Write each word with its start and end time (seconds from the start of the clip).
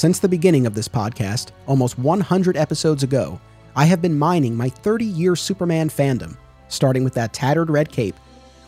Since 0.00 0.20
the 0.20 0.30
beginning 0.30 0.64
of 0.64 0.72
this 0.72 0.88
podcast, 0.88 1.50
almost 1.66 1.98
100 1.98 2.56
episodes 2.56 3.02
ago, 3.02 3.38
I 3.76 3.84
have 3.84 4.00
been 4.00 4.18
mining 4.18 4.56
my 4.56 4.70
30 4.70 5.04
year 5.04 5.36
Superman 5.36 5.90
fandom, 5.90 6.38
starting 6.68 7.04
with 7.04 7.12
that 7.12 7.34
tattered 7.34 7.68
red 7.68 7.92
cape, 7.92 8.14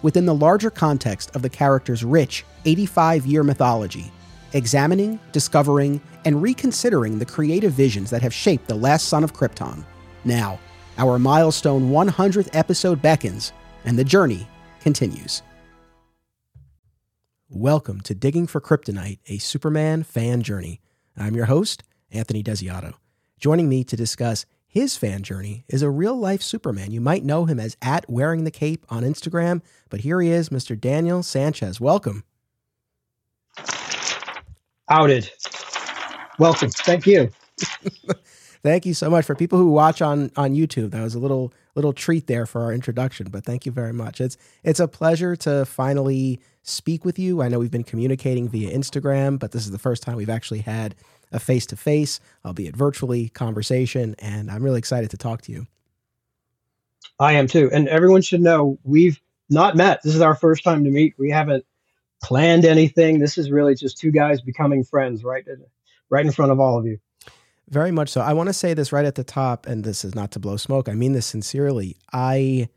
within 0.02 0.26
the 0.26 0.34
larger 0.34 0.68
context 0.68 1.34
of 1.34 1.40
the 1.40 1.48
character's 1.48 2.04
rich 2.04 2.44
85 2.66 3.24
year 3.24 3.42
mythology, 3.44 4.12
examining, 4.52 5.18
discovering, 5.32 6.02
and 6.26 6.42
reconsidering 6.42 7.18
the 7.18 7.24
creative 7.24 7.72
visions 7.72 8.10
that 8.10 8.20
have 8.20 8.34
shaped 8.34 8.68
the 8.68 8.74
last 8.74 9.08
son 9.08 9.24
of 9.24 9.32
Krypton. 9.32 9.86
Now, 10.26 10.60
our 10.98 11.18
milestone 11.18 11.88
100th 11.88 12.50
episode 12.52 13.00
beckons, 13.00 13.54
and 13.86 13.98
the 13.98 14.04
journey 14.04 14.46
continues. 14.82 15.40
Welcome 17.48 18.02
to 18.02 18.14
Digging 18.14 18.46
for 18.46 18.60
Kryptonite, 18.60 19.20
a 19.28 19.38
Superman 19.38 20.02
fan 20.02 20.42
journey. 20.42 20.82
I'm 21.16 21.34
your 21.36 21.46
host, 21.46 21.84
Anthony 22.10 22.42
Desiato. 22.42 22.94
Joining 23.38 23.68
me 23.68 23.84
to 23.84 23.96
discuss 23.96 24.46
his 24.66 24.96
fan 24.96 25.22
journey 25.22 25.64
is 25.68 25.82
a 25.82 25.90
real 25.90 26.16
life 26.16 26.40
Superman. 26.40 26.90
You 26.90 27.00
might 27.00 27.24
know 27.24 27.44
him 27.44 27.60
as 27.60 27.76
at 27.82 28.08
wearing 28.08 28.44
the 28.44 28.50
cape 28.50 28.86
on 28.88 29.02
Instagram, 29.02 29.60
but 29.90 30.00
here 30.00 30.20
he 30.22 30.30
is, 30.30 30.48
Mr. 30.48 30.78
Daniel 30.78 31.22
Sanchez. 31.22 31.80
Welcome. 31.80 32.24
Outed. 34.88 35.30
Welcome. 36.38 36.70
Thank 36.70 37.06
you. 37.06 37.30
thank 38.62 38.86
you 38.86 38.94
so 38.94 39.10
much 39.10 39.26
for 39.26 39.34
people 39.34 39.58
who 39.58 39.70
watch 39.70 40.00
on 40.00 40.30
on 40.36 40.54
YouTube. 40.54 40.92
That 40.92 41.02
was 41.02 41.14
a 41.14 41.18
little 41.18 41.52
little 41.74 41.92
treat 41.92 42.26
there 42.26 42.46
for 42.46 42.62
our 42.62 42.72
introduction, 42.72 43.28
but 43.30 43.44
thank 43.44 43.66
you 43.66 43.72
very 43.72 43.92
much. 43.92 44.20
It's 44.20 44.36
it's 44.62 44.80
a 44.80 44.88
pleasure 44.88 45.36
to 45.36 45.64
finally 45.64 46.40
speak 46.62 47.04
with 47.04 47.18
you. 47.18 47.42
I 47.42 47.48
know 47.48 47.58
we've 47.58 47.70
been 47.70 47.84
communicating 47.84 48.48
via 48.48 48.76
Instagram, 48.76 49.38
but 49.38 49.52
this 49.52 49.64
is 49.64 49.70
the 49.70 49.78
first 49.78 50.02
time 50.02 50.16
we've 50.16 50.30
actually 50.30 50.60
had 50.60 50.94
a 51.32 51.40
face 51.40 51.66
to 51.66 51.76
face, 51.76 52.20
albeit 52.44 52.76
virtually, 52.76 53.28
conversation, 53.30 54.14
and 54.18 54.50
I'm 54.50 54.62
really 54.62 54.78
excited 54.78 55.10
to 55.10 55.16
talk 55.16 55.42
to 55.42 55.52
you. 55.52 55.66
I 57.18 57.32
am 57.34 57.46
too. 57.46 57.70
And 57.72 57.88
everyone 57.88 58.22
should 58.22 58.40
know 58.40 58.78
we've 58.84 59.20
not 59.48 59.76
met. 59.76 60.02
This 60.02 60.14
is 60.14 60.20
our 60.20 60.34
first 60.34 60.64
time 60.64 60.84
to 60.84 60.90
meet. 60.90 61.14
We 61.18 61.30
haven't 61.30 61.64
planned 62.22 62.64
anything. 62.64 63.18
This 63.18 63.38
is 63.38 63.50
really 63.50 63.74
just 63.74 63.98
two 63.98 64.10
guys 64.10 64.40
becoming 64.40 64.84
friends 64.84 65.24
right 65.24 65.44
right 66.10 66.26
in 66.26 66.32
front 66.32 66.52
of 66.52 66.60
all 66.60 66.78
of 66.78 66.86
you. 66.86 66.98
Very 67.68 67.90
much 67.90 68.10
so. 68.10 68.20
I 68.20 68.32
want 68.32 68.48
to 68.48 68.52
say 68.52 68.74
this 68.74 68.92
right 68.92 69.04
at 69.04 69.14
the 69.14 69.24
top, 69.24 69.66
and 69.66 69.84
this 69.84 70.04
is 70.04 70.14
not 70.14 70.30
to 70.32 70.38
blow 70.38 70.56
smoke. 70.56 70.88
I 70.88 70.94
mean 70.94 71.12
this 71.12 71.26
sincerely. 71.26 71.96
I 72.12 72.68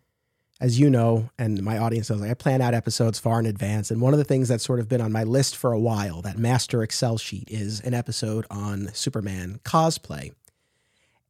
as 0.62 0.80
you 0.80 0.90
know, 0.90 1.30
and 1.38 1.62
my 1.64 1.78
audience 1.78 2.10
knows, 2.10 2.22
I 2.22 2.34
plan 2.34 2.62
out 2.62 2.74
episodes 2.74 3.20
far 3.20 3.40
in 3.40 3.46
advance. 3.46 3.92
And 3.92 4.00
one 4.02 4.14
of 4.14 4.20
the 4.20 4.24
things 4.24 4.48
that's 4.48 4.64
sort 4.64 4.80
of 4.80 4.88
been 4.88 5.02
on 5.02 5.12
my 5.12 5.24
list 5.24 5.56
for 5.56 5.74
a 5.74 5.80
while, 5.80 6.22
that 6.22 6.38
master 6.38 6.82
Excel 6.82 7.18
sheet, 7.18 7.50
is 7.52 7.82
an 7.82 7.94
episode 7.94 8.46
on 8.50 8.90
Superman 8.94 9.60
cosplay. 9.66 10.34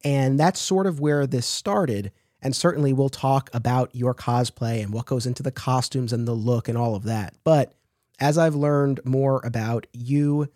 And 0.04 0.38
that's 0.38 0.60
sort 0.60 0.86
of 0.86 1.00
where 1.00 1.26
this 1.26 1.46
started. 1.46 2.12
And 2.40 2.54
certainly 2.54 2.92
we'll 2.92 3.08
talk 3.08 3.50
about 3.52 3.92
your 3.94 4.14
cosplay 4.14 4.80
and 4.80 4.92
what 4.92 5.06
goes 5.06 5.26
into 5.26 5.42
the 5.42 5.50
costumes 5.50 6.12
and 6.12 6.28
the 6.28 6.32
look 6.32 6.68
and 6.68 6.78
all 6.78 6.94
of 6.94 7.02
that. 7.04 7.34
But 7.42 7.74
as 8.20 8.38
I've 8.38 8.54
learned 8.54 9.00
more 9.04 9.40
about 9.42 9.88
you, 9.92 10.48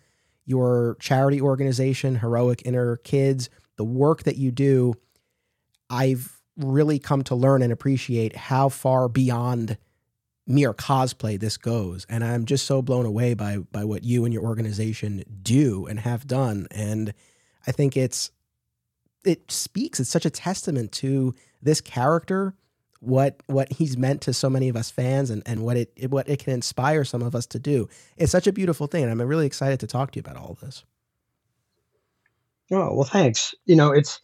your 0.45 0.97
charity 0.99 1.41
organization, 1.41 2.15
Heroic 2.15 2.61
Inner 2.65 2.97
Kids, 2.97 3.49
the 3.77 3.83
work 3.83 4.23
that 4.23 4.37
you 4.37 4.51
do, 4.51 4.93
I've 5.89 6.41
really 6.57 6.99
come 6.99 7.23
to 7.23 7.35
learn 7.35 7.61
and 7.61 7.71
appreciate 7.71 8.35
how 8.35 8.69
far 8.69 9.07
beyond 9.07 9.77
mere 10.47 10.73
cosplay 10.73 11.39
this 11.39 11.57
goes. 11.57 12.05
And 12.09 12.23
i'm 12.23 12.45
just 12.45 12.65
so 12.65 12.81
blown 12.81 13.05
away 13.05 13.33
by 13.33 13.57
by 13.57 13.83
what 13.83 14.03
you 14.03 14.25
and 14.25 14.33
your 14.33 14.43
organization 14.43 15.23
do 15.41 15.85
and 15.85 15.99
have 15.99 16.27
done. 16.27 16.67
And 16.71 17.13
i 17.67 17.71
think 17.71 17.95
it's 17.95 18.31
it 19.23 19.51
speaks 19.51 19.99
it's 19.99 20.09
such 20.09 20.25
a 20.25 20.31
testament 20.31 20.91
to 20.91 21.33
this 21.61 21.79
character 21.81 22.55
what 23.01 23.35
what 23.47 23.71
he's 23.73 23.97
meant 23.97 24.21
to 24.21 24.33
so 24.33 24.49
many 24.49 24.69
of 24.69 24.75
us 24.75 24.89
fans 24.89 25.29
and 25.29 25.43
and 25.45 25.63
what 25.63 25.75
it, 25.75 25.91
it 25.95 26.09
what 26.09 26.27
it 26.29 26.39
can 26.39 26.53
inspire 26.53 27.03
some 27.03 27.21
of 27.21 27.35
us 27.35 27.45
to 27.45 27.59
do 27.59 27.89
it's 28.15 28.31
such 28.31 28.47
a 28.47 28.53
beautiful 28.53 28.87
thing 28.87 29.03
and 29.03 29.11
i'm 29.11 29.21
really 29.27 29.45
excited 29.45 29.79
to 29.79 29.87
talk 29.87 30.11
to 30.11 30.17
you 30.17 30.21
about 30.21 30.37
all 30.37 30.51
of 30.51 30.59
this 30.59 30.83
oh 32.71 32.93
well 32.93 33.03
thanks 33.03 33.53
you 33.65 33.75
know 33.75 33.91
it's 33.91 34.21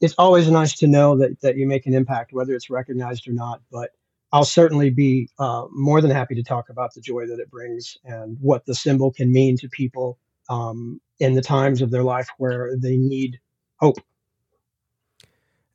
it's 0.00 0.14
always 0.16 0.50
nice 0.50 0.74
to 0.78 0.86
know 0.86 1.16
that 1.18 1.40
that 1.42 1.56
you 1.56 1.66
make 1.66 1.86
an 1.86 1.94
impact, 1.94 2.32
whether 2.32 2.54
it's 2.54 2.70
recognized 2.70 3.28
or 3.28 3.32
not. 3.32 3.60
But 3.70 3.90
I'll 4.32 4.44
certainly 4.44 4.90
be 4.90 5.28
uh, 5.38 5.66
more 5.70 6.00
than 6.00 6.10
happy 6.10 6.34
to 6.36 6.42
talk 6.42 6.70
about 6.70 6.94
the 6.94 7.00
joy 7.00 7.26
that 7.26 7.38
it 7.38 7.50
brings 7.50 7.98
and 8.04 8.36
what 8.40 8.64
the 8.64 8.74
symbol 8.74 9.12
can 9.12 9.32
mean 9.32 9.56
to 9.58 9.68
people 9.68 10.18
um, 10.48 11.00
in 11.18 11.34
the 11.34 11.42
times 11.42 11.82
of 11.82 11.90
their 11.90 12.02
life 12.02 12.28
where 12.38 12.76
they 12.76 12.96
need 12.96 13.38
hope. 13.76 13.98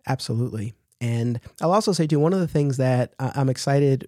Absolutely. 0.07 0.73
And 1.01 1.39
I'll 1.61 1.73
also 1.73 1.91
say, 1.91 2.07
too, 2.07 2.19
one 2.19 2.33
of 2.33 2.39
the 2.39 2.47
things 2.47 2.77
that 2.77 3.13
I'm 3.19 3.49
excited 3.49 4.07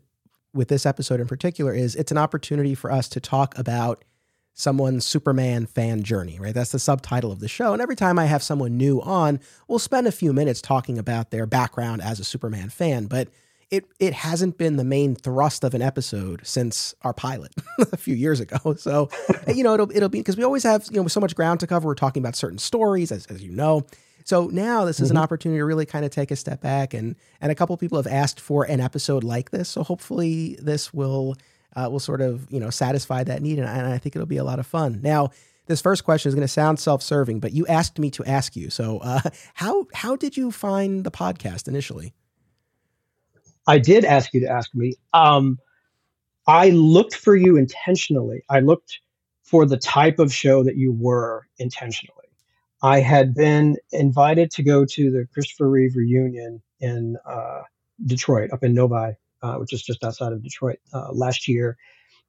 with 0.54 0.70
this 0.70 0.86
episode 0.86 1.20
in 1.20 1.28
particular 1.28 1.74
is 1.74 1.96
it's 1.96 2.12
an 2.12 2.18
opportunity 2.18 2.74
for 2.76 2.92
us 2.92 3.10
to 3.10 3.20
talk 3.20 3.58
about 3.58 4.04
someone's 4.54 5.06
Superman 5.06 5.68
fan 5.68 6.02
journey, 6.02 6.40
right? 6.40 6.54
That's 6.54 6.72
the 6.72 6.80
subtitle 6.80 7.32
of 7.32 7.40
the 7.40 7.48
show. 7.48 7.74
And 7.74 7.82
every 7.82 7.96
time 7.96 8.18
I 8.18 8.26
have 8.26 8.42
someone 8.42 8.76
new 8.76 9.00
on, 9.02 9.40
we'll 9.68 9.78
spend 9.78 10.08
a 10.08 10.12
few 10.12 10.34
minutes 10.34 10.62
talking 10.62 10.98
about 10.98 11.30
their 11.30 11.46
background 11.46 12.02
as 12.02 12.20
a 12.20 12.24
Superman 12.24 12.70
fan, 12.70 13.06
but 13.06 13.30
it 13.70 13.86
it 14.00 14.14
hasn't 14.14 14.58
been 14.58 14.78
the 14.78 14.84
main 14.84 15.14
thrust 15.14 15.64
of 15.64 15.74
an 15.74 15.82
episode 15.82 16.40
since 16.48 16.96
our 17.02 17.14
pilot 17.14 17.54
a 17.92 17.98
few 17.98 18.16
years 18.16 18.40
ago. 18.40 18.58
So, 18.78 19.10
you 19.54 19.64
know, 19.64 19.74
it'll 19.74 19.92
it'll 19.92 20.10
be 20.10 20.20
because 20.20 20.38
we 20.38 20.44
always 20.44 20.64
have, 20.64 20.88
you 20.90 21.02
know, 21.02 21.08
so 21.08 21.20
much 21.20 21.36
ground 21.36 21.60
to 21.60 21.68
cover. 21.68 21.88
We're 21.88 21.96
talking 21.96 22.24
about 22.24 22.36
certain 22.36 22.58
stories 22.58 23.12
as 23.12 23.26
as 23.28 23.44
you 23.44 23.52
know. 23.52 23.86
So 24.28 24.48
now 24.48 24.84
this 24.84 25.00
is 25.00 25.08
mm-hmm. 25.08 25.16
an 25.16 25.24
opportunity 25.24 25.60
to 25.60 25.64
really 25.64 25.86
kind 25.86 26.04
of 26.04 26.12
take 26.12 26.32
a 26.32 26.36
step 26.36 26.60
back 26.60 26.94
and 26.94 27.16
and 27.40 27.50
a 27.50 27.56
couple 27.56 27.78
people 27.78 27.98
have 27.98 28.12
asked 28.12 28.42
for 28.42 28.66
an 28.66 28.82
episode 28.82 29.24
like 29.24 29.52
this. 29.52 29.70
So 29.70 29.84
hopefully 29.84 30.58
this 30.62 30.94
will 30.94 31.38
uh, 31.78 31.88
will 31.90 32.02
sort 32.02 32.20
of 32.20 32.46
you 32.52 32.60
know 32.60 32.70
satisfy 32.70 33.24
that 33.24 33.42
need, 33.42 33.58
and 33.58 33.70
I, 33.70 33.78
and 33.78 33.88
I 33.88 33.98
think 33.98 34.18
it'll 34.18 34.26
be 34.26 34.36
a 34.36 34.44
lot 34.44 34.60
of 34.60 34.68
fun. 34.68 35.00
Now, 35.02 35.30
this 35.68 35.80
first 35.80 36.04
question 36.04 36.28
is 36.28 36.36
going 36.36 36.46
to 36.46 36.50
sound 36.50 36.78
self-serving, 36.78 37.40
but 37.40 37.54
you 37.54 37.66
asked 37.68 38.00
me 38.00 38.12
to 38.12 38.26
ask 38.26 38.58
you. 38.58 38.70
So, 38.70 38.98
uh, 38.98 39.22
how 39.54 39.88
how 39.94 40.18
did 40.18 40.36
you 40.36 40.52
find 40.52 41.06
the 41.06 41.12
podcast 41.12 41.70
initially? 41.70 42.14
I 43.66 43.78
did 43.78 44.04
ask 44.04 44.34
you 44.34 44.42
to 44.42 44.50
ask 44.50 44.76
me. 44.76 44.96
Um, 45.14 45.58
I 46.48 46.72
looked 46.72 47.16
for 47.16 47.38
you 47.38 47.56
intentionally. 47.56 48.44
I 48.50 48.60
looked 48.60 49.00
for 49.44 49.66
the 49.66 49.78
type 49.78 50.20
of 50.20 50.34
show 50.34 50.66
that 50.66 50.76
you 50.76 50.92
were 50.92 51.48
intentionally. 51.60 52.17
I 52.82 53.00
had 53.00 53.34
been 53.34 53.78
invited 53.92 54.52
to 54.52 54.64
go 54.64 54.86
to 54.86 55.12
the 55.12 55.28
Christopher 55.34 55.70
Reeve 55.70 55.96
reunion 55.96 56.62
in 56.80 57.18
uh, 57.26 57.62
Detroit, 58.06 58.52
up 58.52 58.64
in 58.64 58.74
Novi, 58.74 59.16
uh, 59.42 59.56
which 59.56 59.74
is 59.74 59.82
just 59.82 60.04
outside 60.04 60.34
of 60.34 60.44
Detroit, 60.44 60.80
uh, 60.94 61.12
last 61.12 61.48
year. 61.48 61.78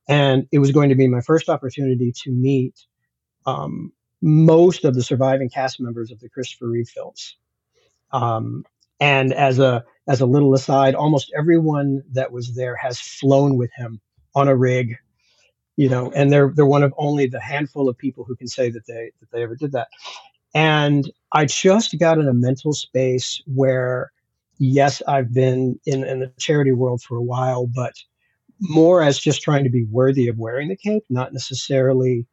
And 0.08 0.46
it 0.52 0.58
was 0.58 0.72
going 0.72 0.88
to 0.88 0.94
be 0.94 1.06
my 1.06 1.20
first 1.20 1.48
opportunity 1.48 2.12
to 2.24 2.30
meet 2.30 2.86
um, 3.46 3.92
most 4.22 4.84
of 4.84 4.94
the 4.94 5.02
surviving 5.02 5.50
cast 5.50 5.80
members 5.80 6.10
of 6.10 6.20
the 6.20 6.28
Christopher 6.28 6.68
Reeve 6.68 6.88
films. 6.88 7.36
Um, 8.10 8.64
and 9.00 9.32
as 9.32 9.58
a 9.58 9.84
as 10.08 10.20
a 10.20 10.26
little 10.26 10.54
aside, 10.54 10.94
almost 10.94 11.30
everyone 11.36 12.02
that 12.12 12.32
was 12.32 12.54
there 12.54 12.74
has 12.76 12.98
flown 12.98 13.56
with 13.56 13.70
him 13.76 14.00
on 14.34 14.48
a 14.48 14.56
rig, 14.56 14.96
you 15.76 15.88
know, 15.88 16.10
and 16.10 16.32
they're 16.32 16.50
they're 16.54 16.66
one 16.66 16.82
of 16.82 16.92
only 16.96 17.26
the 17.26 17.40
handful 17.40 17.88
of 17.88 17.96
people 17.96 18.24
who 18.24 18.34
can 18.34 18.48
say 18.48 18.70
that 18.70 18.86
they 18.86 19.12
that 19.20 19.30
they 19.30 19.42
ever 19.42 19.54
did 19.54 19.72
that. 19.72 19.88
And 20.54 21.10
I 21.32 21.44
just 21.44 21.98
got 21.98 22.18
in 22.18 22.28
a 22.28 22.34
mental 22.34 22.72
space 22.72 23.42
where 23.46 24.10
yes, 24.58 25.02
I've 25.06 25.32
been 25.32 25.78
in, 25.86 26.04
in 26.04 26.20
the 26.20 26.32
charity 26.38 26.72
world 26.72 27.02
for 27.02 27.16
a 27.16 27.22
while, 27.22 27.66
but 27.66 27.94
more 28.60 29.02
as 29.02 29.18
just 29.18 29.42
trying 29.42 29.64
to 29.64 29.70
be 29.70 29.86
worthy 29.90 30.28
of 30.28 30.38
wearing 30.38 30.68
the 30.68 30.76
cape, 30.76 31.04
not 31.08 31.32
necessarily 31.32 32.26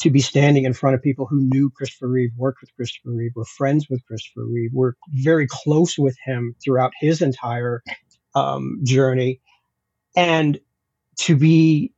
to 0.00 0.10
be 0.10 0.20
standing 0.20 0.64
in 0.64 0.72
front 0.72 0.94
of 0.94 1.02
people 1.02 1.26
who 1.26 1.40
knew 1.52 1.70
Christopher 1.70 2.08
Reeve, 2.08 2.30
worked 2.36 2.60
with 2.60 2.74
Christopher 2.74 3.12
Reeve, 3.12 3.32
were 3.36 3.44
friends 3.44 3.86
with 3.88 4.04
Christopher 4.06 4.46
Reeve, 4.46 4.70
were 4.72 4.96
very 5.10 5.46
close 5.46 5.98
with 5.98 6.16
him 6.24 6.56
throughout 6.64 6.92
his 6.98 7.20
entire 7.20 7.82
um, 8.34 8.80
journey. 8.82 9.40
And 10.16 10.58
to 11.18 11.36
be 11.36 11.92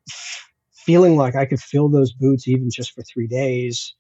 feeling 0.75 1.17
like 1.17 1.37
I 1.37 1.47
could 1.47 1.61
fill 1.61 1.89
those 1.89 2.13
boots 2.13 2.49
even 2.49 2.71
just 2.71 2.93
for 2.93 3.03
three 3.03 3.29
days 3.29 3.95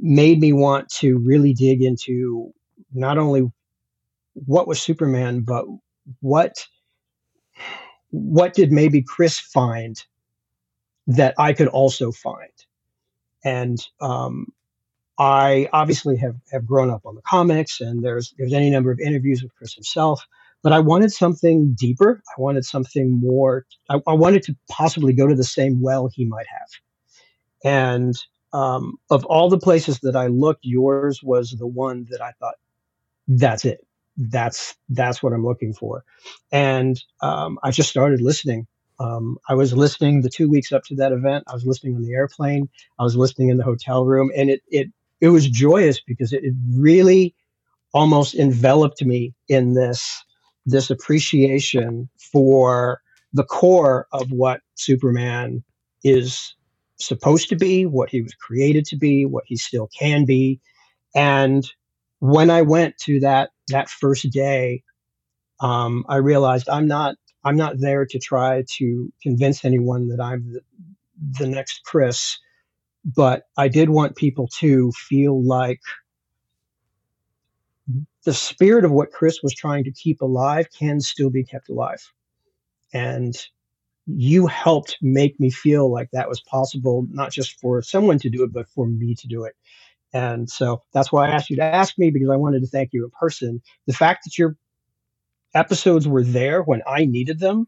made 0.00 0.40
me 0.40 0.52
want 0.52 0.88
to 0.88 1.18
really 1.18 1.52
dig 1.52 1.82
into 1.82 2.52
not 2.92 3.18
only 3.18 3.50
what 4.34 4.68
was 4.68 4.80
Superman, 4.80 5.40
but 5.40 5.64
what 6.20 6.66
what 8.10 8.54
did 8.54 8.72
maybe 8.72 9.02
Chris 9.02 9.38
find 9.38 10.02
that 11.06 11.34
I 11.38 11.52
could 11.52 11.68
also 11.68 12.12
find? 12.12 12.50
And 13.44 13.78
um, 14.00 14.46
I 15.18 15.68
obviously 15.72 16.16
have 16.18 16.36
have 16.52 16.66
grown 16.66 16.90
up 16.90 17.02
on 17.06 17.14
the 17.14 17.22
comics, 17.22 17.80
and 17.80 18.04
there's 18.04 18.34
there's 18.38 18.52
any 18.52 18.70
number 18.70 18.90
of 18.90 19.00
interviews 19.00 19.42
with 19.42 19.54
Chris 19.56 19.74
himself. 19.74 20.26
But 20.62 20.72
I 20.72 20.80
wanted 20.80 21.12
something 21.12 21.74
deeper. 21.78 22.22
I 22.36 22.40
wanted 22.40 22.64
something 22.64 23.20
more. 23.20 23.66
I, 23.88 24.00
I 24.06 24.14
wanted 24.14 24.42
to 24.44 24.56
possibly 24.68 25.12
go 25.12 25.26
to 25.26 25.34
the 25.34 25.44
same 25.44 25.80
well 25.80 26.08
he 26.12 26.24
might 26.24 26.46
have. 26.48 26.68
And 27.64 28.16
um, 28.56 28.96
of 29.10 29.26
all 29.26 29.50
the 29.50 29.58
places 29.58 29.98
that 30.00 30.16
I 30.16 30.28
looked, 30.28 30.64
yours 30.64 31.20
was 31.22 31.50
the 31.50 31.66
one 31.66 32.06
that 32.10 32.22
I 32.22 32.32
thought, 32.40 32.54
that's 33.28 33.66
it. 33.66 33.86
That's 34.16 34.74
that's 34.88 35.22
what 35.22 35.34
I'm 35.34 35.44
looking 35.44 35.74
for. 35.74 36.04
And 36.50 36.98
um, 37.20 37.58
I 37.62 37.70
just 37.70 37.90
started 37.90 38.22
listening. 38.22 38.66
Um, 38.98 39.36
I 39.46 39.52
was 39.52 39.74
listening 39.74 40.22
the 40.22 40.30
two 40.30 40.48
weeks 40.48 40.72
up 40.72 40.84
to 40.84 40.94
that 40.96 41.12
event. 41.12 41.44
I 41.48 41.52
was 41.52 41.66
listening 41.66 41.96
on 41.96 42.02
the 42.02 42.14
airplane. 42.14 42.70
I 42.98 43.02
was 43.02 43.14
listening 43.14 43.50
in 43.50 43.58
the 43.58 43.64
hotel 43.64 44.06
room, 44.06 44.30
and 44.34 44.48
it 44.48 44.62
it 44.68 44.88
it 45.20 45.28
was 45.28 45.50
joyous 45.50 46.00
because 46.00 46.32
it, 46.32 46.44
it 46.44 46.54
really 46.74 47.34
almost 47.92 48.34
enveloped 48.34 49.04
me 49.04 49.34
in 49.48 49.74
this 49.74 50.24
this 50.64 50.90
appreciation 50.90 52.08
for 52.32 53.02
the 53.34 53.44
core 53.44 54.06
of 54.12 54.30
what 54.30 54.62
Superman 54.76 55.62
is 56.02 56.54
supposed 56.98 57.48
to 57.50 57.56
be, 57.56 57.86
what 57.86 58.10
he 58.10 58.22
was 58.22 58.34
created 58.34 58.84
to 58.86 58.96
be, 58.96 59.26
what 59.26 59.44
he 59.46 59.56
still 59.56 59.88
can 59.98 60.24
be. 60.24 60.60
And 61.14 61.66
when 62.20 62.50
I 62.50 62.62
went 62.62 62.96
to 63.02 63.20
that 63.20 63.50
that 63.68 63.88
first 63.88 64.30
day, 64.30 64.82
um, 65.60 66.04
I 66.08 66.16
realized 66.16 66.68
I'm 66.68 66.86
not 66.86 67.16
I'm 67.44 67.56
not 67.56 67.78
there 67.78 68.06
to 68.06 68.18
try 68.18 68.64
to 68.78 69.12
convince 69.22 69.64
anyone 69.64 70.08
that 70.08 70.20
I'm 70.20 70.52
the, 70.52 70.60
the 71.38 71.46
next 71.46 71.82
Chris, 71.84 72.38
but 73.04 73.44
I 73.56 73.68
did 73.68 73.88
want 73.88 74.16
people 74.16 74.48
to 74.58 74.90
feel 74.92 75.42
like 75.42 75.80
the 78.24 78.34
spirit 78.34 78.84
of 78.84 78.90
what 78.90 79.12
Chris 79.12 79.42
was 79.42 79.54
trying 79.54 79.84
to 79.84 79.92
keep 79.92 80.20
alive 80.20 80.66
can 80.76 81.00
still 81.00 81.30
be 81.30 81.44
kept 81.44 81.68
alive. 81.68 82.12
And 82.92 83.34
you 84.06 84.46
helped 84.46 84.98
make 85.02 85.38
me 85.40 85.50
feel 85.50 85.90
like 85.90 86.08
that 86.12 86.28
was 86.28 86.40
possible, 86.40 87.06
not 87.10 87.32
just 87.32 87.58
for 87.60 87.82
someone 87.82 88.18
to 88.20 88.30
do 88.30 88.44
it, 88.44 88.52
but 88.52 88.68
for 88.68 88.86
me 88.86 89.14
to 89.16 89.26
do 89.26 89.44
it. 89.44 89.54
And 90.12 90.48
so 90.48 90.82
that's 90.92 91.10
why 91.10 91.26
I 91.26 91.30
asked 91.30 91.50
you 91.50 91.56
to 91.56 91.64
ask 91.64 91.98
me 91.98 92.10
because 92.10 92.30
I 92.30 92.36
wanted 92.36 92.60
to 92.60 92.68
thank 92.68 92.90
you 92.92 93.04
in 93.04 93.10
person. 93.10 93.60
The 93.86 93.92
fact 93.92 94.24
that 94.24 94.38
your 94.38 94.56
episodes 95.54 96.06
were 96.06 96.22
there 96.22 96.62
when 96.62 96.82
I 96.86 97.04
needed 97.04 97.40
them 97.40 97.66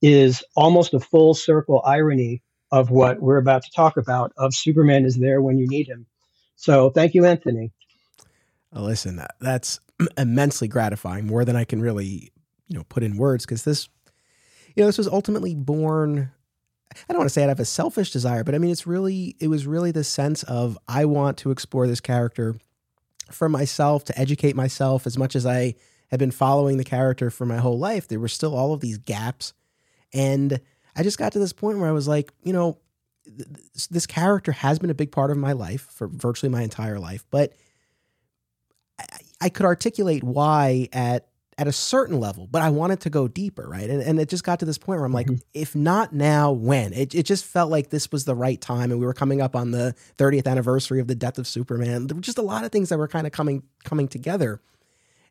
is 0.00 0.44
almost 0.54 0.94
a 0.94 1.00
full 1.00 1.34
circle 1.34 1.82
irony 1.84 2.42
of 2.70 2.90
what 2.90 3.20
we're 3.20 3.38
about 3.38 3.62
to 3.64 3.70
talk 3.72 3.96
about 3.96 4.32
of 4.36 4.54
Superman 4.54 5.04
is 5.04 5.16
there 5.16 5.40
when 5.40 5.58
you 5.58 5.66
need 5.66 5.86
him. 5.86 6.06
So 6.56 6.90
thank 6.90 7.14
you, 7.14 7.24
Anthony. 7.24 7.72
Listen, 8.72 9.20
that's 9.40 9.80
immensely 10.18 10.68
gratifying, 10.68 11.26
more 11.26 11.44
than 11.44 11.56
I 11.56 11.64
can 11.64 11.80
really, 11.80 12.32
you 12.68 12.76
know, 12.76 12.84
put 12.88 13.02
in 13.02 13.16
words 13.16 13.44
because 13.44 13.64
this, 13.64 13.88
you 14.74 14.82
know, 14.82 14.86
this 14.86 14.98
was 14.98 15.08
ultimately 15.08 15.54
born. 15.54 16.30
I 16.94 17.12
don't 17.12 17.18
want 17.18 17.28
to 17.28 17.34
say 17.34 17.44
out 17.44 17.50
of 17.50 17.60
a 17.60 17.64
selfish 17.64 18.12
desire, 18.12 18.44
but 18.44 18.54
I 18.54 18.58
mean, 18.58 18.70
it's 18.70 18.86
really, 18.86 19.36
it 19.40 19.48
was 19.48 19.66
really 19.66 19.90
the 19.90 20.04
sense 20.04 20.42
of 20.44 20.78
I 20.86 21.04
want 21.04 21.38
to 21.38 21.50
explore 21.50 21.86
this 21.86 22.00
character 22.00 22.56
for 23.30 23.48
myself, 23.48 24.04
to 24.04 24.18
educate 24.18 24.54
myself 24.54 25.06
as 25.06 25.16
much 25.18 25.34
as 25.34 25.46
I 25.46 25.74
had 26.10 26.20
been 26.20 26.30
following 26.30 26.76
the 26.76 26.84
character 26.84 27.30
for 27.30 27.46
my 27.46 27.56
whole 27.56 27.78
life. 27.78 28.06
There 28.06 28.20
were 28.20 28.28
still 28.28 28.54
all 28.54 28.72
of 28.72 28.80
these 28.80 28.98
gaps. 28.98 29.54
And 30.12 30.60
I 30.94 31.02
just 31.02 31.18
got 31.18 31.32
to 31.32 31.38
this 31.38 31.52
point 31.52 31.78
where 31.78 31.88
I 31.88 31.92
was 31.92 32.06
like, 32.06 32.32
you 32.44 32.52
know, 32.52 32.78
this, 33.26 33.86
this 33.88 34.06
character 34.06 34.52
has 34.52 34.78
been 34.78 34.90
a 34.90 34.94
big 34.94 35.10
part 35.10 35.30
of 35.30 35.36
my 35.36 35.52
life 35.52 35.88
for 35.90 36.06
virtually 36.06 36.50
my 36.50 36.62
entire 36.62 36.98
life, 36.98 37.24
but 37.30 37.54
I, 38.98 39.18
I 39.40 39.48
could 39.48 39.66
articulate 39.66 40.22
why 40.22 40.88
at 40.92 41.26
at 41.56 41.68
a 41.68 41.72
certain 41.72 42.18
level, 42.18 42.48
but 42.50 42.62
I 42.62 42.70
wanted 42.70 43.00
to 43.00 43.10
go 43.10 43.28
deeper, 43.28 43.68
right? 43.68 43.88
And, 43.88 44.02
and 44.02 44.18
it 44.18 44.28
just 44.28 44.44
got 44.44 44.58
to 44.60 44.64
this 44.64 44.78
point 44.78 44.98
where 44.98 45.06
I'm 45.06 45.12
like, 45.12 45.26
mm-hmm. 45.28 45.42
if 45.52 45.74
not 45.74 46.12
now, 46.12 46.50
when? 46.50 46.92
It, 46.92 47.14
it 47.14 47.24
just 47.24 47.44
felt 47.44 47.70
like 47.70 47.90
this 47.90 48.10
was 48.10 48.24
the 48.24 48.34
right 48.34 48.60
time, 48.60 48.90
and 48.90 48.98
we 48.98 49.06
were 49.06 49.14
coming 49.14 49.40
up 49.40 49.54
on 49.54 49.70
the 49.70 49.94
30th 50.18 50.46
anniversary 50.46 51.00
of 51.00 51.06
the 51.06 51.14
death 51.14 51.38
of 51.38 51.46
Superman. 51.46 52.08
There 52.08 52.16
were 52.16 52.22
just 52.22 52.38
a 52.38 52.42
lot 52.42 52.64
of 52.64 52.72
things 52.72 52.88
that 52.88 52.98
were 52.98 53.08
kind 53.08 53.26
of 53.26 53.32
coming 53.32 53.62
coming 53.84 54.08
together, 54.08 54.60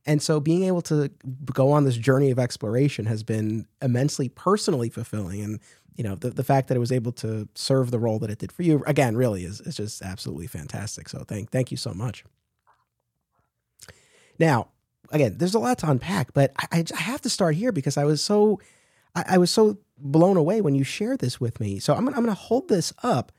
and 0.05 0.21
so 0.21 0.39
being 0.39 0.63
able 0.63 0.81
to 0.83 1.09
go 1.45 1.71
on 1.71 1.83
this 1.83 1.97
journey 1.97 2.31
of 2.31 2.39
exploration 2.39 3.05
has 3.05 3.23
been 3.23 3.67
immensely 3.81 4.29
personally 4.29 4.89
fulfilling, 4.89 5.41
and 5.41 5.59
you 5.95 6.03
know 6.03 6.15
the 6.15 6.29
the 6.29 6.43
fact 6.43 6.69
that 6.69 6.75
it 6.77 6.79
was 6.79 6.91
able 6.91 7.11
to 7.13 7.49
serve 7.53 7.91
the 7.91 7.99
role 7.99 8.19
that 8.19 8.29
it 8.29 8.39
did 8.39 8.51
for 8.51 8.63
you 8.63 8.83
again 8.87 9.17
really 9.17 9.43
is 9.43 9.59
is 9.61 9.75
just 9.75 10.01
absolutely 10.01 10.47
fantastic. 10.47 11.09
So 11.09 11.25
thank 11.27 11.51
thank 11.51 11.69
you 11.69 11.77
so 11.77 11.93
much. 11.93 12.23
Now, 14.39 14.69
again, 15.13 15.35
there's 15.37 15.53
a 15.53 15.59
lot 15.59 15.77
to 15.79 15.89
unpack, 15.89 16.33
but 16.33 16.51
I, 16.57 16.83
I 16.93 17.01
have 17.01 17.21
to 17.21 17.29
start 17.29 17.55
here 17.55 17.71
because 17.71 17.97
I 17.97 18.03
was 18.03 18.21
so 18.21 18.59
I, 19.15 19.23
I, 19.29 19.37
was 19.37 19.51
so 19.51 19.77
blown 19.97 20.37
away 20.37 20.59
when 20.59 20.75
you 20.75 20.83
shared 20.83 21.19
this 21.19 21.39
with 21.39 21.59
me. 21.59 21.79
So 21.79 21.93
I'm, 21.93 22.07
I'm 22.07 22.15
going 22.15 22.27
to 22.27 22.33
hold 22.33 22.67
this 22.67 22.91
up. 23.03 23.31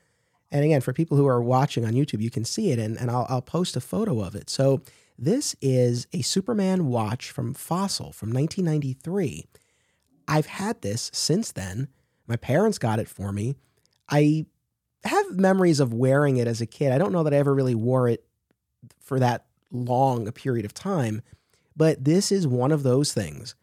And 0.51 0.65
again, 0.65 0.81
for 0.81 0.93
people 0.93 1.17
who 1.17 1.27
are 1.27 1.43
watching 1.43 1.85
on 1.85 1.93
YouTube, 1.93 2.21
you 2.21 2.31
can 2.31 2.45
see 2.45 2.71
it, 2.71 2.79
and, 2.79 2.97
and 2.99 3.11
I'll, 3.11 3.27
I'll 3.29 3.43
post 3.43 3.77
a 3.77 3.81
photo 3.81 4.21
of 4.21 4.37
it. 4.37 4.49
So 4.49 4.83
this 5.19 5.57
is 5.61 6.07
a 6.13 6.23
Superman 6.23 6.87
watch 6.87 7.31
from 7.31 7.55
Fossil 7.55 8.13
from 8.13 8.33
1993. 8.33 9.47
I've 10.29 10.47
had 10.47 10.81
this 10.83 11.11
since 11.13 11.51
then. 11.53 11.89
My 12.27 12.37
parents 12.37 12.79
got 12.79 13.01
it 13.01 13.09
for 13.09 13.33
me. 13.33 13.57
I 14.09 14.47
have 15.05 15.37
memories 15.37 15.81
of 15.81 15.93
wearing 15.93 16.37
it 16.37 16.47
as 16.47 16.61
a 16.61 16.67
kid. 16.67 16.93
I 16.93 16.99
don't 16.99 17.13
know 17.13 17.25
that 17.25 17.35
I 17.35 17.39
ever 17.39 17.55
really 17.55 17.75
wore 17.75 18.09
it 18.09 18.25
for 19.01 19.19
that 19.19 19.47
long 19.71 20.29
a 20.29 20.33
period 20.33 20.65
of 20.65 20.73
time. 20.73 21.23
But 21.77 22.05
this 22.05 22.31
is 22.31 22.47
one 22.47 22.73
of 22.73 22.83
those 22.83 23.13
things, 23.13 23.55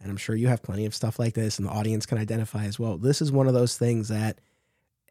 and 0.00 0.10
I'm 0.10 0.16
sure 0.16 0.34
you 0.34 0.48
have 0.48 0.62
plenty 0.62 0.86
of 0.86 0.94
stuff 0.94 1.18
like 1.18 1.34
this, 1.34 1.58
and 1.58 1.68
the 1.68 1.72
audience 1.72 2.06
can 2.06 2.18
identify 2.18 2.64
as 2.64 2.78
well. 2.78 2.96
This 2.96 3.20
is 3.20 3.30
one 3.30 3.46
of 3.48 3.54
those 3.54 3.76
things 3.76 4.08
that 4.08 4.40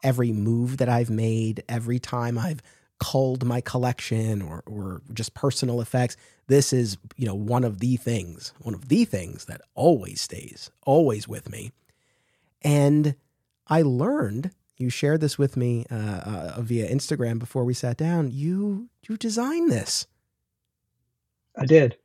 every 0.03 0.31
move 0.31 0.77
that 0.77 0.89
I've 0.89 1.09
made, 1.09 1.63
every 1.69 1.99
time 1.99 2.37
I've 2.37 2.61
culled 2.99 3.45
my 3.45 3.61
collection 3.61 4.41
or 4.41 4.63
or 4.65 5.01
just 5.13 5.33
personal 5.33 5.81
effects, 5.81 6.17
this 6.47 6.73
is 6.73 6.97
you 7.15 7.25
know 7.25 7.35
one 7.35 7.63
of 7.63 7.79
the 7.79 7.97
things, 7.97 8.53
one 8.59 8.73
of 8.73 8.89
the 8.89 9.05
things 9.05 9.45
that 9.45 9.61
always 9.75 10.21
stays, 10.21 10.71
always 10.85 11.27
with 11.27 11.49
me. 11.49 11.71
And 12.61 13.15
I 13.67 13.83
learned 13.83 14.51
you 14.79 14.89
shared 14.89 15.21
this 15.21 15.37
with 15.37 15.57
me 15.57 15.85
uh, 15.91 15.95
uh, 15.95 16.61
via 16.61 16.89
Instagram 16.89 17.37
before 17.37 17.65
we 17.65 17.73
sat 17.73 17.97
down. 17.97 18.31
You 18.31 18.89
you 19.07 19.17
designed 19.17 19.71
this. 19.71 20.07
I 21.55 21.65
did. 21.65 21.97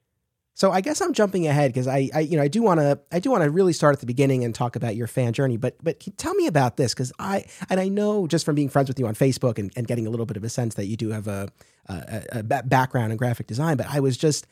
So 0.56 0.71
I 0.71 0.81
guess 0.81 1.01
I'm 1.01 1.12
jumping 1.12 1.49
ahead 1.49 1.73
because 1.73 1.89
I, 1.89 2.09
I, 2.15 2.21
you 2.21 2.37
know, 2.37 2.43
I 2.43 2.49
do 2.49 2.62
want 2.62 2.79
to, 2.79 3.01
I 3.11 3.19
do 3.19 3.31
want 3.31 3.43
to 3.43 3.51
really 3.51 3.73
start 3.73 3.93
at 3.93 4.01
the 4.01 4.06
beginning 4.06 4.45
and 4.45 4.55
talk 4.55 4.77
about 4.77 4.95
your 4.95 5.09
fan 5.09 5.33
journey. 5.33 5.56
But, 5.56 5.77
but 5.83 6.01
tell 6.17 6.33
me 6.35 6.47
about 6.47 6.77
this 6.77 6.95
because 6.95 7.12
I, 7.19 7.45
and 7.69 7.81
I 7.81 7.89
know 7.89 8.29
just 8.29 8.45
from 8.45 8.55
being 8.55 8.69
friends 8.69 8.89
with 8.89 8.99
you 9.01 9.06
on 9.09 9.15
Facebook 9.15 9.59
and, 9.59 9.73
and 9.75 9.87
getting 9.87 10.06
a 10.06 10.11
little 10.11 10.27
bit 10.27 10.37
of 10.37 10.45
a 10.45 10.49
sense 10.49 10.77
that 10.77 10.87
you 10.87 10.97
do 10.97 11.11
have 11.11 11.27
a, 11.27 11.49
a, 11.89 12.23
a 12.31 12.43
background 12.43 13.11
in 13.11 13.19
graphic 13.19 13.49
design. 13.49 13.77
But 13.77 13.89
I 13.91 13.99
was 13.99 14.17
just, 14.17 14.46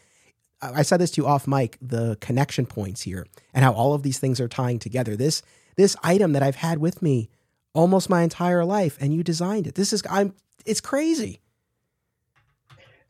I 0.61 0.83
said 0.83 0.99
this 0.99 1.13
to 1.13 1.23
you 1.23 1.29
off 1.29 1.47
mic, 1.47 1.79
the 1.81 2.17
connection 2.21 2.67
points 2.67 3.03
here 3.03 3.27
and 3.55 3.65
how 3.65 3.73
all 3.73 3.95
of 3.95 4.03
these 4.03 4.19
things 4.19 4.41
are 4.41 4.49
tying 4.49 4.81
together. 4.81 5.15
This, 5.15 5.43
this 5.77 5.97
item 6.03 6.33
that 6.33 6.43
I've 6.43 6.57
had 6.57 6.79
with 6.79 7.01
me 7.01 7.31
almost 7.75 8.11
my 8.11 8.23
entire 8.23 8.65
life, 8.65 8.99
and 9.01 9.15
you 9.15 9.23
designed 9.23 9.67
it. 9.67 9.77
This 9.77 9.93
is, 9.93 10.03
I'm, 10.11 10.35
it's 10.67 10.81
crazy. 10.81 11.41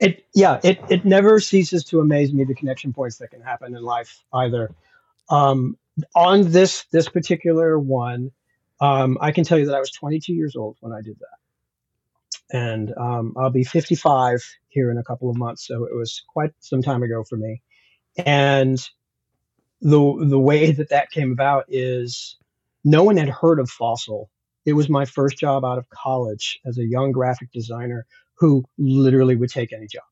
It 0.03 0.27
yeah, 0.35 0.59
it 0.65 0.81
it 0.91 1.05
never 1.05 1.39
ceases 1.39 1.85
to 1.85 2.01
amaze 2.01 2.33
me 2.33 2.43
the 2.43 2.57
connection 2.57 2.93
points 2.93 3.19
that 3.19 3.31
can 3.31 3.41
happen 3.41 3.77
in 3.77 3.85
life 3.85 4.25
either. 4.35 4.75
Um, 5.31 5.79
on 6.17 6.51
this 6.51 6.87
this 6.91 7.09
particular 7.09 7.79
one, 7.79 8.33
um, 8.81 9.17
I 9.21 9.31
can 9.31 9.45
tell 9.45 9.59
you 9.61 9.67
that 9.67 9.77
I 9.77 9.79
was 9.79 9.93
22 9.93 10.35
years 10.35 10.57
old 10.57 10.77
when 10.81 10.93
I 10.93 11.03
did 11.03 11.17
that, 11.21 12.59
and 12.59 12.93
um, 12.99 13.35
I'll 13.37 13.51
be 13.51 13.63
55 13.63 14.43
here 14.71 14.91
in 14.91 14.99
a 14.99 15.05
couple 15.05 15.31
of 15.31 15.37
months. 15.37 15.69
So 15.69 15.85
it 15.85 15.95
was 15.95 16.25
quite 16.27 16.51
some 16.59 16.83
time 16.83 17.05
ago 17.05 17.23
for 17.23 17.37
me, 17.37 17.63
and 18.17 18.85
the 19.83 20.27
the 20.29 20.41
way 20.41 20.73
that 20.73 20.89
that 20.89 21.13
came 21.13 21.31
about 21.31 21.67
is 21.69 22.39
no 22.85 23.05
one 23.05 23.19
had 23.19 23.29
heard 23.29 23.61
of 23.61 23.71
Fossil. 23.71 24.31
It 24.67 24.73
was 24.73 24.89
my 24.89 25.05
first 25.05 25.39
job 25.39 25.65
out 25.65 25.79
of 25.79 25.89
college 25.91 26.59
as 26.67 26.77
a 26.79 26.85
young 26.85 27.13
graphic 27.13 27.53
designer 27.53 28.05
who 28.39 28.65
literally 28.79 29.37
would 29.37 29.51
take 29.51 29.73
any 29.73 29.87
job. 29.87 30.03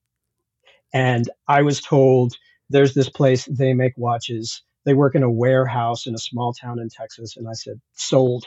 And 0.92 1.28
I 1.46 1.62
was 1.62 1.80
told 1.80 2.36
there's 2.68 2.94
this 2.94 3.08
place, 3.08 3.46
they 3.46 3.74
make 3.74 3.94
watches. 3.96 4.62
They 4.84 4.94
work 4.94 5.14
in 5.14 5.22
a 5.22 5.30
warehouse 5.30 6.06
in 6.06 6.14
a 6.14 6.18
small 6.18 6.52
town 6.52 6.78
in 6.78 6.88
Texas. 6.88 7.36
And 7.36 7.48
I 7.48 7.52
said, 7.52 7.80
sold. 7.94 8.44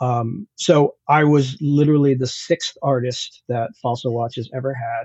Um, 0.00 0.46
so 0.56 0.94
I 1.08 1.24
was 1.24 1.56
literally 1.60 2.14
the 2.14 2.26
sixth 2.26 2.76
artist 2.82 3.42
that 3.48 3.70
Fossil 3.82 4.14
Watches 4.14 4.50
ever 4.54 4.74
had. 4.74 5.04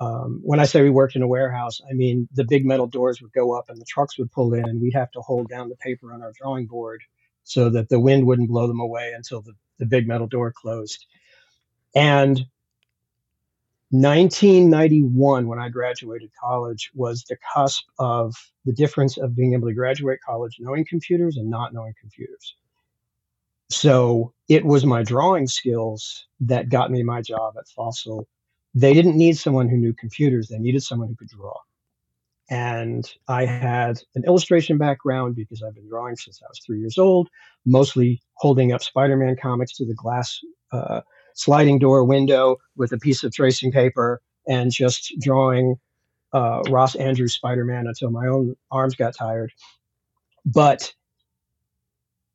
Um, 0.00 0.40
when 0.42 0.60
I 0.60 0.64
say 0.64 0.82
we 0.82 0.90
worked 0.90 1.14
in 1.14 1.22
a 1.22 1.28
warehouse, 1.28 1.80
I 1.88 1.92
mean 1.92 2.26
the 2.32 2.44
big 2.44 2.64
metal 2.64 2.86
doors 2.86 3.20
would 3.20 3.32
go 3.32 3.54
up 3.54 3.66
and 3.68 3.78
the 3.78 3.84
trucks 3.84 4.18
would 4.18 4.32
pull 4.32 4.54
in, 4.54 4.64
and 4.64 4.80
we'd 4.80 4.94
have 4.94 5.10
to 5.12 5.20
hold 5.20 5.48
down 5.48 5.68
the 5.68 5.76
paper 5.76 6.12
on 6.12 6.22
our 6.22 6.32
drawing 6.40 6.66
board 6.66 7.02
so 7.44 7.68
that 7.68 7.90
the 7.90 8.00
wind 8.00 8.26
wouldn't 8.26 8.48
blow 8.48 8.66
them 8.66 8.80
away 8.80 9.12
until 9.14 9.42
the, 9.42 9.52
the 9.78 9.86
big 9.86 10.08
metal 10.08 10.26
door 10.26 10.52
closed. 10.56 11.04
And 11.94 12.40
1991, 13.90 15.48
when 15.48 15.58
I 15.58 15.68
graduated 15.68 16.30
college, 16.40 16.90
was 16.94 17.24
the 17.24 17.36
cusp 17.52 17.84
of 17.98 18.34
the 18.64 18.72
difference 18.72 19.18
of 19.18 19.34
being 19.34 19.52
able 19.54 19.66
to 19.66 19.74
graduate 19.74 20.20
college 20.24 20.56
knowing 20.60 20.84
computers 20.84 21.36
and 21.36 21.50
not 21.50 21.74
knowing 21.74 21.94
computers. 22.00 22.54
So 23.68 24.32
it 24.48 24.64
was 24.64 24.86
my 24.86 25.02
drawing 25.02 25.48
skills 25.48 26.26
that 26.40 26.68
got 26.68 26.90
me 26.90 27.02
my 27.02 27.20
job 27.20 27.54
at 27.58 27.68
Fossil. 27.68 28.28
They 28.74 28.94
didn't 28.94 29.16
need 29.16 29.36
someone 29.36 29.68
who 29.68 29.76
knew 29.76 29.92
computers, 29.92 30.48
they 30.48 30.58
needed 30.58 30.82
someone 30.82 31.08
who 31.08 31.16
could 31.16 31.28
draw. 31.28 31.54
And 32.48 33.08
I 33.28 33.44
had 33.44 34.00
an 34.16 34.24
illustration 34.24 34.76
background 34.76 35.36
because 35.36 35.62
I've 35.62 35.74
been 35.74 35.88
drawing 35.88 36.16
since 36.16 36.40
I 36.42 36.46
was 36.48 36.60
three 36.60 36.80
years 36.80 36.98
old, 36.98 37.28
mostly 37.64 38.20
holding 38.34 38.72
up 38.72 38.82
Spider 38.82 39.16
Man 39.16 39.36
comics 39.40 39.76
to 39.76 39.84
the 39.84 39.94
glass 39.94 40.40
uh, 40.72 41.00
sliding 41.34 41.78
door 41.78 42.04
window 42.04 42.56
with 42.76 42.92
a 42.92 42.98
piece 42.98 43.24
of 43.24 43.32
tracing 43.32 43.72
paper 43.72 44.20
and 44.48 44.70
just 44.70 45.12
drawing 45.20 45.76
uh, 46.32 46.62
Ross 46.68 46.96
Andru's 46.96 47.34
Spider 47.34 47.64
Man 47.64 47.86
until 47.86 48.10
my 48.10 48.26
own 48.26 48.56
arms 48.70 48.94
got 48.94 49.16
tired. 49.16 49.52
But 50.44 50.92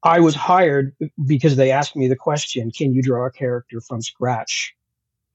I 0.03 0.19
was 0.19 0.35
hired 0.35 0.95
because 1.25 1.55
they 1.55 1.71
asked 1.71 1.95
me 1.95 2.07
the 2.07 2.15
question, 2.15 2.71
"Can 2.71 2.93
you 2.93 3.01
draw 3.01 3.25
a 3.25 3.31
character 3.31 3.81
from 3.81 4.01
scratch?" 4.01 4.75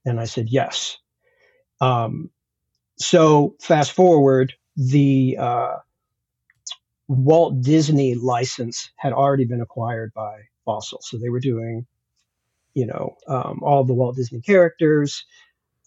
And 0.05 0.19
I 0.19 0.25
said 0.25 0.47
yes. 0.49 0.97
Um, 1.81 2.29
so 2.97 3.55
fast 3.59 3.91
forward, 3.91 4.53
the 4.77 5.37
uh, 5.39 5.75
Walt 7.07 7.61
Disney 7.61 8.15
license 8.15 8.91
had 8.95 9.11
already 9.11 9.45
been 9.45 9.61
acquired 9.61 10.13
by 10.13 10.41
Fossil, 10.63 10.99
so 11.01 11.17
they 11.17 11.29
were 11.29 11.39
doing, 11.39 11.85
you 12.73 12.85
know, 12.85 13.15
um, 13.27 13.59
all 13.63 13.83
the 13.83 13.93
Walt 13.93 14.15
Disney 14.15 14.41
characters. 14.41 15.25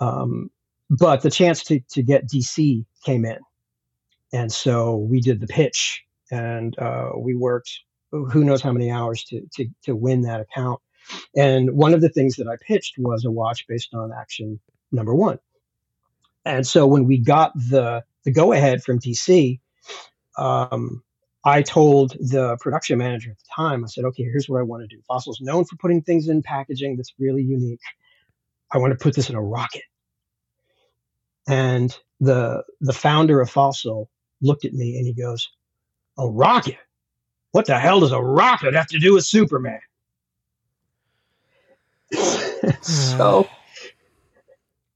Um, 0.00 0.50
but 0.90 1.22
the 1.22 1.30
chance 1.30 1.62
to 1.64 1.80
to 1.90 2.02
get 2.02 2.28
DC 2.28 2.84
came 3.04 3.24
in, 3.24 3.38
and 4.32 4.52
so 4.52 4.96
we 4.96 5.20
did 5.20 5.40
the 5.40 5.46
pitch, 5.46 6.04
and 6.30 6.78
uh, 6.78 7.10
we 7.16 7.34
worked 7.34 7.70
who 8.30 8.44
knows 8.44 8.62
how 8.62 8.72
many 8.72 8.90
hours 8.90 9.24
to, 9.24 9.42
to, 9.54 9.66
to 9.84 9.96
win 9.96 10.22
that 10.22 10.40
account. 10.40 10.80
And 11.36 11.72
one 11.72 11.94
of 11.94 12.00
the 12.00 12.08
things 12.08 12.36
that 12.36 12.48
I 12.48 12.56
pitched 12.66 12.94
was 12.98 13.24
a 13.24 13.30
watch 13.30 13.66
based 13.68 13.94
on 13.94 14.12
action 14.12 14.60
number 14.92 15.14
one. 15.14 15.38
And 16.44 16.66
so 16.66 16.86
when 16.86 17.04
we 17.04 17.18
got 17.18 17.52
the, 17.54 18.04
the 18.24 18.30
go 18.30 18.52
ahead 18.52 18.82
from 18.82 18.98
DC, 18.98 19.60
um, 20.38 21.02
I 21.44 21.62
told 21.62 22.12
the 22.12 22.56
production 22.60 22.98
manager 22.98 23.30
at 23.30 23.38
the 23.38 23.44
time, 23.54 23.84
I 23.84 23.88
said, 23.88 24.04
okay, 24.06 24.22
here's 24.22 24.48
what 24.48 24.60
I 24.60 24.62
want 24.62 24.82
to 24.82 24.96
do. 24.96 25.02
Fossil's 25.06 25.40
known 25.40 25.64
for 25.64 25.76
putting 25.76 26.02
things 26.02 26.28
in 26.28 26.42
packaging 26.42 26.96
that's 26.96 27.12
really 27.18 27.42
unique. 27.42 27.82
I 28.72 28.78
want 28.78 28.92
to 28.92 29.02
put 29.02 29.14
this 29.14 29.28
in 29.28 29.36
a 29.36 29.42
rocket. 29.42 29.82
And 31.46 31.96
the 32.20 32.64
the 32.80 32.94
founder 32.94 33.40
of 33.40 33.50
Fossil 33.50 34.08
looked 34.40 34.64
at 34.64 34.72
me 34.72 34.96
and 34.96 35.06
he 35.06 35.12
goes, 35.12 35.50
A 36.18 36.26
rocket? 36.26 36.78
what 37.54 37.66
the 37.66 37.78
hell 37.78 38.00
does 38.00 38.10
a 38.10 38.20
rocket 38.20 38.74
have 38.74 38.88
to 38.88 38.98
do 38.98 39.14
with 39.14 39.24
Superman? 39.24 39.78
so 42.80 43.48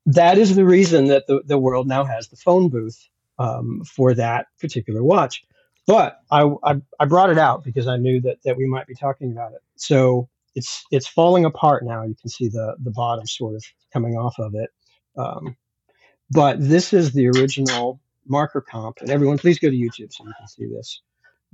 that 0.06 0.38
is 0.38 0.56
the 0.56 0.64
reason 0.64 1.04
that 1.04 1.28
the, 1.28 1.40
the 1.46 1.56
world 1.56 1.86
now 1.86 2.02
has 2.02 2.26
the 2.26 2.34
phone 2.36 2.68
booth 2.68 3.08
um, 3.38 3.84
for 3.84 4.12
that 4.14 4.46
particular 4.58 5.04
watch. 5.04 5.44
But 5.88 6.20
I, 6.30 6.42
I, 6.64 6.74
I 7.00 7.06
brought 7.06 7.30
it 7.30 7.38
out 7.38 7.64
because 7.64 7.86
I 7.86 7.96
knew 7.96 8.20
that 8.20 8.42
that 8.44 8.58
we 8.58 8.66
might 8.66 8.86
be 8.86 8.94
talking 8.94 9.32
about 9.32 9.52
it. 9.52 9.62
So 9.76 10.28
it's 10.54 10.84
it's 10.90 11.08
falling 11.08 11.46
apart 11.46 11.82
now. 11.82 12.04
You 12.04 12.14
can 12.14 12.28
see 12.28 12.48
the 12.48 12.76
the 12.78 12.90
bottom 12.90 13.26
sort 13.26 13.54
of 13.54 13.64
coming 13.90 14.14
off 14.14 14.38
of 14.38 14.54
it. 14.54 14.68
Um, 15.16 15.56
but 16.30 16.58
this 16.60 16.92
is 16.92 17.14
the 17.14 17.28
original 17.28 18.00
marker 18.26 18.60
comp, 18.60 18.98
and 19.00 19.08
everyone, 19.08 19.38
please 19.38 19.58
go 19.58 19.70
to 19.70 19.74
YouTube 19.74 20.12
so 20.12 20.24
you 20.24 20.34
can 20.38 20.46
see 20.46 20.66
this. 20.66 21.00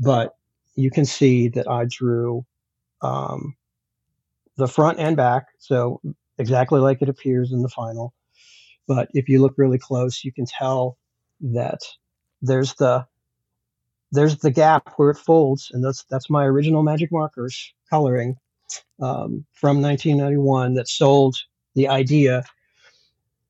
But 0.01 0.35
you 0.75 0.91
can 0.91 1.05
see 1.05 1.47
that 1.51 1.69
I 1.71 1.87
drew 1.89 2.45
um, 3.03 3.55
the 4.57 4.67
front 4.67 4.99
and 4.99 5.17
back, 5.17 5.47
so 5.59 6.01
exactly 6.39 6.81
like 6.81 7.03
it 7.03 7.09
appears 7.09 7.53
in 7.53 7.63
the 7.63 7.69
final. 7.69 8.13
But 8.89 9.11
if 9.15 9.29
you 9.29 9.41
look 9.41 9.55
really 9.57 9.79
close, 9.79 10.25
you 10.25 10.33
can 10.33 10.45
tell 10.45 10.99
that 11.41 11.79
there's 12.43 12.75
the 12.75 13.07
there's 14.15 14.39
the 14.39 14.51
gap 14.51 14.95
where 14.97 15.11
it 15.11 15.19
folds, 15.19 15.71
and 15.73 15.85
that's 15.85 16.05
that's 16.05 16.31
my 16.31 16.45
original 16.45 16.83
magic 16.83 17.11
markers 17.13 17.73
coloring 17.91 18.37
um, 19.01 19.45
from 19.53 19.83
1991 19.83 20.75
that 20.75 20.89
sold 20.89 21.37
the 21.75 21.89
idea. 21.89 22.45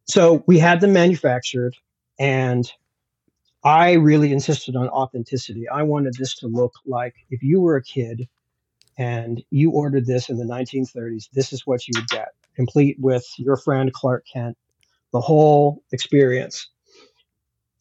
So 0.07 0.43
we 0.47 0.59
had 0.59 0.81
them 0.81 0.93
manufactured, 0.93 1.75
and 2.19 2.71
I 3.65 3.93
really 3.93 4.33
insisted 4.33 4.77
on 4.77 4.89
authenticity. 4.89 5.69
I 5.69 5.83
wanted 5.83 6.15
this 6.19 6.35
to 6.37 6.47
look 6.47 6.75
like 6.87 7.15
if 7.31 7.43
you 7.43 7.61
were 7.61 7.77
a 7.77 7.83
kid 7.83 8.29
and 8.99 9.43
you 9.51 9.71
ordered 9.71 10.07
this 10.07 10.29
in 10.29 10.37
the 10.37 10.45
1930s, 10.45 11.31
this 11.33 11.53
is 11.53 11.67
what 11.67 11.89
you 11.89 11.93
would 11.97 12.09
get, 12.09 12.29
complete 12.55 12.97
with 13.01 13.27
your 13.39 13.57
friend 13.57 13.93
Clark 13.93 14.25
Kent, 14.31 14.57
the 15.13 15.21
whole 15.21 15.83
experience. 15.93 16.69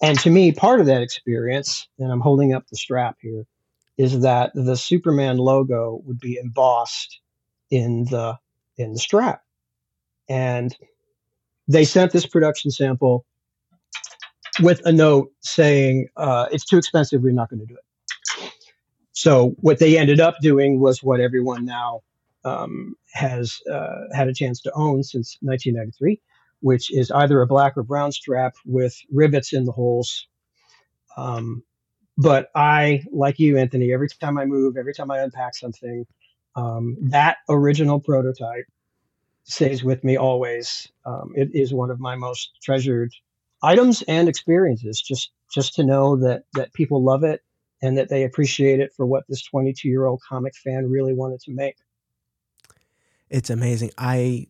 And 0.01 0.19
to 0.19 0.29
me, 0.29 0.51
part 0.51 0.79
of 0.79 0.87
that 0.87 1.01
experience, 1.01 1.87
and 1.97 2.11
I'm 2.11 2.19
holding 2.19 2.53
up 2.53 2.67
the 2.67 2.75
strap 2.75 3.17
here, 3.21 3.45
is 3.97 4.21
that 4.21 4.51
the 4.53 4.75
Superman 4.75 5.37
logo 5.37 6.01
would 6.05 6.19
be 6.19 6.37
embossed 6.37 7.19
in 7.69 8.05
the 8.05 8.37
in 8.77 8.93
the 8.93 8.99
strap. 8.99 9.41
And 10.27 10.75
they 11.67 11.85
sent 11.85 12.11
this 12.11 12.25
production 12.25 12.71
sample 12.71 13.25
with 14.61 14.81
a 14.85 14.91
note 14.91 15.31
saying 15.41 16.07
uh, 16.17 16.47
it's 16.51 16.65
too 16.65 16.77
expensive. 16.77 17.21
We're 17.21 17.33
not 17.33 17.49
going 17.49 17.61
to 17.61 17.65
do 17.65 17.75
it. 17.75 18.51
So 19.13 19.55
what 19.59 19.79
they 19.79 19.97
ended 19.97 20.19
up 20.19 20.35
doing 20.41 20.79
was 20.79 21.03
what 21.03 21.19
everyone 21.19 21.65
now 21.65 22.01
um, 22.43 22.95
has 23.13 23.61
uh, 23.71 24.01
had 24.13 24.27
a 24.27 24.33
chance 24.33 24.59
to 24.61 24.71
own 24.75 25.03
since 25.03 25.37
1993, 25.41 26.19
which 26.63 26.91
is 26.93 27.11
either 27.11 27.41
a 27.41 27.47
black 27.47 27.77
or 27.77 27.83
brown 27.83 28.11
strap 28.11 28.55
with 28.65 28.97
rivets 29.11 29.51
in 29.51 29.65
the 29.65 29.71
holes. 29.71 30.27
Um, 31.17 31.63
but 32.17 32.49
I, 32.55 33.03
like 33.11 33.37
you, 33.37 33.57
Anthony, 33.57 33.93
every 33.93 34.07
time 34.07 34.37
I 34.37 34.45
move, 34.45 34.77
every 34.77 34.93
time 34.93 35.11
I 35.11 35.19
unpack 35.19 35.55
something, 35.55 36.05
um, 36.55 36.95
that 37.01 37.37
original 37.49 37.99
prototype 37.99 38.65
stays 39.43 39.83
with 39.83 40.03
me 40.05 40.17
always. 40.17 40.87
Um, 41.05 41.33
it 41.35 41.49
is 41.53 41.73
one 41.73 41.91
of 41.91 41.99
my 41.99 42.15
most 42.15 42.51
treasured 42.63 43.11
items 43.61 44.01
and 44.03 44.29
experiences 44.29 45.01
just 45.01 45.31
just 45.53 45.73
to 45.75 45.83
know 45.83 46.15
that 46.17 46.43
that 46.53 46.71
people 46.73 47.03
love 47.03 47.23
it 47.23 47.41
and 47.81 47.97
that 47.97 48.07
they 48.07 48.23
appreciate 48.23 48.79
it 48.79 48.93
for 48.95 49.05
what 49.05 49.23
this 49.27 49.43
22 49.43 49.87
year 49.87 50.05
old 50.05 50.21
comic 50.27 50.53
fan 50.55 50.89
really 50.89 51.13
wanted 51.13 51.39
to 51.39 51.51
make 51.51 51.75
it's 53.29 53.49
amazing 53.49 53.89
i 53.97 54.45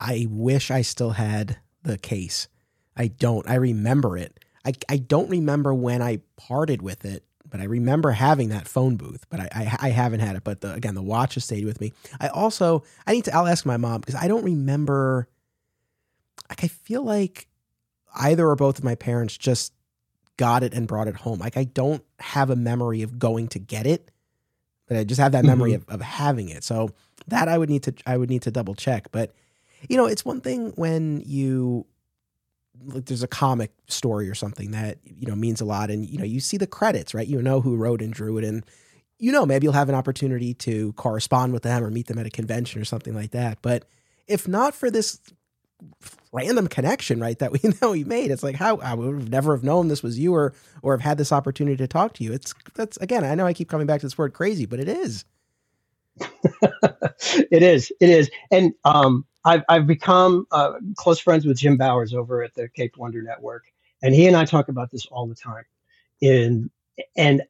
i 0.00 0.26
wish 0.30 0.70
i 0.70 0.82
still 0.82 1.10
had 1.10 1.58
the 1.82 1.98
case 1.98 2.48
i 2.96 3.06
don't 3.06 3.48
i 3.48 3.54
remember 3.54 4.16
it 4.16 4.38
i, 4.64 4.72
I 4.88 4.96
don't 4.98 5.30
remember 5.30 5.74
when 5.74 6.02
i 6.02 6.20
parted 6.36 6.82
with 6.82 7.04
it 7.04 7.24
but 7.48 7.60
i 7.60 7.64
remember 7.64 8.10
having 8.10 8.50
that 8.50 8.68
phone 8.68 8.96
booth 8.96 9.26
but 9.30 9.40
i 9.40 9.48
i, 9.52 9.76
I 9.88 9.90
haven't 9.90 10.20
had 10.20 10.36
it 10.36 10.44
but 10.44 10.60
the, 10.60 10.72
again 10.74 10.94
the 10.94 11.02
watch 11.02 11.34
has 11.34 11.44
stayed 11.44 11.64
with 11.64 11.80
me 11.80 11.92
i 12.20 12.28
also 12.28 12.84
i 13.06 13.12
need 13.12 13.24
to 13.24 13.34
i'll 13.34 13.46
ask 13.46 13.64
my 13.66 13.76
mom 13.76 14.00
because 14.00 14.14
i 14.14 14.28
don't 14.28 14.44
remember 14.44 15.28
like 16.48 16.64
i 16.64 16.68
feel 16.68 17.02
like 17.02 17.48
either 18.14 18.48
or 18.48 18.56
both 18.56 18.78
of 18.78 18.84
my 18.84 18.94
parents 18.94 19.36
just 19.36 19.72
got 20.38 20.62
it 20.62 20.72
and 20.72 20.88
brought 20.88 21.08
it 21.08 21.16
home. 21.16 21.38
Like 21.38 21.58
I 21.58 21.64
don't 21.64 22.02
have 22.20 22.48
a 22.48 22.56
memory 22.56 23.02
of 23.02 23.18
going 23.18 23.48
to 23.48 23.58
get 23.58 23.86
it, 23.86 24.10
but 24.86 24.96
I 24.96 25.04
just 25.04 25.20
have 25.20 25.32
that 25.32 25.44
memory 25.44 25.72
mm-hmm. 25.72 25.90
of, 25.92 26.00
of 26.00 26.06
having 26.06 26.48
it. 26.48 26.64
So 26.64 26.90
that 27.26 27.48
I 27.48 27.58
would 27.58 27.68
need 27.68 27.82
to 27.82 27.94
I 28.06 28.16
would 28.16 28.30
need 28.30 28.42
to 28.42 28.50
double 28.50 28.74
check. 28.74 29.08
But 29.12 29.34
you 29.88 29.96
know, 29.96 30.06
it's 30.06 30.24
one 30.24 30.40
thing 30.40 30.72
when 30.76 31.22
you 31.24 31.86
like 32.84 33.06
there's 33.06 33.22
a 33.22 33.28
comic 33.28 33.72
story 33.88 34.28
or 34.28 34.34
something 34.34 34.70
that 34.70 34.98
you 35.04 35.26
know 35.26 35.36
means 35.36 35.60
a 35.60 35.64
lot, 35.64 35.90
and 35.90 36.08
you 36.08 36.18
know 36.18 36.24
you 36.24 36.40
see 36.40 36.56
the 36.56 36.66
credits, 36.66 37.14
right? 37.14 37.26
You 37.26 37.42
know 37.42 37.60
who 37.60 37.76
wrote 37.76 38.02
and 38.02 38.12
drew 38.12 38.38
it, 38.38 38.44
and 38.44 38.64
you 39.18 39.32
know 39.32 39.46
maybe 39.46 39.64
you'll 39.64 39.72
have 39.72 39.88
an 39.88 39.94
opportunity 39.94 40.54
to 40.54 40.92
correspond 40.94 41.52
with 41.52 41.62
them 41.62 41.84
or 41.84 41.90
meet 41.90 42.06
them 42.06 42.18
at 42.18 42.26
a 42.26 42.30
convention 42.30 42.80
or 42.80 42.84
something 42.84 43.14
like 43.14 43.32
that. 43.32 43.58
But 43.62 43.84
if 44.26 44.46
not 44.46 44.74
for 44.74 44.90
this 44.90 45.20
random 46.32 46.68
connection, 46.68 47.20
right? 47.20 47.38
That 47.38 47.52
we 47.52 47.60
know 47.82 47.92
we 47.92 48.04
made. 48.04 48.30
It's 48.30 48.42
like 48.42 48.56
how 48.56 48.76
I 48.78 48.94
would 48.94 49.20
have 49.20 49.28
never 49.28 49.54
have 49.54 49.64
known 49.64 49.88
this 49.88 50.02
was 50.02 50.18
you, 50.18 50.34
or 50.34 50.54
or 50.82 50.92
have 50.92 51.00
had 51.00 51.18
this 51.18 51.32
opportunity 51.32 51.76
to 51.76 51.88
talk 51.88 52.14
to 52.14 52.24
you. 52.24 52.32
It's 52.32 52.54
that's 52.74 52.96
again. 52.98 53.24
I 53.24 53.34
know 53.34 53.46
I 53.46 53.54
keep 53.54 53.68
coming 53.68 53.86
back 53.86 54.00
to 54.00 54.06
this 54.06 54.18
word 54.18 54.34
crazy, 54.34 54.66
but 54.66 54.80
it 54.80 54.88
is. 54.88 55.24
it 57.50 57.62
is. 57.62 57.92
It 58.00 58.10
is. 58.10 58.30
And 58.50 58.72
um, 58.84 59.24
I've 59.44 59.62
I've 59.68 59.86
become 59.86 60.46
uh, 60.50 60.72
close 60.96 61.18
friends 61.18 61.46
with 61.46 61.58
Jim 61.58 61.76
Bowers 61.76 62.14
over 62.14 62.42
at 62.42 62.54
the 62.54 62.68
Cape 62.68 62.96
Wonder 62.96 63.22
Network, 63.22 63.64
and 64.02 64.14
he 64.14 64.26
and 64.26 64.36
I 64.36 64.44
talk 64.44 64.68
about 64.68 64.90
this 64.90 65.06
all 65.06 65.26
the 65.26 65.34
time. 65.34 65.64
In 66.20 66.70
and 67.16 67.42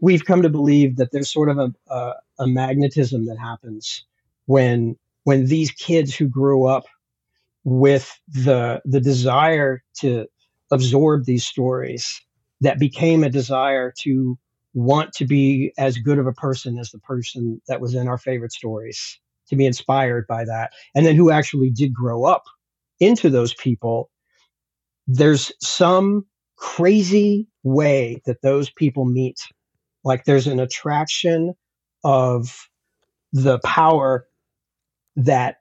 we've 0.00 0.24
come 0.24 0.42
to 0.42 0.48
believe 0.48 0.96
that 0.96 1.10
there's 1.12 1.32
sort 1.32 1.48
of 1.48 1.58
a, 1.58 1.72
a, 1.92 2.14
a 2.40 2.46
magnetism 2.46 3.26
that 3.26 3.38
happens 3.38 4.04
when 4.46 4.96
when 5.24 5.46
these 5.46 5.70
kids 5.70 6.14
who 6.14 6.28
grew 6.28 6.66
up 6.66 6.84
with 7.64 8.18
the 8.28 8.80
the 8.84 9.00
desire 9.00 9.82
to 10.00 10.26
absorb 10.70 11.24
these 11.24 11.44
stories 11.44 12.20
that 12.60 12.78
became 12.78 13.24
a 13.24 13.28
desire 13.30 13.92
to 13.98 14.38
want 14.74 15.12
to 15.12 15.26
be 15.26 15.72
as 15.78 15.98
good 15.98 16.18
of 16.18 16.26
a 16.26 16.32
person 16.32 16.78
as 16.78 16.90
the 16.90 16.98
person 16.98 17.60
that 17.68 17.80
was 17.80 17.94
in 17.94 18.08
our 18.08 18.18
favorite 18.18 18.52
stories 18.52 19.18
to 19.48 19.56
be 19.56 19.66
inspired 19.66 20.26
by 20.26 20.44
that, 20.44 20.72
and 20.94 21.04
then 21.04 21.16
who 21.16 21.30
actually 21.30 21.70
did 21.70 21.92
grow 21.92 22.24
up 22.24 22.44
into 23.00 23.28
those 23.28 23.54
people, 23.54 24.10
there's 25.06 25.52
some 25.60 26.24
crazy 26.56 27.48
way 27.64 28.22
that 28.24 28.40
those 28.42 28.70
people 28.70 29.04
meet. 29.04 29.40
Like 30.04 30.24
there's 30.24 30.46
an 30.46 30.60
attraction 30.60 31.54
of 32.04 32.68
the 33.32 33.58
power 33.60 34.26
that 35.16 35.56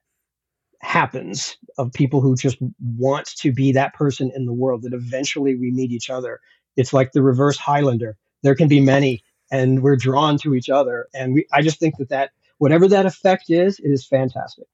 happens 0.82 1.58
of 1.77 1.94
people 1.94 2.22
who 2.22 2.36
just 2.36 2.58
want 2.80 3.27
to 3.38 3.51
be 3.51 3.72
that 3.72 3.94
person 3.94 4.32
in 4.36 4.46
the 4.46 4.53
world 4.53 4.84
that 4.84 4.94
eventually 4.94 5.56
we 5.56 5.72
meet 5.72 5.91
each 5.91 6.10
other. 6.10 6.39
It's 6.75 6.94
like 6.94 7.12
the 7.12 7.22
reverse 7.22 7.58
Highlander. 7.58 8.18
There 8.43 8.55
can 8.55 8.67
be 8.67 8.79
many 8.79 9.24
and 9.51 9.83
we're 9.83 9.98
drawn 9.98 10.38
to 10.38 10.55
each 10.55 10.69
other. 10.69 11.07
And 11.13 11.33
we, 11.33 11.45
I 11.51 11.62
just 11.62 11.79
think 11.79 11.98
that 11.98 12.10
that 12.10 12.31
whatever 12.57 12.88
that 12.88 13.05
effect 13.05 13.50
is, 13.50 13.79
it 13.79 13.89
is 13.89 14.05
fantastic. 14.05 14.65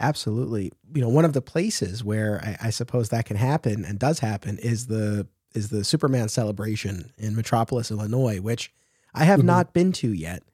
Absolutely. 0.00 0.72
You 0.94 1.00
know, 1.00 1.08
one 1.08 1.24
of 1.24 1.32
the 1.32 1.42
places 1.42 2.04
where 2.04 2.40
I, 2.42 2.66
I, 2.68 2.70
suppose 2.70 3.08
that 3.08 3.24
can 3.24 3.36
happen 3.36 3.84
and 3.84 3.98
does 3.98 4.20
happen 4.20 4.58
is 4.58 4.86
the 4.86 5.26
is 5.54 5.70
the 5.70 5.82
Superman 5.82 6.28
celebration 6.28 7.12
in 7.18 7.34
Metropolis, 7.34 7.90
Illinois, 7.90 8.40
which 8.40 8.72
I 9.14 9.24
have 9.24 9.40
mm-hmm. 9.40 9.46
not 9.46 9.72
been 9.72 9.92
to 9.92 10.12
yet, 10.12 10.44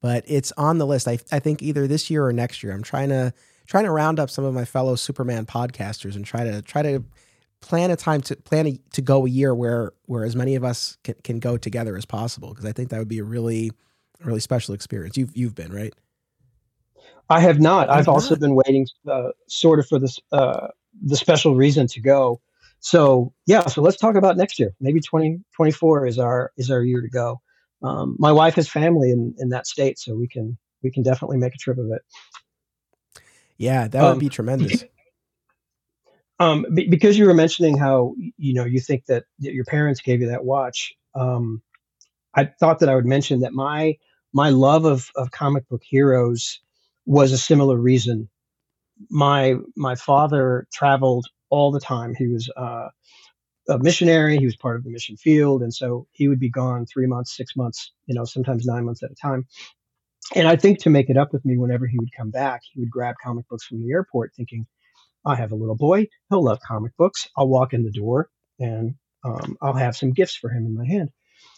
but 0.00 0.24
it's 0.26 0.52
on 0.56 0.78
the 0.78 0.86
list. 0.86 1.06
I, 1.06 1.18
I 1.30 1.38
think 1.38 1.62
either 1.62 1.86
this 1.86 2.10
year 2.10 2.24
or 2.26 2.32
next 2.32 2.62
year. 2.62 2.72
I'm 2.72 2.82
trying 2.82 3.10
to 3.10 3.32
trying 3.66 3.84
to 3.84 3.90
round 3.92 4.18
up 4.18 4.30
some 4.30 4.44
of 4.44 4.54
my 4.54 4.64
fellow 4.64 4.96
Superman 4.96 5.46
podcasters 5.46 6.16
and 6.16 6.24
try 6.24 6.42
to 6.42 6.60
try 6.62 6.82
to 6.82 7.04
plan 7.60 7.90
a 7.90 7.96
time 7.96 8.20
to 8.22 8.36
plan 8.36 8.66
a, 8.66 8.78
to 8.92 9.02
go 9.02 9.26
a 9.26 9.28
year 9.28 9.54
where 9.54 9.92
where 10.06 10.24
as 10.24 10.36
many 10.36 10.54
of 10.54 10.64
us 10.64 10.96
can, 11.04 11.14
can 11.24 11.38
go 11.38 11.56
together 11.56 11.96
as 11.96 12.04
possible 12.04 12.50
because 12.50 12.64
I 12.64 12.72
think 12.72 12.90
that 12.90 12.98
would 12.98 13.08
be 13.08 13.18
a 13.18 13.24
really 13.24 13.72
really 14.24 14.40
special 14.40 14.74
experience. 14.74 15.16
You've 15.16 15.36
you've 15.36 15.54
been 15.54 15.72
right. 15.72 15.94
I 17.30 17.40
have 17.40 17.60
not. 17.60 17.90
I've, 17.90 18.00
I've 18.00 18.08
also 18.08 18.34
not. 18.34 18.40
been 18.40 18.54
waiting, 18.54 18.86
uh, 19.10 19.30
sort 19.48 19.78
of, 19.78 19.86
for 19.86 19.98
this 19.98 20.18
uh, 20.32 20.68
the 21.02 21.16
special 21.16 21.54
reason 21.54 21.86
to 21.88 22.00
go. 22.00 22.40
So 22.80 23.32
yeah, 23.46 23.66
so 23.66 23.82
let's 23.82 23.96
talk 23.96 24.14
about 24.14 24.36
next 24.36 24.58
year. 24.58 24.74
Maybe 24.80 25.00
twenty 25.00 25.40
twenty 25.54 25.72
four 25.72 26.06
is 26.06 26.18
our 26.18 26.52
is 26.56 26.70
our 26.70 26.82
year 26.82 27.00
to 27.00 27.08
go. 27.08 27.40
Um, 27.82 28.16
my 28.18 28.32
wife 28.32 28.54
has 28.54 28.68
family 28.68 29.10
in 29.10 29.34
in 29.38 29.50
that 29.50 29.66
state, 29.66 29.98
so 29.98 30.14
we 30.14 30.28
can 30.28 30.56
we 30.82 30.90
can 30.90 31.02
definitely 31.02 31.38
make 31.38 31.54
a 31.54 31.58
trip 31.58 31.78
of 31.78 31.90
it. 31.92 32.02
Yeah, 33.56 33.88
that 33.88 34.02
would 34.02 34.12
um, 34.12 34.18
be 34.18 34.28
tremendous. 34.30 34.84
Um, 36.40 36.66
because 36.72 37.18
you 37.18 37.26
were 37.26 37.34
mentioning 37.34 37.76
how 37.76 38.14
you 38.36 38.54
know 38.54 38.64
you 38.64 38.80
think 38.80 39.06
that 39.06 39.24
your 39.38 39.64
parents 39.64 40.00
gave 40.00 40.20
you 40.20 40.28
that 40.28 40.44
watch. 40.44 40.94
Um, 41.14 41.62
I 42.34 42.44
thought 42.60 42.78
that 42.80 42.88
I 42.88 42.94
would 42.94 43.06
mention 43.06 43.40
that 43.40 43.52
my 43.52 43.96
my 44.32 44.50
love 44.50 44.84
of 44.84 45.10
of 45.16 45.30
comic 45.30 45.68
book 45.68 45.82
heroes 45.84 46.60
was 47.06 47.32
a 47.32 47.38
similar 47.38 47.76
reason. 47.76 48.28
My 49.10 49.56
my 49.76 49.96
father 49.96 50.66
traveled 50.72 51.26
all 51.50 51.72
the 51.72 51.80
time. 51.80 52.14
He 52.14 52.28
was 52.28 52.48
uh, 52.56 52.88
a 53.68 53.78
missionary. 53.78 54.38
He 54.38 54.44
was 54.44 54.56
part 54.56 54.76
of 54.76 54.84
the 54.84 54.90
mission 54.90 55.16
field, 55.16 55.62
and 55.62 55.72
so 55.72 56.06
he 56.12 56.28
would 56.28 56.40
be 56.40 56.50
gone 56.50 56.86
three 56.86 57.06
months, 57.06 57.36
six 57.36 57.56
months, 57.56 57.92
you 58.06 58.14
know, 58.14 58.24
sometimes 58.24 58.66
nine 58.66 58.84
months 58.84 59.02
at 59.02 59.10
a 59.10 59.14
time. 59.14 59.46
And 60.34 60.46
I 60.46 60.56
think 60.56 60.80
to 60.80 60.90
make 60.90 61.08
it 61.08 61.16
up 61.16 61.32
with 61.32 61.44
me, 61.44 61.56
whenever 61.56 61.86
he 61.86 61.98
would 61.98 62.12
come 62.16 62.30
back, 62.30 62.60
he 62.72 62.80
would 62.80 62.90
grab 62.90 63.14
comic 63.22 63.48
books 63.48 63.64
from 63.64 63.80
the 63.80 63.90
airport, 63.90 64.32
thinking, 64.36 64.66
"I 65.28 65.36
have 65.36 65.52
a 65.52 65.56
little 65.56 65.76
boy. 65.76 66.08
He'll 66.30 66.44
love 66.44 66.60
comic 66.66 66.96
books. 66.96 67.28
I'll 67.36 67.48
walk 67.48 67.74
in 67.74 67.84
the 67.84 67.92
door, 67.92 68.30
and 68.58 68.94
um, 69.24 69.56
I'll 69.62 69.74
have 69.74 69.96
some 69.96 70.12
gifts 70.12 70.36
for 70.36 70.50
him 70.50 70.66
in 70.66 70.74
my 70.74 70.86
hand." 70.86 71.10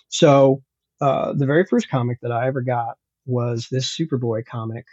So 0.08 0.62
uh, 1.00 1.32
the 1.32 1.46
very 1.46 1.64
first 1.64 1.88
comic 1.88 2.18
that 2.22 2.32
I 2.32 2.46
ever 2.48 2.62
got 2.62 2.96
was 3.26 3.68
this 3.70 3.96
Superboy 3.96 4.44
comic 4.44 4.84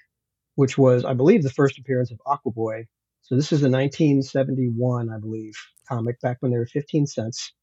which 0.58 0.76
was, 0.76 1.06
I 1.06 1.14
believe, 1.14 1.44
the 1.44 1.52
first 1.52 1.78
appearance 1.78 2.12
of 2.12 2.20
Aquaboy. 2.26 2.88
So 3.22 3.36
this 3.36 3.52
is 3.52 3.62
a 3.62 3.70
1971, 3.70 5.10
I 5.12 5.20
believe, 5.20 5.54
comic 5.88 6.20
back 6.20 6.38
when 6.40 6.52
they 6.52 6.58
were 6.58 6.66
15 6.66 7.06
cents. 7.06 7.54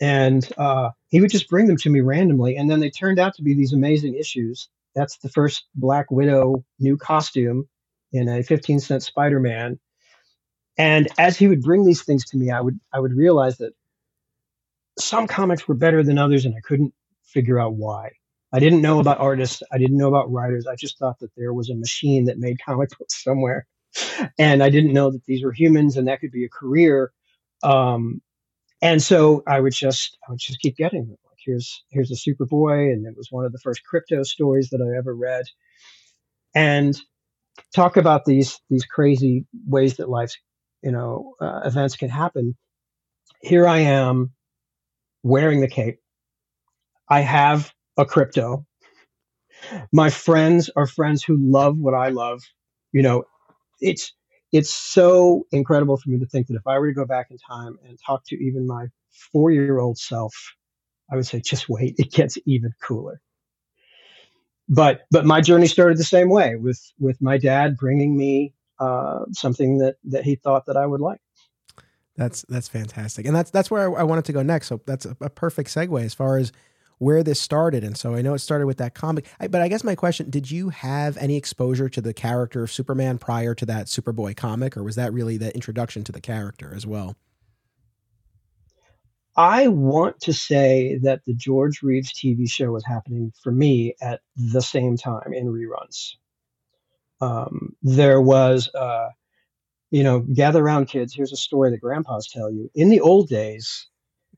And 0.00 0.48
uh, 0.56 0.90
he 1.08 1.20
would 1.20 1.30
just 1.30 1.50
bring 1.50 1.66
them 1.66 1.76
to 1.78 1.90
me 1.90 2.00
randomly, 2.00 2.56
and 2.56 2.70
then 2.70 2.80
they 2.80 2.88
turned 2.88 3.18
out 3.18 3.34
to 3.34 3.42
be 3.42 3.52
these 3.52 3.74
amazing 3.74 4.14
issues. 4.14 4.70
That's 4.94 5.18
the 5.18 5.28
first 5.28 5.66
Black 5.74 6.10
Widow 6.10 6.64
new 6.78 6.96
costume 6.96 7.68
in 8.10 8.26
a 8.26 8.42
15 8.42 8.80
cent 8.80 9.02
Spider-Man. 9.02 9.78
And 10.78 11.08
as 11.18 11.38
he 11.38 11.48
would 11.48 11.62
bring 11.62 11.84
these 11.84 12.02
things 12.02 12.24
to 12.26 12.36
me, 12.36 12.50
I 12.50 12.60
would 12.60 12.78
I 12.92 13.00
would 13.00 13.12
realize 13.12 13.58
that 13.58 13.72
some 14.98 15.26
comics 15.26 15.66
were 15.68 15.74
better 15.74 16.02
than 16.02 16.18
others, 16.18 16.44
and 16.44 16.54
I 16.54 16.60
couldn't 16.60 16.94
figure 17.24 17.58
out 17.58 17.74
why. 17.74 18.12
I 18.52 18.58
didn't 18.58 18.80
know 18.80 19.00
about 19.00 19.18
artists. 19.18 19.62
I 19.72 19.78
didn't 19.78 19.98
know 19.98 20.08
about 20.08 20.32
writers. 20.32 20.66
I 20.66 20.76
just 20.76 20.98
thought 20.98 21.18
that 21.20 21.34
there 21.36 21.52
was 21.52 21.68
a 21.68 21.74
machine 21.74 22.26
that 22.26 22.38
made 22.38 22.58
comic 22.64 22.90
books 22.98 23.22
somewhere. 23.22 23.66
And 24.38 24.62
I 24.62 24.70
didn't 24.70 24.92
know 24.92 25.10
that 25.10 25.24
these 25.26 25.44
were 25.44 25.52
humans 25.52 25.96
and 25.96 26.08
that 26.08 26.20
could 26.20 26.30
be 26.30 26.44
a 26.44 26.48
career. 26.48 27.12
Um, 27.62 28.20
and 28.82 29.02
so 29.02 29.42
I 29.46 29.60
would 29.60 29.72
just, 29.72 30.16
I 30.26 30.32
would 30.32 30.40
just 30.40 30.60
keep 30.60 30.76
getting 30.76 31.06
them. 31.06 31.18
Like 31.26 31.38
here's, 31.38 31.82
here's 31.90 32.10
a 32.10 32.14
Superboy. 32.14 32.92
And 32.92 33.06
it 33.06 33.16
was 33.16 33.30
one 33.30 33.44
of 33.44 33.52
the 33.52 33.58
first 33.58 33.82
Krypto 33.90 34.24
stories 34.24 34.70
that 34.70 34.80
I 34.80 34.96
ever 34.96 35.14
read. 35.14 35.46
And 36.54 36.98
talk 37.74 37.96
about 37.96 38.24
these, 38.24 38.60
these 38.70 38.84
crazy 38.84 39.46
ways 39.66 39.96
that 39.96 40.08
life's, 40.08 40.38
you 40.86 40.92
know, 40.92 41.34
uh, 41.40 41.62
events 41.64 41.96
can 41.96 42.08
happen. 42.08 42.56
Here 43.42 43.66
I 43.66 43.78
am 43.78 44.30
wearing 45.24 45.60
the 45.60 45.66
cape. 45.66 45.98
I 47.10 47.22
have 47.22 47.74
a 47.98 48.04
Krypto. 48.04 48.64
My 49.92 50.10
friends 50.10 50.70
are 50.76 50.86
friends 50.86 51.24
who 51.24 51.36
love 51.40 51.76
what 51.76 51.94
I 51.94 52.10
love. 52.10 52.40
You 52.92 53.02
know, 53.02 53.24
it's 53.80 54.12
it's 54.52 54.70
so 54.70 55.44
incredible 55.50 55.96
for 55.96 56.08
me 56.08 56.20
to 56.20 56.26
think 56.26 56.46
that 56.46 56.54
if 56.54 56.68
I 56.68 56.78
were 56.78 56.86
to 56.86 56.94
go 56.94 57.04
back 57.04 57.32
in 57.32 57.38
time 57.38 57.78
and 57.84 57.98
talk 58.06 58.22
to 58.28 58.36
even 58.36 58.64
my 58.64 58.86
four 59.32 59.50
year 59.50 59.80
old 59.80 59.98
self, 59.98 60.54
I 61.10 61.16
would 61.16 61.26
say, 61.26 61.40
just 61.40 61.68
wait, 61.68 61.96
it 61.98 62.12
gets 62.12 62.38
even 62.46 62.70
cooler. 62.80 63.20
But 64.68 65.00
but 65.10 65.26
my 65.26 65.40
journey 65.40 65.66
started 65.66 65.98
the 65.98 66.04
same 66.04 66.28
way 66.28 66.54
with 66.54 66.80
with 67.00 67.20
my 67.20 67.38
dad 67.38 67.76
bringing 67.76 68.16
me 68.16 68.54
uh, 68.78 69.24
something 69.32 69.78
that 69.78 69.96
that 70.04 70.24
he 70.24 70.36
thought 70.36 70.66
that 70.66 70.76
I 70.76 70.86
would 70.86 71.00
like. 71.00 71.20
That's 72.16 72.42
that's 72.48 72.68
fantastic, 72.68 73.26
and 73.26 73.36
that's 73.36 73.50
that's 73.50 73.70
where 73.70 73.96
I, 73.96 74.00
I 74.00 74.02
wanted 74.04 74.24
to 74.26 74.32
go 74.32 74.42
next. 74.42 74.68
So 74.68 74.80
that's 74.86 75.06
a, 75.06 75.16
a 75.20 75.30
perfect 75.30 75.70
segue 75.70 76.02
as 76.02 76.14
far 76.14 76.38
as 76.38 76.52
where 76.98 77.22
this 77.22 77.40
started. 77.40 77.84
And 77.84 77.96
so 77.96 78.14
I 78.14 78.22
know 78.22 78.34
it 78.34 78.38
started 78.38 78.66
with 78.66 78.78
that 78.78 78.94
comic. 78.94 79.26
I, 79.38 79.48
but 79.48 79.60
I 79.60 79.68
guess 79.68 79.84
my 79.84 79.94
question 79.94 80.30
did 80.30 80.50
you 80.50 80.70
have 80.70 81.16
any 81.18 81.36
exposure 81.36 81.88
to 81.88 82.00
the 82.00 82.14
character 82.14 82.62
of 82.62 82.72
Superman 82.72 83.18
prior 83.18 83.54
to 83.54 83.66
that 83.66 83.86
Superboy 83.86 84.36
comic, 84.36 84.76
or 84.76 84.82
was 84.82 84.96
that 84.96 85.12
really 85.12 85.36
the 85.36 85.54
introduction 85.54 86.04
to 86.04 86.12
the 86.12 86.20
character 86.20 86.72
as 86.74 86.86
well? 86.86 87.16
I 89.38 89.68
want 89.68 90.20
to 90.20 90.32
say 90.32 90.98
that 91.02 91.20
the 91.26 91.34
George 91.34 91.82
Reeves 91.82 92.10
TV 92.12 92.50
show 92.50 92.70
was 92.70 92.86
happening 92.86 93.32
for 93.42 93.52
me 93.52 93.94
at 94.00 94.20
the 94.34 94.62
same 94.62 94.96
time 94.96 95.34
in 95.34 95.46
reruns. 95.46 96.14
Um, 97.20 97.74
there 97.82 98.20
was, 98.20 98.68
uh, 98.74 99.08
you 99.90 100.02
know, 100.02 100.20
gather 100.20 100.62
around 100.62 100.86
kids. 100.86 101.14
Here's 101.14 101.32
a 101.32 101.36
story 101.36 101.70
that 101.70 101.80
grandpas 101.80 102.28
tell 102.28 102.50
you. 102.50 102.70
In 102.74 102.88
the 102.88 103.00
old 103.00 103.28
days, 103.28 103.88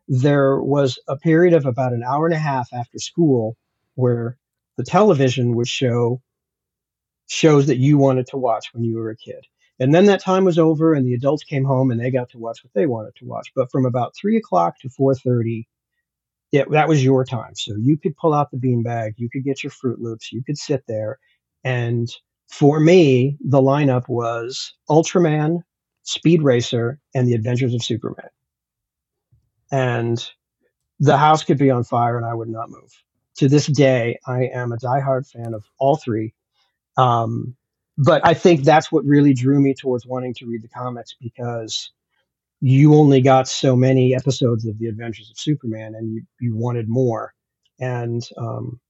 there 0.07 0.61
was 0.61 0.99
a 1.09 1.17
period 1.17 1.55
of 1.55 1.67
about 1.67 1.93
an 1.93 2.03
hour 2.03 2.27
and 2.27 2.35
a 2.35 2.39
half 2.39 2.69
after 2.73 2.99
school 2.99 3.57
where 3.95 4.37
the 4.77 4.85
television 4.85 5.55
would 5.57 5.69
show 5.69 6.23
shows 7.27 7.67
that 7.67 7.77
you 7.77 7.99
wanted 7.99 8.27
to 8.29 8.39
watch 8.39 8.73
when 8.73 8.85
you 8.85 8.97
were 8.97 9.11
a 9.11 9.17
kid. 9.17 9.45
And 9.81 9.95
then 9.95 10.07
that 10.07 10.21
time 10.21 10.45
was 10.45 10.59
over 10.59 10.95
and 10.95 11.07
the 11.07 11.15
adults 11.15 11.45
came 11.45 11.65
home 11.65 11.91
and 11.91 12.01
they 12.01 12.11
got 12.11 12.31
to 12.31 12.39
watch 12.39 12.65
what 12.65 12.73
they 12.75 12.87
wanted 12.87 13.15
to 13.17 13.27
watch. 13.27 13.53
But 13.55 13.71
from 13.71 13.85
about 13.87 14.17
three 14.17 14.37
o'clock 14.37 14.79
to 14.81 14.89
four 14.89 15.15
thirty, 15.15 15.69
yeah, 16.53 16.65
that 16.71 16.89
was 16.89 17.05
your 17.05 17.25
time. 17.25 17.55
So 17.55 17.75
you 17.77 17.99
could 17.99 18.17
pull 18.17 18.35
out 18.35 18.51
the 18.51 18.57
beanbag, 18.57 19.15
you 19.17 19.29
could 19.31 19.45
get 19.45 19.63
your 19.63 19.71
Froot 19.71 19.99
Loops, 19.99 20.33
you 20.33 20.43
could 20.43 20.59
sit 20.59 20.85
there. 20.89 21.19
And 21.65 22.09
for 22.49 22.81
me, 22.81 23.37
the 23.41 23.61
lineup 23.61 24.09
was 24.09 24.75
Ultraman, 24.89 25.63
Speed 26.03 26.43
Racer, 26.43 26.99
and 27.15 27.29
The 27.29 27.35
Adventures 27.35 27.75
of 27.75 27.83
Superman 27.83 28.29
and 29.71 30.31
the 31.01 31.17
house 31.17 31.45
could 31.45 31.59
be 31.59 31.71
on 31.71 31.85
fire 31.85 32.17
and 32.17 32.27
I 32.27 32.35
would 32.35 32.49
not 32.49 32.71
move. 32.71 32.93
To 33.37 33.49
this 33.49 33.67
day, 33.67 34.19
I 34.27 34.45
am 34.47 34.73
a 34.73 34.77
diehard 34.77 35.31
fan 35.31 35.55
of 35.55 35.65
all 35.79 35.97
three. 35.97 36.35
Um, 36.97 37.57
but 37.97 38.25
I 38.25 38.35
think 38.35 38.65
that's 38.65 38.91
what 38.91 39.05
really 39.05 39.35
drew 39.35 39.61
me 39.61 39.75
towards 39.75 40.07
wanting 40.07 40.35
to 40.35 40.47
read 40.47 40.63
the 40.63 40.69
comics 40.69 41.15
because 41.21 41.91
you 42.61 42.95
only 42.95 43.21
got 43.21 43.47
so 43.47 43.77
many 43.77 44.15
episodes 44.15 44.67
of 44.67 44.79
the 44.79 44.87
Adventures 44.87 45.31
of 45.31 45.39
Superman 45.39 45.95
and 45.95 46.13
you, 46.13 46.23
you 46.41 46.57
wanted 46.57 46.89
more. 46.89 47.35
And 47.79 48.27
um, 48.37 48.81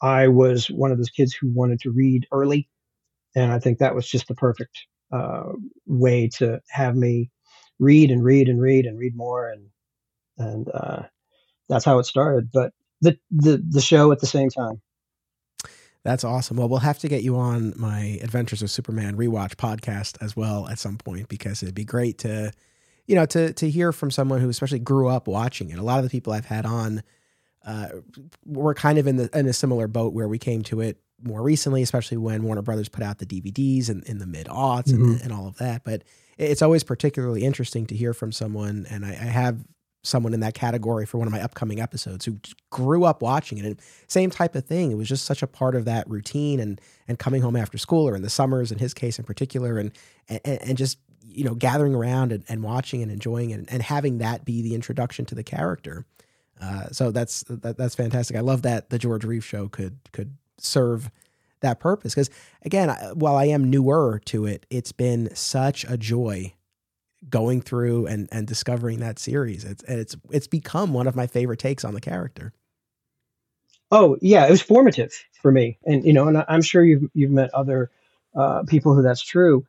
I 0.00 0.28
was 0.28 0.70
one 0.70 0.90
of 0.90 0.96
those 0.96 1.10
kids 1.10 1.34
who 1.34 1.50
wanted 1.50 1.80
to 1.80 1.90
read 1.90 2.26
early. 2.32 2.68
And 3.38 3.52
I 3.52 3.58
think 3.60 3.78
that 3.78 3.94
was 3.94 4.08
just 4.08 4.26
the 4.26 4.34
perfect 4.34 4.76
uh, 5.12 5.52
way 5.86 6.28
to 6.38 6.60
have 6.68 6.96
me 6.96 7.30
read 7.78 8.10
and 8.10 8.24
read 8.24 8.48
and 8.48 8.60
read 8.60 8.84
and 8.84 8.98
read 8.98 9.16
more. 9.16 9.50
And 9.50 9.68
and 10.38 10.68
uh, 10.72 11.02
that's 11.68 11.84
how 11.84 11.98
it 11.98 12.06
started. 12.06 12.50
But 12.52 12.72
the 13.00 13.16
the 13.30 13.62
the 13.68 13.80
show 13.80 14.10
at 14.12 14.20
the 14.20 14.26
same 14.26 14.50
time. 14.50 14.80
That's 16.04 16.24
awesome. 16.24 16.56
Well, 16.56 16.68
we'll 16.68 16.78
have 16.78 16.98
to 17.00 17.08
get 17.08 17.22
you 17.22 17.36
on 17.36 17.74
my 17.76 18.18
Adventures 18.22 18.62
of 18.62 18.70
Superman 18.70 19.16
rewatch 19.16 19.56
podcast 19.56 20.16
as 20.22 20.36
well 20.36 20.66
at 20.68 20.78
some 20.78 20.96
point 20.96 21.28
because 21.28 21.62
it'd 21.62 21.74
be 21.74 21.84
great 21.84 22.18
to, 22.18 22.52
you 23.06 23.14
know, 23.14 23.26
to 23.26 23.52
to 23.52 23.70
hear 23.70 23.92
from 23.92 24.10
someone 24.10 24.40
who 24.40 24.48
especially 24.48 24.78
grew 24.78 25.08
up 25.08 25.28
watching 25.28 25.70
it. 25.70 25.78
A 25.78 25.82
lot 25.82 25.98
of 25.98 26.04
the 26.04 26.10
people 26.10 26.32
I've 26.32 26.46
had 26.46 26.66
on 26.66 27.02
uh, 27.66 27.88
were 28.44 28.74
kind 28.74 28.98
of 28.98 29.06
in 29.06 29.16
the 29.16 29.30
in 29.38 29.46
a 29.46 29.52
similar 29.52 29.86
boat 29.86 30.12
where 30.12 30.28
we 30.28 30.38
came 30.38 30.62
to 30.64 30.80
it 30.80 30.98
more 31.22 31.42
recently, 31.42 31.82
especially 31.82 32.16
when 32.16 32.42
Warner 32.44 32.62
Brothers 32.62 32.88
put 32.88 33.02
out 33.02 33.18
the 33.18 33.26
DVDs 33.26 33.90
in, 33.90 34.02
in 34.06 34.18
the 34.18 34.26
mid 34.26 34.46
aughts 34.46 34.88
mm-hmm. 34.88 35.02
and, 35.02 35.22
and 35.22 35.32
all 35.32 35.46
of 35.46 35.56
that. 35.58 35.84
But 35.84 36.04
it's 36.36 36.62
always 36.62 36.84
particularly 36.84 37.44
interesting 37.44 37.86
to 37.86 37.96
hear 37.96 38.14
from 38.14 38.32
someone, 38.32 38.86
and 38.88 39.04
I, 39.04 39.10
I 39.10 39.12
have 39.12 39.58
someone 40.02 40.32
in 40.32 40.40
that 40.40 40.54
category 40.54 41.04
for 41.04 41.18
one 41.18 41.26
of 41.26 41.32
my 41.32 41.40
upcoming 41.40 41.80
episodes 41.80 42.24
who 42.24 42.38
grew 42.70 43.04
up 43.04 43.20
watching 43.20 43.58
it 43.58 43.64
and 43.64 43.80
same 44.06 44.30
type 44.30 44.54
of 44.54 44.64
thing 44.64 44.92
it 44.92 44.94
was 44.94 45.08
just 45.08 45.24
such 45.24 45.42
a 45.42 45.46
part 45.46 45.74
of 45.74 45.84
that 45.84 46.08
routine 46.08 46.60
and 46.60 46.80
and 47.08 47.18
coming 47.18 47.42
home 47.42 47.56
after 47.56 47.76
school 47.76 48.08
or 48.08 48.14
in 48.14 48.22
the 48.22 48.30
summers 48.30 48.70
in 48.70 48.78
his 48.78 48.94
case 48.94 49.18
in 49.18 49.24
particular 49.24 49.76
and 49.76 49.92
and, 50.28 50.40
and 50.44 50.78
just 50.78 50.98
you 51.22 51.44
know 51.44 51.54
gathering 51.54 51.94
around 51.94 52.32
and, 52.32 52.44
and 52.48 52.62
watching 52.62 53.02
and 53.02 53.10
enjoying 53.10 53.50
it 53.50 53.64
and 53.68 53.82
having 53.82 54.18
that 54.18 54.44
be 54.44 54.62
the 54.62 54.74
introduction 54.74 55.24
to 55.24 55.34
the 55.34 55.44
character 55.44 56.06
uh, 56.60 56.86
so 56.90 57.10
that's 57.10 57.42
that, 57.48 57.76
that's 57.76 57.94
fantastic 57.94 58.36
i 58.36 58.40
love 58.40 58.62
that 58.62 58.90
the 58.90 58.98
george 58.98 59.24
reeves 59.24 59.44
show 59.44 59.68
could 59.68 59.98
could 60.12 60.36
serve 60.60 61.10
that 61.60 61.80
purpose 61.80 62.14
because 62.14 62.30
again 62.64 62.88
while 63.14 63.36
i 63.36 63.44
am 63.44 63.68
newer 63.68 64.20
to 64.24 64.46
it 64.46 64.64
it's 64.70 64.92
been 64.92 65.34
such 65.34 65.84
a 65.84 65.96
joy 65.96 66.52
going 67.28 67.60
through 67.60 68.06
and 68.06 68.28
and 68.30 68.46
discovering 68.46 69.00
that 69.00 69.18
series. 69.18 69.64
It's 69.64 69.82
it's 69.84 70.16
it's 70.30 70.46
become 70.46 70.92
one 70.92 71.06
of 71.06 71.16
my 71.16 71.26
favorite 71.26 71.58
takes 71.58 71.84
on 71.84 71.94
the 71.94 72.00
character. 72.00 72.52
Oh 73.90 74.16
yeah, 74.20 74.46
it 74.46 74.50
was 74.50 74.62
formative 74.62 75.12
for 75.40 75.50
me, 75.50 75.78
and 75.84 76.04
you 76.04 76.12
know, 76.12 76.28
and 76.28 76.44
I'm 76.48 76.62
sure 76.62 76.84
you've 76.84 77.10
you've 77.14 77.30
met 77.30 77.52
other 77.54 77.90
uh, 78.34 78.62
people 78.64 78.94
who 78.94 79.02
that's 79.02 79.22
true. 79.22 79.64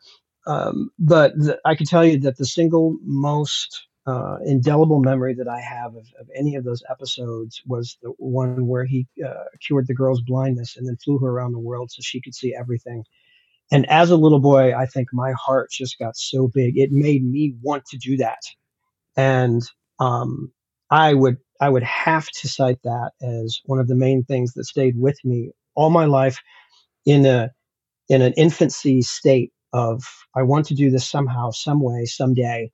Um, 0.45 0.91
but 0.97 1.37
the, 1.37 1.59
I 1.65 1.75
can 1.75 1.85
tell 1.85 2.05
you 2.05 2.19
that 2.19 2.37
the 2.37 2.45
single 2.45 2.97
most 3.03 3.87
uh, 4.09 4.37
indelible 4.45 4.99
memory 5.01 5.35
that 5.35 5.47
I 5.47 5.61
have 5.61 5.95
of, 5.95 6.07
of, 6.19 6.27
any 6.35 6.55
of 6.55 6.63
those 6.63 6.83
episodes 6.89 7.61
was 7.67 7.97
the 8.01 8.09
one 8.17 8.67
where 8.67 8.85
he 8.85 9.07
uh, 9.25 9.45
cured 9.65 9.87
the 9.87 9.93
girl's 9.95 10.21
blindness 10.21 10.77
and 10.77 10.87
then 10.87 10.97
flew 10.97 11.19
her 11.19 11.29
around 11.29 11.53
the 11.53 11.59
world 11.59 11.91
so 11.91 12.01
she 12.01 12.21
could 12.21 12.35
see 12.35 12.55
everything 12.55 13.03
and 13.71 13.89
as 13.89 14.09
a 14.09 14.17
little 14.17 14.39
boy, 14.39 14.73
I 14.75 14.85
think 14.85 15.09
my 15.13 15.33
heart 15.33 15.71
just 15.71 15.99
got 15.99 16.17
so 16.17 16.47
big. 16.47 16.77
It 16.77 16.91
made 16.91 17.23
me 17.23 17.55
want 17.61 17.85
to 17.87 17.97
do 17.97 18.17
that. 18.17 18.41
And 19.15 19.61
um, 19.99 20.51
I 20.89 21.13
would 21.13 21.37
I 21.61 21.69
would 21.69 21.83
have 21.83 22.27
to 22.29 22.47
cite 22.47 22.81
that 22.83 23.11
as 23.21 23.59
one 23.65 23.79
of 23.79 23.87
the 23.87 23.95
main 23.95 24.23
things 24.23 24.53
that 24.53 24.65
stayed 24.65 24.97
with 24.97 25.19
me 25.25 25.51
all 25.75 25.89
my 25.89 26.05
life 26.05 26.39
in 27.05 27.25
a 27.25 27.51
in 28.09 28.21
an 28.21 28.33
infancy 28.37 29.01
state 29.01 29.51
of 29.73 30.03
I 30.35 30.43
want 30.43 30.67
to 30.67 30.75
do 30.75 30.89
this 30.89 31.07
somehow, 31.07 31.51
some 31.51 31.81
way, 31.81 32.05
someday. 32.05 32.71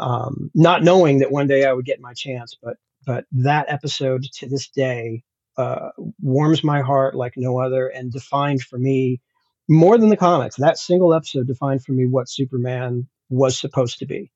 Um, 0.00 0.50
not 0.54 0.82
knowing 0.82 1.18
that 1.18 1.30
one 1.30 1.46
day 1.46 1.64
I 1.64 1.72
would 1.72 1.84
get 1.84 2.00
my 2.00 2.14
chance, 2.14 2.56
but 2.60 2.76
but 3.06 3.26
that 3.32 3.66
episode 3.68 4.24
to 4.34 4.48
this 4.48 4.68
day 4.68 5.22
uh, 5.56 5.90
warms 6.20 6.64
my 6.64 6.80
heart 6.80 7.14
like 7.14 7.34
no 7.36 7.60
other 7.60 7.88
and 7.88 8.10
defined 8.10 8.62
for 8.62 8.78
me 8.78 9.20
more 9.68 9.98
than 9.98 10.08
the 10.08 10.16
comics. 10.16 10.56
That 10.56 10.78
single 10.78 11.14
episode 11.14 11.46
defined 11.46 11.84
for 11.84 11.92
me 11.92 12.06
what 12.06 12.28
Superman 12.28 13.08
was 13.28 13.58
supposed 13.58 13.98
to 13.98 14.06
be. 14.06 14.30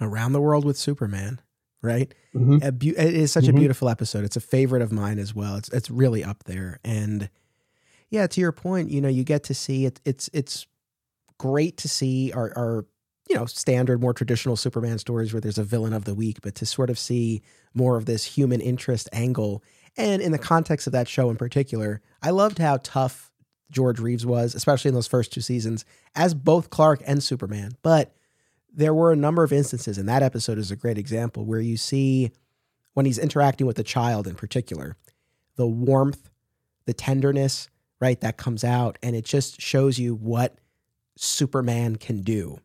Around 0.00 0.32
the 0.32 0.40
World 0.40 0.64
with 0.64 0.76
Superman, 0.76 1.40
right? 1.82 2.12
Mm-hmm. 2.34 2.76
Bu- 2.76 2.94
it 2.96 3.14
is 3.14 3.32
such 3.32 3.44
mm-hmm. 3.44 3.56
a 3.56 3.60
beautiful 3.60 3.88
episode. 3.88 4.24
It's 4.24 4.36
a 4.36 4.40
favorite 4.40 4.82
of 4.82 4.92
mine 4.92 5.18
as 5.18 5.34
well. 5.34 5.56
It's 5.56 5.68
it's 5.70 5.90
really 5.90 6.24
up 6.24 6.44
there. 6.44 6.80
And 6.84 7.30
yeah, 8.10 8.26
to 8.26 8.40
your 8.40 8.52
point, 8.52 8.90
you 8.90 9.00
know, 9.00 9.08
you 9.08 9.24
get 9.24 9.44
to 9.44 9.54
see 9.54 9.86
it. 9.86 10.00
It's 10.04 10.28
it's 10.32 10.66
great 11.38 11.76
to 11.78 11.88
see 11.88 12.32
our 12.32 12.52
our 12.56 12.86
you 13.28 13.36
know 13.36 13.46
standard, 13.46 14.00
more 14.00 14.14
traditional 14.14 14.56
Superman 14.56 14.98
stories 14.98 15.32
where 15.32 15.40
there's 15.40 15.58
a 15.58 15.64
villain 15.64 15.92
of 15.92 16.04
the 16.04 16.14
week, 16.14 16.38
but 16.42 16.54
to 16.56 16.66
sort 16.66 16.90
of 16.90 16.98
see 16.98 17.42
more 17.74 17.96
of 17.96 18.06
this 18.06 18.24
human 18.24 18.60
interest 18.60 19.08
angle. 19.12 19.62
And 19.96 20.22
in 20.22 20.32
the 20.32 20.38
context 20.38 20.86
of 20.86 20.92
that 20.92 21.08
show 21.08 21.28
in 21.28 21.36
particular, 21.36 22.00
I 22.22 22.30
loved 22.30 22.58
how 22.58 22.78
tough 22.82 23.30
George 23.70 23.98
Reeves 23.98 24.24
was, 24.24 24.54
especially 24.54 24.88
in 24.88 24.94
those 24.94 25.06
first 25.06 25.32
two 25.32 25.40
seasons, 25.40 25.84
as 26.14 26.34
both 26.34 26.70
Clark 26.70 27.02
and 27.06 27.22
Superman. 27.22 27.72
But 27.82 28.14
there 28.72 28.94
were 28.94 29.12
a 29.12 29.16
number 29.16 29.42
of 29.42 29.52
instances, 29.52 29.98
and 29.98 30.08
that 30.08 30.22
episode 30.22 30.58
is 30.58 30.70
a 30.70 30.76
great 30.76 30.98
example, 30.98 31.44
where 31.44 31.60
you 31.60 31.76
see 31.76 32.30
when 32.94 33.06
he's 33.06 33.18
interacting 33.18 33.66
with 33.66 33.76
the 33.76 33.84
child 33.84 34.26
in 34.26 34.34
particular, 34.34 34.96
the 35.56 35.66
warmth, 35.66 36.30
the 36.86 36.94
tenderness, 36.94 37.68
right, 38.00 38.20
that 38.20 38.36
comes 38.36 38.64
out, 38.64 38.98
and 39.02 39.14
it 39.16 39.24
just 39.24 39.60
shows 39.60 39.98
you 39.98 40.14
what 40.14 40.58
Superman 41.16 41.96
can 41.96 42.22
do, 42.22 42.58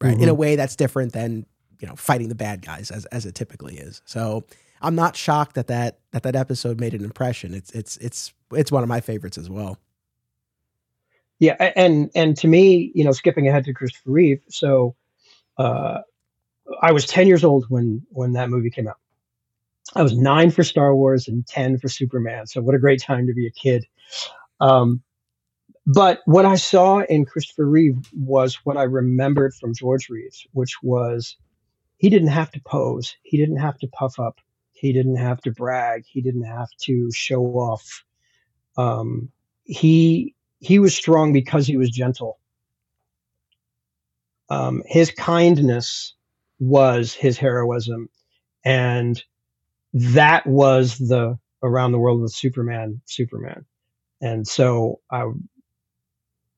right, 0.00 0.12
mm-hmm. 0.12 0.22
in 0.22 0.28
a 0.28 0.32
mm-hmm. 0.32 0.40
way 0.40 0.56
that's 0.56 0.76
different 0.76 1.12
than 1.12 1.46
you 1.80 1.88
know 1.88 1.96
fighting 1.96 2.28
the 2.28 2.34
bad 2.34 2.62
guys 2.62 2.90
as 2.90 3.04
as 3.06 3.26
it 3.26 3.34
typically 3.34 3.76
is. 3.76 4.02
So 4.04 4.44
I'm 4.82 4.94
not 4.94 5.16
shocked 5.16 5.54
that 5.54 5.68
that 5.68 5.98
that 6.12 6.22
that 6.22 6.36
episode 6.36 6.80
made 6.80 6.94
an 6.94 7.04
impression. 7.04 7.54
It's 7.54 7.70
it's 7.72 7.96
it's 7.98 8.32
it's 8.52 8.72
one 8.72 8.82
of 8.82 8.88
my 8.88 9.00
favorites 9.00 9.38
as 9.38 9.50
well. 9.50 9.78
Yeah, 11.38 11.54
and 11.76 12.10
and 12.14 12.36
to 12.38 12.48
me, 12.48 12.92
you 12.94 13.04
know, 13.04 13.12
skipping 13.12 13.46
ahead 13.46 13.64
to 13.64 13.74
Christopher 13.74 14.10
Reeve, 14.10 14.40
so 14.48 14.96
uh, 15.58 15.98
I 16.80 16.92
was 16.92 17.06
10 17.06 17.26
years 17.26 17.44
old 17.44 17.66
when 17.68 18.02
when 18.10 18.32
that 18.32 18.48
movie 18.48 18.70
came 18.70 18.88
out. 18.88 18.96
I 19.94 20.02
was 20.02 20.16
nine 20.16 20.50
for 20.50 20.64
Star 20.64 20.94
Wars 20.94 21.28
and 21.28 21.46
10 21.46 21.78
for 21.78 21.88
Superman. 21.88 22.46
So 22.46 22.60
what 22.60 22.74
a 22.74 22.78
great 22.78 23.00
time 23.00 23.26
to 23.26 23.34
be 23.34 23.46
a 23.46 23.50
kid. 23.50 23.86
Um, 24.60 25.02
but 25.86 26.20
what 26.24 26.44
I 26.44 26.56
saw 26.56 27.00
in 27.00 27.24
Christopher 27.24 27.66
Reeve 27.66 28.08
was 28.12 28.56
what 28.64 28.76
I 28.76 28.82
remembered 28.84 29.54
from 29.54 29.74
George 29.74 30.08
Reeves, 30.08 30.46
which 30.52 30.76
was 30.82 31.36
he 31.98 32.10
didn't 32.10 32.28
have 32.28 32.50
to 32.52 32.60
pose, 32.60 33.16
he 33.22 33.36
didn't 33.38 33.58
have 33.58 33.78
to 33.78 33.88
puff 33.88 34.18
up, 34.18 34.40
he 34.76 34.92
didn't 34.92 35.16
have 35.16 35.40
to 35.42 35.50
brag. 35.50 36.04
He 36.06 36.20
didn't 36.20 36.44
have 36.44 36.68
to 36.82 37.10
show 37.12 37.42
off. 37.42 38.04
Um, 38.76 39.30
he 39.64 40.34
he 40.58 40.78
was 40.78 40.94
strong 40.94 41.32
because 41.32 41.66
he 41.66 41.78
was 41.78 41.90
gentle. 41.90 42.38
Um, 44.50 44.82
his 44.86 45.10
kindness 45.10 46.14
was 46.58 47.14
his 47.14 47.38
heroism, 47.38 48.10
and 48.64 49.22
that 49.94 50.46
was 50.46 50.98
the 50.98 51.38
around 51.62 51.92
the 51.92 51.98
world 51.98 52.20
with 52.20 52.32
Superman. 52.32 53.00
Superman, 53.06 53.64
and 54.20 54.46
so 54.46 55.00
I, 55.10 55.24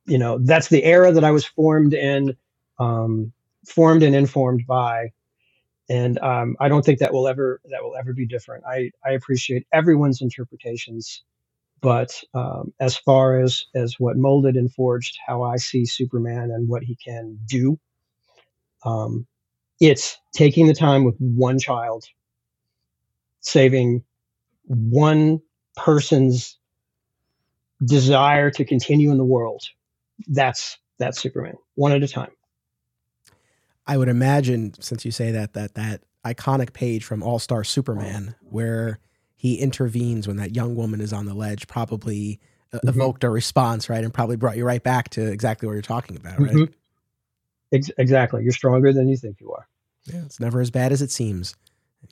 you 0.09 0.19
know, 0.19 0.39
that's 0.39 0.69
the 0.69 0.85
era 0.85 1.13
that 1.13 1.25
I 1.25 1.31
was 1.31 1.45
formed 1.45 1.95
in, 1.95 2.37
um, 2.79 3.33
formed 3.67 4.03
and 4.03 4.15
informed 4.15 4.67
by 4.67 5.13
and 5.89 6.19
um, 6.19 6.57
I 6.61 6.69
don't 6.69 6.85
think 6.85 6.99
that 6.99 7.13
will 7.13 7.27
ever 7.29 7.61
that 7.71 7.83
will 7.83 7.97
ever 7.97 8.13
be 8.13 8.27
different. 8.27 8.65
I 8.67 8.91
I 9.05 9.13
appreciate 9.13 9.67
everyone's 9.73 10.21
interpretations, 10.21 11.23
but 11.81 12.23
um, 12.35 12.73
as 12.81 12.97
far 12.97 13.41
as 13.41 13.65
as 13.75 13.95
what 13.99 14.17
molded 14.17 14.57
and 14.57 14.73
forged 14.73 15.19
how 15.27 15.43
I 15.43 15.57
see 15.57 15.87
Superman 15.87 16.51
and 16.51 16.69
what 16.69 16.83
he 16.83 16.97
can 16.97 17.39
do, 17.47 17.79
um, 18.85 19.27
it's 19.81 20.19
taking 20.35 20.67
the 20.67 20.75
time 20.75 21.05
with 21.05 21.17
one 21.19 21.59
child, 21.59 22.05
saving 23.41 24.05
one 24.65 25.41
person's 25.77 26.59
desire 27.85 28.51
to 28.51 28.65
continue 28.65 29.11
in 29.11 29.17
the 29.17 29.25
world. 29.25 29.63
That's 30.27 30.79
that's 30.99 31.21
Superman, 31.21 31.55
one 31.75 31.93
at 31.93 32.03
a 32.03 32.09
time. 32.09 32.31
I 33.87 33.97
would 33.97 34.09
imagine, 34.09 34.75
since 34.81 35.05
you 35.05 35.11
say 35.11 35.31
that, 35.31 35.55
that 35.55 35.75
that 35.75 36.03
iconic 36.25 36.73
page 36.73 37.05
from 37.05 37.23
All 37.23 37.39
Star 37.39 37.65
Superman, 37.65 38.35
where 38.51 38.99
he 39.37 39.55
intervenes 39.57 40.27
when 40.27 40.37
that 40.37 40.55
young 40.55 40.75
woman 40.75 41.01
is 41.01 41.13
on 41.13 41.27
the 41.27 41.35
ledge, 41.35 41.67
probably 41.69 42.41
uh, 42.73 42.79
mm-hmm. 42.79 42.89
evoked 42.89 43.25
a 43.25 43.31
response, 43.31 43.89
right, 43.89 44.05
and 44.05 44.13
probably 44.13 44.37
brought 44.37 44.57
you 44.57 44.65
right 44.65 44.83
back 44.83 45.09
to 45.11 45.25
exactly 45.25 45.67
what 45.67 45.73
you're 45.73 45.83
talking 45.83 46.17
about, 46.17 46.39
right? 46.39 46.53
Mm-hmm. 46.53 46.73
Ex- 47.73 47.91
exactly. 47.99 48.43
You're 48.43 48.53
stronger 48.53 48.93
than 48.93 49.09
you 49.09 49.17
think 49.17 49.41
you 49.41 49.53
are. 49.53 49.67
Yeah, 50.07 50.23
it's 50.25 50.41
never 50.41 50.61
as 50.61 50.71
bad 50.71 50.93
as 50.93 51.01
it 51.03 51.11
seems. 51.11 51.55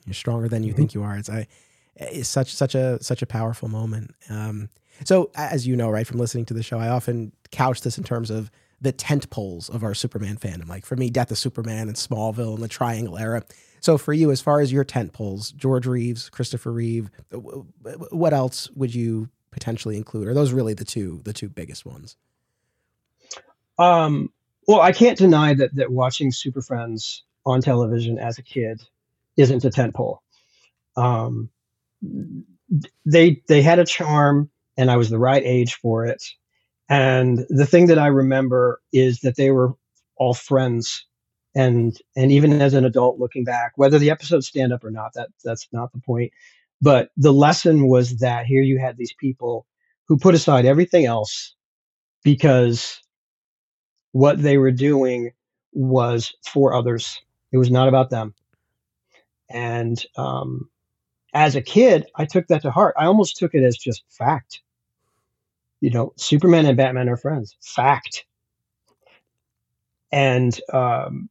You're 0.05 0.13
stronger 0.13 0.47
than 0.47 0.63
you 0.63 0.71
mm-hmm. 0.71 0.77
think 0.77 0.93
you 0.93 1.03
are. 1.03 1.17
It's 1.17 1.29
I, 1.29 1.47
it's 1.95 2.29
such 2.29 2.53
such 2.53 2.75
a 2.75 3.01
such 3.03 3.21
a 3.21 3.27
powerful 3.27 3.69
moment. 3.69 4.15
Um, 4.29 4.69
so 5.03 5.29
as 5.35 5.67
you 5.67 5.75
know, 5.75 5.89
right 5.89 6.07
from 6.07 6.17
listening 6.17 6.45
to 6.45 6.53
the 6.53 6.63
show, 6.63 6.79
I 6.79 6.89
often 6.89 7.31
couch 7.51 7.81
this 7.81 7.97
in 7.97 8.03
terms 8.03 8.29
of 8.29 8.51
the 8.79 8.91
tent 8.91 9.29
poles 9.29 9.69
of 9.69 9.83
our 9.83 9.93
Superman 9.93 10.37
fandom. 10.37 10.67
Like 10.67 10.85
for 10.85 10.95
me, 10.95 11.09
Death 11.09 11.31
of 11.31 11.37
Superman 11.37 11.87
and 11.87 11.97
Smallville 11.97 12.55
and 12.55 12.63
the 12.63 12.67
Triangle 12.67 13.17
era. 13.17 13.43
So 13.79 13.97
for 13.97 14.13
you, 14.13 14.31
as 14.31 14.41
far 14.41 14.59
as 14.59 14.71
your 14.71 14.83
tent 14.83 15.13
poles, 15.13 15.51
George 15.51 15.85
Reeves, 15.85 16.29
Christopher 16.29 16.71
Reeve, 16.71 17.09
what 17.31 18.33
else 18.33 18.69
would 18.71 18.93
you 18.93 19.29
potentially 19.51 19.97
include? 19.97 20.27
Are 20.27 20.33
those 20.33 20.51
really 20.51 20.73
the 20.73 20.85
two 20.85 21.21
the 21.23 21.33
two 21.33 21.49
biggest 21.49 21.85
ones? 21.85 22.17
Um, 23.79 24.31
well, 24.67 24.81
I 24.81 24.91
can't 24.91 25.17
deny 25.17 25.53
that 25.53 25.75
that 25.75 25.91
watching 25.91 26.31
Super 26.31 26.61
Friends 26.61 27.23
on 27.45 27.61
television 27.61 28.19
as 28.19 28.37
a 28.37 28.43
kid 28.43 28.81
isn't 29.37 29.63
a 29.63 29.69
tent 29.69 29.95
pole. 29.95 30.21
Um, 30.95 31.49
they 33.05 33.41
they 33.47 33.61
had 33.61 33.79
a 33.79 33.85
charm 33.85 34.49
and 34.77 34.91
I 34.91 34.97
was 34.97 35.09
the 35.09 35.19
right 35.19 35.41
age 35.43 35.75
for 35.75 36.05
it. 36.05 36.23
And 36.89 37.45
the 37.49 37.65
thing 37.65 37.87
that 37.87 37.99
I 37.99 38.07
remember 38.07 38.81
is 38.93 39.19
that 39.21 39.35
they 39.35 39.51
were 39.51 39.73
all 40.15 40.33
friends. 40.33 41.05
And 41.55 41.97
and 42.15 42.31
even 42.31 42.61
as 42.61 42.73
an 42.73 42.85
adult 42.85 43.19
looking 43.19 43.43
back, 43.43 43.73
whether 43.75 43.99
the 43.99 44.11
episodes 44.11 44.47
stand 44.47 44.71
up 44.73 44.83
or 44.83 44.91
not, 44.91 45.13
that 45.15 45.29
that's 45.43 45.67
not 45.71 45.91
the 45.91 45.99
point. 45.99 46.31
But 46.81 47.09
the 47.17 47.33
lesson 47.33 47.87
was 47.87 48.17
that 48.17 48.45
here 48.45 48.61
you 48.61 48.77
had 48.79 48.97
these 48.97 49.13
people 49.13 49.65
who 50.07 50.17
put 50.17 50.35
aside 50.35 50.65
everything 50.65 51.05
else 51.05 51.55
because 52.23 53.01
what 54.11 54.41
they 54.41 54.57
were 54.57 54.71
doing 54.71 55.31
was 55.73 56.33
for 56.45 56.73
others. 56.73 57.21
It 57.51 57.57
was 57.57 57.71
not 57.71 57.87
about 57.87 58.09
them. 58.09 58.35
And 59.49 60.03
um, 60.17 60.69
as 61.33 61.55
a 61.55 61.61
kid, 61.61 62.07
I 62.15 62.25
took 62.25 62.47
that 62.47 62.63
to 62.63 62.71
heart. 62.71 62.95
I 62.97 63.05
almost 63.05 63.37
took 63.37 63.53
it 63.55 63.63
as 63.63 63.77
just 63.77 64.03
fact. 64.09 64.61
You 65.81 65.91
know, 65.91 66.13
Superman 66.17 66.65
and 66.65 66.77
Batman 66.77 67.09
are 67.09 67.17
friends. 67.17 67.55
Fact. 67.61 68.25
And 70.11 70.59
um, 70.73 71.29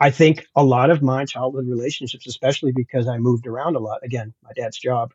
I 0.00 0.10
think 0.10 0.46
a 0.54 0.64
lot 0.64 0.90
of 0.90 1.02
my 1.02 1.24
childhood 1.24 1.66
relationships, 1.66 2.26
especially 2.26 2.72
because 2.72 3.08
I 3.08 3.18
moved 3.18 3.46
around 3.46 3.76
a 3.76 3.80
lot, 3.80 4.04
again, 4.04 4.34
my 4.42 4.50
dad's 4.54 4.78
job, 4.78 5.12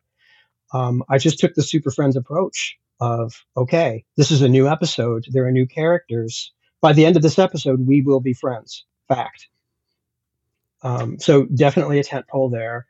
um, 0.72 1.02
I 1.08 1.18
just 1.18 1.38
took 1.38 1.54
the 1.54 1.62
Super 1.62 1.90
Friends 1.90 2.16
approach 2.16 2.78
of, 3.00 3.44
okay, 3.56 4.04
this 4.16 4.30
is 4.30 4.42
a 4.42 4.48
new 4.48 4.68
episode. 4.68 5.24
There 5.30 5.46
are 5.46 5.52
new 5.52 5.66
characters. 5.66 6.52
By 6.80 6.92
the 6.92 7.06
end 7.06 7.16
of 7.16 7.22
this 7.22 7.38
episode, 7.38 7.86
we 7.86 8.02
will 8.02 8.20
be 8.20 8.34
friends. 8.34 8.84
Fact. 9.08 9.48
Um, 10.82 11.18
so 11.18 11.44
definitely 11.46 11.98
a 11.98 12.04
tent 12.04 12.26
pole 12.28 12.50
there. 12.50 12.86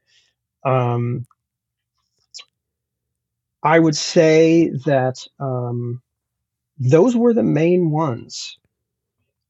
Um, 0.64 1.26
I 3.64 3.78
would 3.78 3.96
say 3.96 4.70
that 4.84 5.16
um, 5.40 6.02
those 6.78 7.16
were 7.16 7.32
the 7.32 7.42
main 7.42 7.90
ones. 7.90 8.58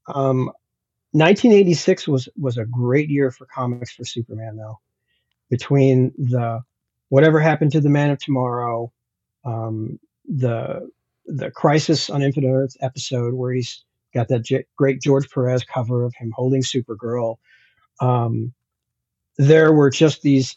Um, 0.07 0.47
1986 1.11 2.09
was 2.09 2.29
was 2.37 2.57
a 2.57 2.65
great 2.65 3.11
year 3.11 3.31
for 3.31 3.47
comics 3.47 3.93
for 3.93 4.05
Superman, 4.05 4.57
though. 4.57 4.79
Between 5.51 6.13
the 6.17 6.61
whatever 7.09 7.41
happened 7.41 7.73
to 7.73 7.81
the 7.81 7.91
Man 7.91 8.11
of 8.11 8.19
Tomorrow, 8.19 8.93
um, 9.45 9.99
the 10.27 10.89
the 11.27 11.51
Crisis 11.51 12.09
on 12.09 12.23
Infinite 12.23 12.53
Earths 12.53 12.77
episode 12.81 13.35
where 13.35 13.53
he's 13.53 13.85
got 14.15 14.29
that 14.29 14.43
J- 14.43 14.65
great 14.77 15.01
George 15.01 15.29
Perez 15.31 15.65
cover 15.65 16.05
of 16.05 16.15
him 16.17 16.33
holding 16.35 16.63
Supergirl. 16.63 17.37
Um, 18.01 18.53
there 19.39 19.73
were 19.73 19.91
just 19.91 20.23
these 20.23 20.57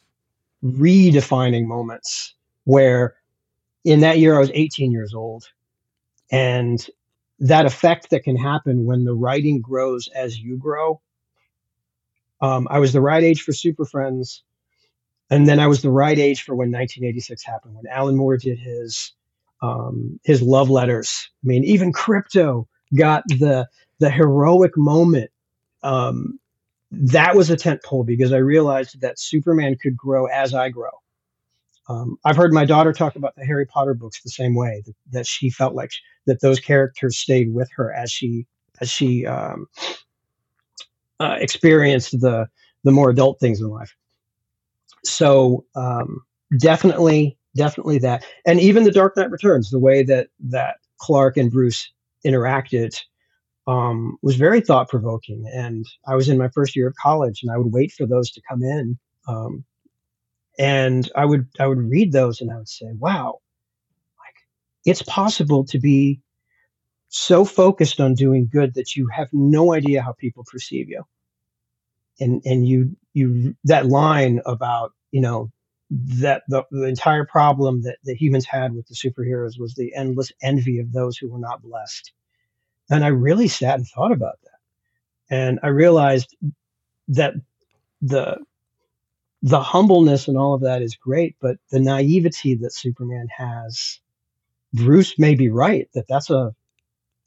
redefining 0.64 1.66
moments 1.66 2.36
where 2.66 3.16
in 3.84 4.02
that 4.02 4.20
year 4.20 4.36
I 4.36 4.40
was 4.40 4.52
18 4.54 4.92
years 4.92 5.14
old. 5.14 5.46
And 6.32 6.86
that 7.40 7.66
effect 7.66 8.10
that 8.10 8.24
can 8.24 8.36
happen 8.36 8.86
when 8.86 9.04
the 9.04 9.14
writing 9.14 9.62
grows 9.62 10.08
as 10.10 10.38
you 10.38 10.58
grow. 10.58 11.02
Um, 12.42 12.68
I 12.70 12.80
was 12.80 12.94
the 12.94 13.02
right 13.02 13.24
age 13.24 13.42
for 13.42 13.54
Super 13.54 13.86
Friends. 13.86 14.44
And 15.30 15.48
then 15.48 15.60
I 15.60 15.68
was 15.68 15.82
the 15.82 15.92
right 15.92 16.18
age 16.18 16.44
for 16.44 16.56
when 16.56 16.72
1986 16.72 17.44
happened, 17.44 17.76
when 17.76 17.88
Alan 17.92 18.16
Moore 18.16 18.38
did 18.38 18.60
his 18.60 19.14
um, 19.62 20.20
his 20.24 20.42
love 20.42 20.70
letters. 20.70 21.30
I 21.44 21.48
mean, 21.48 21.64
even 21.64 21.92
Krypto 21.92 22.68
got 22.96 23.24
the 23.28 23.68
the 24.00 24.10
heroic 24.10 24.78
moment 24.78 25.32
um, 25.84 26.40
that 26.92 27.36
was 27.36 27.50
a 27.50 27.58
tent 27.58 27.84
pole 27.84 28.04
because 28.04 28.32
I 28.32 28.38
realized 28.38 29.02
that 29.02 29.20
Superman 29.20 29.78
could 29.82 29.98
grow 29.98 30.26
as 30.28 30.54
I 30.54 30.70
grow. 30.70 30.92
Um, 31.90 32.18
I've 32.26 32.36
heard 32.36 32.54
my 32.54 32.66
daughter 32.66 32.92
talk 32.92 33.16
about 33.16 33.36
the 33.36 33.46
Harry 33.46 33.66
Potter 33.66 33.94
books 33.94 34.22
the 34.22 34.30
same 34.30 34.56
way 34.56 34.84
that, 34.86 34.96
that 35.12 35.28
she 35.28 35.50
felt 35.50 35.74
like 35.74 35.92
that 36.26 36.42
those 36.42 36.60
characters 36.60 37.18
stayed 37.18 37.54
with 37.54 37.70
her 37.76 37.94
as 37.94 38.12
she 38.12 38.46
as 38.82 38.92
she 38.92 39.26
um, 39.26 39.68
uh, 41.20 41.38
experienced 41.40 42.20
the 42.20 42.48
the 42.84 42.92
more 42.92 43.10
adult 43.10 43.40
things 43.40 43.60
in 43.60 43.68
life. 43.68 43.96
So 45.04 45.66
um, 45.76 46.22
definitely, 46.60 47.38
definitely 47.56 48.00
that, 48.00 48.26
and 48.46 48.60
even 48.60 48.84
the 48.84 48.92
Dark 48.92 49.16
Knight 49.16 49.32
Returns, 49.32 49.70
the 49.70 49.80
way 49.80 50.04
that 50.04 50.28
that 50.50 50.76
Clark 51.00 51.38
and 51.38 51.52
Bruce 51.52 51.92
interacted 52.26 53.00
um, 53.68 54.18
was 54.22 54.36
very 54.36 54.62
thought 54.62 54.90
provoking. 54.90 55.46
And 55.54 55.86
I 56.08 56.16
was 56.16 56.30
in 56.30 56.38
my 56.38 56.50
first 56.50 56.76
year 56.76 56.88
of 56.88 56.96
college, 57.02 57.42
and 57.44 57.52
I 57.52 57.58
would 57.58 57.74
wait 57.74 57.92
for 57.92 58.06
those 58.06 58.32
to 58.32 58.42
come 58.50 58.64
in, 58.64 58.98
um, 59.28 59.64
and 60.58 61.10
I 61.16 61.26
would 61.26 61.48
I 61.60 61.68
would 61.68 61.80
read 61.80 62.12
those, 62.12 62.42
and 62.42 62.52
I 62.52 62.58
would 62.58 62.70
say, 62.70 62.88
"Wow, 62.98 63.40
like 64.20 64.36
it's 64.86 65.04
possible 65.04 65.66
to 65.68 65.80
be 65.80 66.22
so 67.10 67.46
focused 67.46 68.02
on 68.02 68.16
doing 68.16 68.50
good 68.52 68.76
that 68.76 68.96
you 68.96 69.08
have 69.10 69.30
no 69.34 69.74
idea 69.74 70.02
how 70.04 70.14
people 70.14 70.46
perceive 70.52 70.90
you." 70.90 71.04
And 72.20 72.42
and 72.46 72.68
you 72.68 72.98
you 73.14 73.56
that 73.66 73.88
line 73.88 74.42
about 74.46 74.94
you 75.12 75.22
know 75.22 75.52
that 75.92 76.44
the, 76.50 76.64
the 76.72 76.84
entire 76.86 77.26
problem 77.26 77.84
that 77.84 77.98
the 78.04 78.16
humans 78.16 78.46
had 78.46 78.74
with 78.74 78.88
the 78.88 78.96
superheroes 78.96 79.60
was 79.60 79.76
the 79.76 79.96
endless 79.96 80.32
envy 80.42 80.80
of 80.80 80.92
those 80.92 81.18
who 81.18 81.30
were 81.30 81.40
not 81.40 81.62
blessed 81.62 82.04
and 82.90 83.04
I 83.04 83.10
really 83.10 83.48
sat 83.48 83.76
and 83.76 83.88
thought 83.88 84.12
about 84.12 84.40
that. 84.44 84.52
And 85.36 85.60
I 85.64 85.70
realized 85.70 86.36
that 87.10 87.34
the 88.02 88.38
the 89.42 89.62
humbleness 89.62 90.28
and 90.28 90.38
all 90.38 90.54
of 90.54 90.62
that 90.62 90.82
is 90.82 90.96
great, 90.96 91.36
but 91.42 91.58
the 91.72 91.80
naivety 91.80 92.56
that 92.56 92.74
Superman 92.74 93.28
has, 93.36 94.00
Bruce 94.74 95.20
may 95.20 95.36
be 95.36 95.50
right 95.50 95.90
that 95.94 96.08
that's 96.10 96.30
a 96.30 96.54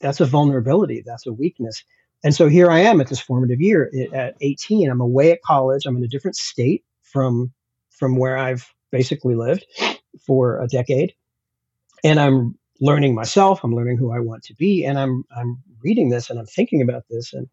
that's 0.01 0.21
a 0.21 0.27
vulnerability, 0.27 1.03
that's 1.05 1.27
a 1.27 1.33
weakness. 1.33 1.85
And 2.25 2.35
so 2.35 2.49
here 2.49 2.71
I 2.71 2.81
am 2.81 3.01
at 3.01 3.09
this 3.09 3.21
formative 3.21 3.61
year 3.61 3.91
at 4.13 4.37
18. 4.41 4.91
I'm 4.91 5.01
away 5.01 5.33
at 5.33 5.43
college. 5.43 5.87
I'm 5.87 5.97
in 5.97 6.05
a 6.05 6.09
different 6.09 6.37
state 6.37 6.85
from 7.03 7.53
from 7.91 8.17
where 8.17 8.37
I've 8.39 8.73
basically 8.93 9.35
lived 9.35 9.67
for 10.27 10.61
a 10.63 10.69
decade, 10.69 11.15
and 12.05 12.21
I'm 12.21 12.59
learning 12.81 13.15
myself 13.15 13.63
i'm 13.63 13.75
learning 13.75 13.97
who 13.97 14.11
i 14.13 14.19
want 14.19 14.43
to 14.43 14.55
be 14.55 14.85
and 14.85 14.99
i'm 14.99 15.25
i'm 15.37 15.59
reading 15.83 16.09
this 16.09 16.31
and 16.31 16.39
i'm 16.39 16.47
thinking 16.47 16.83
about 16.83 17.05
this 17.11 17.33
and 17.35 17.49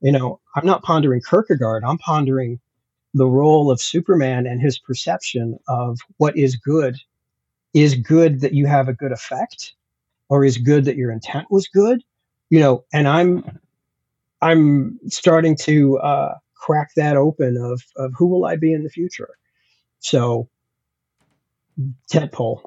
you 0.00 0.12
know 0.12 0.40
i'm 0.56 0.66
not 0.66 0.82
pondering 0.82 1.20
kierkegaard 1.20 1.84
i'm 1.84 1.98
pondering 1.98 2.60
the 3.14 3.26
role 3.26 3.70
of 3.70 3.80
superman 3.80 4.46
and 4.46 4.60
his 4.60 4.78
perception 4.78 5.58
of 5.68 5.98
what 6.18 6.36
is 6.36 6.56
good 6.56 6.96
is 7.74 7.94
good 7.94 8.40
that 8.40 8.54
you 8.54 8.66
have 8.66 8.88
a 8.88 8.92
good 8.92 9.12
effect 9.12 9.74
or 10.28 10.44
is 10.44 10.58
good 10.58 10.84
that 10.84 10.96
your 10.96 11.10
intent 11.10 11.46
was 11.50 11.68
good 11.68 12.02
you 12.50 12.60
know 12.60 12.84
and 12.92 13.08
i'm 13.08 13.58
i'm 14.42 14.98
starting 15.08 15.56
to 15.56 15.98
uh, 15.98 16.34
crack 16.54 16.90
that 16.96 17.16
open 17.16 17.56
of 17.56 17.82
of 17.96 18.12
who 18.16 18.26
will 18.26 18.44
i 18.44 18.56
be 18.56 18.72
in 18.72 18.82
the 18.82 18.90
future 18.90 19.30
so 20.00 20.48
tentpole 22.12 22.62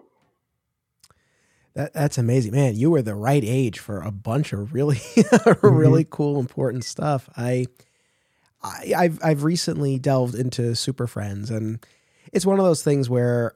that 1.74 1.94
that's 1.94 2.18
amazing, 2.18 2.52
man. 2.52 2.76
You 2.76 2.92
were 2.92 3.02
the 3.02 3.16
right 3.16 3.44
age 3.46 3.80
for 3.80 4.02
a 4.02 4.12
bunch 4.12 4.52
of 4.52 4.74
really, 4.74 4.96
mm-hmm. 5.16 5.68
really 5.68 6.06
cool, 6.10 6.40
important 6.40 6.84
stuff. 6.84 7.30
I, 7.38 7.68
I, 8.64 8.94
I've 8.96 9.20
I've 9.24 9.44
recently 9.44 10.00
delved 10.00 10.36
into 10.36 10.76
Super 10.76 11.08
Friends, 11.08 11.50
and 11.50 11.86
it's 12.32 12.46
one 12.46 12.60
of 12.60 12.66
those 12.66 12.84
things 12.84 13.10
where 13.10 13.56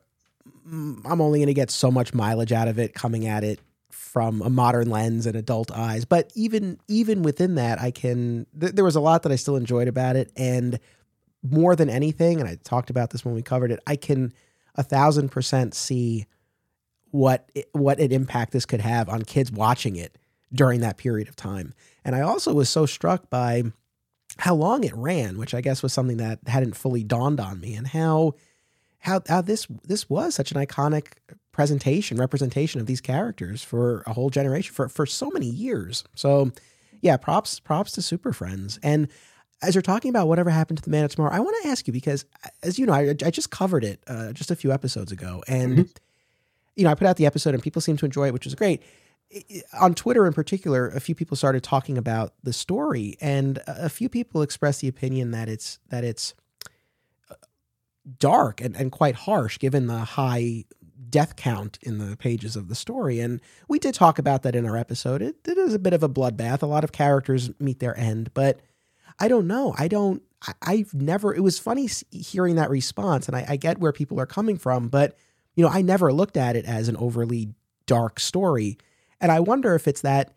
mm, 0.67 1.01
I'm 1.05 1.21
only 1.21 1.39
going 1.39 1.47
to 1.47 1.53
get 1.53 1.71
so 1.71 1.91
much 1.91 2.13
mileage 2.13 2.51
out 2.51 2.67
of 2.67 2.79
it 2.79 2.93
coming 2.93 3.27
at 3.27 3.43
it 3.43 3.59
from 3.89 4.41
a 4.41 4.49
modern 4.49 4.89
lens 4.89 5.25
and 5.25 5.35
adult 5.35 5.71
eyes. 5.71 6.05
But 6.05 6.31
even 6.35 6.79
even 6.87 7.21
within 7.21 7.55
that, 7.55 7.81
I 7.81 7.91
can. 7.91 8.47
Th- 8.59 8.73
there 8.73 8.85
was 8.85 8.95
a 8.95 9.01
lot 9.01 9.23
that 9.23 9.31
I 9.31 9.35
still 9.35 9.55
enjoyed 9.55 9.87
about 9.87 10.15
it, 10.15 10.31
and 10.35 10.79
more 11.43 11.75
than 11.75 11.89
anything, 11.89 12.39
and 12.39 12.49
I 12.49 12.55
talked 12.63 12.89
about 12.89 13.11
this 13.11 13.23
when 13.23 13.35
we 13.35 13.41
covered 13.41 13.71
it. 13.71 13.79
I 13.85 13.95
can 13.95 14.33
a 14.75 14.83
thousand 14.83 15.29
percent 15.29 15.73
see 15.73 16.25
what 17.11 17.49
it, 17.55 17.69
what 17.71 17.99
an 17.99 18.11
impact 18.11 18.51
this 18.51 18.65
could 18.65 18.81
have 18.81 19.07
on 19.07 19.21
kids 19.21 19.51
watching 19.51 19.95
it 19.95 20.17
during 20.53 20.81
that 20.81 20.97
period 20.97 21.27
of 21.27 21.35
time. 21.35 21.73
And 22.03 22.15
I 22.15 22.21
also 22.21 22.53
was 22.53 22.69
so 22.69 22.85
struck 22.85 23.29
by 23.29 23.63
how 24.37 24.55
long 24.55 24.83
it 24.83 24.95
ran, 24.95 25.37
which 25.37 25.53
I 25.53 25.61
guess 25.61 25.81
was 25.81 25.93
something 25.93 26.17
that 26.17 26.39
hadn't 26.47 26.75
fully 26.75 27.03
dawned 27.03 27.39
on 27.39 27.59
me, 27.59 27.73
and 27.73 27.87
how 27.87 28.33
how 28.99 29.21
how 29.27 29.41
this 29.41 29.67
this 29.83 30.09
was 30.09 30.35
such 30.35 30.51
an 30.51 30.57
iconic 30.63 31.13
presentation 31.51 32.17
representation 32.17 32.81
of 32.81 32.87
these 32.87 32.99
characters 32.99 33.63
for 33.63 34.03
a 34.05 34.13
whole 34.13 34.29
generation 34.29 34.73
for 34.73 34.89
for 34.89 35.05
so 35.05 35.29
many 35.31 35.47
years. 35.47 36.03
So 36.15 36.51
yeah, 37.01 37.17
props 37.17 37.59
props 37.59 37.91
to 37.93 38.01
Super 38.01 38.33
Friends. 38.33 38.79
And 38.83 39.07
as 39.61 39.73
you're 39.73 39.81
talking 39.81 40.09
about 40.09 40.27
whatever 40.27 40.49
happened 40.49 40.77
to 40.79 40.83
the 40.83 40.91
Man 40.91 41.05
of 41.05 41.11
Tomorrow, 41.11 41.33
I 41.33 41.39
want 41.39 41.55
to 41.63 41.69
ask 41.69 41.87
you 41.87 41.93
because 41.93 42.25
as 42.61 42.77
you 42.77 42.85
know, 42.85 42.93
I, 42.93 43.15
I 43.25 43.31
just 43.31 43.51
covered 43.51 43.83
it 43.83 44.01
uh, 44.07 44.33
just 44.33 44.51
a 44.51 44.55
few 44.55 44.71
episodes 44.71 45.11
ago, 45.11 45.43
and. 45.47 45.77
Mm-hmm 45.77 45.91
you 46.75 46.83
know, 46.83 46.89
I 46.89 46.95
put 46.95 47.07
out 47.07 47.17
the 47.17 47.25
episode 47.25 47.53
and 47.53 47.63
people 47.63 47.81
seem 47.81 47.97
to 47.97 48.05
enjoy 48.05 48.27
it, 48.27 48.33
which 48.33 48.45
is 48.45 48.55
great. 48.55 48.81
On 49.79 49.93
Twitter 49.93 50.25
in 50.25 50.33
particular, 50.33 50.87
a 50.87 50.99
few 50.99 51.15
people 51.15 51.35
started 51.35 51.63
talking 51.63 51.97
about 51.97 52.33
the 52.43 52.53
story, 52.53 53.17
and 53.19 53.61
a 53.67 53.89
few 53.89 54.07
people 54.07 54.41
expressed 54.41 54.81
the 54.81 54.87
opinion 54.87 55.31
that 55.31 55.49
it's 55.49 55.79
that 55.89 56.03
it's 56.03 56.33
uh, 57.29 57.35
dark 58.19 58.61
and, 58.61 58.75
and 58.75 58.91
quite 58.91 59.15
harsh 59.15 59.59
given 59.59 59.87
the 59.87 59.99
high 59.99 60.65
death 61.09 61.35
count 61.35 61.79
in 61.81 61.97
the 61.97 62.17
pages 62.17 62.55
of 62.55 62.67
the 62.67 62.75
story. 62.75 63.19
And 63.19 63.41
we 63.67 63.79
did 63.79 63.93
talk 63.93 64.19
about 64.19 64.43
that 64.43 64.55
in 64.55 64.65
our 64.65 64.77
episode. 64.77 65.21
It, 65.21 65.37
it 65.47 65.57
is 65.57 65.73
a 65.73 65.79
bit 65.79 65.93
of 65.93 66.03
a 66.03 66.09
bloodbath. 66.09 66.61
A 66.61 66.67
lot 66.67 66.83
of 66.83 66.91
characters 66.91 67.51
meet 67.59 67.79
their 67.79 67.97
end, 67.97 68.31
but 68.33 68.59
I 69.19 69.27
don't 69.27 69.47
know. 69.47 69.73
I 69.77 69.87
don't, 69.87 70.21
I, 70.61 70.77
have 70.77 70.93
never, 70.93 71.33
it 71.33 71.41
was 71.41 71.57
funny 71.57 71.89
hearing 72.11 72.55
that 72.55 72.69
response. 72.69 73.27
And 73.27 73.35
I, 73.35 73.45
I 73.49 73.55
get 73.55 73.77
where 73.79 73.91
people 73.91 74.19
are 74.19 74.25
coming 74.25 74.57
from, 74.57 74.89
but, 74.89 75.17
you 75.55 75.63
know, 75.63 75.71
I 75.71 75.81
never 75.81 76.11
looked 76.11 76.37
at 76.37 76.55
it 76.55 76.65
as 76.65 76.87
an 76.89 76.97
overly 76.97 77.53
dark 77.85 78.19
story. 78.19 78.77
And 79.21 79.31
I 79.31 79.39
wonder 79.39 79.75
if 79.75 79.87
it's 79.87 80.01
that 80.01 80.33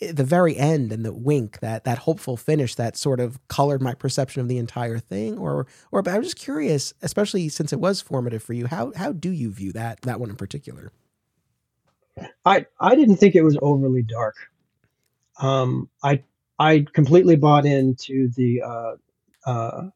the 0.00 0.24
very 0.24 0.56
end 0.56 0.92
and 0.92 1.04
the 1.04 1.12
wink, 1.12 1.58
that 1.60 1.84
that 1.84 1.98
hopeful 1.98 2.36
finish 2.36 2.74
that 2.76 2.96
sort 2.96 3.18
of 3.20 3.38
colored 3.48 3.82
my 3.82 3.94
perception 3.94 4.40
of 4.40 4.48
the 4.48 4.58
entire 4.58 4.98
thing, 4.98 5.36
or 5.38 5.66
or 5.90 6.02
but 6.02 6.14
I'm 6.14 6.22
just 6.22 6.38
curious, 6.38 6.94
especially 7.02 7.48
since 7.48 7.72
it 7.72 7.80
was 7.80 8.00
formative 8.00 8.42
for 8.42 8.52
you. 8.52 8.66
How 8.66 8.92
how 8.94 9.12
do 9.12 9.30
you 9.30 9.50
view 9.50 9.72
that 9.72 10.02
that 10.02 10.20
one 10.20 10.30
in 10.30 10.36
particular? 10.36 10.92
I 12.44 12.66
I 12.80 12.94
didn't 12.94 13.16
think 13.16 13.34
it 13.34 13.42
was 13.42 13.58
overly 13.60 14.02
dark. 14.02 14.36
Um, 15.40 15.88
I 16.02 16.22
I 16.58 16.86
completely 16.92 17.36
bought 17.36 17.66
into 17.66 18.28
the 18.36 18.62
uh, 18.62 18.92
uh, 19.46 19.88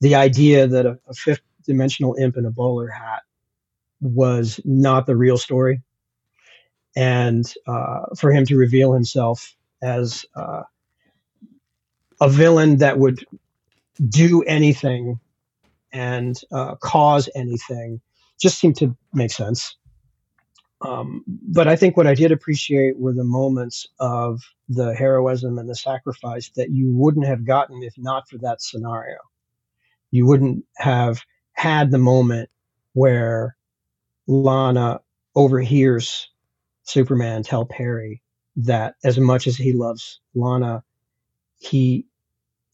the 0.00 0.14
idea 0.14 0.66
that 0.66 0.86
a, 0.86 0.98
a 1.08 1.14
fifth 1.14 1.42
dimensional 1.64 2.14
imp 2.14 2.36
in 2.36 2.44
a 2.44 2.50
bowler 2.50 2.88
hat 2.88 3.22
was 4.00 4.60
not 4.64 5.06
the 5.06 5.16
real 5.16 5.38
story 5.38 5.80
and 6.96 7.52
uh, 7.66 8.02
for 8.16 8.30
him 8.30 8.44
to 8.46 8.56
reveal 8.56 8.92
himself 8.92 9.54
as 9.82 10.24
uh, 10.36 10.62
a 12.20 12.28
villain 12.28 12.78
that 12.78 12.98
would 12.98 13.24
do 14.08 14.42
anything 14.42 15.18
and 15.92 16.40
uh, 16.52 16.74
cause 16.76 17.28
anything 17.34 18.00
just 18.40 18.58
seemed 18.58 18.76
to 18.76 18.96
make 19.12 19.30
sense. 19.30 19.76
Um, 20.80 21.24
but 21.26 21.66
I 21.66 21.76
think 21.76 21.96
what 21.96 22.06
I 22.06 22.14
did 22.14 22.32
appreciate 22.32 22.98
were 22.98 23.14
the 23.14 23.24
moments 23.24 23.86
of 24.00 24.42
the 24.68 24.94
heroism 24.94 25.58
and 25.58 25.68
the 25.68 25.74
sacrifice 25.74 26.50
that 26.56 26.70
you 26.70 26.92
wouldn't 26.92 27.26
have 27.26 27.46
gotten 27.46 27.82
if 27.82 27.94
not 27.96 28.28
for 28.28 28.38
that 28.38 28.60
scenario. 28.60 29.16
You 30.10 30.26
wouldn't 30.26 30.64
have 30.76 31.22
had 31.52 31.90
the 31.90 31.98
moment 31.98 32.50
where 32.92 33.56
Lana 34.26 35.00
overhears 35.34 36.28
Superman 36.84 37.42
tell 37.42 37.64
Perry 37.64 38.22
that 38.56 38.94
as 39.02 39.18
much 39.18 39.46
as 39.46 39.56
he 39.56 39.72
loves 39.72 40.20
Lana, 40.34 40.84
he 41.58 42.06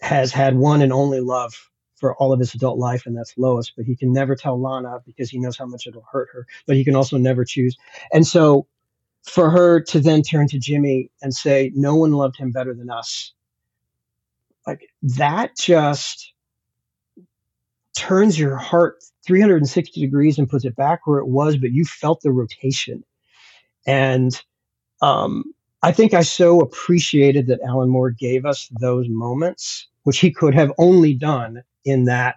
has 0.01 0.33
had 0.33 0.57
one 0.57 0.83
and 0.83 0.93
only 0.93 1.21
love 1.21 1.55
for 1.97 2.15
all 2.17 2.33
of 2.33 2.41
his 2.41 2.55
adult 2.55 2.79
life, 2.79 3.07
and 3.07 3.17
that's 3.17 3.37
Lois. 3.39 3.71
But 3.75 3.87
he 3.87 3.95
can 3.95 4.13
never 4.13 4.35
tell 4.35 4.61
Lana 4.61 4.99
because 5.07 5.31
he 5.31 5.39
knows 5.39 5.57
how 5.57 5.67
much 5.67 5.87
it'll 5.87 6.07
hurt 6.11 6.29
her. 6.33 6.47
But 6.67 6.77
he 6.77 6.85
can 6.85 6.97
also 6.97 7.19
never 7.19 7.45
choose. 7.45 7.77
And 8.13 8.27
so, 8.27 8.67
for 9.23 9.51
her 9.51 9.81
to 9.83 10.01
then 10.01 10.23
turn 10.23 10.49
to 10.49 10.59
Jimmy 10.59 11.11
and 11.23 11.35
say, 11.35 11.71
"No 11.75 11.95
one 11.95 12.13
loved 12.13 12.37
him 12.37 12.51
better 12.51 12.75
than 12.75 12.91
us," 12.91 13.33
like 14.67 14.89
that 15.03 15.57
just 15.57 16.33
turns 17.95 18.39
your 18.39 18.57
heart 18.57 19.05
360 19.27 20.01
degrees 20.01 20.39
and 20.39 20.49
puts 20.49 20.65
it 20.65 20.75
back 20.75 21.07
where 21.07 21.19
it 21.19 21.29
was. 21.29 21.57
But 21.59 21.73
you 21.73 21.85
felt 21.85 22.23
the 22.23 22.33
rotation 22.33 23.05
and 23.87 24.41
um, 25.03 25.45
I 25.83 25.93
think 25.93 26.15
I 26.15 26.23
so 26.23 26.61
appreciated 26.61 27.47
that 27.47 27.61
Alan 27.67 27.89
Moore 27.89 28.11
gave 28.11 28.45
us 28.45 28.69
those 28.81 29.09
moments, 29.09 29.89
which 30.03 30.19
he 30.19 30.31
could 30.31 30.55
have 30.55 30.73
only 30.79 31.15
done 31.15 31.63
in 31.85 32.05
that 32.05 32.37